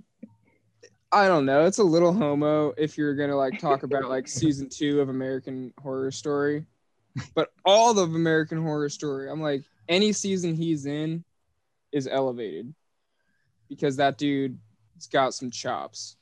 I 1.11 1.27
don't 1.27 1.45
know. 1.45 1.65
It's 1.65 1.77
a 1.79 1.83
little 1.83 2.13
homo 2.13 2.73
if 2.77 2.97
you're 2.97 3.15
gonna 3.15 3.35
like 3.35 3.59
talk 3.59 3.83
about 3.83 4.09
like 4.09 4.27
season 4.27 4.69
two 4.69 5.01
of 5.01 5.09
American 5.09 5.73
Horror 5.81 6.11
Story, 6.11 6.65
but 7.35 7.49
all 7.65 7.97
of 7.99 8.13
American 8.15 8.61
Horror 8.61 8.89
Story, 8.89 9.29
I'm 9.29 9.41
like 9.41 9.63
any 9.87 10.13
season 10.13 10.55
he's 10.55 10.85
in 10.85 11.23
is 11.91 12.07
elevated 12.07 12.73
because 13.69 13.97
that 13.97 14.17
dude's 14.17 14.57
got 15.11 15.33
some 15.33 15.51
chops, 15.51 16.15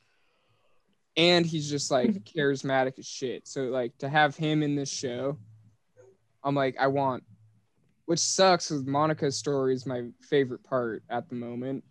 and 1.16 1.44
he's 1.46 1.68
just 1.68 1.90
like 1.90 2.10
charismatic 2.36 2.98
as 2.98 3.06
shit. 3.06 3.46
So 3.46 3.64
like 3.64 3.96
to 3.98 4.08
have 4.08 4.36
him 4.36 4.62
in 4.62 4.74
this 4.76 4.90
show, 4.90 5.38
I'm 6.44 6.54
like 6.54 6.76
I 6.78 6.86
want. 6.88 7.24
Which 8.06 8.18
sucks 8.18 8.68
because 8.68 8.84
Monica's 8.84 9.36
story 9.36 9.74
is 9.74 9.86
my 9.86 10.02
favorite 10.20 10.64
part 10.64 11.04
at 11.08 11.28
the 11.28 11.36
moment. 11.36 11.84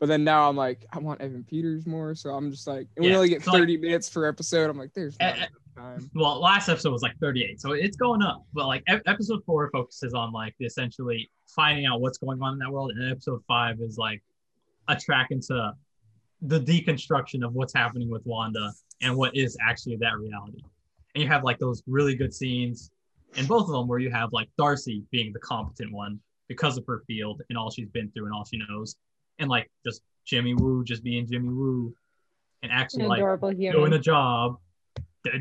But 0.00 0.06
then 0.08 0.24
now 0.24 0.48
I'm 0.48 0.56
like, 0.56 0.86
I 0.92 0.98
want 0.98 1.20
Evan 1.20 1.44
Peters 1.44 1.86
more. 1.86 2.14
So 2.14 2.30
I'm 2.30 2.50
just 2.50 2.66
like, 2.66 2.86
and 2.96 3.04
we 3.04 3.10
Yeah, 3.10 3.16
only 3.16 3.28
get 3.28 3.42
so, 3.44 3.50
like- 3.52 3.60
30 3.60 3.76
minutes 3.76 4.08
per 4.08 4.24
episode. 4.26 4.70
I'm 4.70 4.78
like, 4.78 4.94
there's 4.94 5.18
not 5.20 5.36
enough 5.36 5.48
time. 5.78 6.10
Well, 6.14 6.40
last 6.40 6.68
episode 6.68 6.92
was 6.92 7.02
like 7.02 7.16
38, 7.20 7.60
so 7.60 7.72
it's 7.72 7.96
going 7.96 8.22
up. 8.22 8.44
But 8.52 8.66
like 8.66 8.82
ep- 8.88 9.02
episode 9.06 9.42
four 9.44 9.70
focuses 9.70 10.14
on 10.14 10.32
like 10.32 10.54
essentially 10.60 11.30
finding 11.46 11.86
out 11.86 12.00
what's 12.00 12.18
going 12.18 12.40
on 12.42 12.54
in 12.54 12.58
that 12.58 12.70
world, 12.70 12.90
and 12.92 13.10
episode 13.10 13.42
five 13.46 13.80
is 13.80 13.96
like 13.98 14.22
a 14.88 14.96
track 14.96 15.28
into 15.30 15.72
the 16.42 16.60
deconstruction 16.60 17.44
of 17.44 17.52
what's 17.54 17.74
happening 17.74 18.10
with 18.10 18.24
Wanda 18.24 18.72
and 19.02 19.16
what 19.16 19.36
is 19.36 19.56
actually 19.66 19.96
that 19.96 20.16
reality. 20.18 20.62
And 21.14 21.22
you 21.22 21.28
have 21.28 21.42
like 21.44 21.58
those 21.58 21.82
really 21.86 22.14
good 22.14 22.32
scenes 22.32 22.90
in 23.36 23.46
both 23.46 23.62
of 23.66 23.72
them 23.72 23.88
where 23.88 23.98
you 23.98 24.10
have 24.10 24.32
like 24.32 24.48
Darcy 24.56 25.02
being 25.10 25.32
the 25.32 25.40
competent 25.40 25.92
one 25.92 26.20
because 26.48 26.78
of 26.78 26.84
her 26.86 27.02
field 27.06 27.42
and 27.48 27.58
all 27.58 27.70
she's 27.70 27.88
been 27.88 28.10
through 28.12 28.26
and 28.26 28.34
all 28.34 28.44
she 28.44 28.60
knows, 28.68 28.96
and 29.38 29.48
like 29.50 29.70
just 29.84 30.02
Jimmy 30.24 30.54
Woo 30.54 30.84
just 30.84 31.02
being 31.02 31.26
Jimmy 31.26 31.48
Woo 31.48 31.94
and 32.62 32.72
actually 32.72 33.04
An 33.04 33.08
like 33.08 33.18
adorable 33.18 33.50
doing 33.50 33.60
human. 33.72 33.92
a 33.94 33.98
job, 33.98 34.54
d- 34.54 34.58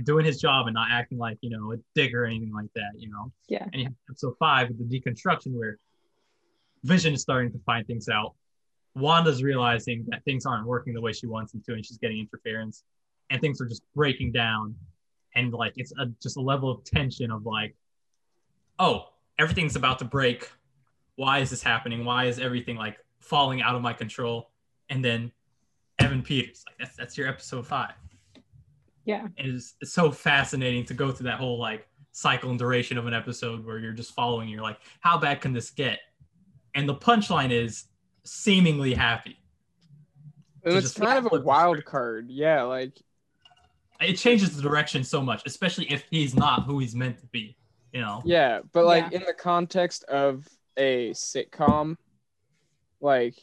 doing 0.03 0.25
his 0.25 0.39
job 0.39 0.67
and 0.67 0.73
not 0.73 0.87
acting 0.91 1.17
like 1.17 1.37
you 1.41 1.49
know 1.49 1.73
a 1.73 1.77
dick 1.95 2.13
or 2.13 2.25
anything 2.25 2.53
like 2.53 2.69
that, 2.75 2.91
you 2.97 3.09
know. 3.09 3.31
Yeah. 3.47 3.63
And 3.63 3.75
you 3.75 3.83
have 3.85 3.93
episode 4.09 4.35
five 4.39 4.69
the 4.69 4.83
deconstruction 4.83 5.53
where 5.53 5.77
Vision 6.83 7.13
is 7.13 7.21
starting 7.21 7.51
to 7.51 7.59
find 7.65 7.85
things 7.87 8.07
out. 8.09 8.33
Wanda's 8.95 9.43
realizing 9.43 10.05
that 10.09 10.23
things 10.25 10.45
aren't 10.45 10.65
working 10.65 10.93
the 10.93 11.01
way 11.01 11.13
she 11.13 11.27
wants 11.27 11.51
them 11.51 11.61
to, 11.67 11.73
and 11.73 11.85
she's 11.85 11.97
getting 11.97 12.19
interference, 12.19 12.83
and 13.29 13.41
things 13.41 13.61
are 13.61 13.65
just 13.65 13.83
breaking 13.95 14.31
down, 14.31 14.75
and 15.35 15.53
like 15.53 15.73
it's 15.75 15.93
a, 15.99 16.07
just 16.21 16.37
a 16.37 16.41
level 16.41 16.69
of 16.69 16.83
tension 16.83 17.31
of 17.31 17.45
like, 17.45 17.75
oh, 18.79 19.09
everything's 19.37 19.75
about 19.75 19.99
to 19.99 20.05
break. 20.05 20.49
Why 21.15 21.39
is 21.39 21.49
this 21.49 21.63
happening? 21.63 22.05
Why 22.05 22.25
is 22.25 22.39
everything 22.39 22.75
like 22.75 22.97
falling 23.19 23.61
out 23.61 23.75
of 23.75 23.81
my 23.81 23.93
control? 23.93 24.51
And 24.89 25.03
then 25.03 25.31
Evan 25.99 26.21
Peters, 26.21 26.63
like 26.67 26.77
that's 26.79 26.95
that's 26.95 27.17
your 27.17 27.27
episode 27.27 27.67
five 27.67 27.93
Yeah. 29.07 29.27
it 29.37 29.47
is 29.47 29.73
it's 29.81 29.93
so 29.93 30.11
fascinating 30.11 30.85
to 30.85 30.93
go 30.93 31.11
through 31.11 31.25
that 31.31 31.39
whole 31.39 31.57
like 31.57 31.87
cycle 32.11 32.49
and 32.51 32.59
duration 32.59 32.97
of 32.97 33.07
an 33.07 33.13
episode 33.13 33.65
where 33.65 33.79
you're 33.79 33.93
just 33.93 34.13
following 34.13 34.49
you're 34.49 34.61
like 34.61 34.77
how 34.99 35.17
bad 35.17 35.41
can 35.41 35.53
this 35.53 35.69
get 35.71 35.99
and 36.75 36.87
the 36.87 36.93
punchline 36.95 37.51
is 37.51 37.85
seemingly 38.23 38.93
happy. 38.93 39.37
And 40.63 40.75
it's 40.75 40.93
kind 40.93 41.25
of 41.25 41.31
a 41.31 41.41
wild 41.41 41.83
card. 41.85 42.29
Yeah, 42.29 42.63
like 42.63 42.93
It 44.01 44.15
changes 44.15 44.55
the 44.55 44.61
direction 44.61 45.03
so 45.03 45.21
much, 45.21 45.41
especially 45.45 45.85
if 45.91 46.03
he's 46.11 46.35
not 46.35 46.63
who 46.65 46.79
he's 46.79 46.93
meant 46.93 47.19
to 47.19 47.25
be. 47.27 47.55
You 47.93 48.01
know, 48.01 48.21
yeah, 48.25 48.59
but 48.73 48.85
like 48.85 49.05
Yeah. 49.11 49.19
in 49.19 49.25
the 49.25 49.33
context 49.33 50.03
of 50.03 50.45
a 50.75 51.11
sitcom, 51.11 51.95
like 52.99 53.35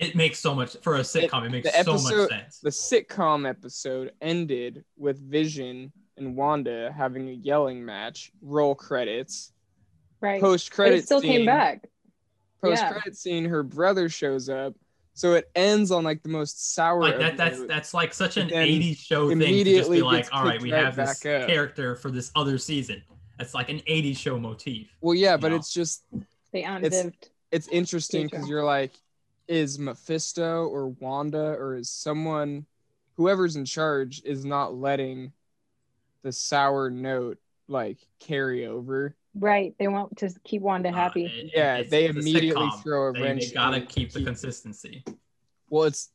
it 0.00 0.14
makes 0.16 0.38
so 0.38 0.54
much 0.54 0.76
for 0.82 0.96
a 0.96 1.00
sitcom. 1.00 1.46
It, 1.46 1.50
makes 1.50 1.66
the 1.70 1.84
so 1.84 1.92
episode- 1.92 2.16
much 2.22 2.30
sense. 2.30 2.58
the 2.60 2.70
sitcom 2.70 3.48
episode 3.48 4.12
ended 4.20 4.84
with 4.96 5.18
Vision 5.20 5.92
and 6.16 6.36
Wanda 6.36 6.92
having 6.96 7.28
a 7.28 7.32
yelling 7.32 7.84
match, 7.84 8.32
roll 8.42 8.74
credits, 8.74 9.52
Right. 10.20 10.40
post 10.40 10.68
But 10.70 10.74
credit 10.76 10.94
it 10.98 11.04
still 11.04 11.20
came 11.22 11.46
back. 11.46 11.86
Post 12.62 12.82
yeah. 12.82 12.92
credit 12.92 13.16
scene, 13.16 13.46
her 13.46 13.62
brother 13.62 14.08
shows 14.10 14.48
up. 14.50 14.74
So 15.14 15.32
it 15.34 15.50
ends 15.54 15.90
on 15.90 16.04
like 16.04 16.22
the 16.22 16.28
most 16.28 16.74
sour. 16.74 17.00
like 17.00 17.18
that 17.18 17.36
that's 17.36 17.64
that's 17.66 17.94
like 17.94 18.12
such 18.14 18.36
an 18.36 18.48
But 18.48 18.56
80s 18.56 18.96
show 18.98 19.28
thing 19.28 19.38
to 19.38 19.44
just 19.44 19.50
immediately 19.50 19.96
be 19.98 20.02
like 20.02 20.28
all 20.32 20.44
right 20.44 20.60
we 20.62 20.72
right 20.72 20.84
have 20.84 20.96
this 20.96 21.24
up. 21.24 21.46
character 21.46 21.96
for 21.96 22.10
this 22.10 22.30
other 22.36 22.58
season 22.58 23.02
that's 23.38 23.54
like 23.54 23.68
an 23.70 23.80
80s 23.88 24.16
show 24.18 24.38
motif 24.38 24.88
well, 25.00 25.14
yeah, 25.14 25.36
but 25.36 25.50
know. 25.50 25.56
it's 25.56 25.72
just 25.72 26.04
They 26.52 26.62
unzipped. 26.64 27.30
it's 27.50 27.68
interesting 27.68 28.26
because 28.26 28.48
you're 28.48 28.64
like, 28.64 28.92
is 29.50 29.78
Mephisto 29.80 30.66
or 30.68 30.88
Wanda 30.88 31.56
or 31.58 31.74
is 31.74 31.90
someone, 31.90 32.64
whoever's 33.16 33.56
in 33.56 33.64
charge, 33.64 34.22
is 34.24 34.44
not 34.44 34.74
letting 34.76 35.32
the 36.22 36.30
sour 36.32 36.88
note 36.88 37.38
like 37.66 37.98
carry 38.20 38.64
over. 38.66 39.16
Right. 39.34 39.74
They 39.78 39.88
want 39.88 40.18
to 40.18 40.30
keep 40.44 40.62
Wanda 40.62 40.90
Uh, 40.90 40.92
happy. 40.92 41.26
it- 41.26 41.50
Yeah, 41.54 41.74
it's- 41.78 41.90
they 41.90 42.06
it's 42.06 42.18
immediately 42.18 42.62
sitcom. 42.66 42.82
throw 42.82 43.08
a 43.08 43.12
They- 43.12 43.22
wrench. 43.22 43.48
they 43.48 43.54
gotta 43.54 43.76
in 43.78 43.86
keep 43.86 44.12
the 44.12 44.20
keep- 44.20 44.26
consistency 44.26 45.04
Well, 45.68 45.84
it's. 45.84 46.10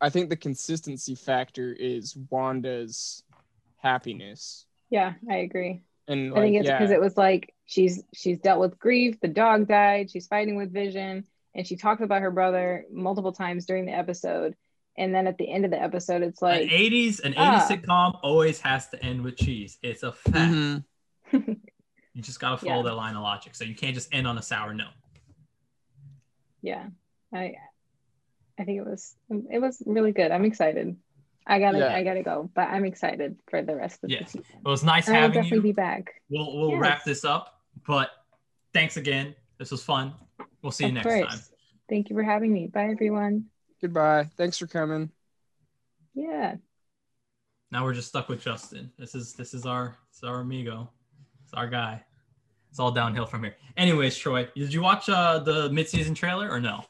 I 0.00 0.10
think 0.10 0.30
the 0.30 0.36
consistency 0.36 1.14
factor 1.14 1.72
is 1.72 2.16
Wanda's 2.30 3.22
happiness, 3.76 4.66
yeah, 4.90 5.14
I 5.30 5.36
agree. 5.38 5.82
and 6.08 6.32
I 6.32 6.34
think 6.34 6.54
like, 6.54 6.54
it's 6.54 6.66
yeah, 6.68 6.78
because 6.78 6.90
it 6.90 7.00
was 7.00 7.16
like 7.16 7.54
she's 7.66 8.02
she's 8.12 8.38
dealt 8.40 8.58
with 8.60 8.78
grief. 8.80 9.20
The 9.20 9.28
dog 9.28 9.68
died. 9.68 10.10
She's 10.10 10.26
fighting 10.26 10.56
with 10.56 10.72
Vision, 10.72 11.24
and 11.54 11.66
she 11.66 11.76
talked 11.76 12.02
about 12.02 12.22
her 12.22 12.30
brother 12.30 12.84
multiple 12.92 13.32
times 13.32 13.66
during 13.66 13.86
the 13.86 13.92
episode. 13.92 14.54
And 14.98 15.14
then 15.14 15.26
at 15.26 15.38
the 15.38 15.50
end 15.50 15.64
of 15.64 15.70
the 15.70 15.80
episode, 15.82 16.22
it's 16.22 16.42
like 16.42 16.62
an 16.62 16.68
like, 16.68 16.76
80s 16.76 17.20
an 17.24 17.32
80s 17.32 17.36
ah. 17.38 17.68
sitcom 17.70 18.18
always 18.22 18.60
has 18.60 18.88
to 18.90 19.02
end 19.02 19.22
with 19.22 19.36
cheese 19.36 19.78
it's 19.82 20.02
a 20.02 20.12
fact 20.12 20.34
Mhm. 20.34 20.84
you 22.12 22.20
just 22.22 22.38
gotta 22.40 22.58
follow 22.58 22.82
Yeah. 22.82 22.90
that 22.90 22.94
line 22.94 23.16
of 23.16 23.22
logic 23.22 23.54
so 23.54 23.64
you 23.64 23.74
can't 23.74 23.94
just 23.94 24.12
end 24.14 24.26
on 24.26 24.36
a 24.36 24.42
sour 24.42 24.74
note 24.74 24.92
yeah, 26.60 26.86
I 27.34 27.54
I 28.58 28.64
think 28.64 28.78
it 28.78 28.86
was 28.86 29.16
it 29.50 29.58
was 29.60 29.82
really 29.86 30.12
good. 30.12 30.30
I'm 30.30 30.44
excited. 30.44 30.96
I 31.46 31.58
gotta 31.58 31.78
Yeah. 31.78 31.94
I 31.94 32.04
gotta 32.04 32.22
go, 32.22 32.50
but 32.54 32.68
I'm 32.68 32.84
excited 32.84 33.36
for 33.48 33.62
the 33.62 33.74
rest 33.74 34.04
of 34.04 34.10
Yeah. 34.10 34.20
the 34.24 34.26
season. 34.26 34.44
it 34.64 34.68
was 34.68 34.84
nice 34.84 35.08
And 35.08 35.16
I'll 35.16 35.28
definitely 35.28 35.56
you 35.56 35.62
be 35.62 35.72
back. 35.72 36.20
we'll 36.28 36.56
we'll 36.56 36.70
Yes. 36.72 36.80
wrap 36.80 37.04
this 37.04 37.24
up 37.24 37.62
but 37.86 38.10
thanks 38.72 38.96
again 38.96 39.34
this 39.58 39.70
was 39.70 39.82
fun 39.82 40.12
we'll 40.62 40.72
see 40.72 40.84
you 40.84 40.88
of 40.88 40.94
next 40.94 41.06
course. 41.06 41.28
time 41.28 41.40
Thank 41.88 42.08
you 42.10 42.16
for 42.16 42.22
having 42.22 42.52
me. 42.52 42.68
Bye 42.68 42.88
everyone. 42.90 43.46
Goodbye. 43.80 44.30
Thanks 44.36 44.56
for 44.58 44.66
coming. 44.66 45.10
Yeah. 46.14 46.56
now 47.70 47.84
we're 47.84 47.94
just 47.94 48.08
stuck 48.08 48.28
with 48.28 48.42
justin 48.42 48.90
this 48.98 49.14
is 49.14 49.32
this 49.32 49.54
is 49.54 49.64
our 49.64 49.96
it's 50.10 50.22
our 50.22 50.40
amigo 50.40 50.90
it's 51.42 51.54
our 51.54 51.66
guy 51.66 52.02
it's 52.70 52.78
all 52.78 52.90
downhill 52.90 53.24
from 53.24 53.42
here 53.44 53.56
anyways 53.78 54.14
troy 54.16 54.46
did 54.54 54.72
you 54.74 54.82
watch 54.82 55.08
uh 55.08 55.38
the 55.38 55.70
mid-season 55.70 56.14
trailer 56.14 56.50
or 56.50 56.60
no 56.60 56.84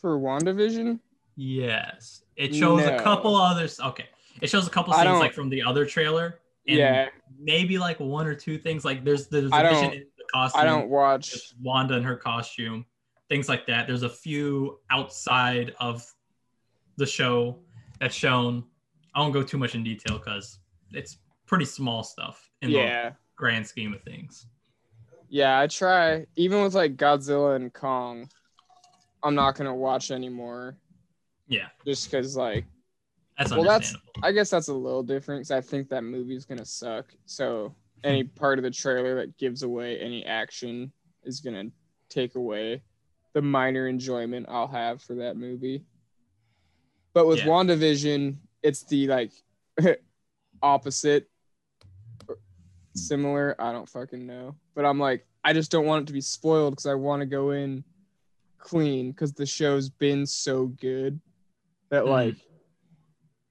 For 0.00 0.18
WandaVision? 0.18 0.98
Yes. 1.36 2.22
It 2.36 2.52
shows 2.54 2.84
No. 2.84 2.96
a 2.96 3.00
couple 3.00 3.36
others. 3.36 3.78
Okay. 3.78 4.06
It 4.40 4.50
shows 4.50 4.66
a 4.66 4.70
couple 4.70 4.92
scenes 4.94 5.20
like 5.20 5.32
from 5.32 5.48
the 5.48 5.62
other 5.62 5.86
trailer. 5.86 6.40
And 6.66 6.76
yeah. 6.78 7.08
Maybe 7.38 7.78
like 7.78 8.00
one 8.00 8.26
or 8.26 8.34
two 8.34 8.58
things. 8.58 8.84
Like 8.84 9.04
there's 9.04 9.28
there's 9.28 9.50
a 9.50 9.54
I 9.54 9.62
vision 9.62 9.84
don't- 9.84 9.92
in 9.94 9.98
the 10.00 10.06
costume. 10.32 10.60
I 10.60 10.64
don't 10.64 10.88
watch. 10.88 11.54
Wanda 11.62 11.94
in 11.94 12.02
her 12.02 12.16
costume. 12.16 12.86
Things 13.28 13.48
like 13.48 13.66
that. 13.66 13.86
There's 13.86 14.02
a 14.02 14.08
few 14.08 14.78
outside 14.90 15.74
of 15.80 16.04
the 16.96 17.06
show 17.06 17.58
that's 18.00 18.14
shown. 18.14 18.64
I 19.14 19.20
won't 19.20 19.32
go 19.32 19.42
too 19.42 19.58
much 19.58 19.74
in 19.74 19.82
detail 19.84 20.18
because 20.18 20.58
it's 20.92 21.18
pretty 21.46 21.64
small 21.64 22.02
stuff 22.02 22.50
in 22.62 22.70
the 22.72 23.14
grand 23.36 23.66
scheme 23.66 23.92
of 23.94 24.02
things. 24.02 24.46
Yeah, 25.28 25.58
I 25.58 25.66
try. 25.66 26.26
Even 26.36 26.62
with 26.62 26.74
like 26.74 26.96
Godzilla 26.96 27.56
and 27.56 27.72
Kong, 27.72 28.28
I'm 29.22 29.34
not 29.34 29.54
gonna 29.54 29.74
watch 29.74 30.10
anymore. 30.10 30.76
Yeah. 31.48 31.68
Just 31.86 32.10
because, 32.10 32.36
like, 32.36 32.64
That's 33.38 33.50
Well, 33.50 33.64
that's- 33.64 33.94
I 34.22 34.30
guess 34.30 34.50
that's 34.50 34.68
a 34.68 34.74
little 34.74 35.02
different 35.02 35.40
because 35.40 35.50
I 35.50 35.62
think 35.62 35.88
that 35.88 36.04
movie's 36.04 36.44
gonna 36.44 36.66
suck. 36.66 37.14
So 37.24 37.74
any 38.04 38.24
part 38.24 38.58
of 38.58 38.62
the 38.64 38.70
trailer 38.70 39.14
that 39.16 39.36
gives 39.38 39.62
away 39.62 39.98
any 39.98 40.24
action 40.24 40.92
is 41.24 41.40
gonna 41.40 41.64
take 42.08 42.34
away 42.34 42.82
the 43.32 43.42
minor 43.42 43.86
enjoyment 43.88 44.46
I'll 44.48 44.66
have 44.68 45.00
for 45.02 45.14
that 45.16 45.36
movie. 45.36 45.84
But 47.14 47.26
with 47.26 47.38
Yeah. 47.38 47.46
WandaVision, 47.46 48.36
it's 48.62 48.82
the 48.84 49.06
like 49.06 49.32
opposite 50.62 51.28
similar. 52.94 53.54
I 53.60 53.72
don't 53.72 53.88
fucking 53.88 54.26
know. 54.26 54.56
But 54.74 54.84
I'm 54.84 54.98
like, 54.98 55.26
I 55.44 55.52
just 55.52 55.70
don't 55.70 55.86
want 55.86 56.02
it 56.02 56.06
to 56.08 56.12
be 56.12 56.20
spoiled 56.20 56.72
because 56.72 56.86
I 56.86 56.94
want 56.94 57.20
to 57.20 57.26
go 57.26 57.50
in 57.50 57.84
clean 58.58 59.10
because 59.10 59.32
the 59.32 59.46
show's 59.46 59.88
been 59.88 60.24
so 60.24 60.66
good 60.66 61.20
that 61.90 62.04
Mhm. 62.04 62.08
like 62.10 62.36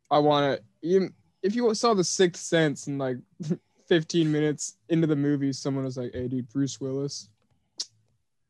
I 0.09 0.19
want 0.19 0.61
to 0.83 1.09
if 1.43 1.55
you 1.55 1.73
saw 1.75 1.93
the 1.93 2.03
Sixth 2.03 2.43
Sense 2.43 2.87
and 2.87 2.97
like 2.99 3.17
15 3.91 4.31
minutes 4.31 4.77
into 4.87 5.05
the 5.05 5.17
movie, 5.17 5.51
someone 5.51 5.83
was 5.83 5.97
like, 5.97 6.13
"Hey, 6.13 6.29
dude, 6.29 6.47
Bruce 6.47 6.79
Willis, 6.79 7.27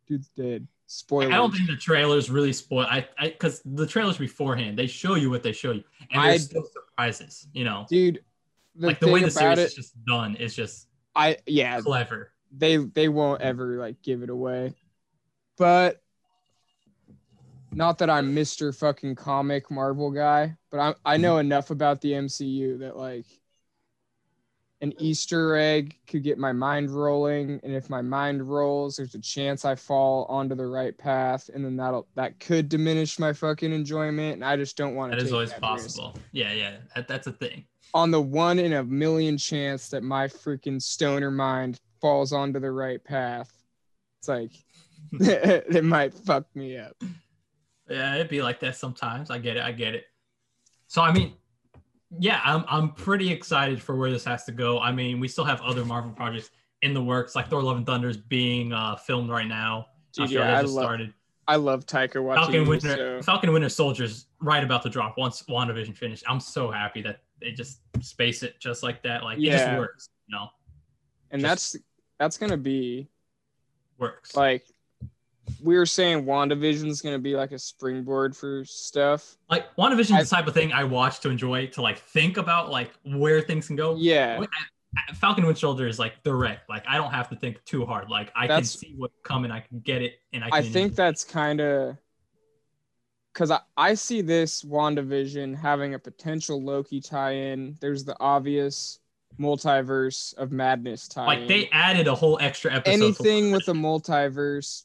dude's 0.06 0.30
dead." 0.38 0.68
Spoiler. 0.86 1.34
I 1.34 1.38
don't 1.38 1.52
think 1.52 1.68
the 1.68 1.76
trailers 1.78 2.30
really 2.30 2.54
spoil. 2.54 2.86
I 2.86 3.08
I 3.18 3.30
because 3.30 3.60
the 3.66 3.88
trailers 3.88 4.20
beforehand 4.20 4.78
they 4.78 4.86
show 4.86 5.16
you 5.16 5.32
what 5.32 5.42
they 5.42 5.52
show 5.52 5.72
you, 5.72 5.84
and 6.12 6.22
I- 6.22 6.28
there's 6.28 6.46
still 6.46 6.64
surprises. 6.72 7.48
You 7.54 7.64
know, 7.64 7.88
dude. 7.90 8.24
The 8.76 8.86
like 8.86 9.00
the 9.00 9.12
way 9.12 9.24
the 9.24 9.32
series 9.32 9.58
it, 9.58 9.64
is 9.64 9.74
just 9.74 10.06
done 10.06 10.36
is 10.36 10.56
just 10.56 10.86
I 11.16 11.38
yeah, 11.48 11.82
clever. 11.82 12.34
they 12.56 12.78
they 12.78 13.10
won't 13.10 13.42
ever 13.42 13.78
like 13.78 14.00
give 14.04 14.22
it 14.22 14.30
away. 14.30 14.76
But 15.58 16.04
not 17.72 17.98
that 17.98 18.12
I'm 18.12 18.36
Mr. 18.36 18.78
fucking 18.78 19.16
comic 19.16 19.72
Marvel 19.72 20.12
guy, 20.12 20.56
but 20.70 20.80
I 20.80 21.14
I 21.14 21.18
know 21.18 21.40
enough 21.40 21.72
about 21.72 22.00
the 22.02 22.12
MCU 22.12 22.78
that 22.80 22.96
like 22.96 23.26
an 24.82 24.94
Easter 24.98 25.56
egg 25.56 25.96
could 26.08 26.24
get 26.24 26.40
my 26.40 26.52
mind 26.52 26.90
rolling, 26.90 27.60
and 27.64 27.74
if 27.74 27.90
my 27.90 28.02
mind 28.02 28.50
rolls, 28.50 28.96
there's 28.98 29.14
a 29.14 29.22
chance 29.22 29.64
I 29.64 29.76
fall 29.76 30.26
onto 30.26 30.56
the 30.56 30.66
right 30.66 30.98
path, 30.98 31.50
and 31.54 31.64
then 31.64 31.78
that'll 31.78 32.08
that 32.16 32.40
could 32.40 32.68
diminish 32.68 33.20
my 33.20 33.32
fucking 33.32 33.72
enjoyment, 33.72 34.36
and 34.36 34.46
I 34.46 34.58
just 34.58 34.76
don't 34.78 34.96
want 34.96 35.12
to. 35.12 35.18
That 35.18 35.24
is 35.24 35.32
always 35.32 35.52
that 35.52 35.62
risk. 35.62 35.62
possible. 35.62 36.18
Yeah, 36.32 36.52
yeah, 36.54 36.78
that, 36.96 37.08
that's 37.08 37.28
a 37.28 37.32
thing. 37.32 37.66
On 37.94 38.10
the 38.10 38.22
one 38.22 38.58
in 38.58 38.74
a 38.74 38.84
million 38.84 39.38
chance 39.38 39.90
that 39.90 40.02
my 40.02 40.28
freaking 40.28 40.82
stoner 40.82 41.30
mind 41.30 41.80
falls 42.02 42.34
onto 42.34 42.60
the 42.60 42.72
right 42.72 43.04
path, 43.04 43.52
it's 44.20 44.28
like 44.28 44.52
it 45.12 45.84
might 45.84 46.14
fuck 46.14 46.46
me 46.56 46.78
up. 46.78 46.96
Yeah, 47.88 48.16
it'd 48.16 48.30
be 48.30 48.42
like 48.42 48.60
that 48.62 48.76
sometimes. 48.76 49.30
I 49.30 49.38
get 49.38 49.58
it. 49.58 49.64
I 49.64 49.74
get 49.74 49.94
it. 49.94 50.06
So 50.88 51.04
I 51.04 51.12
mean, 51.12 51.34
yeah, 52.20 52.42
I'm 52.44 52.64
I'm 52.68 52.92
pretty 52.94 53.32
excited 53.32 53.82
for 53.82 53.96
where 53.96 54.12
this 54.12 54.24
has 54.26 54.44
to 54.46 54.52
go. 54.52 54.80
I 54.80 54.92
mean, 54.92 55.20
we 55.20 55.28
still 55.28 55.46
have 55.46 55.62
other 55.62 55.86
Marvel 55.86 56.12
projects 56.12 56.50
in 56.82 56.94
the 56.94 57.04
works, 57.04 57.36
like 57.36 57.50
Thor: 57.50 57.62
Love 57.64 57.78
and 57.78 57.86
Thunder 57.86 58.10
is 58.10 58.18
being 58.18 58.74
uh, 58.74 58.96
filmed 58.96 59.30
right 59.30 59.48
now. 59.48 59.88
Dude, 60.14 60.32
yeah, 60.32 60.58
I 60.58 60.62
love 60.62 60.70
started. 60.72 61.14
I 61.48 61.56
love 61.56 61.86
Taika 61.86 62.34
Falcon 62.36 62.68
Winter 62.68 63.20
So 63.20 63.22
Falcon 63.24 63.52
Winter 63.52 63.70
Soldier's 63.70 64.28
right 64.40 64.64
about 64.64 64.84
to 64.84 64.90
drop 64.90 65.18
once 65.18 65.42
WandaVision 65.44 65.96
finished. 65.98 66.24
I'm 66.28 66.40
so 66.40 66.70
happy 66.72 67.02
that 67.02 67.22
they 67.42 67.52
just 67.52 67.80
space 68.02 68.44
it 68.44 68.60
just 68.60 68.84
like 68.84 69.02
that. 69.04 69.24
Like 69.24 69.38
it 69.38 69.44
Yeah. 69.44 69.58
just 69.66 69.78
works, 69.80 70.10
you 70.28 70.36
know, 70.36 70.48
and 71.32 71.42
just- 71.42 71.74
that's 71.74 71.84
that's 72.20 72.38
gonna 72.38 72.58
be 72.58 73.08
works. 73.98 74.36
like 74.36 74.66
we 75.64 75.76
were 75.76 75.86
saying 75.86 76.26
WandaVision's 76.26 77.02
gonna 77.02 77.20
be 77.20 77.36
like 77.36 77.52
a 77.52 77.60
springboard 77.60 78.36
for 78.36 78.64
stuff. 78.66 79.38
Like 79.50 79.76
WandaVision 79.76 80.20
is 80.20 80.30
the 80.30 80.36
type 80.36 80.48
of 80.48 80.54
thing 80.54 80.72
I 80.72 80.84
watch 80.84 81.20
to 81.22 81.30
enjoy, 81.30 81.68
to 81.68 81.82
like 81.82 82.00
think 82.00 82.38
about 82.38 82.70
like 82.70 82.92
where 83.04 83.42
things 83.42 83.68
can 83.68 83.76
go. 83.76 83.96
Yeah. 83.96 84.40
I- 84.42 84.48
Falcon 85.14 85.46
Winter 85.46 85.58
Soldier 85.60 85.88
is 85.88 86.00
like 86.00 86.22
direct. 86.24 86.70
Like 86.70 86.84
I 86.86 86.98
don't 86.98 87.12
have 87.12 87.30
to 87.30 87.36
think 87.38 87.64
too 87.64 87.86
hard. 87.86 88.10
Like 88.10 88.30
I 88.36 88.46
That's- 88.48 88.74
can 88.74 88.80
see 88.80 88.94
what's 88.98 89.16
coming. 89.24 89.50
I 89.50 89.62
can 89.62 89.80
get 89.80 90.02
it, 90.02 90.16
and 90.34 90.44
I 90.44 90.50
can. 90.50 90.60
I 90.60 90.62
think 90.64 90.96
that's 90.96 91.24
kind 91.24 91.62
of 91.62 91.96
because 93.34 93.52
I, 93.52 93.62
I 93.78 93.94
see 93.94 94.22
this 94.22 94.64
WandaVision 94.64 95.56
having 95.58 95.94
a 95.94 96.00
potential 96.00 96.62
Loki 96.62 97.00
tie 97.00 97.32
in. 97.32 97.78
There's 97.80 98.04
the 98.04 98.18
obvious 98.20 99.00
multiverse 99.40 100.36
of 100.36 100.52
madness 100.52 101.08
tie. 101.08 101.26
Like 101.26 101.48
they 101.48 101.70
added 101.72 102.08
a 102.08 102.16
whole 102.16 102.38
extra 102.42 102.74
episode. 102.74 102.92
anything 102.94 103.52
with 103.54 103.68
a 103.70 103.74
multiverse 103.74 104.84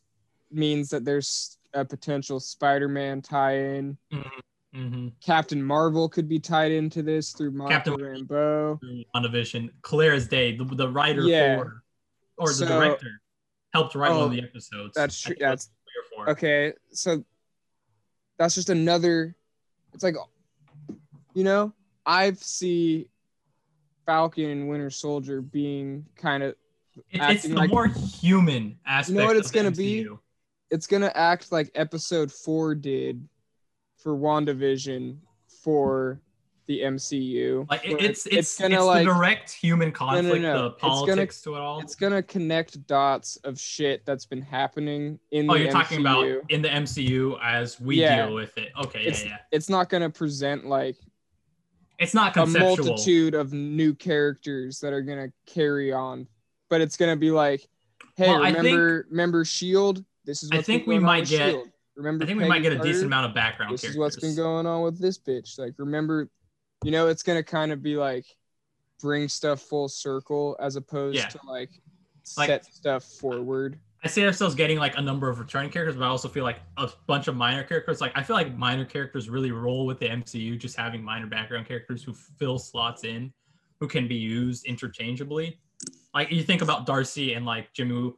means 0.50 0.88
that 0.90 1.04
there's 1.04 1.58
a 1.74 1.84
potential 1.84 2.40
Spider-Man 2.40 3.22
tie-in. 3.22 3.96
Mhm. 4.74 5.12
Captain 5.24 5.62
Marvel 5.62 6.08
could 6.08 6.28
be 6.28 6.38
tied 6.38 6.70
into 6.70 7.02
this 7.02 7.32
through 7.32 7.50
Monica 7.52 7.76
Captain- 7.90 7.94
Rambeau. 8.26 8.78
WandaVision, 9.14 9.70
clear 9.82 10.12
as 10.12 10.28
day. 10.28 10.54
The, 10.56 10.64
the 10.64 10.88
writer 10.88 11.22
Yeah. 11.22 11.56
for 11.58 11.82
or 12.36 12.52
the 12.52 12.66
director 12.66 13.22
helped 13.72 13.94
write 13.94 14.10
one 14.10 14.18
Oh, 14.20 14.24
of 14.26 14.32
the 14.32 14.42
episodes. 14.42 14.92
That's 14.94 15.18
true. 15.18 15.34
That's 15.40 15.66
three 15.66 16.20
or 16.22 16.24
four. 16.26 16.30
okay. 16.32 16.74
So 16.92 17.24
that's 18.38 18.54
just 18.54 18.68
another. 18.68 19.34
It's 19.94 20.04
like, 20.04 20.16
you 21.34 21.44
know, 21.44 21.72
I 22.04 22.32
see 22.34 23.08
Falcon 24.04 24.44
and 24.50 24.68
Winter 24.68 24.90
Soldier 24.90 25.40
being 25.40 26.04
kind 26.16 26.42
of. 26.42 26.54
It- 27.10 27.20
it's 27.22 27.48
the 27.48 27.54
like- 27.54 27.70
more 27.70 27.86
human 27.88 28.78
aspect. 28.84 29.16
what 29.24 29.36
of 29.36 29.40
it's 29.40 29.50
gonna 29.50 29.70
be? 29.70 30.06
MCU. 30.70 30.74
It's 30.74 30.86
gonna 30.86 31.12
act 31.14 31.52
like 31.52 31.70
Episode 31.74 32.32
Four 32.32 32.74
did 32.74 33.28
for 33.98 34.16
WandaVision 34.16 35.16
for 35.62 36.20
the 36.66 36.80
MCU. 36.80 37.68
Like 37.70 37.84
it, 37.84 38.02
it's 38.02 38.26
it's 38.26 38.36
it's, 38.36 38.58
gonna 38.58 38.76
the 38.78 38.84
like 38.84 39.06
direct 39.06 39.52
human 39.52 39.92
conflict, 39.92 40.42
no. 40.42 40.70
the 40.70 40.74
It's 40.74 41.06
gonna- 41.06 41.26
to 41.26 41.54
it 41.54 41.60
all. 41.60 41.80
it's 41.80 41.94
gonna 41.94 42.22
connect 42.22 42.84
dots 42.86 43.36
of 43.44 43.58
shit 43.58 44.04
that's 44.04 44.26
been 44.26 44.42
happening 44.42 45.18
in 45.30 45.48
oh, 45.48 45.54
the 45.54 45.60
Oh, 45.60 45.62
you're 45.62 45.72
talking 45.72 46.00
about 46.00 46.24
MCU. 46.24 46.40
in 46.48 46.62
the 46.62 46.68
MCU 46.68 47.38
as 47.42 47.80
we 47.80 48.00
Yeah. 48.00 48.26
deal 48.26 48.34
with 48.34 48.56
it. 48.58 48.72
Okay, 48.84 49.00
It's- 49.00 49.22
yeah, 49.22 49.30
yeah. 49.30 49.36
It's 49.52 49.68
not 49.68 49.88
gonna 49.88 50.10
present 50.10 50.66
like 50.66 50.96
It's 51.98 52.14
not 52.14 52.36
a 52.36 52.44
multitude 52.44 53.34
of 53.34 53.52
new 53.52 53.94
characters 53.94 54.80
that 54.80 54.92
are 54.92 55.02
gonna 55.02 55.28
carry 55.46 55.92
on, 55.92 56.26
but 56.68 56.80
it's 56.80 56.96
gonna 56.96 57.16
be 57.16 57.30
like, 57.30 57.66
hey, 58.16 58.26
Well, 58.28 58.42
I 58.42 58.52
think- 58.52 58.64
remember, 58.64 59.06
remember 59.08 59.44
Shield? 59.44 60.04
This 60.26 60.42
is 60.42 60.50
I 60.52 60.60
think 60.60 60.86
we 60.86 60.98
might 60.98 61.26
get- 61.26 61.52
Shield. 61.52 61.68
Remember, 61.96 62.24
I 62.24 62.26
think 62.26 62.38
we 62.42 62.46
might 62.46 62.58
get 62.62 62.72
a 62.72 62.76
Carter? 62.76 62.90
decent 62.92 63.06
amount 63.06 63.24
of 63.26 63.34
background 63.34 63.72
This 63.72 63.80
characters. 63.80 63.94
is 63.96 63.98
what's 63.98 64.16
been 64.16 64.36
going 64.36 64.66
on 64.66 64.82
with 64.82 64.98
this 65.00 65.16
bitch. 65.16 65.58
Like, 65.58 65.72
remember, 65.78 66.28
you 66.84 66.90
know, 66.90 67.06
it's 67.08 67.22
gonna 67.22 67.42
kind 67.42 67.72
of 67.72 67.82
be 67.82 67.96
like 67.96 68.26
bring 69.00 69.28
stuff 69.28 69.62
full 69.62 69.88
circle 69.88 70.56
as 70.60 70.76
opposed 70.76 71.16
Yeah. 71.16 71.28
to 71.28 71.38
like, 71.46 71.70
Like- 72.36 72.48
set 72.48 72.64
stuff 72.66 73.04
forward. 73.04 73.78
I 74.04 74.08
see 74.08 74.24
ourselves 74.26 74.54
getting 74.54 74.78
like 74.78 74.96
a 74.98 75.00
number 75.00 75.28
of 75.30 75.38
returning 75.38 75.70
characters, 75.70 75.96
but 75.96 76.04
I 76.04 76.08
also 76.08 76.28
feel 76.28 76.44
like 76.44 76.60
a 76.76 76.90
bunch 77.06 77.28
of 77.28 77.34
minor 77.36 77.64
characters. 77.64 78.00
Like 78.02 78.12
I 78.14 78.22
feel 78.22 78.36
like 78.36 78.54
minor 78.56 78.84
characters 78.84 79.30
really 79.30 79.50
roll 79.50 79.86
with 79.86 79.98
the 79.98 80.06
MCU, 80.08 80.56
just 80.58 80.76
having 80.76 81.02
minor 81.02 81.26
background 81.26 81.66
characters 81.66 82.02
who 82.02 82.12
fill 82.12 82.58
slots 82.58 83.04
in, 83.04 83.32
who 83.80 83.88
can 83.88 84.06
be 84.06 84.14
used 84.16 84.66
interchangeably. 84.66 85.58
Like 86.14 86.30
you 86.30 86.42
think 86.42 86.60
about 86.62 86.84
Darcy 86.86 87.32
and 87.32 87.46
like 87.46 87.72
Jimmy 87.72 88.12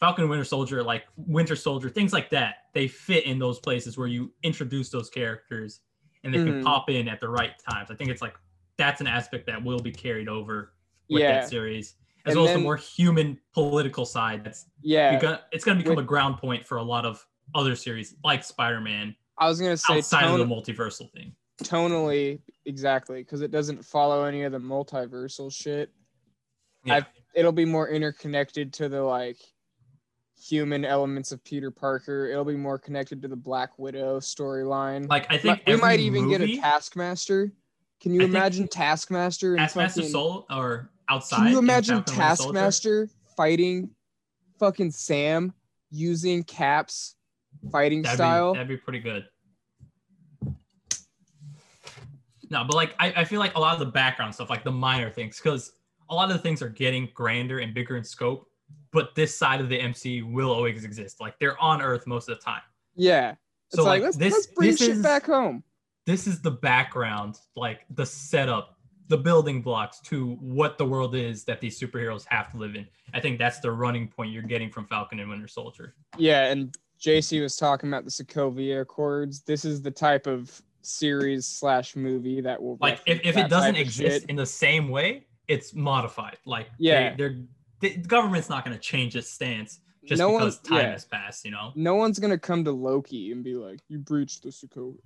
Falcon 0.00 0.28
Winter 0.28 0.44
Soldier, 0.44 0.82
like 0.82 1.04
Winter 1.16 1.54
Soldier, 1.54 1.90
things 1.90 2.12
like 2.12 2.30
that. 2.30 2.54
They 2.72 2.88
fit 2.88 3.24
in 3.26 3.38
those 3.38 3.60
places 3.60 3.98
where 3.98 4.06
you 4.08 4.32
introduce 4.42 4.88
those 4.88 5.10
characters 5.10 5.80
and 6.24 6.32
they 6.32 6.38
can 6.38 6.60
Mhm. 6.60 6.64
pop 6.64 6.88
in 6.90 7.06
at 7.06 7.20
the 7.20 7.28
right 7.28 7.52
times. 7.70 7.90
I 7.90 7.94
think 7.94 8.10
it's 8.10 8.22
like 8.22 8.34
that's 8.78 9.02
an 9.02 9.06
aspect 9.06 9.46
that 9.46 9.62
will 9.62 9.78
be 9.80 9.92
carried 9.92 10.26
over 10.28 10.72
with 11.10 11.20
Yeah. 11.22 11.40
that 11.40 11.48
series, 11.50 11.96
as 12.24 12.32
And 12.32 12.40
well 12.40 12.48
as 12.48 12.54
the 12.56 12.62
more 12.62 12.76
human 12.76 13.38
political 13.52 14.06
side 14.06 14.42
that's 14.42 14.66
Yeah, 14.80 15.20
gonna, 15.20 15.42
it's 15.52 15.64
going 15.66 15.76
to 15.76 15.82
become 15.84 15.96
With- 15.96 16.04
a 16.04 16.08
ground 16.08 16.38
point 16.38 16.66
for 16.66 16.78
a 16.78 16.82
lot 16.82 17.04
of 17.04 17.26
other 17.54 17.76
series 17.76 18.14
like 18.24 18.42
Spider-Man 18.44 19.14
I 19.36 19.48
was 19.48 19.58
gonna 19.60 19.76
say 19.76 19.98
outside 19.98 20.22
tone- 20.22 20.40
of 20.40 20.48
the 20.48 20.54
multiversal 20.54 21.10
thing. 21.12 21.34
tonally 21.62 22.40
exactly 22.66 23.22
because 23.22 23.40
it 23.42 23.50
doesn't 23.50 23.82
follow 23.84 24.24
any 24.24 24.42
of 24.44 24.52
the 24.52 24.58
multiversal 24.58 25.52
shit. 25.52 25.92
Yeah. 26.84 26.96
I've- 26.96 27.06
It'll 27.34 27.52
be 27.52 27.64
more 27.64 27.88
interconnected 27.88 28.72
to 28.74 28.88
the 28.88 29.02
like 29.02 29.38
human 30.40 30.84
elements 30.84 31.32
of 31.32 31.42
Peter 31.44 31.70
Parker. 31.70 32.26
It'll 32.26 32.44
be 32.44 32.56
more 32.56 32.78
connected 32.78 33.20
to 33.22 33.28
the 33.28 33.36
Black 33.36 33.78
Widow 33.78 34.20
storyline. 34.20 35.08
like 35.08 35.26
I 35.30 35.36
think 35.36 35.62
we 35.66 35.76
might 35.76 36.00
even 36.00 36.28
get 36.28 36.40
a 36.40 36.56
Taskmaster. 36.56 37.52
Can 38.00 38.14
you 38.14 38.22
I 38.22 38.24
imagine 38.24 38.66
Taskmaster 38.66 39.56
Taskmaster 39.56 40.00
fucking, 40.00 40.12
Soul 40.12 40.46
or 40.50 40.90
outside. 41.10 41.38
Can 41.38 41.48
you 41.48 41.58
imagine 41.58 41.96
Falcon 41.96 42.12
and 42.12 42.18
Winter 42.18 42.36
Soldier. 42.36 42.52
Taskmaster 42.52 43.08
fighting 43.36 43.90
fucking 44.58 44.90
Sam 44.92 45.52
using 45.90 46.42
Cap's 46.44 47.16
fighting 47.70 48.02
That'd 48.02 48.16
style? 48.16 48.52
Be, 48.52 48.58
that'd 48.58 48.68
be 48.68 48.76
pretty 48.76 49.00
good. 49.00 49.26
No, 52.50 52.64
but 52.64 52.74
like 52.74 52.94
I, 52.98 53.12
I 53.16 53.24
feel 53.24 53.38
like 53.38 53.54
a 53.54 53.60
lot 53.60 53.74
of 53.74 53.80
the 53.80 53.92
background 53.92 54.34
stuff, 54.34 54.50
like 54.50 54.64
the 54.64 54.72
minor 54.72 55.10
things, 55.10 55.38
because 55.38 55.72
a 56.08 56.14
lot 56.14 56.30
of 56.30 56.36
the 56.36 56.42
things 56.42 56.62
are 56.62 56.68
getting 56.68 57.08
grander 57.14 57.60
and 57.60 57.72
bigger 57.72 57.96
in 57.96 58.02
scope, 58.02 58.49
but 58.92 59.14
this 59.14 59.36
side 59.36 59.60
of 59.60 59.68
the 59.68 59.78
MCU 59.78 60.30
will 60.30 60.50
always 60.50 60.84
exist. 60.84 61.20
Like 61.20 61.38
they're 61.38 61.58
on 61.60 61.80
Earth 61.82 62.06
most 62.06 62.28
of 62.28 62.38
the 62.38 62.44
time. 62.44 62.62
yeah. 62.96 63.34
It's 63.72 63.76
So 63.76 63.84
like, 63.84 63.98
like, 64.00 64.02
let's, 64.02 64.16
this 64.16 64.32
let's 64.32 64.46
bring 64.48 64.70
this 64.72 64.80
shit 64.80 64.90
is 64.90 65.02
back 65.02 65.26
home. 65.26 65.62
this 66.04 66.26
is 66.26 66.42
the 66.42 66.50
background, 66.50 67.38
like 67.54 67.82
the 67.90 68.04
setup, 68.04 68.76
the 69.06 69.16
building 69.16 69.62
blocks 69.62 70.00
to 70.06 70.32
what 70.40 70.76
the 70.76 70.84
world 70.84 71.14
is 71.14 71.44
that 71.44 71.60
these 71.60 71.78
superheroes 71.78 72.24
have 72.28 72.50
to 72.50 72.56
live 72.56 72.74
in. 72.74 72.84
I 73.14 73.20
think 73.20 73.38
that's 73.38 73.60
the 73.60 73.70
running 73.70 74.08
point 74.08 74.32
you're 74.32 74.42
getting 74.42 74.70
from 74.70 74.86
Falcon 74.86 75.20
and 75.20 75.30
Winter 75.30 75.46
Soldier. 75.46 75.94
Yeah, 76.18 76.46
and 76.46 76.76
Jaicey 77.00 77.40
was 77.40 77.56
talking 77.56 77.88
about 77.88 78.04
the 78.04 78.10
Sokovia 78.10 78.80
Accords. 78.80 79.42
This 79.42 79.64
is 79.64 79.80
the 79.82 79.90
type 79.92 80.26
of 80.26 80.60
series 80.82 81.46
slash 81.46 81.94
movie 81.94 82.40
that 82.40 82.60
will 82.60 82.76
Like 82.80 83.00
if, 83.06 83.20
if 83.22 83.36
it 83.36 83.48
doesn't 83.48 83.76
exist 83.76 84.26
in 84.28 84.34
the 84.34 84.46
same 84.46 84.88
way, 84.88 85.26
it's 85.46 85.74
modified. 85.74 86.38
Like 86.44 86.66
Yeah. 86.78 87.14
they, 87.14 87.22
are 87.24 87.36
the 87.80 87.96
government's 87.96 88.48
not 88.48 88.64
going 88.64 88.76
to 88.76 88.80
change 88.82 89.16
its 89.16 89.30
stance 89.30 89.80
just 90.06 90.18
No 90.18 90.32
because 90.38 90.58
time 90.60 90.78
yeah. 90.78 90.90
has 90.92 91.04
passed. 91.04 91.44
You 91.44 91.50
know, 91.50 91.72
no 91.74 91.94
one's 91.94 92.18
gonna 92.18 92.38
come 92.38 92.64
to 92.64 92.72
Loki 92.72 93.32
and 93.32 93.42
be 93.44 93.54
like, 93.54 93.80
"You 93.88 93.98
breached 93.98 94.42
the 94.42 94.48
Sokovia," 94.48 94.96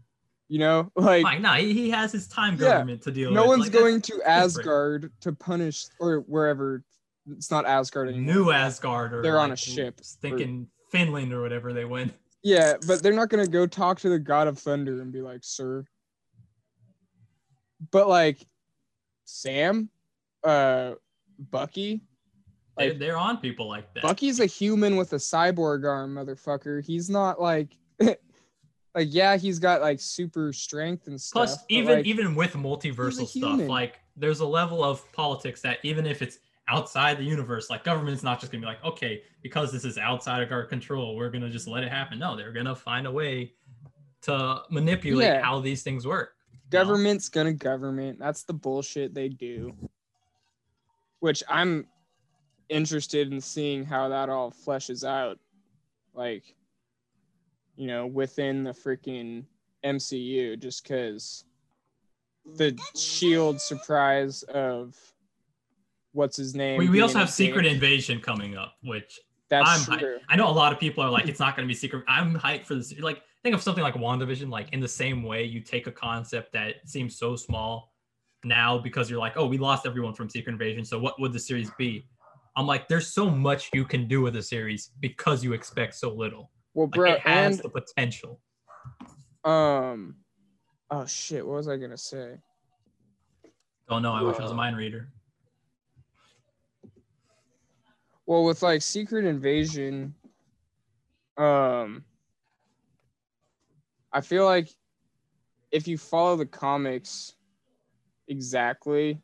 you 0.49 0.59
know, 0.59 0.91
like 0.97 1.25
like 1.25 1.41
no, 1.41 1.53
he, 1.55 1.73
he 1.73 1.91
has 1.91 2.13
his 2.13 2.29
time 2.29 2.55
Yeah. 2.55 2.69
government 2.75 3.03
to 3.03 3.11
deal 3.11 3.31
with. 3.31 3.35
no 3.35 3.43
with. 3.43 3.49
one's 3.59 3.63
Like, 3.65 3.73
going 3.73 4.01
to 4.03 4.13
different. 4.13 4.29
Asgard 4.31 5.13
to 5.23 5.33
punish 5.33 5.87
or 5.99 6.19
wherever. 6.21 6.85
It's 7.31 7.51
not 7.51 7.65
Asgard 7.67 8.09
anymore. 8.09 8.35
New 8.35 8.51
Asgard 8.51 9.15
or 9.15 9.23
They're 9.23 9.39
on 9.41 9.51
a 9.53 9.57
ship, 9.57 9.99
thinking 10.01 10.69
Finland 10.91 11.33
or 11.33 11.41
whatever 11.43 11.73
they 11.73 11.87
went. 11.87 12.13
Yeah, 12.43 12.75
but 12.87 13.03
they're 13.03 13.15
not 13.15 13.31
gonna 13.31 13.47
go 13.47 13.67
talk 13.67 13.99
to 14.01 14.09
the 14.11 14.19
God 14.19 14.47
of 14.47 14.59
Thunder 14.59 15.01
and 15.01 15.11
be 15.13 15.23
like, 15.23 15.41
"Sir." 15.43 15.87
But 17.91 18.09
like, 18.09 18.39
Sam, 19.25 19.89
uh, 20.45 20.95
Bucky, 21.39 22.03
Like- 22.77 22.99
they're 22.99 23.17
on 23.17 23.39
people 23.39 23.69
like 23.69 23.93
that. 23.95 24.03
Bucky's 24.03 24.41
a 24.41 24.47
human 24.47 24.97
with 24.97 25.13
a 25.13 25.17
cyborg 25.17 25.85
arm, 25.85 26.15
motherfucker. 26.17 26.85
He's 26.85 27.09
not 27.09 27.41
like, 27.41 27.77
like 28.01 28.19
yeah, 29.03 29.37
he's 29.37 29.59
got 29.59 29.81
like 29.81 30.01
super 30.01 30.53
strength 30.53 31.07
and 31.07 31.21
stuff. 31.21 31.47
Plus, 31.49 31.65
even 31.69 31.97
like, 31.99 32.07
even 32.07 32.35
with 32.35 32.53
multiversal 32.55 33.27
stuff, 33.29 33.61
like 33.69 34.01
there's 34.17 34.41
a 34.41 34.47
level 34.47 34.83
of 34.85 35.11
politics 35.13 35.61
that 35.63 35.79
even 35.83 36.07
if 36.07 36.23
it's 36.23 36.39
outside 36.69 37.19
the 37.19 37.25
universe, 37.25 37.71
like 37.71 37.85
government's 37.85 38.23
not 38.23 38.41
just 38.41 38.51
gonna 38.51 38.63
be 38.63 38.67
like, 38.67 38.83
okay, 38.85 39.23
because 39.43 39.71
this 39.71 39.85
is 39.85 39.99
outside 39.99 40.43
of 40.43 40.51
our 40.51 40.65
control, 40.65 41.15
we're 41.17 41.31
gonna 41.31 41.51
just 41.51 41.69
let 41.69 41.85
it 41.85 41.91
happen. 41.91 42.19
No, 42.19 42.37
they're 42.37 42.53
gonna 42.53 42.75
find 42.75 43.07
a 43.07 43.11
way 43.13 43.53
to 44.23 44.63
manipulate 44.71 45.27
Yeah. 45.27 45.43
how 45.43 45.61
these 45.61 45.83
things 45.83 46.07
work. 46.07 46.31
know? 46.73 46.81
government's 46.81 47.29
gonna 47.29 47.53
government. 47.53 48.19
That's 48.19 48.43
the 48.45 48.55
bullshit 48.55 49.15
they 49.15 49.29
do. 49.29 49.77
Which 51.21 51.43
I'm 51.49 51.87
interested 52.69 53.33
in 53.33 53.41
seeing 53.41 53.85
how 53.85 54.09
that 54.09 54.29
all 54.29 54.51
fleshes 54.51 55.07
out. 55.07 55.39
Like, 56.15 56.55
you 57.77 57.87
know, 57.87 58.07
within 58.07 58.65
the 58.65 58.71
freaking 58.73 59.45
MCU, 59.85 60.59
just 60.59 60.83
because 60.83 61.45
the 62.57 62.79
shield 62.95 63.61
surprise 63.61 64.43
of 64.45 64.97
what's 66.13 66.37
his 66.37 66.55
name. 66.55 66.79
We, 66.79 66.89
we 66.89 67.01
also 67.01 67.19
have 67.19 67.31
Secret 67.31 67.67
Invasion 67.67 68.21
coming 68.21 68.57
up, 68.57 68.75
which 68.83 69.19
That's 69.51 69.69
I'm 69.69 69.81
hyped. 69.81 70.01
true. 70.01 70.19
I 70.29 70.37
know 70.37 70.49
a 70.49 70.53
lot 70.53 70.73
of 70.73 70.79
people 70.79 71.03
are 71.03 71.11
like, 71.11 71.29
it's 71.29 71.41
not 71.41 71.57
going 71.57 71.67
to 71.67 71.73
be 71.73 71.77
secret. 71.77 72.05
I'm 72.09 72.35
hyped 72.35 72.67
for 72.67 72.77
this. 72.77 72.99
Like, 72.99 73.23
think 73.43 73.55
of 73.55 73.63
something 73.63 73.83
like 73.83 73.95
WandaVision. 73.95 74.49
Like, 74.49 74.73
in 74.73 74.81
the 74.81 74.89
same 74.89 75.23
way, 75.23 75.45
you 75.45 75.61
take 75.61 75.87
a 75.87 75.93
concept 75.93 76.53
that 76.53 76.77
seems 76.87 77.19
so 77.19 77.37
small 77.37 77.93
now 78.45 78.79
because 78.79 79.11
you're 79.11 79.19
like, 79.19 79.37
oh, 79.37 79.47
we 79.47 79.59
lost 79.59 79.87
everyone 79.87 80.15
from 80.15 80.29
Secret 80.29 80.53
Invasion. 80.53 80.85
So, 80.85 80.99
what 80.99 81.21
would 81.21 81.33
the 81.33 81.41
series 81.41 81.71
be? 81.77 82.07
I'm 82.57 82.67
like, 82.67 82.87
there's 82.89 83.09
so 83.13 83.29
much 83.29 83.71
you 83.75 83.85
can 83.85 84.07
do 84.07 84.21
with 84.23 84.37
a 84.37 84.43
series 84.43 84.91
because 85.01 85.43
you 85.43 85.53
expect 85.53 85.95
so 85.95 86.13
little. 86.13 86.51
Well, 86.73 86.89
Like, 86.97 87.17
it 87.17 87.21
has 87.21 87.61
and 87.61 87.63
the 87.65 87.69
potential. 87.69 88.41
um, 89.45 90.17
oh 90.91 91.07
shit, 91.07 91.47
what 91.47 91.57
was 91.57 91.69
I 91.69 91.77
gonna 91.77 91.97
say? 91.99 92.39
Oh 93.89 93.99
no, 93.99 94.13
I 94.13 94.23
wish 94.23 94.39
I 94.39 94.43
was 94.43 94.53
a 94.53 94.55
mind 94.55 94.77
reader. 94.77 95.09
well 98.27 98.45
with 98.45 98.63
like 98.63 98.81
secret 98.81 99.27
invasion 99.27 100.15
um 101.37 102.03
i 104.15 104.21
feel 104.23 104.47
like 104.47 104.71
if 105.71 105.87
you 105.87 105.99
follow 105.99 106.35
the 106.35 106.47
comics 106.47 107.35
exactly 108.29 109.21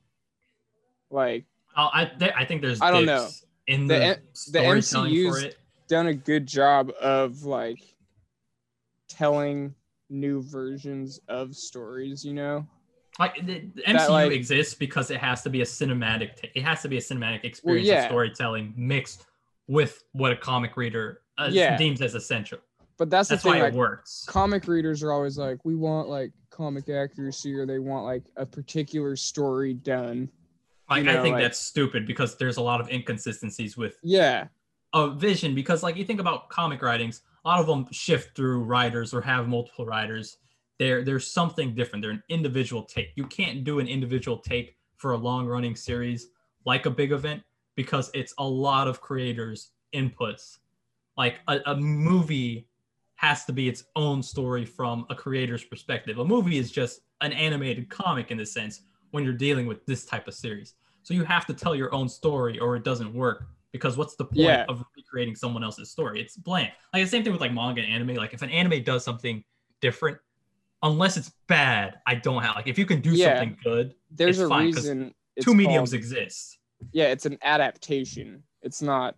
Like 1.11 1.47
Oh, 1.77 1.89
I 1.93 2.05
th- 2.07 2.33
I 2.37 2.45
think 2.45 2.63
there's 2.63 2.81
I 2.81 2.91
don't 2.91 3.07
dips 3.07 3.45
in 3.67 3.87
The 3.87 3.95
the, 3.95 4.05
M- 4.05 4.17
the 4.53 4.59
MCU's 4.59 5.43
it. 5.45 5.59
done 5.89 6.09
a 6.09 6.15
good 6.15 6.47
job 6.47 6.91
of 7.01 7.45
like 7.45 7.81
telling 9.09 9.75
new 10.09 10.43
versions 10.43 11.21
of 11.29 11.55
stories, 11.55 12.25
you 12.25 12.35
know? 12.35 12.67
Like 13.19 13.37
the, 13.47 13.61
the 13.75 13.83
MCU 13.83 14.09
like- 14.09 14.33
exists 14.33 14.75
because 14.75 15.11
it 15.11 15.19
has 15.19 15.43
to 15.43 15.51
be 15.51 15.63
a 15.63 15.65
cinematic. 15.65 16.37
T- 16.37 16.51
it 16.55 16.63
has 16.63 16.83
to 16.83 16.89
be 16.89 16.97
a 16.97 17.01
cinematic 17.01 17.45
experience 17.45 17.87
yeah. 17.87 18.01
of 18.03 18.05
storytelling 18.07 18.73
mixed 18.77 19.27
with 19.69 20.03
what 20.13 20.33
a 20.33 20.37
comic 20.37 20.77
reader 20.77 21.21
uh, 21.39 21.49
Yeah. 21.51 21.77
deems 21.77 22.03
as 22.03 22.15
essential. 22.15 22.59
But 22.99 23.09
that's 23.09 23.29
the 23.31 23.39
thing, 23.39 23.53
why 23.53 23.61
like 23.63 23.73
it 23.73 23.77
works. 23.77 24.25
comic 24.29 24.69
readers 24.69 25.03
are 25.03 25.13
always 25.13 25.39
like, 25.39 25.65
we 25.65 25.75
want 25.75 26.09
like 26.09 26.33
comic 26.51 26.89
accuracy 26.91 27.55
or 27.55 27.65
they 27.65 27.79
want 27.79 28.05
like 28.05 28.25
a 28.37 28.45
particular 28.45 29.17
story 29.17 29.73
done. 29.75 30.29
Like 30.91 31.05
you 31.05 31.11
I 31.11 31.23
think 31.23 31.35
like- 31.35 31.45
that's 31.45 31.59
stupid 31.59 32.07
because 32.07 32.37
there's 32.37 32.57
a 32.57 32.63
lot 32.63 32.81
of 32.81 32.89
inconsistencies 32.91 33.77
with 33.77 33.97
Yeah. 34.03 34.49
a 34.93 35.11
vision. 35.11 35.55
Because 35.55 35.83
like 35.83 35.97
you 35.97 36.05
think 36.05 36.21
about 36.21 36.49
comic 36.49 36.83
writings, 36.83 37.23
a 37.45 37.49
lot 37.49 37.61
of 37.61 37.67
them 37.67 37.87
shift 37.93 38.37
through 38.37 38.65
writers 38.65 39.15
or 39.15 39.21
have 39.23 39.49
multiple 39.49 39.87
writers. 39.87 40.39
There, 40.79 41.05
there's 41.05 41.27
something 41.27 41.75
different. 41.75 42.03
They're 42.03 42.11
an 42.11 42.23
individual 42.29 42.83
take. 42.83 43.13
You 43.15 43.27
can't 43.27 43.65
do 43.65 43.79
an 43.79 43.87
individual 43.87 44.39
take 44.39 44.77
for 44.97 45.13
a 45.13 45.17
long 45.17 45.47
running 45.47 45.77
series 45.77 46.29
like 46.67 46.87
a 46.87 46.91
big 46.91 47.13
event 47.13 47.43
because 47.77 48.11
it's 48.13 48.35
a 48.39 48.45
lot 48.47 48.89
of 48.89 49.01
creators' 49.01 49.71
inputs. 49.95 50.59
Like 51.17 51.37
a, 51.49 51.61
a 51.67 51.77
movie 51.77 52.67
has 53.15 53.45
to 53.45 53.53
be 53.53 53.69
its 53.69 53.85
own 53.97 54.23
story 54.23 54.65
from 54.65 55.05
a 55.11 55.15
creator's 55.15 55.63
perspective. 55.65 56.19
A 56.19 56.25
movie 56.25 56.59
is 56.59 56.71
just 56.71 57.03
an 57.21 57.33
animated 57.33 57.89
comic 57.91 58.31
in 58.31 58.39
the 58.39 58.47
sense 58.47 58.81
when 59.11 59.25
you're 59.25 59.33
dealing 59.35 59.67
with 59.67 59.85
this 59.87 60.05
type 60.07 60.27
of 60.29 60.35
series. 60.35 60.75
So 61.03 61.15
you 61.15 61.25
have 61.25 61.47
to 61.47 61.55
tell 61.55 61.75
your 61.75 61.93
own 61.95 62.09
story 62.09 62.59
or 62.59 62.77
it 62.77 62.85
doesn't 62.85 63.13
work 63.15 63.45
because 63.73 63.97
what's 63.97 64.17
the 64.17 64.25
point 64.25 64.39
Yeah. 64.39 64.65
of 64.69 64.85
recreating 64.97 65.35
someone 65.35 65.65
else's 65.65 65.91
story? 65.91 66.21
It's 66.21 66.37
bland. 66.37 66.73
Like 66.93 67.03
the 67.05 67.09
same 67.09 67.23
thing 67.25 67.33
with 67.33 67.41
like 67.41 67.53
manga 67.53 67.83
and 67.83 67.93
anime. 67.93 68.17
Like 68.17 68.35
if 68.35 68.43
an 68.43 68.51
anime 68.51 68.83
does 68.83 69.05
something 69.05 69.43
different, 69.81 70.19
unless 70.83 71.17
it's 71.17 71.33
bad, 71.47 71.99
I 72.07 72.15
don't 72.17 72.43
have 72.43 72.57
like 72.57 72.67
if 72.69 72.79
you 72.79 72.87
can 72.87 73.01
do 73.01 73.11
Yeah. 73.15 73.39
something 73.39 73.57
good, 73.63 73.95
There's 74.11 74.39
a 74.41 74.49
fine, 74.49 74.67
reason 74.67 75.15
two 75.41 75.55
mediums 75.55 75.91
called- 75.91 75.99
exist. 75.99 76.59
yeah, 76.93 77.07
it's 77.09 77.27
an 77.27 77.39
adaptation. 77.43 78.43
It's 78.63 78.83
not 78.83 79.17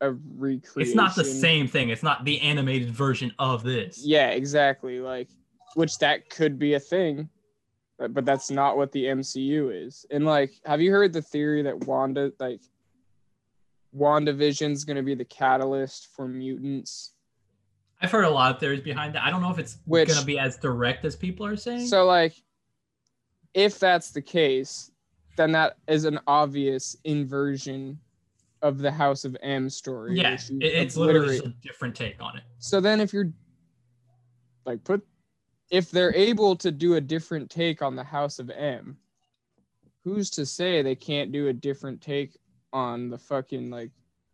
a 0.00 0.12
recreation. 0.12 0.80
It's 0.88 0.94
not 0.94 1.14
the 1.16 1.24
same 1.24 1.66
thing. 1.66 1.90
It's 1.90 2.02
not 2.02 2.24
the 2.24 2.40
animated 2.40 2.90
version 2.90 3.32
of 3.38 3.64
this. 3.64 4.02
Yeah, 4.04 4.30
exactly. 4.30 5.00
Like, 5.00 5.28
which 5.74 5.98
that 5.98 6.30
could 6.30 6.58
be 6.58 6.74
a 6.74 6.80
thing, 6.80 7.28
but, 7.98 8.14
but 8.14 8.24
that's 8.24 8.50
not 8.50 8.76
what 8.76 8.92
the 8.92 9.04
MCU 9.04 9.86
is. 9.86 10.06
And 10.10 10.24
like, 10.24 10.52
have 10.64 10.80
you 10.80 10.90
heard 10.92 11.12
the 11.12 11.22
theory 11.22 11.62
that 11.62 11.84
Wanda, 11.86 12.32
like, 12.38 12.60
WandaVision's 13.96 14.84
gonna 14.84 15.02
be 15.02 15.14
the 15.14 15.24
catalyst 15.24 16.08
for 16.14 16.28
mutants? 16.28 17.12
I've 18.00 18.10
heard 18.10 18.24
a 18.24 18.30
lot 18.30 18.54
of 18.54 18.60
theories 18.60 18.80
behind 18.80 19.14
that. 19.14 19.24
I 19.24 19.30
don't 19.30 19.42
know 19.42 19.50
if 19.50 19.58
it's 19.58 19.78
gonna 19.86 20.24
be 20.24 20.38
as 20.38 20.56
direct 20.56 21.04
as 21.04 21.16
people 21.16 21.44
are 21.46 21.56
saying. 21.56 21.86
So 21.88 22.04
like, 22.04 22.34
if 23.54 23.78
that's 23.78 24.10
the 24.12 24.22
case, 24.22 24.90
then 25.36 25.52
that 25.52 25.76
is 25.88 26.04
an 26.04 26.20
obvious 26.26 26.96
inversion 27.04 27.98
of 28.62 28.78
the 28.78 28.90
House 28.90 29.24
of 29.24 29.36
M 29.42 29.70
story. 29.70 30.16
yeah, 30.16 30.32
which 30.32 30.50
you 30.50 30.58
it- 30.60 30.74
it's 30.74 30.96
literally 30.96 31.38
a 31.38 31.48
different 31.62 31.96
take 31.96 32.20
on 32.22 32.36
it. 32.36 32.44
So 32.58 32.80
then 32.80 33.00
if 33.00 33.12
you're 33.12 33.32
like 34.66 34.84
put 34.84 35.04
if 35.70 35.90
they're 35.90 36.14
able 36.14 36.56
to 36.56 36.70
do 36.70 36.94
a 36.94 37.00
different 37.00 37.50
take 37.50 37.82
on 37.82 37.96
the 37.96 38.04
House 38.04 38.38
of 38.38 38.50
M, 38.50 38.96
who's 40.04 40.30
to 40.30 40.46
say 40.46 40.82
they 40.82 40.94
can't 40.94 41.32
do 41.32 41.48
a 41.48 41.52
different 41.52 42.00
take 42.00 42.36
on 42.72 43.10
the 43.10 43.18
fucking 43.18 43.70
like 43.70 43.90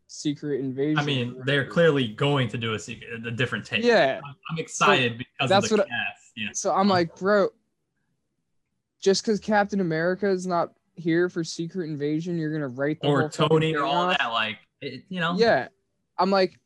secret 0.06 0.60
invasion? 0.60 0.98
I 0.98 1.04
mean, 1.04 1.42
they're 1.44 1.66
clearly 1.66 2.08
going 2.08 2.48
to 2.48 2.58
do 2.58 2.74
a 2.74 2.78
secret, 2.78 3.26
a 3.26 3.30
different 3.30 3.64
take. 3.64 3.84
Yeah. 3.84 4.20
I'm, 4.24 4.34
I'm 4.50 4.58
excited 4.58 5.18
because 5.18 5.48
that's 5.50 5.66
of 5.66 5.70
the 5.70 5.76
what 5.78 5.88
cast. 5.88 6.32
You 6.36 6.46
know? 6.46 6.52
So 6.54 6.72
I'm 6.72 6.88
like, 6.88 7.16
bro, 7.16 7.48
just 9.00 9.24
because 9.24 9.40
Captain 9.40 9.80
America 9.80 10.28
is 10.28 10.46
not 10.46 10.72
here 10.94 11.28
for 11.28 11.42
Secret 11.42 11.90
Invasion, 11.90 12.38
you're 12.38 12.52
gonna 12.52 12.68
write 12.68 13.00
the 13.00 13.08
or 13.08 13.28
Tony 13.28 13.74
or 13.74 13.82
all 13.84 14.10
off? 14.10 14.18
that. 14.18 14.28
Like, 14.28 14.58
it, 14.80 15.04
you 15.08 15.20
know, 15.20 15.34
Yeah. 15.36 15.68
I'm 16.16 16.30
like, 16.30 16.60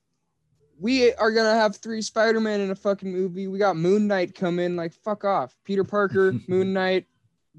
we 0.80 1.12
are 1.14 1.30
gonna 1.32 1.54
have 1.54 1.76
three 1.76 2.02
Spider-Man 2.02 2.60
in 2.60 2.70
a 2.70 2.74
fucking 2.74 3.10
movie. 3.12 3.48
We 3.48 3.58
got 3.58 3.76
Moon 3.76 4.06
Knight 4.06 4.34
come 4.34 4.58
in, 4.58 4.76
like 4.76 4.92
fuck 4.92 5.24
off. 5.24 5.56
Peter 5.64 5.84
Parker, 5.84 6.34
Moon 6.48 6.72
Knight, 6.72 7.06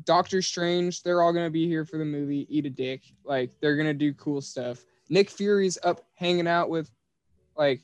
Doctor 0.06 0.42
Strange, 0.42 1.04
they're 1.04 1.22
all 1.22 1.34
gonna 1.34 1.50
be 1.50 1.68
here 1.68 1.86
for 1.86 1.98
the 1.98 2.06
movie. 2.06 2.48
Eat 2.50 2.66
a 2.66 2.70
dick. 2.70 3.02
Like 3.24 3.52
they're 3.62 3.76
gonna 3.76 3.94
do 3.94 4.14
cool 4.14 4.42
stuff. 4.42 4.84
Nick 5.10 5.30
Fury's 5.30 5.78
up 5.84 6.02
hanging 6.16 6.48
out 6.48 6.70
with 6.70 6.90
like 7.58 7.82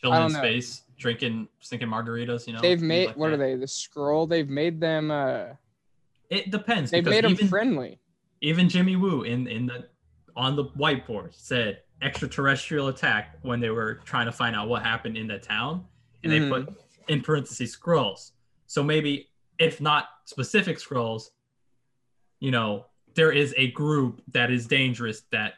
chilling 0.00 0.16
I 0.16 0.20
don't 0.20 0.32
know. 0.32 0.38
space, 0.40 0.82
drinking, 0.98 1.48
stinking 1.60 1.88
margaritas. 1.88 2.46
You 2.46 2.54
know, 2.54 2.60
they've 2.60 2.82
made 2.82 3.08
like 3.08 3.16
what 3.16 3.28
that. 3.28 3.34
are 3.34 3.38
they? 3.38 3.54
The 3.54 3.66
Skrull. 3.66 4.28
They've 4.28 4.48
made 4.48 4.80
them 4.80 5.10
uh 5.10 5.44
It 6.28 6.50
depends. 6.50 6.90
they've 6.90 7.04
made 7.04 7.24
them 7.24 7.36
friendly. 7.48 8.00
even 8.40 8.68
Jimmy 8.68 8.96
Woo 8.96 9.22
in 9.22 9.46
in 9.46 9.66
the 9.66 9.88
on 10.36 10.56
the 10.56 10.64
whiteboard 10.64 11.34
said 11.34 11.80
extraterrestrial 12.02 12.88
attack 12.88 13.38
when 13.42 13.60
they 13.60 13.70
were 13.70 13.94
trying 14.04 14.26
to 14.26 14.32
find 14.32 14.54
out 14.56 14.68
what 14.68 14.82
happened 14.82 15.16
in 15.16 15.26
the 15.26 15.38
town, 15.38 15.84
and 16.22 16.32
Mhm. 16.32 16.40
they 16.40 16.48
put 16.48 16.82
in 17.08 17.20
parentheses 17.22 17.76
Skrulls. 17.76 18.32
So 18.66 18.82
maybe 18.82 19.28
if 19.58 19.80
not 19.80 20.08
specific 20.24 20.78
Skrulls, 20.78 21.30
you 22.40 22.50
know, 22.50 22.86
there 23.14 23.30
is 23.32 23.54
a 23.56 23.70
group 23.72 24.22
that 24.32 24.50
is 24.50 24.66
dangerous 24.66 25.22
that 25.30 25.54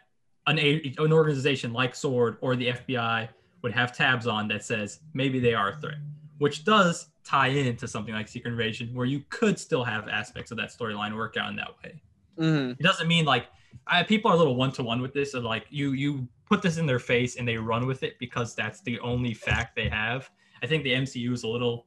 an 0.46 0.58
a- 0.58 0.94
an 0.98 1.12
organization 1.12 1.72
like 1.72 1.90
S.W.O.R.D 1.90 2.38
or 2.40 2.56
the 2.56 2.68
FBI 2.68 3.28
would 3.62 3.72
have 3.72 3.96
tabs 3.96 4.26
on 4.26 4.48
that 4.48 4.62
says 4.64 5.00
maybe 5.14 5.40
they 5.40 5.54
are 5.54 5.70
a 5.70 5.76
threat, 5.80 5.98
which 6.38 6.64
does 6.64 7.08
tie 7.24 7.46
into 7.48 7.88
something 7.88 8.12
like 8.12 8.28
Secret 8.28 8.50
Invasion, 8.50 8.92
where 8.92 9.06
you 9.06 9.24
could 9.30 9.58
still 9.58 9.84
have 9.84 10.08
aspects 10.08 10.50
of 10.50 10.58
that 10.58 10.68
storyline 10.70 11.14
work 11.16 11.36
out 11.38 11.48
in 11.48 11.56
that 11.56 11.70
way 11.82 12.02
Mhm. 12.38 12.72
it 12.72 12.82
doesn't 12.82 13.06
mean 13.08 13.24
like 13.24 13.46
I, 13.86 14.02
people 14.02 14.30
are 14.30 14.34
a 14.34 14.36
little 14.36 14.56
one 14.56 14.72
to 14.72 14.82
one 14.82 15.00
with 15.00 15.12
this. 15.14 15.34
and 15.34 15.44
like 15.44 15.66
you 15.70 15.92
you 15.92 16.28
put 16.46 16.62
this 16.62 16.76
in 16.76 16.86
their 16.86 16.98
face 16.98 17.36
and 17.36 17.46
they 17.46 17.56
run 17.56 17.86
with 17.86 18.02
it 18.02 18.18
because 18.18 18.54
that's 18.54 18.80
the 18.82 18.98
only 19.00 19.34
fact 19.34 19.74
they 19.74 19.88
have. 19.88 20.30
I 20.62 20.66
think 20.66 20.84
the 20.84 20.92
MCU 20.92 21.32
is 21.32 21.42
a 21.42 21.48
little 21.48 21.86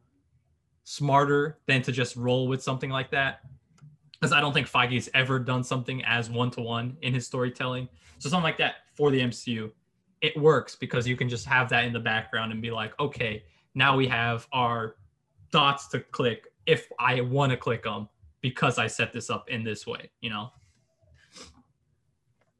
smarter 0.83 1.59
than 1.65 1.81
to 1.83 1.91
just 1.91 2.15
roll 2.15 2.47
with 2.47 2.63
something 2.63 2.89
like 2.89 3.11
that. 3.11 3.41
Because 4.13 4.31
I 4.31 4.41
don't 4.41 4.53
think 4.53 4.67
Feige's 4.67 5.09
ever 5.13 5.37
done 5.37 5.63
something 5.63 6.03
as 6.05 6.29
one 6.29 6.49
to 6.51 6.61
one 6.61 6.97
in 7.01 7.13
his 7.13 7.27
storytelling. 7.27 7.87
So 8.17 8.29
something 8.29 8.43
like 8.43 8.57
that 8.57 8.75
for 8.95 9.11
the 9.11 9.19
MCU, 9.19 9.71
it 10.21 10.35
works 10.37 10.75
because 10.75 11.07
you 11.07 11.15
can 11.15 11.29
just 11.29 11.45
have 11.45 11.69
that 11.69 11.83
in 11.83 11.93
the 11.93 11.99
background 11.99 12.51
and 12.51 12.61
be 12.61 12.71
like, 12.71 12.99
okay, 12.99 13.43
now 13.75 13.95
we 13.95 14.07
have 14.07 14.47
our 14.51 14.95
dots 15.51 15.87
to 15.89 15.99
click 15.99 16.47
if 16.65 16.89
I 16.99 17.21
want 17.21 17.51
to 17.51 17.57
click 17.57 17.83
them 17.83 18.09
because 18.41 18.79
I 18.79 18.87
set 18.87 19.13
this 19.13 19.29
up 19.29 19.49
in 19.49 19.63
this 19.63 19.85
way, 19.85 20.09
you 20.21 20.29
know. 20.29 20.51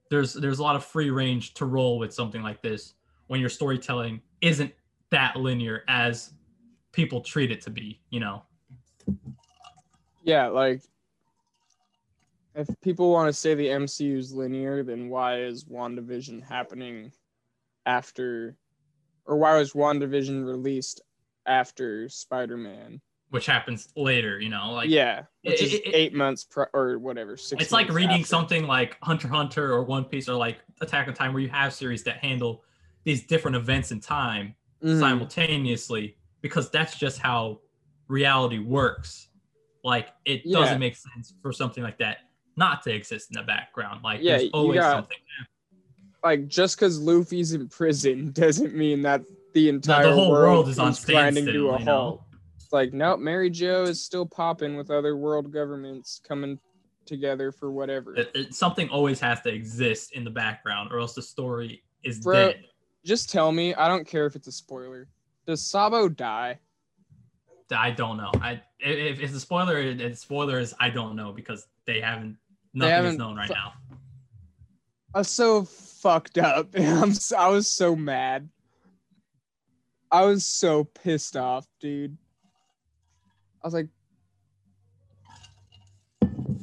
There's 0.09 0.34
there's 0.34 0.59
a 0.59 0.63
lot 0.63 0.75
of 0.75 0.85
free 0.85 1.09
range 1.09 1.53
to 1.55 1.65
roll 1.65 1.99
with 1.99 2.13
something 2.13 2.41
like 2.41 2.61
this 2.61 2.93
when 3.27 3.39
your 3.39 3.49
storytelling 3.49 4.21
isn't 4.41 4.73
that 5.09 5.35
linear 5.35 5.84
as 5.88 6.31
people 6.91 7.21
treat 7.21 7.51
it 7.51 7.61
to 7.61 7.69
be, 7.69 7.99
you 8.09 8.19
know. 8.19 8.43
Yeah, 10.23 10.47
like 10.47 10.81
if 12.55 12.67
people 12.81 13.11
want 13.11 13.27
to 13.27 13.34
say 13.34 13.53
the 13.53 13.67
MCU 13.67 14.17
is 14.17 14.34
linear, 14.34 14.84
then 14.84 15.09
why 15.09 15.41
is 15.41 15.65
WandaVision 15.65 16.43
happening 16.43 17.11
after 17.85 18.57
or 19.25 19.38
why 19.38 19.57
was 19.57 19.73
WandaVision 19.73 20.45
released 20.45 21.01
after 21.45 22.09
Spider-Man? 22.09 23.01
Which 23.29 23.45
happens 23.45 23.89
later, 23.97 24.39
you 24.39 24.47
know, 24.49 24.71
like 24.71 24.89
yeah, 24.89 25.23
which 25.43 25.61
it- 25.61 25.65
is 25.65 25.73
it- 25.73 25.85
it- 25.87 25.95
eight 25.95 26.13
months 26.13 26.45
pro- 26.45 26.67
or 26.73 26.97
whatever. 26.97 27.35
Six. 27.35 27.61
it's 27.61 27.71
like 27.73 27.89
reading 27.89 28.11
after. 28.21 28.25
something 28.25 28.65
like 28.65 28.95
Hunter 29.03 29.27
Hunter 29.27 29.73
or 29.73 29.83
One 29.83 30.05
Piece 30.05 30.29
or 30.29 30.35
like 30.35 30.59
Attack 30.79 31.09
on 31.09 31.13
Titan 31.13 31.33
where 31.33 31.43
you 31.43 31.49
have 31.49 31.73
series 31.73 32.03
that 32.05 32.17
handle 32.19 32.63
these 33.03 33.25
different 33.27 33.57
events 33.57 33.91
in 33.91 33.99
time 33.99 34.55
Mhm. 34.81 34.99
simultaneously 34.99 36.15
because 36.41 36.69
that's 36.69 36.97
just 36.97 37.19
how 37.19 37.59
reality 38.07 38.59
works. 38.59 39.27
Like 39.83 40.07
it 40.23 40.43
Yeah. 40.45 40.59
doesn't 40.59 40.79
make 40.79 40.95
sense 40.95 41.33
for 41.41 41.51
something 41.51 41.83
like 41.83 41.97
that 41.97 42.19
not 42.55 42.81
to 42.83 42.93
exist 42.95 43.29
in 43.29 43.35
the 43.41 43.43
background. 43.45 44.03
Like 44.05 44.21
Yeah, 44.21 44.37
there's 44.37 44.49
always 44.53 44.79
got- 44.79 44.91
something. 45.03 45.17
Like 46.23 46.47
just 46.47 46.77
because 46.77 46.97
Luffy's 46.99 47.51
in 47.53 47.67
prison 47.67 48.31
doesn't 48.33 48.73
mean 48.73 49.01
that 49.01 49.21
the 49.53 49.67
entire 49.67 50.07
the 50.07 50.13
whole 50.13 50.31
world 50.31 50.69
is 50.69 50.79
on 50.79 50.93
grinding 51.05 51.45
to 51.45 51.51
standstill, 51.51 51.75
a 51.75 51.77
halt. 51.79 52.23
It's 52.68 52.73
like 52.73 52.91
nope, 52.91 53.22
Mary 53.22 53.49
Geoise 53.49 53.88
is 53.88 54.03
still 54.03 54.26
popping 54.26 54.76
with 54.76 54.91
other 54.91 55.15
world 55.15 55.53
governments 55.53 56.19
coming 56.27 56.60
together 57.06 57.53
for 57.53 57.72
whatever. 57.72 58.14
It, 58.18 58.31
it- 58.35 58.53
something 58.53 58.89
always 58.89 59.22
has 59.22 59.39
to 59.44 59.49
exist 59.53 60.11
in 60.11 60.26
the 60.26 60.30
background, 60.30 60.91
or 60.91 60.99
else 60.99 61.14
the 61.14 61.22
story 61.22 61.81
is 62.03 62.19
Bro, 62.19 62.34
dead. 62.34 62.65
Just 63.06 63.30
tell 63.30 63.53
me. 63.53 63.73
I 63.76 63.88
don't 63.88 64.06
care 64.06 64.26
if 64.26 64.35
it's 64.35 64.49
a 64.49 64.52
spoiler. 64.52 65.07
Does 65.45 65.65
Sabo 65.65 66.10
die? 66.10 66.60
I 67.72 67.89
don't 67.91 68.18
know. 68.18 68.31
I 68.41 68.61
if 68.81 69.18
if 69.18 69.22
it's 69.22 69.34
a 69.34 69.39
spoiler, 69.39 69.80
it's 69.80 70.19
spoilers. 70.19 70.73
I 70.77 70.89
don't 70.89 71.15
know 71.15 71.31
because 71.31 71.68
they 71.85 72.02
haven't. 72.02 72.35
Nothing 72.73 72.91
is 72.91 72.95
haven't 72.98 73.18
known 73.18 73.38
right 73.38 73.49
now. 73.49 73.76
I 75.15 75.19
was 75.19 75.30
so 75.30 75.64
fucked 75.64 76.38
up. 76.38 76.68
I'm 76.77 77.14
so, 77.14 77.38
I 77.38 77.48
was 77.48 77.72
so 77.72 77.95
mad. 77.95 78.49
I 80.11 80.26
was 80.26 80.45
so 80.45 80.84
pissed 80.84 81.38
off, 81.38 81.65
dude. 81.80 82.18
I 83.68 83.69
was 83.69 83.73
like, 83.73 83.88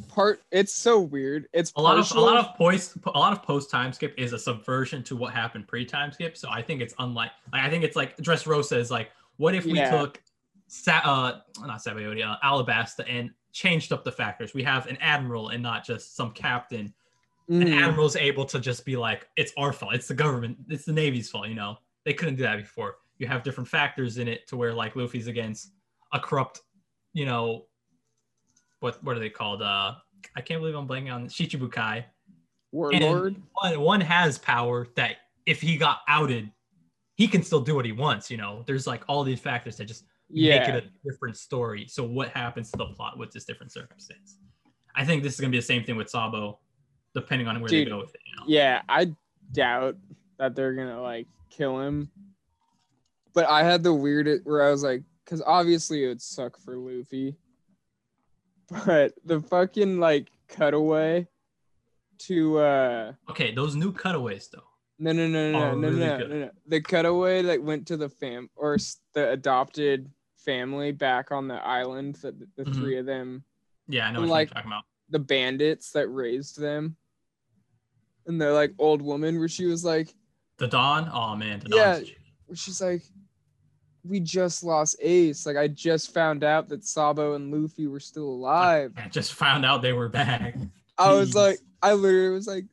part. 0.09 0.41
It's 0.51 0.73
so 0.73 1.01
weird. 1.01 1.49
It's 1.53 1.71
A 1.77 1.83
lot 1.83 1.99
of 1.99 2.11
a 2.17 2.21
lot 2.21 2.39
of 2.39 2.57
post 2.57 2.97
a 3.05 3.19
lot 3.19 3.33
of 3.35 3.43
post 3.43 3.71
time 3.71 3.93
skip 3.93 4.15
is 4.17 4.33
a 4.33 4.39
subversion 4.39 5.03
to 5.05 5.17
what 5.17 5.35
happened 5.35 5.69
pre 5.69 5.85
time 5.85 6.13
skip. 6.13 6.35
So 6.39 6.49
I 6.51 6.63
think 6.63 6.81
it's 6.81 6.95
unlike 6.99 7.31
like 7.53 7.63
I 7.63 7.69
think 7.69 7.85
it's 7.85 7.95
like 7.95 8.17
Dress 8.17 8.45
Dressrosa 8.45 8.79
is 8.79 8.91
like 8.91 9.11
what 9.37 9.55
if 9.55 9.67
we 9.67 9.79
Yeah. 9.81 9.91
took 9.91 10.23
Sa- 10.69 11.03
uh 11.05 11.41
not 11.67 11.81
Sabaody, 11.85 12.25
uh, 12.27 12.37
Alabasta 12.43 13.05
and 13.07 13.31
changed 13.53 13.93
up 13.93 14.03
the 14.03 14.11
factors. 14.13 14.55
We 14.55 14.63
have 14.63 14.87
an 14.87 14.97
admiral 15.03 15.51
and 15.51 15.63
not 15.63 15.85
just 15.85 16.17
some 16.17 16.31
captain. 16.33 16.95
An 17.51 17.67
Mm, 17.67 17.77
admiral's 17.77 18.17
able 18.17 18.47
to 18.47 18.59
just 18.59 18.87
be 18.87 18.97
like 18.97 19.29
it's 19.37 19.53
our 19.59 19.75
fault. 19.75 19.95
It's 19.95 20.09
the 20.09 20.15
government. 20.15 20.57
It's 20.71 20.87
the 20.87 20.95
navy's 20.95 21.29
fault. 21.29 21.49
You 21.49 21.55
know 21.55 21.77
they 22.05 22.15
couldn't 22.15 22.37
do 22.37 22.45
that 22.45 22.57
before. 22.57 22.97
You 23.19 23.27
have 23.27 23.43
different 23.43 23.69
factors 23.69 24.17
in 24.17 24.27
it 24.27 24.47
to 24.49 24.57
where 24.57 24.73
like 24.73 24.97
Luffy's 24.97 25.27
against 25.27 25.73
a 26.13 26.21
corrupt, 26.21 26.61
you 27.15 27.25
know, 27.25 27.65
what 28.81 29.03
what 29.03 29.17
are 29.17 29.21
they 29.21 29.31
called? 29.31 29.63
Uh, 29.63 29.95
I 30.37 30.41
can't 30.43 30.61
believe 30.61 30.75
I'm 30.75 30.87
blanking 30.87 31.15
on 31.15 31.27
Shichibukai. 31.29 32.05
warlord. 32.73 33.37
One, 33.63 33.81
one 33.81 34.01
has 34.03 34.37
power 34.37 34.87
that 34.97 35.17
if 35.47 35.61
he 35.63 35.77
got 35.77 36.01
outed, 36.09 36.51
he 37.15 37.27
can 37.29 37.43
still 37.43 37.61
do 37.61 37.75
what 37.75 37.85
he 37.87 37.93
wants. 37.93 38.31
You 38.31 38.37
know, 38.37 38.63
there's 38.67 38.87
like 38.87 39.05
all 39.09 39.25
these 39.25 39.41
factors 39.41 39.77
that 39.79 39.87
just 39.87 40.05
Yeah, 40.29 40.59
make 40.59 40.69
it 40.69 40.85
a 40.85 41.09
different 41.11 41.37
story. 41.37 41.87
So 41.89 42.03
what 42.05 42.29
happens 42.31 42.71
to 42.73 42.77
the 42.79 42.87
plot 42.87 43.19
with 43.19 43.31
this 43.33 43.45
different 43.45 43.73
circumstance? 43.73 44.39
I 44.97 45.05
think 45.05 45.23
this 45.23 45.35
is 45.35 45.41
gonna 45.41 45.51
be 45.51 45.59
the 45.59 45.63
same 45.63 45.85
thing 45.85 45.97
with 45.97 46.11
Sabo, 46.11 46.59
depending 47.15 47.47
on 47.49 47.61
where 47.61 47.69
Dude, 47.69 47.87
they 47.87 47.91
go 47.91 47.99
with 47.99 48.15
it. 48.15 48.21
You 48.27 48.37
know? 48.37 48.45
yeah. 48.49 48.83
I 48.89 49.15
doubt 49.53 49.97
that 50.39 50.57
they're 50.57 50.75
gonna 50.75 51.01
like 51.01 51.29
kill 51.51 51.81
him. 51.81 52.11
But 53.35 53.49
I 53.49 53.65
had 53.65 53.83
the 53.83 53.93
weirdest 53.93 54.47
where 54.47 54.67
I 54.67 54.71
was 54.71 54.83
like, 54.83 55.03
because 55.25 55.43
obviously 55.47 56.05
it 56.05 56.09
would 56.09 56.23
suck 56.23 56.59
for 56.59 56.77
Luffy. 56.77 57.37
But 58.87 59.15
the 59.25 59.41
fucking 59.41 59.99
like 60.01 60.29
cutaway 60.49 61.29
to 62.21 62.59
uh 62.59 63.13
Okay, 63.31 63.53
those 63.55 63.75
new 63.77 63.93
cutaways 63.93 64.49
though. 64.49 64.63
No, 64.99 65.13
no, 65.13 65.27
no, 65.27 65.53
no, 65.53 65.59
no, 65.59 65.75
no, 65.75 65.89
really 65.89 66.01
no, 66.07 66.19
good. 66.19 66.31
no, 66.31 66.39
no. 66.39 66.51
The 66.69 66.81
cutaway 66.81 67.43
that 67.43 67.63
went 67.63 67.87
to 67.89 67.97
the 67.97 68.09
fam 68.09 68.49
or 68.57 68.79
the 69.13 69.31
adopted 69.31 70.11
family 70.39 70.93
back 70.93 71.33
on 71.33 71.49
the 71.49 71.55
island. 71.57 72.17
That 72.23 72.39
the, 72.39 72.49
the 72.57 72.71
Mhm. 72.71 72.75
three 72.75 72.99
of 72.99 73.07
them, 73.07 73.45
Yeah, 73.89 74.07
I 74.09 74.13
know 74.13 74.21
And, 74.21 74.29
what 74.31 74.35
like, 74.35 74.49
you're 74.49 74.55
talking 74.55 74.71
about. 74.71 74.85
the 75.11 75.19
bandits 75.19 75.91
that 75.93 76.09
raised 76.09 76.59
them, 76.61 76.97
and 78.27 78.41
the 78.41 78.53
like 78.53 78.73
old 78.79 79.03
woman 79.03 79.39
where 79.39 79.49
she 79.49 79.67
was 79.67 79.85
like, 79.85 80.15
Dadan. 80.59 81.11
Oh 81.13 81.35
man, 81.37 81.59
the 81.61 81.69
Yeah. 81.71 81.99
Dawn's 81.99 82.13
where 82.47 82.57
she's 82.57 82.81
like, 82.81 83.03
we 84.07 84.21
just 84.21 84.63
lost 84.63 84.97
Ace. 85.01 85.47
Like 85.47 85.57
I 85.57 85.69
just 85.69 86.13
found 86.13 86.45
out 86.45 86.69
that 86.69 86.85
Sabo 86.85 87.35
and 87.35 87.51
Luffy 87.53 87.87
were 87.87 88.01
still 88.01 88.27
alive. 88.29 88.93
I 88.97 89.09
just 89.09 89.35
found 89.35 89.65
out 89.65 89.83
they 89.83 89.93
were 89.93 90.09
back. 90.09 90.57
I 90.99 91.13
was 91.13 91.35
like, 91.35 91.59
I 91.83 91.95
literally 91.95 92.35
was 92.35 92.47
like, 92.47 92.65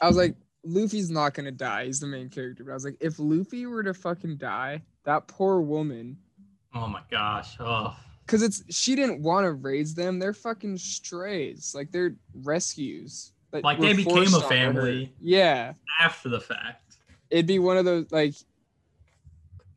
I 0.00 0.06
was 0.08 0.16
like, 0.16 0.34
Luffy's 0.64 1.10
not 1.10 1.34
gonna 1.34 1.50
die. 1.52 1.86
He's 1.86 2.00
the 2.00 2.06
main 2.06 2.28
character. 2.28 2.64
But 2.64 2.72
I 2.72 2.74
was 2.74 2.84
like, 2.84 2.96
if 3.00 3.18
Luffy 3.18 3.66
were 3.66 3.82
to 3.82 3.94
fucking 3.94 4.36
die, 4.36 4.82
that 5.04 5.26
poor 5.28 5.60
woman, 5.60 6.16
Oh 6.74 6.86
my 6.88 7.00
gosh. 7.10 7.56
Oh. 7.58 7.96
because 8.26 8.42
it's 8.42 8.62
she 8.74 8.94
didn't 8.96 9.22
want 9.22 9.44
to 9.46 9.52
raise 9.52 9.94
them. 9.94 10.18
They're 10.18 10.34
fucking 10.34 10.76
strays. 10.78 11.72
Like 11.74 11.90
they're 11.90 12.16
rescues. 12.34 13.32
that 13.52 13.64
Like, 13.64 13.80
they 13.80 13.94
became 13.94 14.34
a 14.34 14.40
family. 14.42 15.12
Yeah, 15.20 15.72
After 16.00 16.28
the 16.28 16.40
fact. 16.40 16.96
it'd 17.30 17.46
be 17.46 17.58
one 17.58 17.76
of 17.78 17.84
those 17.84 18.10
like. 18.12 18.34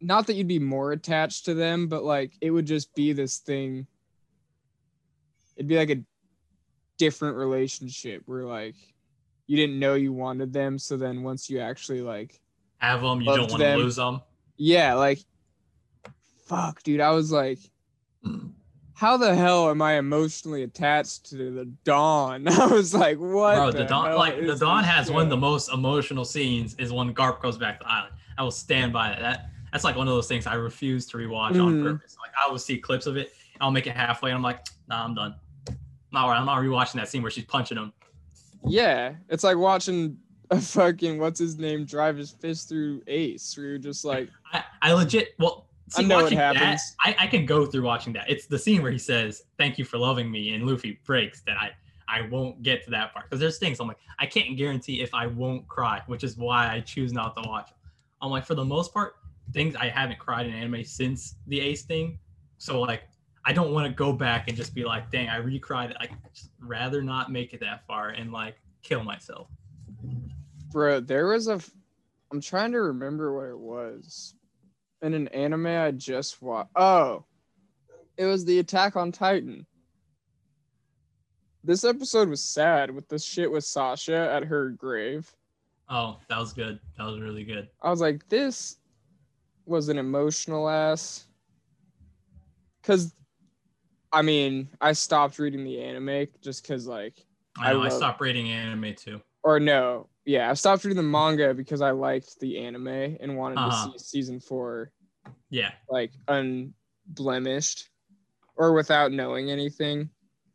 Not 0.02 0.28
that 0.28 0.36
you'd 0.36 0.48
be 0.48 0.60
more 0.60 0.92
attached 0.92 1.46
to 1.46 1.54
them, 1.54 1.88
but 1.88 2.04
like 2.04 2.34
it 2.42 2.52
would 2.52 2.66
just 2.66 2.94
be 2.96 3.14
this 3.14 3.38
thing. 3.38 3.88
It'd 5.56 5.68
be 5.68 5.78
like 5.78 5.90
a 5.90 6.02
different 6.98 7.38
relationship 7.38 8.24
where 8.26 8.44
like 8.44 8.76
you 9.48 9.58
didn't 9.58 9.80
know 9.80 9.96
you 9.96 10.14
wanted 10.14 10.54
them, 10.54 10.78
so 10.78 10.96
then 10.96 11.24
once 11.24 11.50
you 11.50 11.60
actually 11.60 12.02
like 12.02 12.40
Have 12.78 13.02
them. 13.02 13.22
You 13.22 13.36
don't 13.36 13.52
want 13.52 13.64
to 13.64 13.76
lose 13.76 13.96
them. 13.96 14.22
Yeah, 14.58 14.94
like 14.94 15.20
fuck, 16.46 16.84
dude. 16.84 17.02
I 17.02 17.12
was 17.12 17.32
like, 17.32 17.60
how 18.94 19.16
the 19.16 19.34
hell 19.34 19.70
am 19.70 19.82
I 19.82 19.94
emotionally 19.94 20.64
attached 20.64 21.30
to 21.30 21.52
the 21.52 21.66
Dawn? 21.86 22.48
I 22.50 22.66
was 22.68 22.94
like, 22.94 23.18
what? 23.18 23.56
Bro, 23.56 23.86
Dadan 23.86 24.08
hell 24.10 24.18
like 24.18 24.36
Dadan 24.36 24.84
has 24.84 25.10
one 25.10 25.24
of 25.24 25.30
the 25.30 25.38
most 25.38 25.72
emotional 25.72 26.26
scenes 26.26 26.76
is 26.76 26.92
when 26.92 27.14
Garp 27.14 27.42
goes 27.42 27.58
back 27.58 27.80
to 27.80 27.86
the 27.86 27.92
island. 27.92 28.16
I 28.38 28.44
will 28.44 28.52
stand 28.52 28.92
by 28.92 29.10
that. 29.10 29.20
That 29.22 29.50
that's 29.72 29.84
like 29.84 29.96
one 29.96 30.08
of 30.08 30.14
those 30.14 30.28
things 30.28 30.48
I 30.48 30.56
refuse 30.56 31.06
to 31.08 31.18
rewatch 31.18 31.52
on 31.64 31.76
Mhm. 31.76 31.84
purpose. 31.84 32.18
Like 32.22 32.32
I 32.46 32.50
will 32.52 32.60
see 32.60 32.78
clips 32.78 33.06
of 33.06 33.18
it, 33.18 33.34
I'll 33.62 33.72
make 33.72 33.88
it 33.88 33.96
halfway, 33.96 34.32
and 34.32 34.38
I'm 34.38 34.44
like, 34.44 34.66
nah, 34.88 35.04
I'm 35.04 35.14
done. 35.16 35.36
No, 36.12 36.20
I'm 36.28 36.46
not 36.46 36.60
rewatching 36.60 36.94
that 36.94 37.08
scene 37.10 37.22
where 37.22 37.32
she's 37.32 37.46
punching 37.46 37.78
him. 37.78 37.94
Yeah, 38.66 39.14
it's 39.30 39.44
like 39.44 39.58
watching 39.58 40.18
a 40.50 40.60
fucking 40.60 41.20
what's 41.20 41.40
his 41.40 41.58
name 41.58 41.86
drive 41.86 42.18
his 42.18 42.32
fist 42.32 42.70
through 42.70 43.02
Ace. 43.08 43.56
Where 43.58 43.68
you're 43.68 43.78
just 43.78 44.04
like, 44.06 44.30
I, 44.52 44.64
I 44.82 44.94
legit 44.94 45.36
well 45.40 45.68
I 45.98 46.02
know 46.04 46.20
it 46.20 46.24
watching 46.24 46.38
that, 46.38 46.56
happens. 46.56 46.96
I, 47.04 47.16
I 47.20 47.28
can 47.28 47.46
go 47.46 47.66
through 47.66 47.84
watching 47.84 48.14
that. 48.14 48.30
It's 48.30 48.46
the 48.46 48.60
scene 48.60 48.82
where 48.84 48.92
he 48.92 48.98
says, 49.00 49.44
Thank 49.58 49.78
you 49.78 49.86
for 49.86 49.98
loving 49.98 50.30
me, 50.32 50.54
and 50.54 50.66
Luffy 50.68 51.00
breaks 51.06 51.42
that 51.42 51.58
I 51.58 51.72
I 52.12 52.22
won't 52.30 52.64
get 52.64 52.84
to 52.86 52.90
that 52.92 53.14
part. 53.14 53.26
Because 53.30 53.40
there's 53.40 53.60
things 53.60 53.80
I'm 53.80 53.88
like, 53.88 54.00
I 54.18 54.26
can't 54.26 54.58
guarantee 54.58 55.02
if 55.02 55.14
I 55.14 55.28
won't 55.28 55.68
cry, 55.68 56.02
which 56.08 56.24
is 56.24 56.38
why 56.38 56.74
I 56.74 56.80
choose 56.80 57.14
not 57.14 57.36
to 57.36 57.48
watch. 57.48 57.70
I'm 58.20 58.32
like, 58.32 58.46
for 58.48 58.56
the 58.56 58.66
most 58.66 58.92
part, 58.96 59.14
things 59.54 59.76
I 59.76 59.88
haven't 59.90 60.20
cried 60.20 60.46
in 60.46 60.54
anime 60.54 60.84
since 60.84 61.36
the 61.48 61.60
Ace 61.62 61.84
thing. 61.84 62.20
So 62.58 62.82
like 62.82 63.04
I 63.46 63.54
don't 63.54 63.72
want 63.72 63.88
to 63.88 63.94
go 63.94 64.14
back 64.14 64.48
and 64.48 64.56
just 64.56 64.76
be 64.76 64.84
like, 64.84 65.10
dang, 65.12 65.30
I 65.30 65.40
recried. 65.40 65.96
I 66.00 66.10
rather 66.62 67.02
not 67.02 67.32
make 67.32 67.54
it 67.54 67.60
that 67.62 67.86
far 67.88 68.10
and 68.10 68.32
like 68.32 68.56
kill 68.84 69.04
myself. 69.04 69.48
bro, 70.72 71.00
there 71.00 71.28
was 71.28 71.48
a. 71.48 71.54
f- 71.54 71.72
I'm 72.32 72.42
trying 72.42 72.74
to 72.74 72.82
remember 72.82 73.36
what 73.36 73.50
it 73.50 73.58
was. 73.58 74.36
In 75.02 75.14
an 75.14 75.30
anime 75.30 75.68
I 75.68 75.92
just 75.92 76.42
watched. 76.42 76.72
Oh, 76.76 77.26
it 78.18 78.26
was 78.26 78.44
the 78.44 78.60
Attack 78.60 78.96
on 78.98 79.12
Titan. 79.12 79.66
This 81.64 81.84
episode 81.84 82.30
was 82.30 82.44
sad 82.44 82.92
with 82.92 83.08
the 83.08 83.18
shit 83.18 83.52
with 83.52 83.64
Sasha 83.64 84.30
at 84.32 84.44
her 84.44 84.70
grave. 84.70 85.34
Oh, 85.90 86.20
that 86.30 86.38
was 86.38 86.54
good. 86.54 86.80
That 86.98 87.06
was 87.06 87.20
really 87.20 87.44
good. 87.44 87.70
I 87.82 87.90
was 87.90 88.02
like, 88.02 88.28
this 88.30 88.78
was 89.70 89.88
an 89.88 89.98
emotional 89.98 90.68
ass. 90.68 91.26
Cause 92.84 93.14
I 94.12 94.24
mean, 94.24 94.68
I 94.82 94.94
stopped 94.94 95.38
reading 95.38 95.64
the 95.64 95.80
anime 95.82 96.28
just 96.42 96.68
cause 96.68 96.88
like 96.88 97.14
I 97.60 97.70
I 97.70 97.74
know 97.74 97.82
I, 97.82 97.84
love- 97.84 97.94
stopped 97.94 98.20
reading 98.22 98.50
anime 98.50 98.96
too. 98.96 99.22
or 99.44 99.60
no, 99.60 100.10
yeah, 100.26 100.50
I 100.50 100.54
stopped 100.56 100.84
reading 100.84 100.98
the 100.98 101.04
manga 101.04 101.54
because 101.54 101.82
I 101.82 101.92
liked 101.92 102.40
the 102.40 102.58
anime 102.60 102.88
and 102.88 103.38
wanted 103.38 103.60
Uh-huh. 103.60 103.92
to 103.92 104.00
see 104.00 104.04
season 104.20 104.40
four 104.40 104.92
Yeah. 105.52 105.72
like 105.88 106.12
unblemished 106.28 107.90
or 108.56 108.74
without 108.74 109.12
knowing 109.12 109.52
anything. 109.52 110.10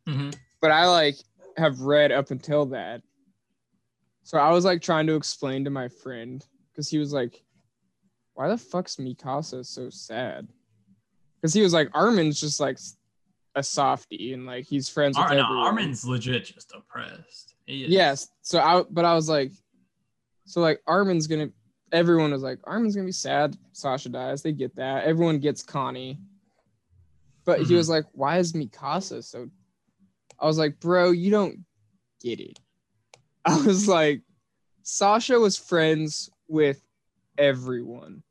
hmm 0.08 0.30
But 0.60 0.72
I 0.72 0.86
like 0.88 1.16
have 1.56 1.80
read 1.80 2.10
up 2.10 2.30
until 2.32 2.66
that. 2.66 3.02
So 4.24 4.38
I 4.38 4.50
was 4.50 4.64
like 4.64 4.82
trying 4.82 5.06
to 5.06 5.14
explain 5.14 5.64
to 5.64 5.70
my 5.70 5.86
friend 5.88 6.44
because 6.72 6.88
he 6.88 6.98
was 6.98 7.12
like, 7.12 7.44
why 8.35 8.48
the 8.48 8.59
fuck's 8.59 8.97
Mikasa 8.97 9.65
so 9.65 9.90
sad? 9.90 10.48
Because 11.40 11.52
he 11.55 11.62
was 11.62 11.73
like, 11.73 11.89
Armin's 11.94 12.40
just 12.40 12.59
like 12.61 12.78
a 13.55 13.62
softie 13.62 14.32
and 14.32 14.47
like 14.47 14.65
he's 14.66 14.89
friends 14.89 15.16
with 15.16 15.27
Ar- 15.28 15.35
no, 15.35 15.44
everyone. 15.44 15.65
Armin's 15.66 16.05
legit 16.05 16.44
just 16.44 16.73
oppressed. 16.74 17.55
He. 17.66 17.86
Yes. 17.86 18.28
So 18.43 18.59
I, 18.61 18.82
but 18.90 19.05
I 19.05 19.15
was 19.15 19.28
like, 19.28 19.52
so 20.47 20.61
like 20.61 20.81
Armin's 20.86 21.27
gonna. 21.27 21.48
Everyone 21.93 22.32
was 22.32 22.43
like, 22.43 22.59
Armin's 22.65 22.94
gonna 22.97 23.06
be 23.06 23.12
sad. 23.12 23.56
Sasha 23.73 24.09
dies. 24.09 24.43
They 24.43 24.52
get 24.52 24.74
that. 24.77 25.05
Everyone 25.05 25.39
gets 25.39 25.62
Connie. 25.62 26.19
But 27.44 27.61
he 27.61 27.66
Mhm. 27.74 27.77
was 27.77 27.89
like, 27.89 28.05
why 28.12 28.39
is 28.39 28.52
Mikasa 28.55 29.23
so? 29.23 29.48
I 30.40 30.47
was 30.47 30.59
like, 30.59 30.81
bro, 30.81 31.11
you 31.12 31.31
don't 31.31 31.61
get 32.20 32.40
it. 32.40 32.59
I 33.44 33.61
was 33.62 33.86
like, 33.86 34.23
Sasha 34.82 35.39
was 35.39 35.56
friends 35.56 36.31
with 36.48 36.81
everyone. 37.39 38.23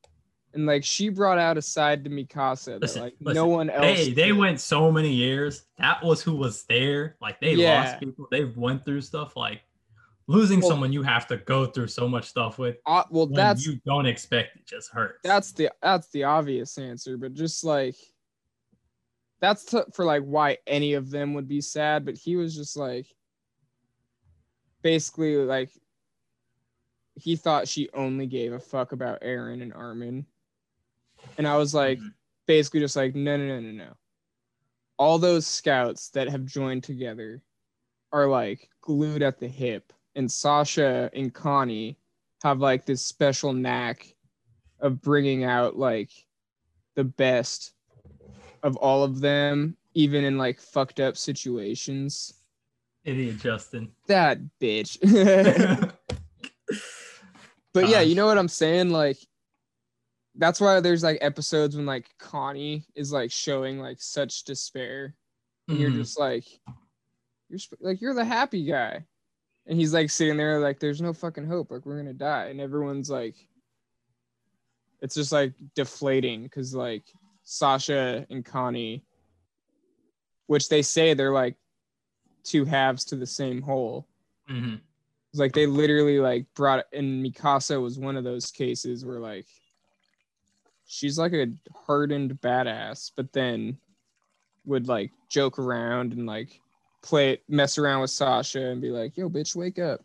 And 0.53 0.65
like 0.67 0.83
she 0.83 1.09
brought 1.09 1.39
out 1.39 1.57
a 1.57 1.61
side 1.63 2.03
to 2.03 2.09
Mikasa 2.11 2.65
that 2.65 2.81
Listen, 2.81 3.01
like 3.01 3.15
listen, 3.19 3.35
no 3.35 3.47
one 3.47 3.69
else. 3.71 3.83
They 3.83 4.11
they 4.11 4.31
went 4.33 4.59
so 4.61 4.91
many 4.91 5.11
years. 5.11 5.65
That 5.79 6.03
was 6.03 6.21
who 6.21 6.35
was 6.35 6.63
there. 6.65 7.15
Like 7.21 7.39
they 7.41 7.55
Yeah. 7.55 7.83
lost 7.83 7.99
people. 7.99 8.27
They 8.29 8.43
went 8.45 8.85
through 8.85 9.01
stuff. 9.01 9.35
Like 9.35 9.61
losing 10.27 10.59
Well- 10.59 10.69
someone 10.69 10.93
you 10.93 11.01
have 11.01 11.25
to 11.27 11.37
go 11.37 11.65
through 11.65 11.87
so 11.87 12.07
much 12.07 12.25
stuff 12.25 12.59
with. 12.59 12.77
Uh, 12.85 13.03
well, 13.09 13.25
that's 13.25 13.65
you 13.65 13.79
don't 13.83 14.05
expect 14.05 14.55
it 14.57 14.67
just 14.67 14.91
hurts. 14.91 15.19
that's 15.23 15.53
the 15.53 15.71
that's 15.81 16.09
the 16.11 16.23
obvious 16.23 16.77
answer 16.77 17.17
but 17.17 17.33
just 17.33 17.63
like 17.63 17.95
that's 19.41 19.65
t- 19.65 19.81
for 19.91 20.05
like 20.05 20.21
why 20.23 20.57
any 20.67 20.93
of 20.93 21.09
them 21.09 21.33
would 21.33 21.47
be 21.49 21.59
sad 21.61 22.05
but 22.05 22.15
he 22.15 22.35
was 22.37 22.55
just 22.55 22.77
like 22.77 23.07
basically 24.81 25.35
like 25.37 25.69
he 27.15 27.35
thought 27.35 27.67
she 27.67 27.89
only 27.93 28.25
gave 28.27 28.53
a 28.53 28.59
fuck 28.59 28.91
about 28.91 29.21
Eren 29.21 29.61
and 29.61 29.73
Armin. 29.73 30.25
And 31.37 31.47
I 31.47 31.57
was 31.57 31.73
like, 31.73 31.99
Mhm. 31.99 32.13
basically 32.47 32.79
just 32.79 32.95
like, 32.95 33.15
no, 33.15 33.37
no, 33.37 33.47
no, 33.47 33.59
no, 33.59 33.71
no. 33.71 33.93
All 34.97 35.17
those 35.19 35.45
scouts 35.47 36.09
that 36.09 36.29
have 36.29 36.45
joined 36.45 36.83
together 36.83 37.41
are 38.11 38.27
like 38.27 38.69
glued 38.81 39.21
at 39.21 39.39
the 39.39 39.47
hip. 39.47 39.93
And 40.15 40.31
Sasha 40.31 41.09
and 41.13 41.33
Connie 41.33 41.97
have 42.43 42.59
like 42.59 42.85
this 42.85 43.03
special 43.05 43.53
knack 43.53 44.15
of 44.79 45.01
bringing 45.01 45.43
out 45.43 45.77
like 45.77 46.11
the 46.95 47.03
best 47.03 47.73
of 48.61 48.75
all 48.77 49.03
of 49.03 49.19
them, 49.21 49.77
even 49.93 50.23
in 50.23 50.37
like 50.37 50.59
fucked 50.59 50.99
up 50.99 51.17
situations. 51.17 52.33
Idiot 53.03 53.37
Justin. 53.39 53.91
That 54.07 54.39
bitch. 54.61 54.97
But 57.73 57.89
yeah, 57.89 58.01
you 58.01 58.15
know 58.15 58.25
what 58.27 58.37
I'm 58.37 58.47
saying? 58.47 58.89
Like 58.91 59.17
that's 60.35 60.59
why 60.61 60.79
there's 60.79 61.03
like 61.03 61.17
episodes 61.21 61.75
when 61.75 61.85
like 61.85 62.09
Connie 62.19 62.85
is 62.95 63.11
like 63.11 63.31
showing 63.31 63.79
like 63.79 64.01
such 64.01 64.43
despair. 64.43 65.15
And 65.67 65.79
you're 65.79 65.91
Mhm. 65.91 65.95
just 65.97 66.19
like 66.19 66.45
you're 67.49 67.59
sp- 67.61 67.81
like 67.81 68.01
you're 68.01 68.13
the 68.13 68.25
happy 68.25 68.63
guy. 68.65 69.05
And 69.65 69.77
he's 69.79 69.93
like 69.93 70.09
sitting 70.09 70.37
there 70.37 70.59
like 70.59 70.79
there's 70.79 71.01
no 71.01 71.13
fucking 71.13 71.45
hope. 71.47 71.71
Like 71.71 71.85
we're 71.85 71.97
gonna 71.97 72.13
die. 72.13 72.47
And 72.47 72.59
everyone's 72.61 73.09
like 73.09 73.35
it's 75.01 75.15
just 75.15 75.31
like 75.31 75.53
deflating 75.75 76.43
because 76.43 76.73
like 76.73 77.03
Sasha 77.43 78.25
and 78.29 78.43
Connie, 78.45 79.03
which 80.47 80.69
they 80.69 80.81
say 80.81 81.13
they're 81.13 81.31
like 81.33 81.55
two 82.43 82.65
halves 82.65 83.05
to 83.05 83.15
the 83.15 83.25
same 83.25 83.61
whole. 83.61 84.07
Mhm. 84.49 84.79
It's 85.33 85.39
like 85.39 85.53
they 85.53 85.65
literally 85.65 86.19
like 86.19 86.45
brought 86.53 86.85
and 86.93 87.25
Mikasa 87.25 87.81
was 87.81 87.97
one 87.97 88.15
of 88.15 88.23
those 88.23 88.51
cases 88.51 89.03
where 89.03 89.17
like 89.19 89.47
she's 90.85 91.17
like 91.17 91.33
a 91.33 91.47
hardened 91.73 92.39
badass, 92.39 93.11
but 93.15 93.33
then 93.33 93.75
would 94.65 94.87
like 94.87 95.09
joke 95.29 95.57
around 95.57 96.13
and 96.13 96.27
like 96.27 96.59
play 97.01 97.41
mess 97.49 97.79
around 97.79 98.01
with 98.01 98.11
Sasha 98.11 98.61
and 98.67 98.79
be 98.79 98.91
like, 98.91 99.17
yo, 99.17 99.27
bitch, 99.27 99.55
wake 99.55 99.79
up. 99.79 100.01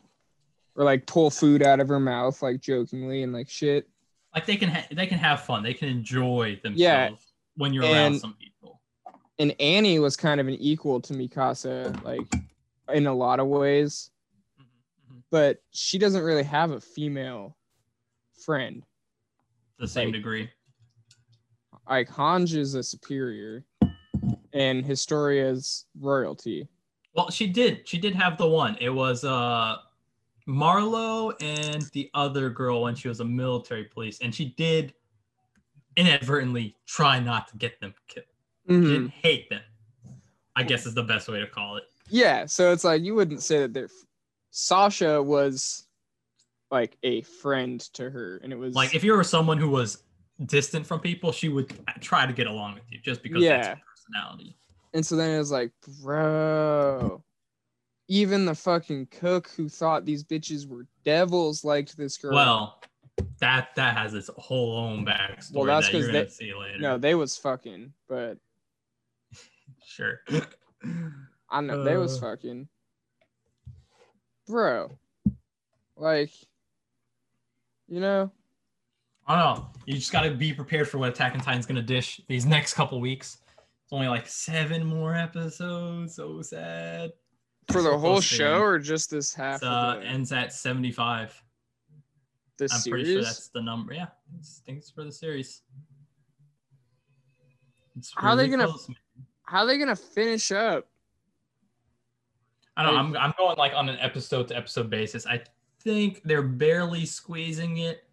Or 0.77 0.85
like 0.85 1.05
pull 1.05 1.29
food 1.29 1.63
out 1.63 1.79
of 1.79 1.89
her 1.89 2.01
mouth, 2.01 2.41
like 2.41 2.63
jokingly 2.63 3.23
and 3.23 3.35
like 3.35 3.51
shit. 3.51 3.87
Like 4.35 4.47
they 4.47 4.57
can 4.57 4.71
ha- 4.71 4.87
they 4.91 5.07
can 5.07 5.19
have 5.19 5.43
fun. 5.43 5.63
They 5.63 5.75
can 5.75 5.89
enjoy 5.91 6.59
themselves 6.63 6.79
Yeah. 6.81 7.11
when 7.57 7.75
you're 7.75 7.85
around 7.85 8.19
some 8.21 8.35
people. 8.41 8.81
And 9.39 9.55
Annie 9.61 9.99
was 9.99 10.17
kind 10.17 10.41
of 10.41 10.49
an 10.49 10.55
equal 10.55 11.03
to 11.03 11.13
Mikasa, 11.13 12.03
like 12.03 12.27
in 12.95 13.07
a 13.07 13.15
lot 13.15 13.41
of 13.41 13.49
ways. 13.49 14.11
But 15.31 15.59
she 15.71 15.99
doesn't 15.99 16.23
really 16.23 16.43
have 16.43 16.71
a 16.71 16.81
female 16.81 17.57
friend. 18.45 18.83
To 18.83 19.83
the 19.83 19.89
same 19.89 20.09
Like- 20.09 20.15
degree. 20.15 20.51
like 21.89 22.09
Hanj 22.09 22.55
is 22.57 22.75
a 22.75 22.83
superior 22.83 23.65
and 24.53 24.85
Historia's 24.85 25.87
royalty. 25.99 26.69
Well, 27.15 27.31
she 27.31 27.47
did. 27.47 27.89
She 27.89 27.99
did 27.99 28.15
have 28.15 28.37
the 28.39 28.47
one. 28.49 28.77
It 28.81 28.91
was 28.91 29.25
uh 29.25 29.77
Marlo 30.47 31.35
and 31.43 31.83
the 31.93 32.11
other 32.15 32.49
girl 32.51 32.83
when 32.83 32.95
she 32.95 33.09
was 33.09 33.21
a 33.21 33.25
military 33.25 33.85
police, 33.85 34.21
and 34.21 34.35
she 34.35 34.47
did 34.57 34.95
inadvertently 35.97 36.77
try 36.87 37.19
not 37.21 37.49
to 37.49 37.57
get 37.57 37.79
them 37.81 37.95
killed. 38.07 38.27
She 38.69 38.75
didn't 38.81 39.11
hate 39.11 39.49
them. 39.51 39.63
I 40.57 40.63
guess 40.63 40.87
is 40.87 40.95
the 40.95 41.03
best 41.03 41.29
way 41.29 41.41
to 41.41 41.47
call 41.47 41.77
it. 41.77 41.85
Yeah, 42.09 42.47
so 42.47 42.73
it's 42.73 42.85
like 42.85 43.03
you 43.03 43.15
wouldn't 43.15 43.43
say 43.43 43.61
that 43.61 43.73
they're 43.75 43.89
Sasha 44.51 45.23
was 45.23 45.87
like 46.71 46.97
a 47.03 47.23
friend 47.23 47.81
to 47.95 48.11
her, 48.11 48.39
and 48.43 48.53
it 48.53 48.57
was 48.57 48.75
Like 48.75 48.95
if 48.95 49.03
you 49.05 49.13
were 49.13 49.25
someone 49.25 49.59
who 49.59 49.69
was 49.69 50.03
distant 50.47 50.87
from 50.87 51.01
people, 51.01 51.33
she 51.33 51.49
would 51.49 51.73
try 52.01 52.27
to 52.27 52.33
get 52.33 52.47
along 52.47 52.75
with 52.75 52.85
you 52.91 52.99
just 53.01 53.23
because 53.23 53.43
that's 53.43 53.67
Yeah. 53.69 53.75
her 53.75 53.81
personality. 53.97 54.57
and 54.95 55.05
so 55.05 55.17
then 55.17 55.31
it 55.35 55.39
was 55.39 55.51
like, 55.51 55.73
bro. 56.03 57.23
Even 58.11 58.47
the 58.47 58.55
fucking 58.55 59.07
cook 59.07 59.51
who 59.57 59.69
thought 59.69 60.07
these 60.07 60.25
bitches 60.25 60.67
were 60.67 60.87
devils 61.05 61.63
liked 61.63 61.95
this 61.97 62.17
girl. 62.17 62.33
Well, 62.35 62.83
that 63.41 63.75
that 63.77 63.97
has 63.99 64.15
its 64.15 64.31
whole 64.39 64.79
own 64.79 65.05
backstory 65.05 65.53
Well, 65.53 65.65
that's 65.67 65.87
that 65.89 65.93
you're 65.93 66.03
'cause 66.03 66.07
gonna 66.13 66.25
they- 66.25 66.31
see 66.31 66.55
later. 66.55 66.79
no, 66.79 66.97
they 66.97 67.15
was 67.15 67.37
fucking, 67.37 67.93
but 68.09 68.39
sure. 69.85 70.21
I 71.51 71.61
know 71.61 71.83
they 71.83 71.97
was 71.99 72.17
Uh. 72.17 72.21
fucking, 72.31 72.69
bro. 74.49 74.91
Like, 75.97 76.31
you 77.89 78.01
know, 78.01 78.31
I 79.27 79.37
don't 79.43 79.59
know. 79.59 79.69
You 79.87 79.95
just 79.95 80.13
got 80.13 80.23
to 80.23 80.31
be 80.31 80.53
prepared 80.53 80.89
for 80.89 80.99
what 80.99 81.11
Attack 81.11 81.35
on 81.35 81.41
Titan's 81.41 81.67
gonna 81.67 81.83
dish 81.83 82.21
these 82.29 82.47
next 82.47 82.75
couple 82.75 83.01
weeks. 83.01 83.39
It's 83.85 83.93
only 83.93 84.09
like 84.09 84.27
seven 84.29 84.85
more 84.85 85.15
episodes. 85.15 86.15
So 86.15 86.41
sad. 86.43 87.13
for 87.73 87.83
the 87.83 87.97
whole 87.99 88.21
show 88.21 88.61
or 88.61 88.79
just 88.79 89.11
this 89.11 89.35
half 89.35 89.63
uh, 89.63 90.01
ends 90.05 90.33
at 90.33 90.53
seventy-five. 90.53 91.43
the 92.59 92.65
I'm 92.65 92.69
series? 92.81 92.91
pretty 93.05 93.13
sure 93.15 93.23
that's 93.25 93.49
the 93.49 93.63
number. 93.63 93.93
Yeah, 93.95 94.07
it's, 94.39 94.61
I 94.63 94.67
think 94.67 94.79
it's 94.79 94.91
for 94.91 95.05
the 95.05 95.13
series. 95.13 95.63
It's 97.97 98.13
How 98.17 98.31
are 98.31 98.37
they 98.37 98.49
gonna- 98.49 98.67
close. 98.67 98.89
How 99.45 99.61
are 99.61 99.67
they 99.67 99.79
gonna 99.79 99.97
finish 99.97 100.53
up? 100.53 100.87
I 102.79 102.85
don't 102.85 102.97
I'm, 102.97 103.17
I'm 103.17 103.35
going 103.37 103.59
like 103.59 103.73
on 103.75 103.89
an 103.89 103.99
episode 104.01 104.49
to 104.49 104.57
episode 104.57 104.89
basis. 104.89 105.27
I 105.27 105.43
think 105.81 106.23
they're 106.25 106.43
barely 106.43 107.05
squeezing 107.05 107.79
it. 107.79 108.05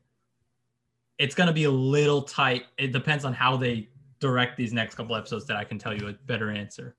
It's 1.19 1.35
gonna 1.35 1.53
be 1.53 1.65
a 1.65 1.71
little 1.71 2.23
tight. 2.23 2.63
It 2.77 2.91
depends 2.91 3.25
on 3.25 3.33
how 3.33 3.57
they 3.57 3.89
direct 4.19 4.57
these 4.57 4.73
next 4.73 4.95
couple 4.95 5.15
episodes. 5.15 5.45
That 5.45 5.57
I 5.57 5.63
can 5.63 5.77
tell 5.77 5.93
you 5.93 6.07
a 6.09 6.13
better 6.13 6.49
answer. 6.49 6.95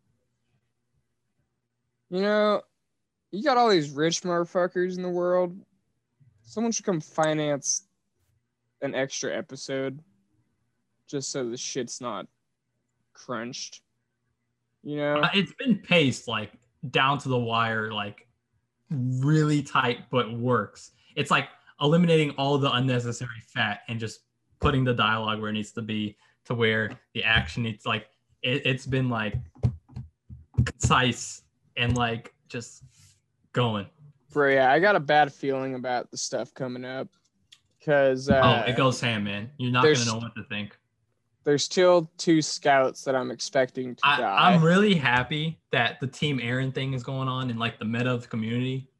You 2.08 2.22
know, 2.22 2.62
you 3.32 3.42
got 3.42 3.56
all 3.56 3.68
these 3.68 3.90
rich 3.90 4.22
motherfuckers 4.22 4.96
in 4.96 5.02
the 5.02 5.08
world. 5.08 5.58
Someone 6.44 6.70
should 6.70 6.84
come 6.84 7.00
finance 7.00 7.82
an 8.80 8.94
extra 8.94 9.36
episode 9.36 9.98
just 11.08 11.32
so 11.32 11.48
the 11.50 11.56
shit's 11.56 12.00
not 12.00 12.26
crunched. 13.12 13.80
You 14.84 14.98
know? 14.98 15.16
Uh, 15.16 15.30
It's 15.34 15.52
been 15.54 15.78
paced 15.78 16.28
like 16.28 16.52
down 16.90 17.18
to 17.18 17.28
the 17.28 17.38
wire, 17.38 17.92
like 17.92 18.26
really 18.90 19.62
tight, 19.62 20.10
but 20.10 20.32
works. 20.32 20.92
It's 21.14 21.30
like 21.30 21.48
eliminating 21.80 22.30
all 22.32 22.58
the 22.58 22.72
unnecessary 22.72 23.40
fat 23.46 23.80
and 23.88 23.98
just 23.98 24.20
putting 24.60 24.84
the 24.84 24.94
dialogue 24.94 25.40
where 25.40 25.50
it 25.50 25.54
needs 25.54 25.72
to 25.72 25.82
be 25.82 26.16
to 26.46 26.54
where 26.54 26.90
the 27.12 27.24
action 27.24 27.64
needs 27.64 27.84
like 27.84 28.06
it, 28.42 28.62
it's 28.64 28.86
been 28.86 29.08
like 29.08 29.34
concise 30.64 31.42
and 31.76 31.96
like 31.96 32.34
just 32.48 32.84
going. 33.52 33.86
Bro, 34.32 34.52
yeah, 34.52 34.72
I 34.72 34.78
got 34.78 34.96
a 34.96 35.00
bad 35.00 35.32
feeling 35.32 35.74
about 35.74 36.10
the 36.10 36.16
stuff 36.16 36.52
coming 36.54 36.84
up. 36.84 37.08
Cause 37.84 38.28
uh, 38.28 38.64
oh, 38.66 38.70
it 38.70 38.76
goes 38.76 39.00
ham, 39.00 39.24
man. 39.24 39.50
You're 39.58 39.70
not 39.70 39.84
gonna 39.84 40.04
know 40.04 40.18
what 40.18 40.34
to 40.34 40.42
think. 40.44 40.76
There's 41.46 41.62
still 41.62 42.10
two 42.18 42.42
scouts 42.42 43.04
that 43.04 43.14
I'm 43.14 43.30
expecting 43.30 43.94
to 43.94 44.00
I, 44.04 44.18
die. 44.18 44.36
I'm 44.36 44.64
really 44.64 44.96
happy 44.96 45.60
that 45.70 46.00
the 46.00 46.08
Team 46.08 46.40
Eren 46.40 46.74
thing 46.74 46.92
is 46.92 47.04
going 47.04 47.28
on 47.28 47.50
in 47.50 47.56
like 47.56 47.78
the 47.78 47.84
meta 47.84 48.10
of 48.10 48.22
the 48.22 48.26
community 48.26 48.90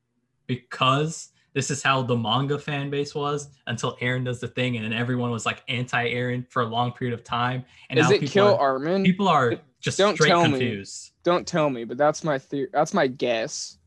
because 0.46 1.30
this 1.54 1.72
is 1.72 1.82
how 1.82 2.02
the 2.02 2.16
manga 2.16 2.56
fan 2.56 2.88
base 2.88 3.16
was 3.16 3.48
until 3.66 3.96
Eren 3.96 4.24
does 4.24 4.38
the 4.38 4.46
thing 4.46 4.76
and 4.76 4.84
then 4.84 4.92
everyone 4.92 5.32
was 5.32 5.44
like 5.44 5.64
anti 5.66 6.08
Eren 6.08 6.48
for 6.48 6.62
a 6.62 6.66
long 6.66 6.92
period 6.92 7.14
of 7.14 7.24
time. 7.24 7.64
And 7.90 7.98
Is 7.98 8.08
now 8.08 8.14
it 8.14 8.20
people 8.20 8.32
kill 8.32 8.54
are, 8.54 8.74
Armin? 8.74 9.02
people 9.02 9.26
are 9.26 9.56
just 9.80 9.98
Don't 9.98 10.14
straight 10.14 10.28
tell 10.28 10.46
me. 10.46 10.84
Don't 11.24 11.48
tell 11.48 11.68
me, 11.68 11.82
but 11.82 11.98
that's 11.98 12.22
my 12.22 12.38
theory. 12.38 12.68
That's 12.72 12.94
my 12.94 13.08
guess. 13.08 13.78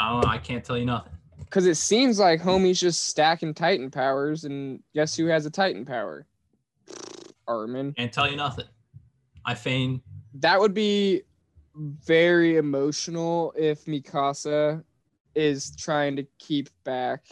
I 0.00 0.10
don't 0.10 0.24
know, 0.24 0.30
I 0.30 0.38
can't 0.38 0.64
tell 0.64 0.76
you 0.76 0.86
nothing. 0.86 1.12
Because 1.38 1.66
it 1.66 1.76
seems 1.76 2.18
like 2.18 2.42
homie's 2.42 2.80
just 2.80 3.06
stacking 3.06 3.54
Titan 3.54 3.92
powers, 3.92 4.42
and 4.42 4.82
guess 4.94 5.14
who 5.16 5.26
has 5.26 5.46
a 5.46 5.50
Titan 5.50 5.84
power? 5.84 6.26
Armin. 7.46 7.92
Can't 7.94 8.12
tell 8.12 8.30
you 8.30 8.36
nothing. 8.36 8.66
I 9.44 9.54
feign 9.54 10.00
That 10.34 10.60
would 10.60 10.74
be 10.74 11.22
very 11.76 12.56
emotional 12.56 13.52
if 13.56 13.84
Mikasa 13.84 14.82
is 15.34 15.74
trying 15.76 16.16
to 16.16 16.26
keep 16.38 16.70
back 16.84 17.24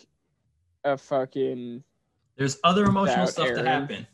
a 0.84 0.98
fucking. 0.98 1.82
there's 2.36 2.58
other 2.64 2.84
emotional 2.84 3.26
stuff 3.26 3.48
Eren. 3.48 3.56
to 3.56 3.64
happen. 3.64 4.06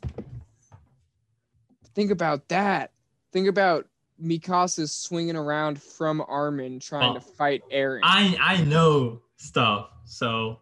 Think 1.95 2.11
about 2.11 2.49
that. 2.49 2.93
Think 3.33 3.49
about 3.49 3.87
Mikasa 4.23 4.89
swinging 4.89 5.37
around 5.37 5.81
from 5.81 6.23
Armin 6.29 6.81
trying 6.81 7.15
to 7.15 7.21
fight 7.21 7.63
Eren. 7.73 8.01
I 8.03 8.37
I 8.41 8.63
know 8.63 9.23
stuff, 9.37 9.91
so 10.05 10.59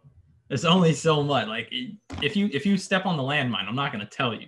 it's 0.49 0.63
only 0.63 0.93
so 0.93 1.23
much. 1.23 1.47
Like 1.47 1.71
if 2.21 2.35
you 2.35 2.49
if 2.53 2.65
you 2.65 2.77
step 2.77 3.05
on 3.05 3.17
the 3.17 3.23
landmine, 3.23 3.67
I'm 3.67 3.75
not 3.75 3.91
gonna 3.91 4.05
tell 4.05 4.33
you. 4.33 4.47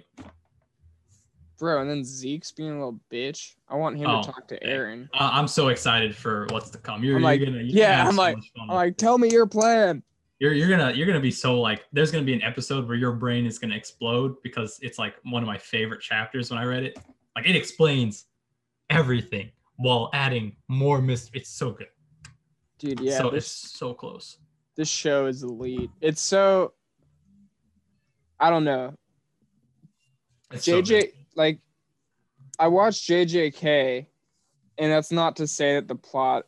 Bro, 1.60 1.81
and 1.81 1.90
then 1.90 2.03
Zeke's 2.06 2.52
being 2.53 2.69
a 2.72 2.73
little 2.76 2.99
bitch. 3.11 3.56
I 3.68 3.76
want 3.76 3.98
him 3.98 4.07
Oh, 4.10 4.22
to 4.22 4.31
talk 4.31 4.48
to. 4.48 4.60
Eren. 4.61 5.10
Uh, 5.14 5.30
I'm 5.34 5.48
so 5.48 5.68
excited 5.68 6.15
for 6.15 6.48
what's 6.52 6.69
to 6.72 6.77
come. 6.77 7.03
You're, 7.03 7.18
I'm 7.18 7.22
you're 7.22 7.30
like, 7.31 7.40
gonna 7.41 7.57
you're 7.57 7.65
yeah, 7.77 7.98
gonna 7.98 8.10
I'm 8.10 8.15
so 8.15 8.22
like- 8.22 8.38
I'm 8.61 8.68
like, 8.69 8.98
tell 8.98 9.18
me 9.18 9.30
your 9.30 9.45
plan. 9.45 10.02
you're 10.40 10.53
you're 10.53 10.69
gonna 10.69 10.94
you're 10.94 11.06
gonna 11.06 11.19
be 11.19 11.31
so 11.31 11.60
like 11.60 11.84
there's 11.91 12.11
gonna 12.11 12.23
be 12.23 12.34
an 12.34 12.41
episode 12.44 12.88
where 12.88 12.95
your 12.95 13.11
brain 13.11 13.45
is 13.45 13.60
gonna 13.60 13.76
explode 13.76 14.36
because 14.41 14.80
it's 14.81 14.98
like 14.98 15.15
one 15.23 15.44
of 15.44 15.48
my 15.48 15.57
favorite 15.57 15.99
chapters 16.02 16.49
when 16.49 16.57
I 16.60 16.64
read 16.64 16.84
it. 16.84 16.98
Like 17.36 17.45
it 17.48 17.56
explains 17.57 18.26
everything 18.90 19.52
while 19.76 20.10
adding 20.14 20.56
more 20.69 21.02
mystery. 21.02 21.40
It's 21.41 21.49
so 21.49 21.72
good. 21.72 21.88
Dude, 22.77 23.02
yeah, 23.02 23.18
so 23.18 23.30
this, 23.30 23.44
it's 23.45 23.77
so 23.77 23.94
close. 23.94 24.38
this 24.77 24.88
show 24.88 25.26
is 25.26 25.44
elite. 25.44 25.90
It's 25.99 26.22
so 26.22 26.72
I 28.40 28.49
don't 28.49 28.64
know. 28.64 28.94
It's 30.53 30.65
JJ 30.65 30.88
good. 30.88 31.10
Like 31.40 31.60
I 32.60 32.68
watched 32.68 33.07
JJK 33.10 34.06
and 34.78 34.91
that's 34.91 35.11
not 35.11 35.38
to 35.38 35.48
say 35.48 35.76
that 35.76 35.88
the 35.88 35.95
plot 35.95 36.45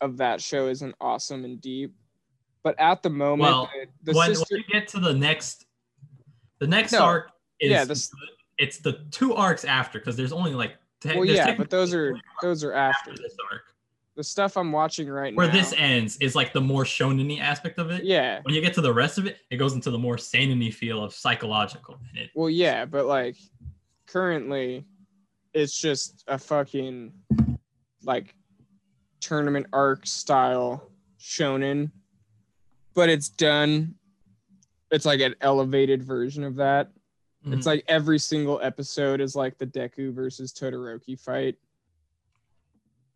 of 0.00 0.18
that 0.18 0.40
show 0.40 0.68
isn't 0.68 0.94
awesome 1.00 1.44
and 1.44 1.60
deep. 1.60 1.92
But 2.62 2.78
at 2.78 3.02
the 3.02 3.10
moment 3.10 3.50
Well, 3.50 3.70
the, 4.04 4.12
the 4.12 4.16
when, 4.16 4.28
sister 4.34 4.46
when 4.54 4.60
you 4.68 4.80
get 4.80 4.86
to 4.88 5.00
the 5.00 5.12
next 5.12 5.66
the 6.60 6.68
next 6.68 6.92
No. 6.92 7.00
arc 7.02 7.30
is 7.60 7.70
Yeah, 7.72 7.84
this- 7.84 8.10
it's 8.58 8.78
the 8.78 9.04
two 9.10 9.34
arcs 9.34 9.64
after 9.64 9.98
because 9.98 10.16
there's 10.16 10.32
only 10.32 10.54
like 10.54 10.76
te- 11.00 11.16
Well 11.16 11.24
yeah, 11.24 11.56
but 11.56 11.68
those 11.68 11.92
are 11.92 12.16
those 12.40 12.62
are 12.62 12.72
after. 12.72 13.10
after 13.10 13.22
this 13.22 13.36
arc. 13.50 13.62
The 14.14 14.22
stuff 14.24 14.56
I'm 14.56 14.70
watching 14.72 15.08
right 15.08 15.34
Where 15.34 15.46
now. 15.48 15.52
Where 15.52 15.62
this 15.62 15.72
ends 15.76 16.16
is 16.18 16.34
like 16.36 16.52
the 16.52 16.60
more 16.60 16.84
shonen 16.84 17.40
aspect 17.40 17.78
of 17.78 17.90
it. 17.90 18.04
Yeah. 18.04 18.40
When 18.42 18.54
you 18.54 18.60
get 18.60 18.74
to 18.74 18.80
the 18.80 18.92
rest 18.92 19.16
of 19.18 19.26
it, 19.26 19.38
it 19.50 19.56
goes 19.58 19.74
into 19.74 19.90
the 19.92 19.98
more 19.98 20.16
seinen 20.18 20.60
feel 20.72 21.02
of 21.02 21.12
psychological. 21.14 21.98
It, 22.14 22.30
Well, 22.34 22.50
yeah, 22.50 22.84
but 22.84 23.06
like 23.06 23.36
currently, 24.08 24.84
it's 25.54 25.76
just 25.78 26.24
a 26.28 26.38
fucking 26.38 27.12
like 28.04 28.34
tournament 29.20 29.66
arc 29.72 30.06
style 30.06 30.90
shonen, 31.20 31.90
but 32.94 33.08
it's 33.08 33.28
done. 33.28 33.94
It's 34.90 35.04
like 35.04 35.20
an 35.20 35.34
elevated 35.40 36.02
version 36.02 36.44
of 36.44 36.56
that. 36.56 36.90
It's 37.46 37.64
Mhm. 37.64 37.66
like 37.66 37.84
every 37.88 38.18
single 38.18 38.60
episode 38.62 39.20
is 39.20 39.36
like 39.36 39.58
the 39.58 39.66
Deku 39.66 40.12
versus 40.12 40.52
Todoroki 40.52 41.18
fight, 41.18 41.56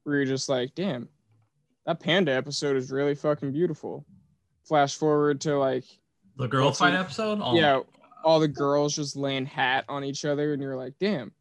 where 0.04 0.16
you're 0.16 0.24
just 0.26 0.48
like, 0.48 0.74
damn, 0.74 1.08
that 1.86 2.00
panda 2.00 2.32
episode 2.32 2.76
is 2.76 2.90
really 2.90 3.14
fucking 3.14 3.52
beautiful. 3.52 4.04
Flash 4.64 4.96
forward 4.96 5.40
to 5.42 5.56
like 5.58 5.84
the 6.36 6.46
girl 6.48 6.72
fight 6.72 6.94
it- 6.94 6.98
episode. 7.00 7.40
Oh, 7.42 7.54
yeah, 7.54 7.80
all 8.24 8.40
the 8.40 8.48
girls 8.48 8.94
just 8.94 9.16
laying 9.16 9.46
hat 9.46 9.84
on 9.88 10.04
each 10.04 10.24
other, 10.24 10.52
and 10.52 10.62
you're 10.62 10.76
like, 10.76 10.94
damn, 11.00 11.32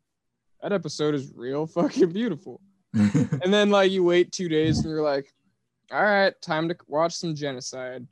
that 0.62 0.72
episode 0.74 1.16
is 1.16 1.32
real 1.36 1.66
fucking 1.68 2.12
beautiful. 2.12 2.62
And 2.94 3.54
then 3.54 3.70
like 3.70 3.92
you 3.92 4.04
wait 4.04 4.32
two 4.32 4.50
days, 4.50 4.80
and 4.80 4.90
you're 4.90 5.02
like, 5.02 5.34
all 5.92 6.04
right, 6.04 6.34
time 6.42 6.68
to 6.70 6.76
watch 6.88 7.14
some 7.14 7.36
genocide. 7.36 8.06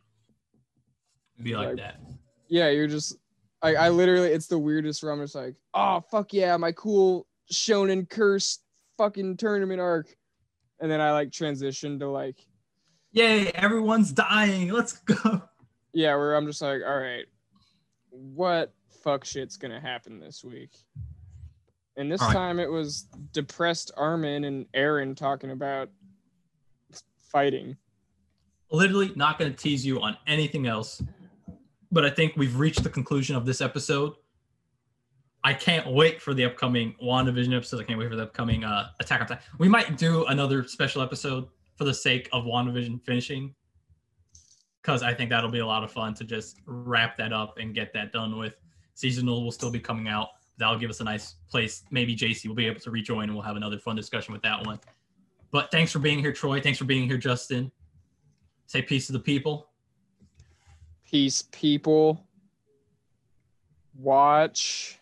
be 1.41 1.55
like 1.55 1.67
like- 1.69 1.77
that. 1.77 1.99
Yeah, 2.47 2.69
you're 2.69 2.87
just, 2.87 3.15
I, 3.61 3.75
I 3.75 3.89
literally, 3.89 4.29
it's 4.29 4.47
the 4.47 4.57
weirdest. 4.57 5.03
Where 5.03 5.11
I'm 5.11 5.21
just 5.21 5.35
like, 5.35 5.55
oh 5.73 6.01
fuck 6.09 6.33
yeah, 6.33 6.57
my 6.57 6.71
cool 6.71 7.27
shonen 7.53 8.09
curse 8.09 8.59
fucking 8.97 9.37
tournament 9.37 9.79
arc, 9.79 10.07
and 10.79 10.89
then 10.89 10.99
I 11.01 11.11
like 11.11 11.31
transition 11.31 11.99
to 11.99 12.09
like, 12.09 12.37
Yay! 13.11 13.47
Everyone's 13.51 14.11
dying. 14.11 14.69
Let's 14.69 14.93
go. 14.99 15.41
yeah, 15.93 16.15
where 16.15 16.35
I'm 16.35 16.45
just 16.47 16.61
like, 16.61 16.81
all 16.87 16.97
right, 16.97 17.25
what 18.33 18.73
fuck 19.03 19.25
shit's 19.25 19.57
gonna 19.57 19.79
happen 19.79 20.19
this 20.19 20.43
week? 20.43 20.71
And 21.97 22.09
this 22.09 22.21
right. 22.21 22.33
time 22.33 22.59
it 22.59 22.71
was 22.71 23.07
depressed 23.33 23.91
Armin 23.97 24.45
and 24.45 24.65
Eren 24.73 25.17
talking 25.17 25.51
about 25.51 25.89
fighting. 27.29 27.75
Literally 28.71 29.11
not 29.15 29.39
going 29.39 29.51
to 29.51 29.57
tease 29.57 29.85
you 29.85 29.99
on 30.01 30.17
anything 30.27 30.67
else, 30.67 31.01
but 31.91 32.05
I 32.05 32.09
think 32.09 32.33
we've 32.37 32.57
reached 32.57 32.83
the 32.83 32.89
conclusion 32.89 33.35
of 33.35 33.45
this 33.45 33.61
episode. 33.61 34.13
I 35.43 35.53
can't 35.53 35.87
wait 35.91 36.21
for 36.21 36.33
the 36.33 36.45
upcoming 36.45 36.95
WandaVision 37.03 37.55
episode. 37.55 37.81
I 37.81 37.83
can't 37.83 37.97
wait 37.97 38.09
for 38.09 38.15
the 38.15 38.23
upcoming 38.23 38.63
uh, 38.63 38.89
Attack 38.99 39.21
on 39.21 39.27
Titan. 39.27 39.43
We 39.57 39.67
might 39.67 39.97
do 39.97 40.25
another 40.25 40.65
special 40.67 41.01
episode 41.01 41.47
for 41.75 41.85
the 41.85 41.93
sake 41.93 42.29
of 42.31 42.43
WandaVision 42.43 43.01
finishing, 43.03 43.55
because 44.89 45.03
I 45.03 45.13
think 45.13 45.29
that'll 45.29 45.51
be 45.51 45.59
a 45.59 45.65
lot 45.67 45.83
of 45.83 45.91
fun 45.91 46.15
to 46.15 46.23
just 46.23 46.61
wrap 46.65 47.15
that 47.17 47.31
up 47.31 47.59
and 47.59 47.75
get 47.75 47.93
that 47.93 48.11
done 48.11 48.39
with. 48.39 48.55
Seasonal 48.95 49.43
will 49.43 49.51
still 49.51 49.69
be 49.69 49.79
coming 49.79 50.07
out. 50.07 50.29
That'll 50.57 50.79
give 50.79 50.89
us 50.89 50.99
a 50.99 51.03
nice 51.03 51.35
place. 51.47 51.83
Maybe 51.91 52.15
Jaicey 52.15 52.47
will 52.47 52.55
be 52.55 52.65
able 52.65 52.79
to 52.79 52.89
rejoin 52.89 53.25
and 53.25 53.35
we'll 53.35 53.43
have 53.43 53.55
another 53.55 53.77
fun 53.77 53.95
discussion 53.95 54.33
with 54.33 54.41
that 54.41 54.65
one. 54.65 54.79
But 55.51 55.69
thanks 55.69 55.91
for 55.91 55.99
being 55.99 56.17
here, 56.17 56.33
Troy. 56.33 56.59
Thanks 56.59 56.79
for 56.79 56.85
being 56.85 57.07
here, 57.07 57.19
Justin. 57.19 57.71
Say 58.65 58.81
peace 58.81 59.05
to 59.05 59.13
the 59.13 59.19
people. 59.19 59.69
Peace, 61.07 61.43
people. 61.51 62.25
Watch. 63.95 64.97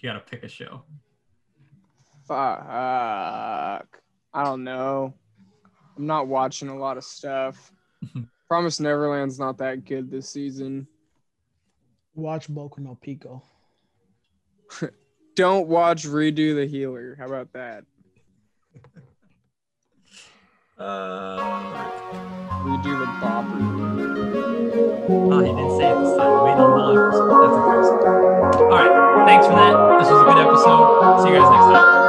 You 0.00 0.08
gotta 0.08 0.20
pick 0.20 0.42
a 0.42 0.48
show. 0.48 0.84
Fuck. 2.26 2.64
I 2.66 3.82
don't 4.42 4.64
know. 4.64 5.12
I'm 5.98 6.06
not 6.06 6.28
watching 6.28 6.70
a 6.70 6.78
lot 6.78 6.96
of 6.96 7.04
stuff. 7.04 7.70
Promise 8.48 8.80
Neverland's 8.80 9.38
not 9.38 9.58
that 9.58 9.84
good 9.84 10.10
this 10.10 10.28
season. 10.28 10.86
Watch 12.14 12.48
Boku 12.48 12.78
no 12.78 12.96
Pico. 13.00 13.42
Don't 15.36 15.66
watch 15.66 16.04
Redo 16.04 16.54
the 16.54 16.66
Healer. 16.66 17.16
How 17.18 17.26
about 17.26 17.52
that? 17.54 17.84
Uh, 20.76 21.38
Redo 22.64 22.98
the 22.98 23.06
Bopper. 23.22 23.60
oh, 25.32 25.40
he 25.40 25.46
didn't 25.46 25.78
say 25.78 25.90
it 25.90 25.98
this 26.02 26.16
time. 26.16 26.44
Wait 26.44 26.58
on 26.58 26.94
the 26.94 27.00
episode. 27.00 27.30
That's 27.30 27.56
impressive. 27.56 28.60
All 28.60 28.68
right. 28.70 29.26
Thanks 29.26 29.46
for 29.46 29.52
that. 29.54 29.98
This 30.00 30.10
was 30.10 30.20
a 30.20 30.24
good 30.24 30.38
episode. 30.38 31.22
See 31.22 31.30
you 31.30 31.38
guys 31.38 31.50
next 31.50 32.03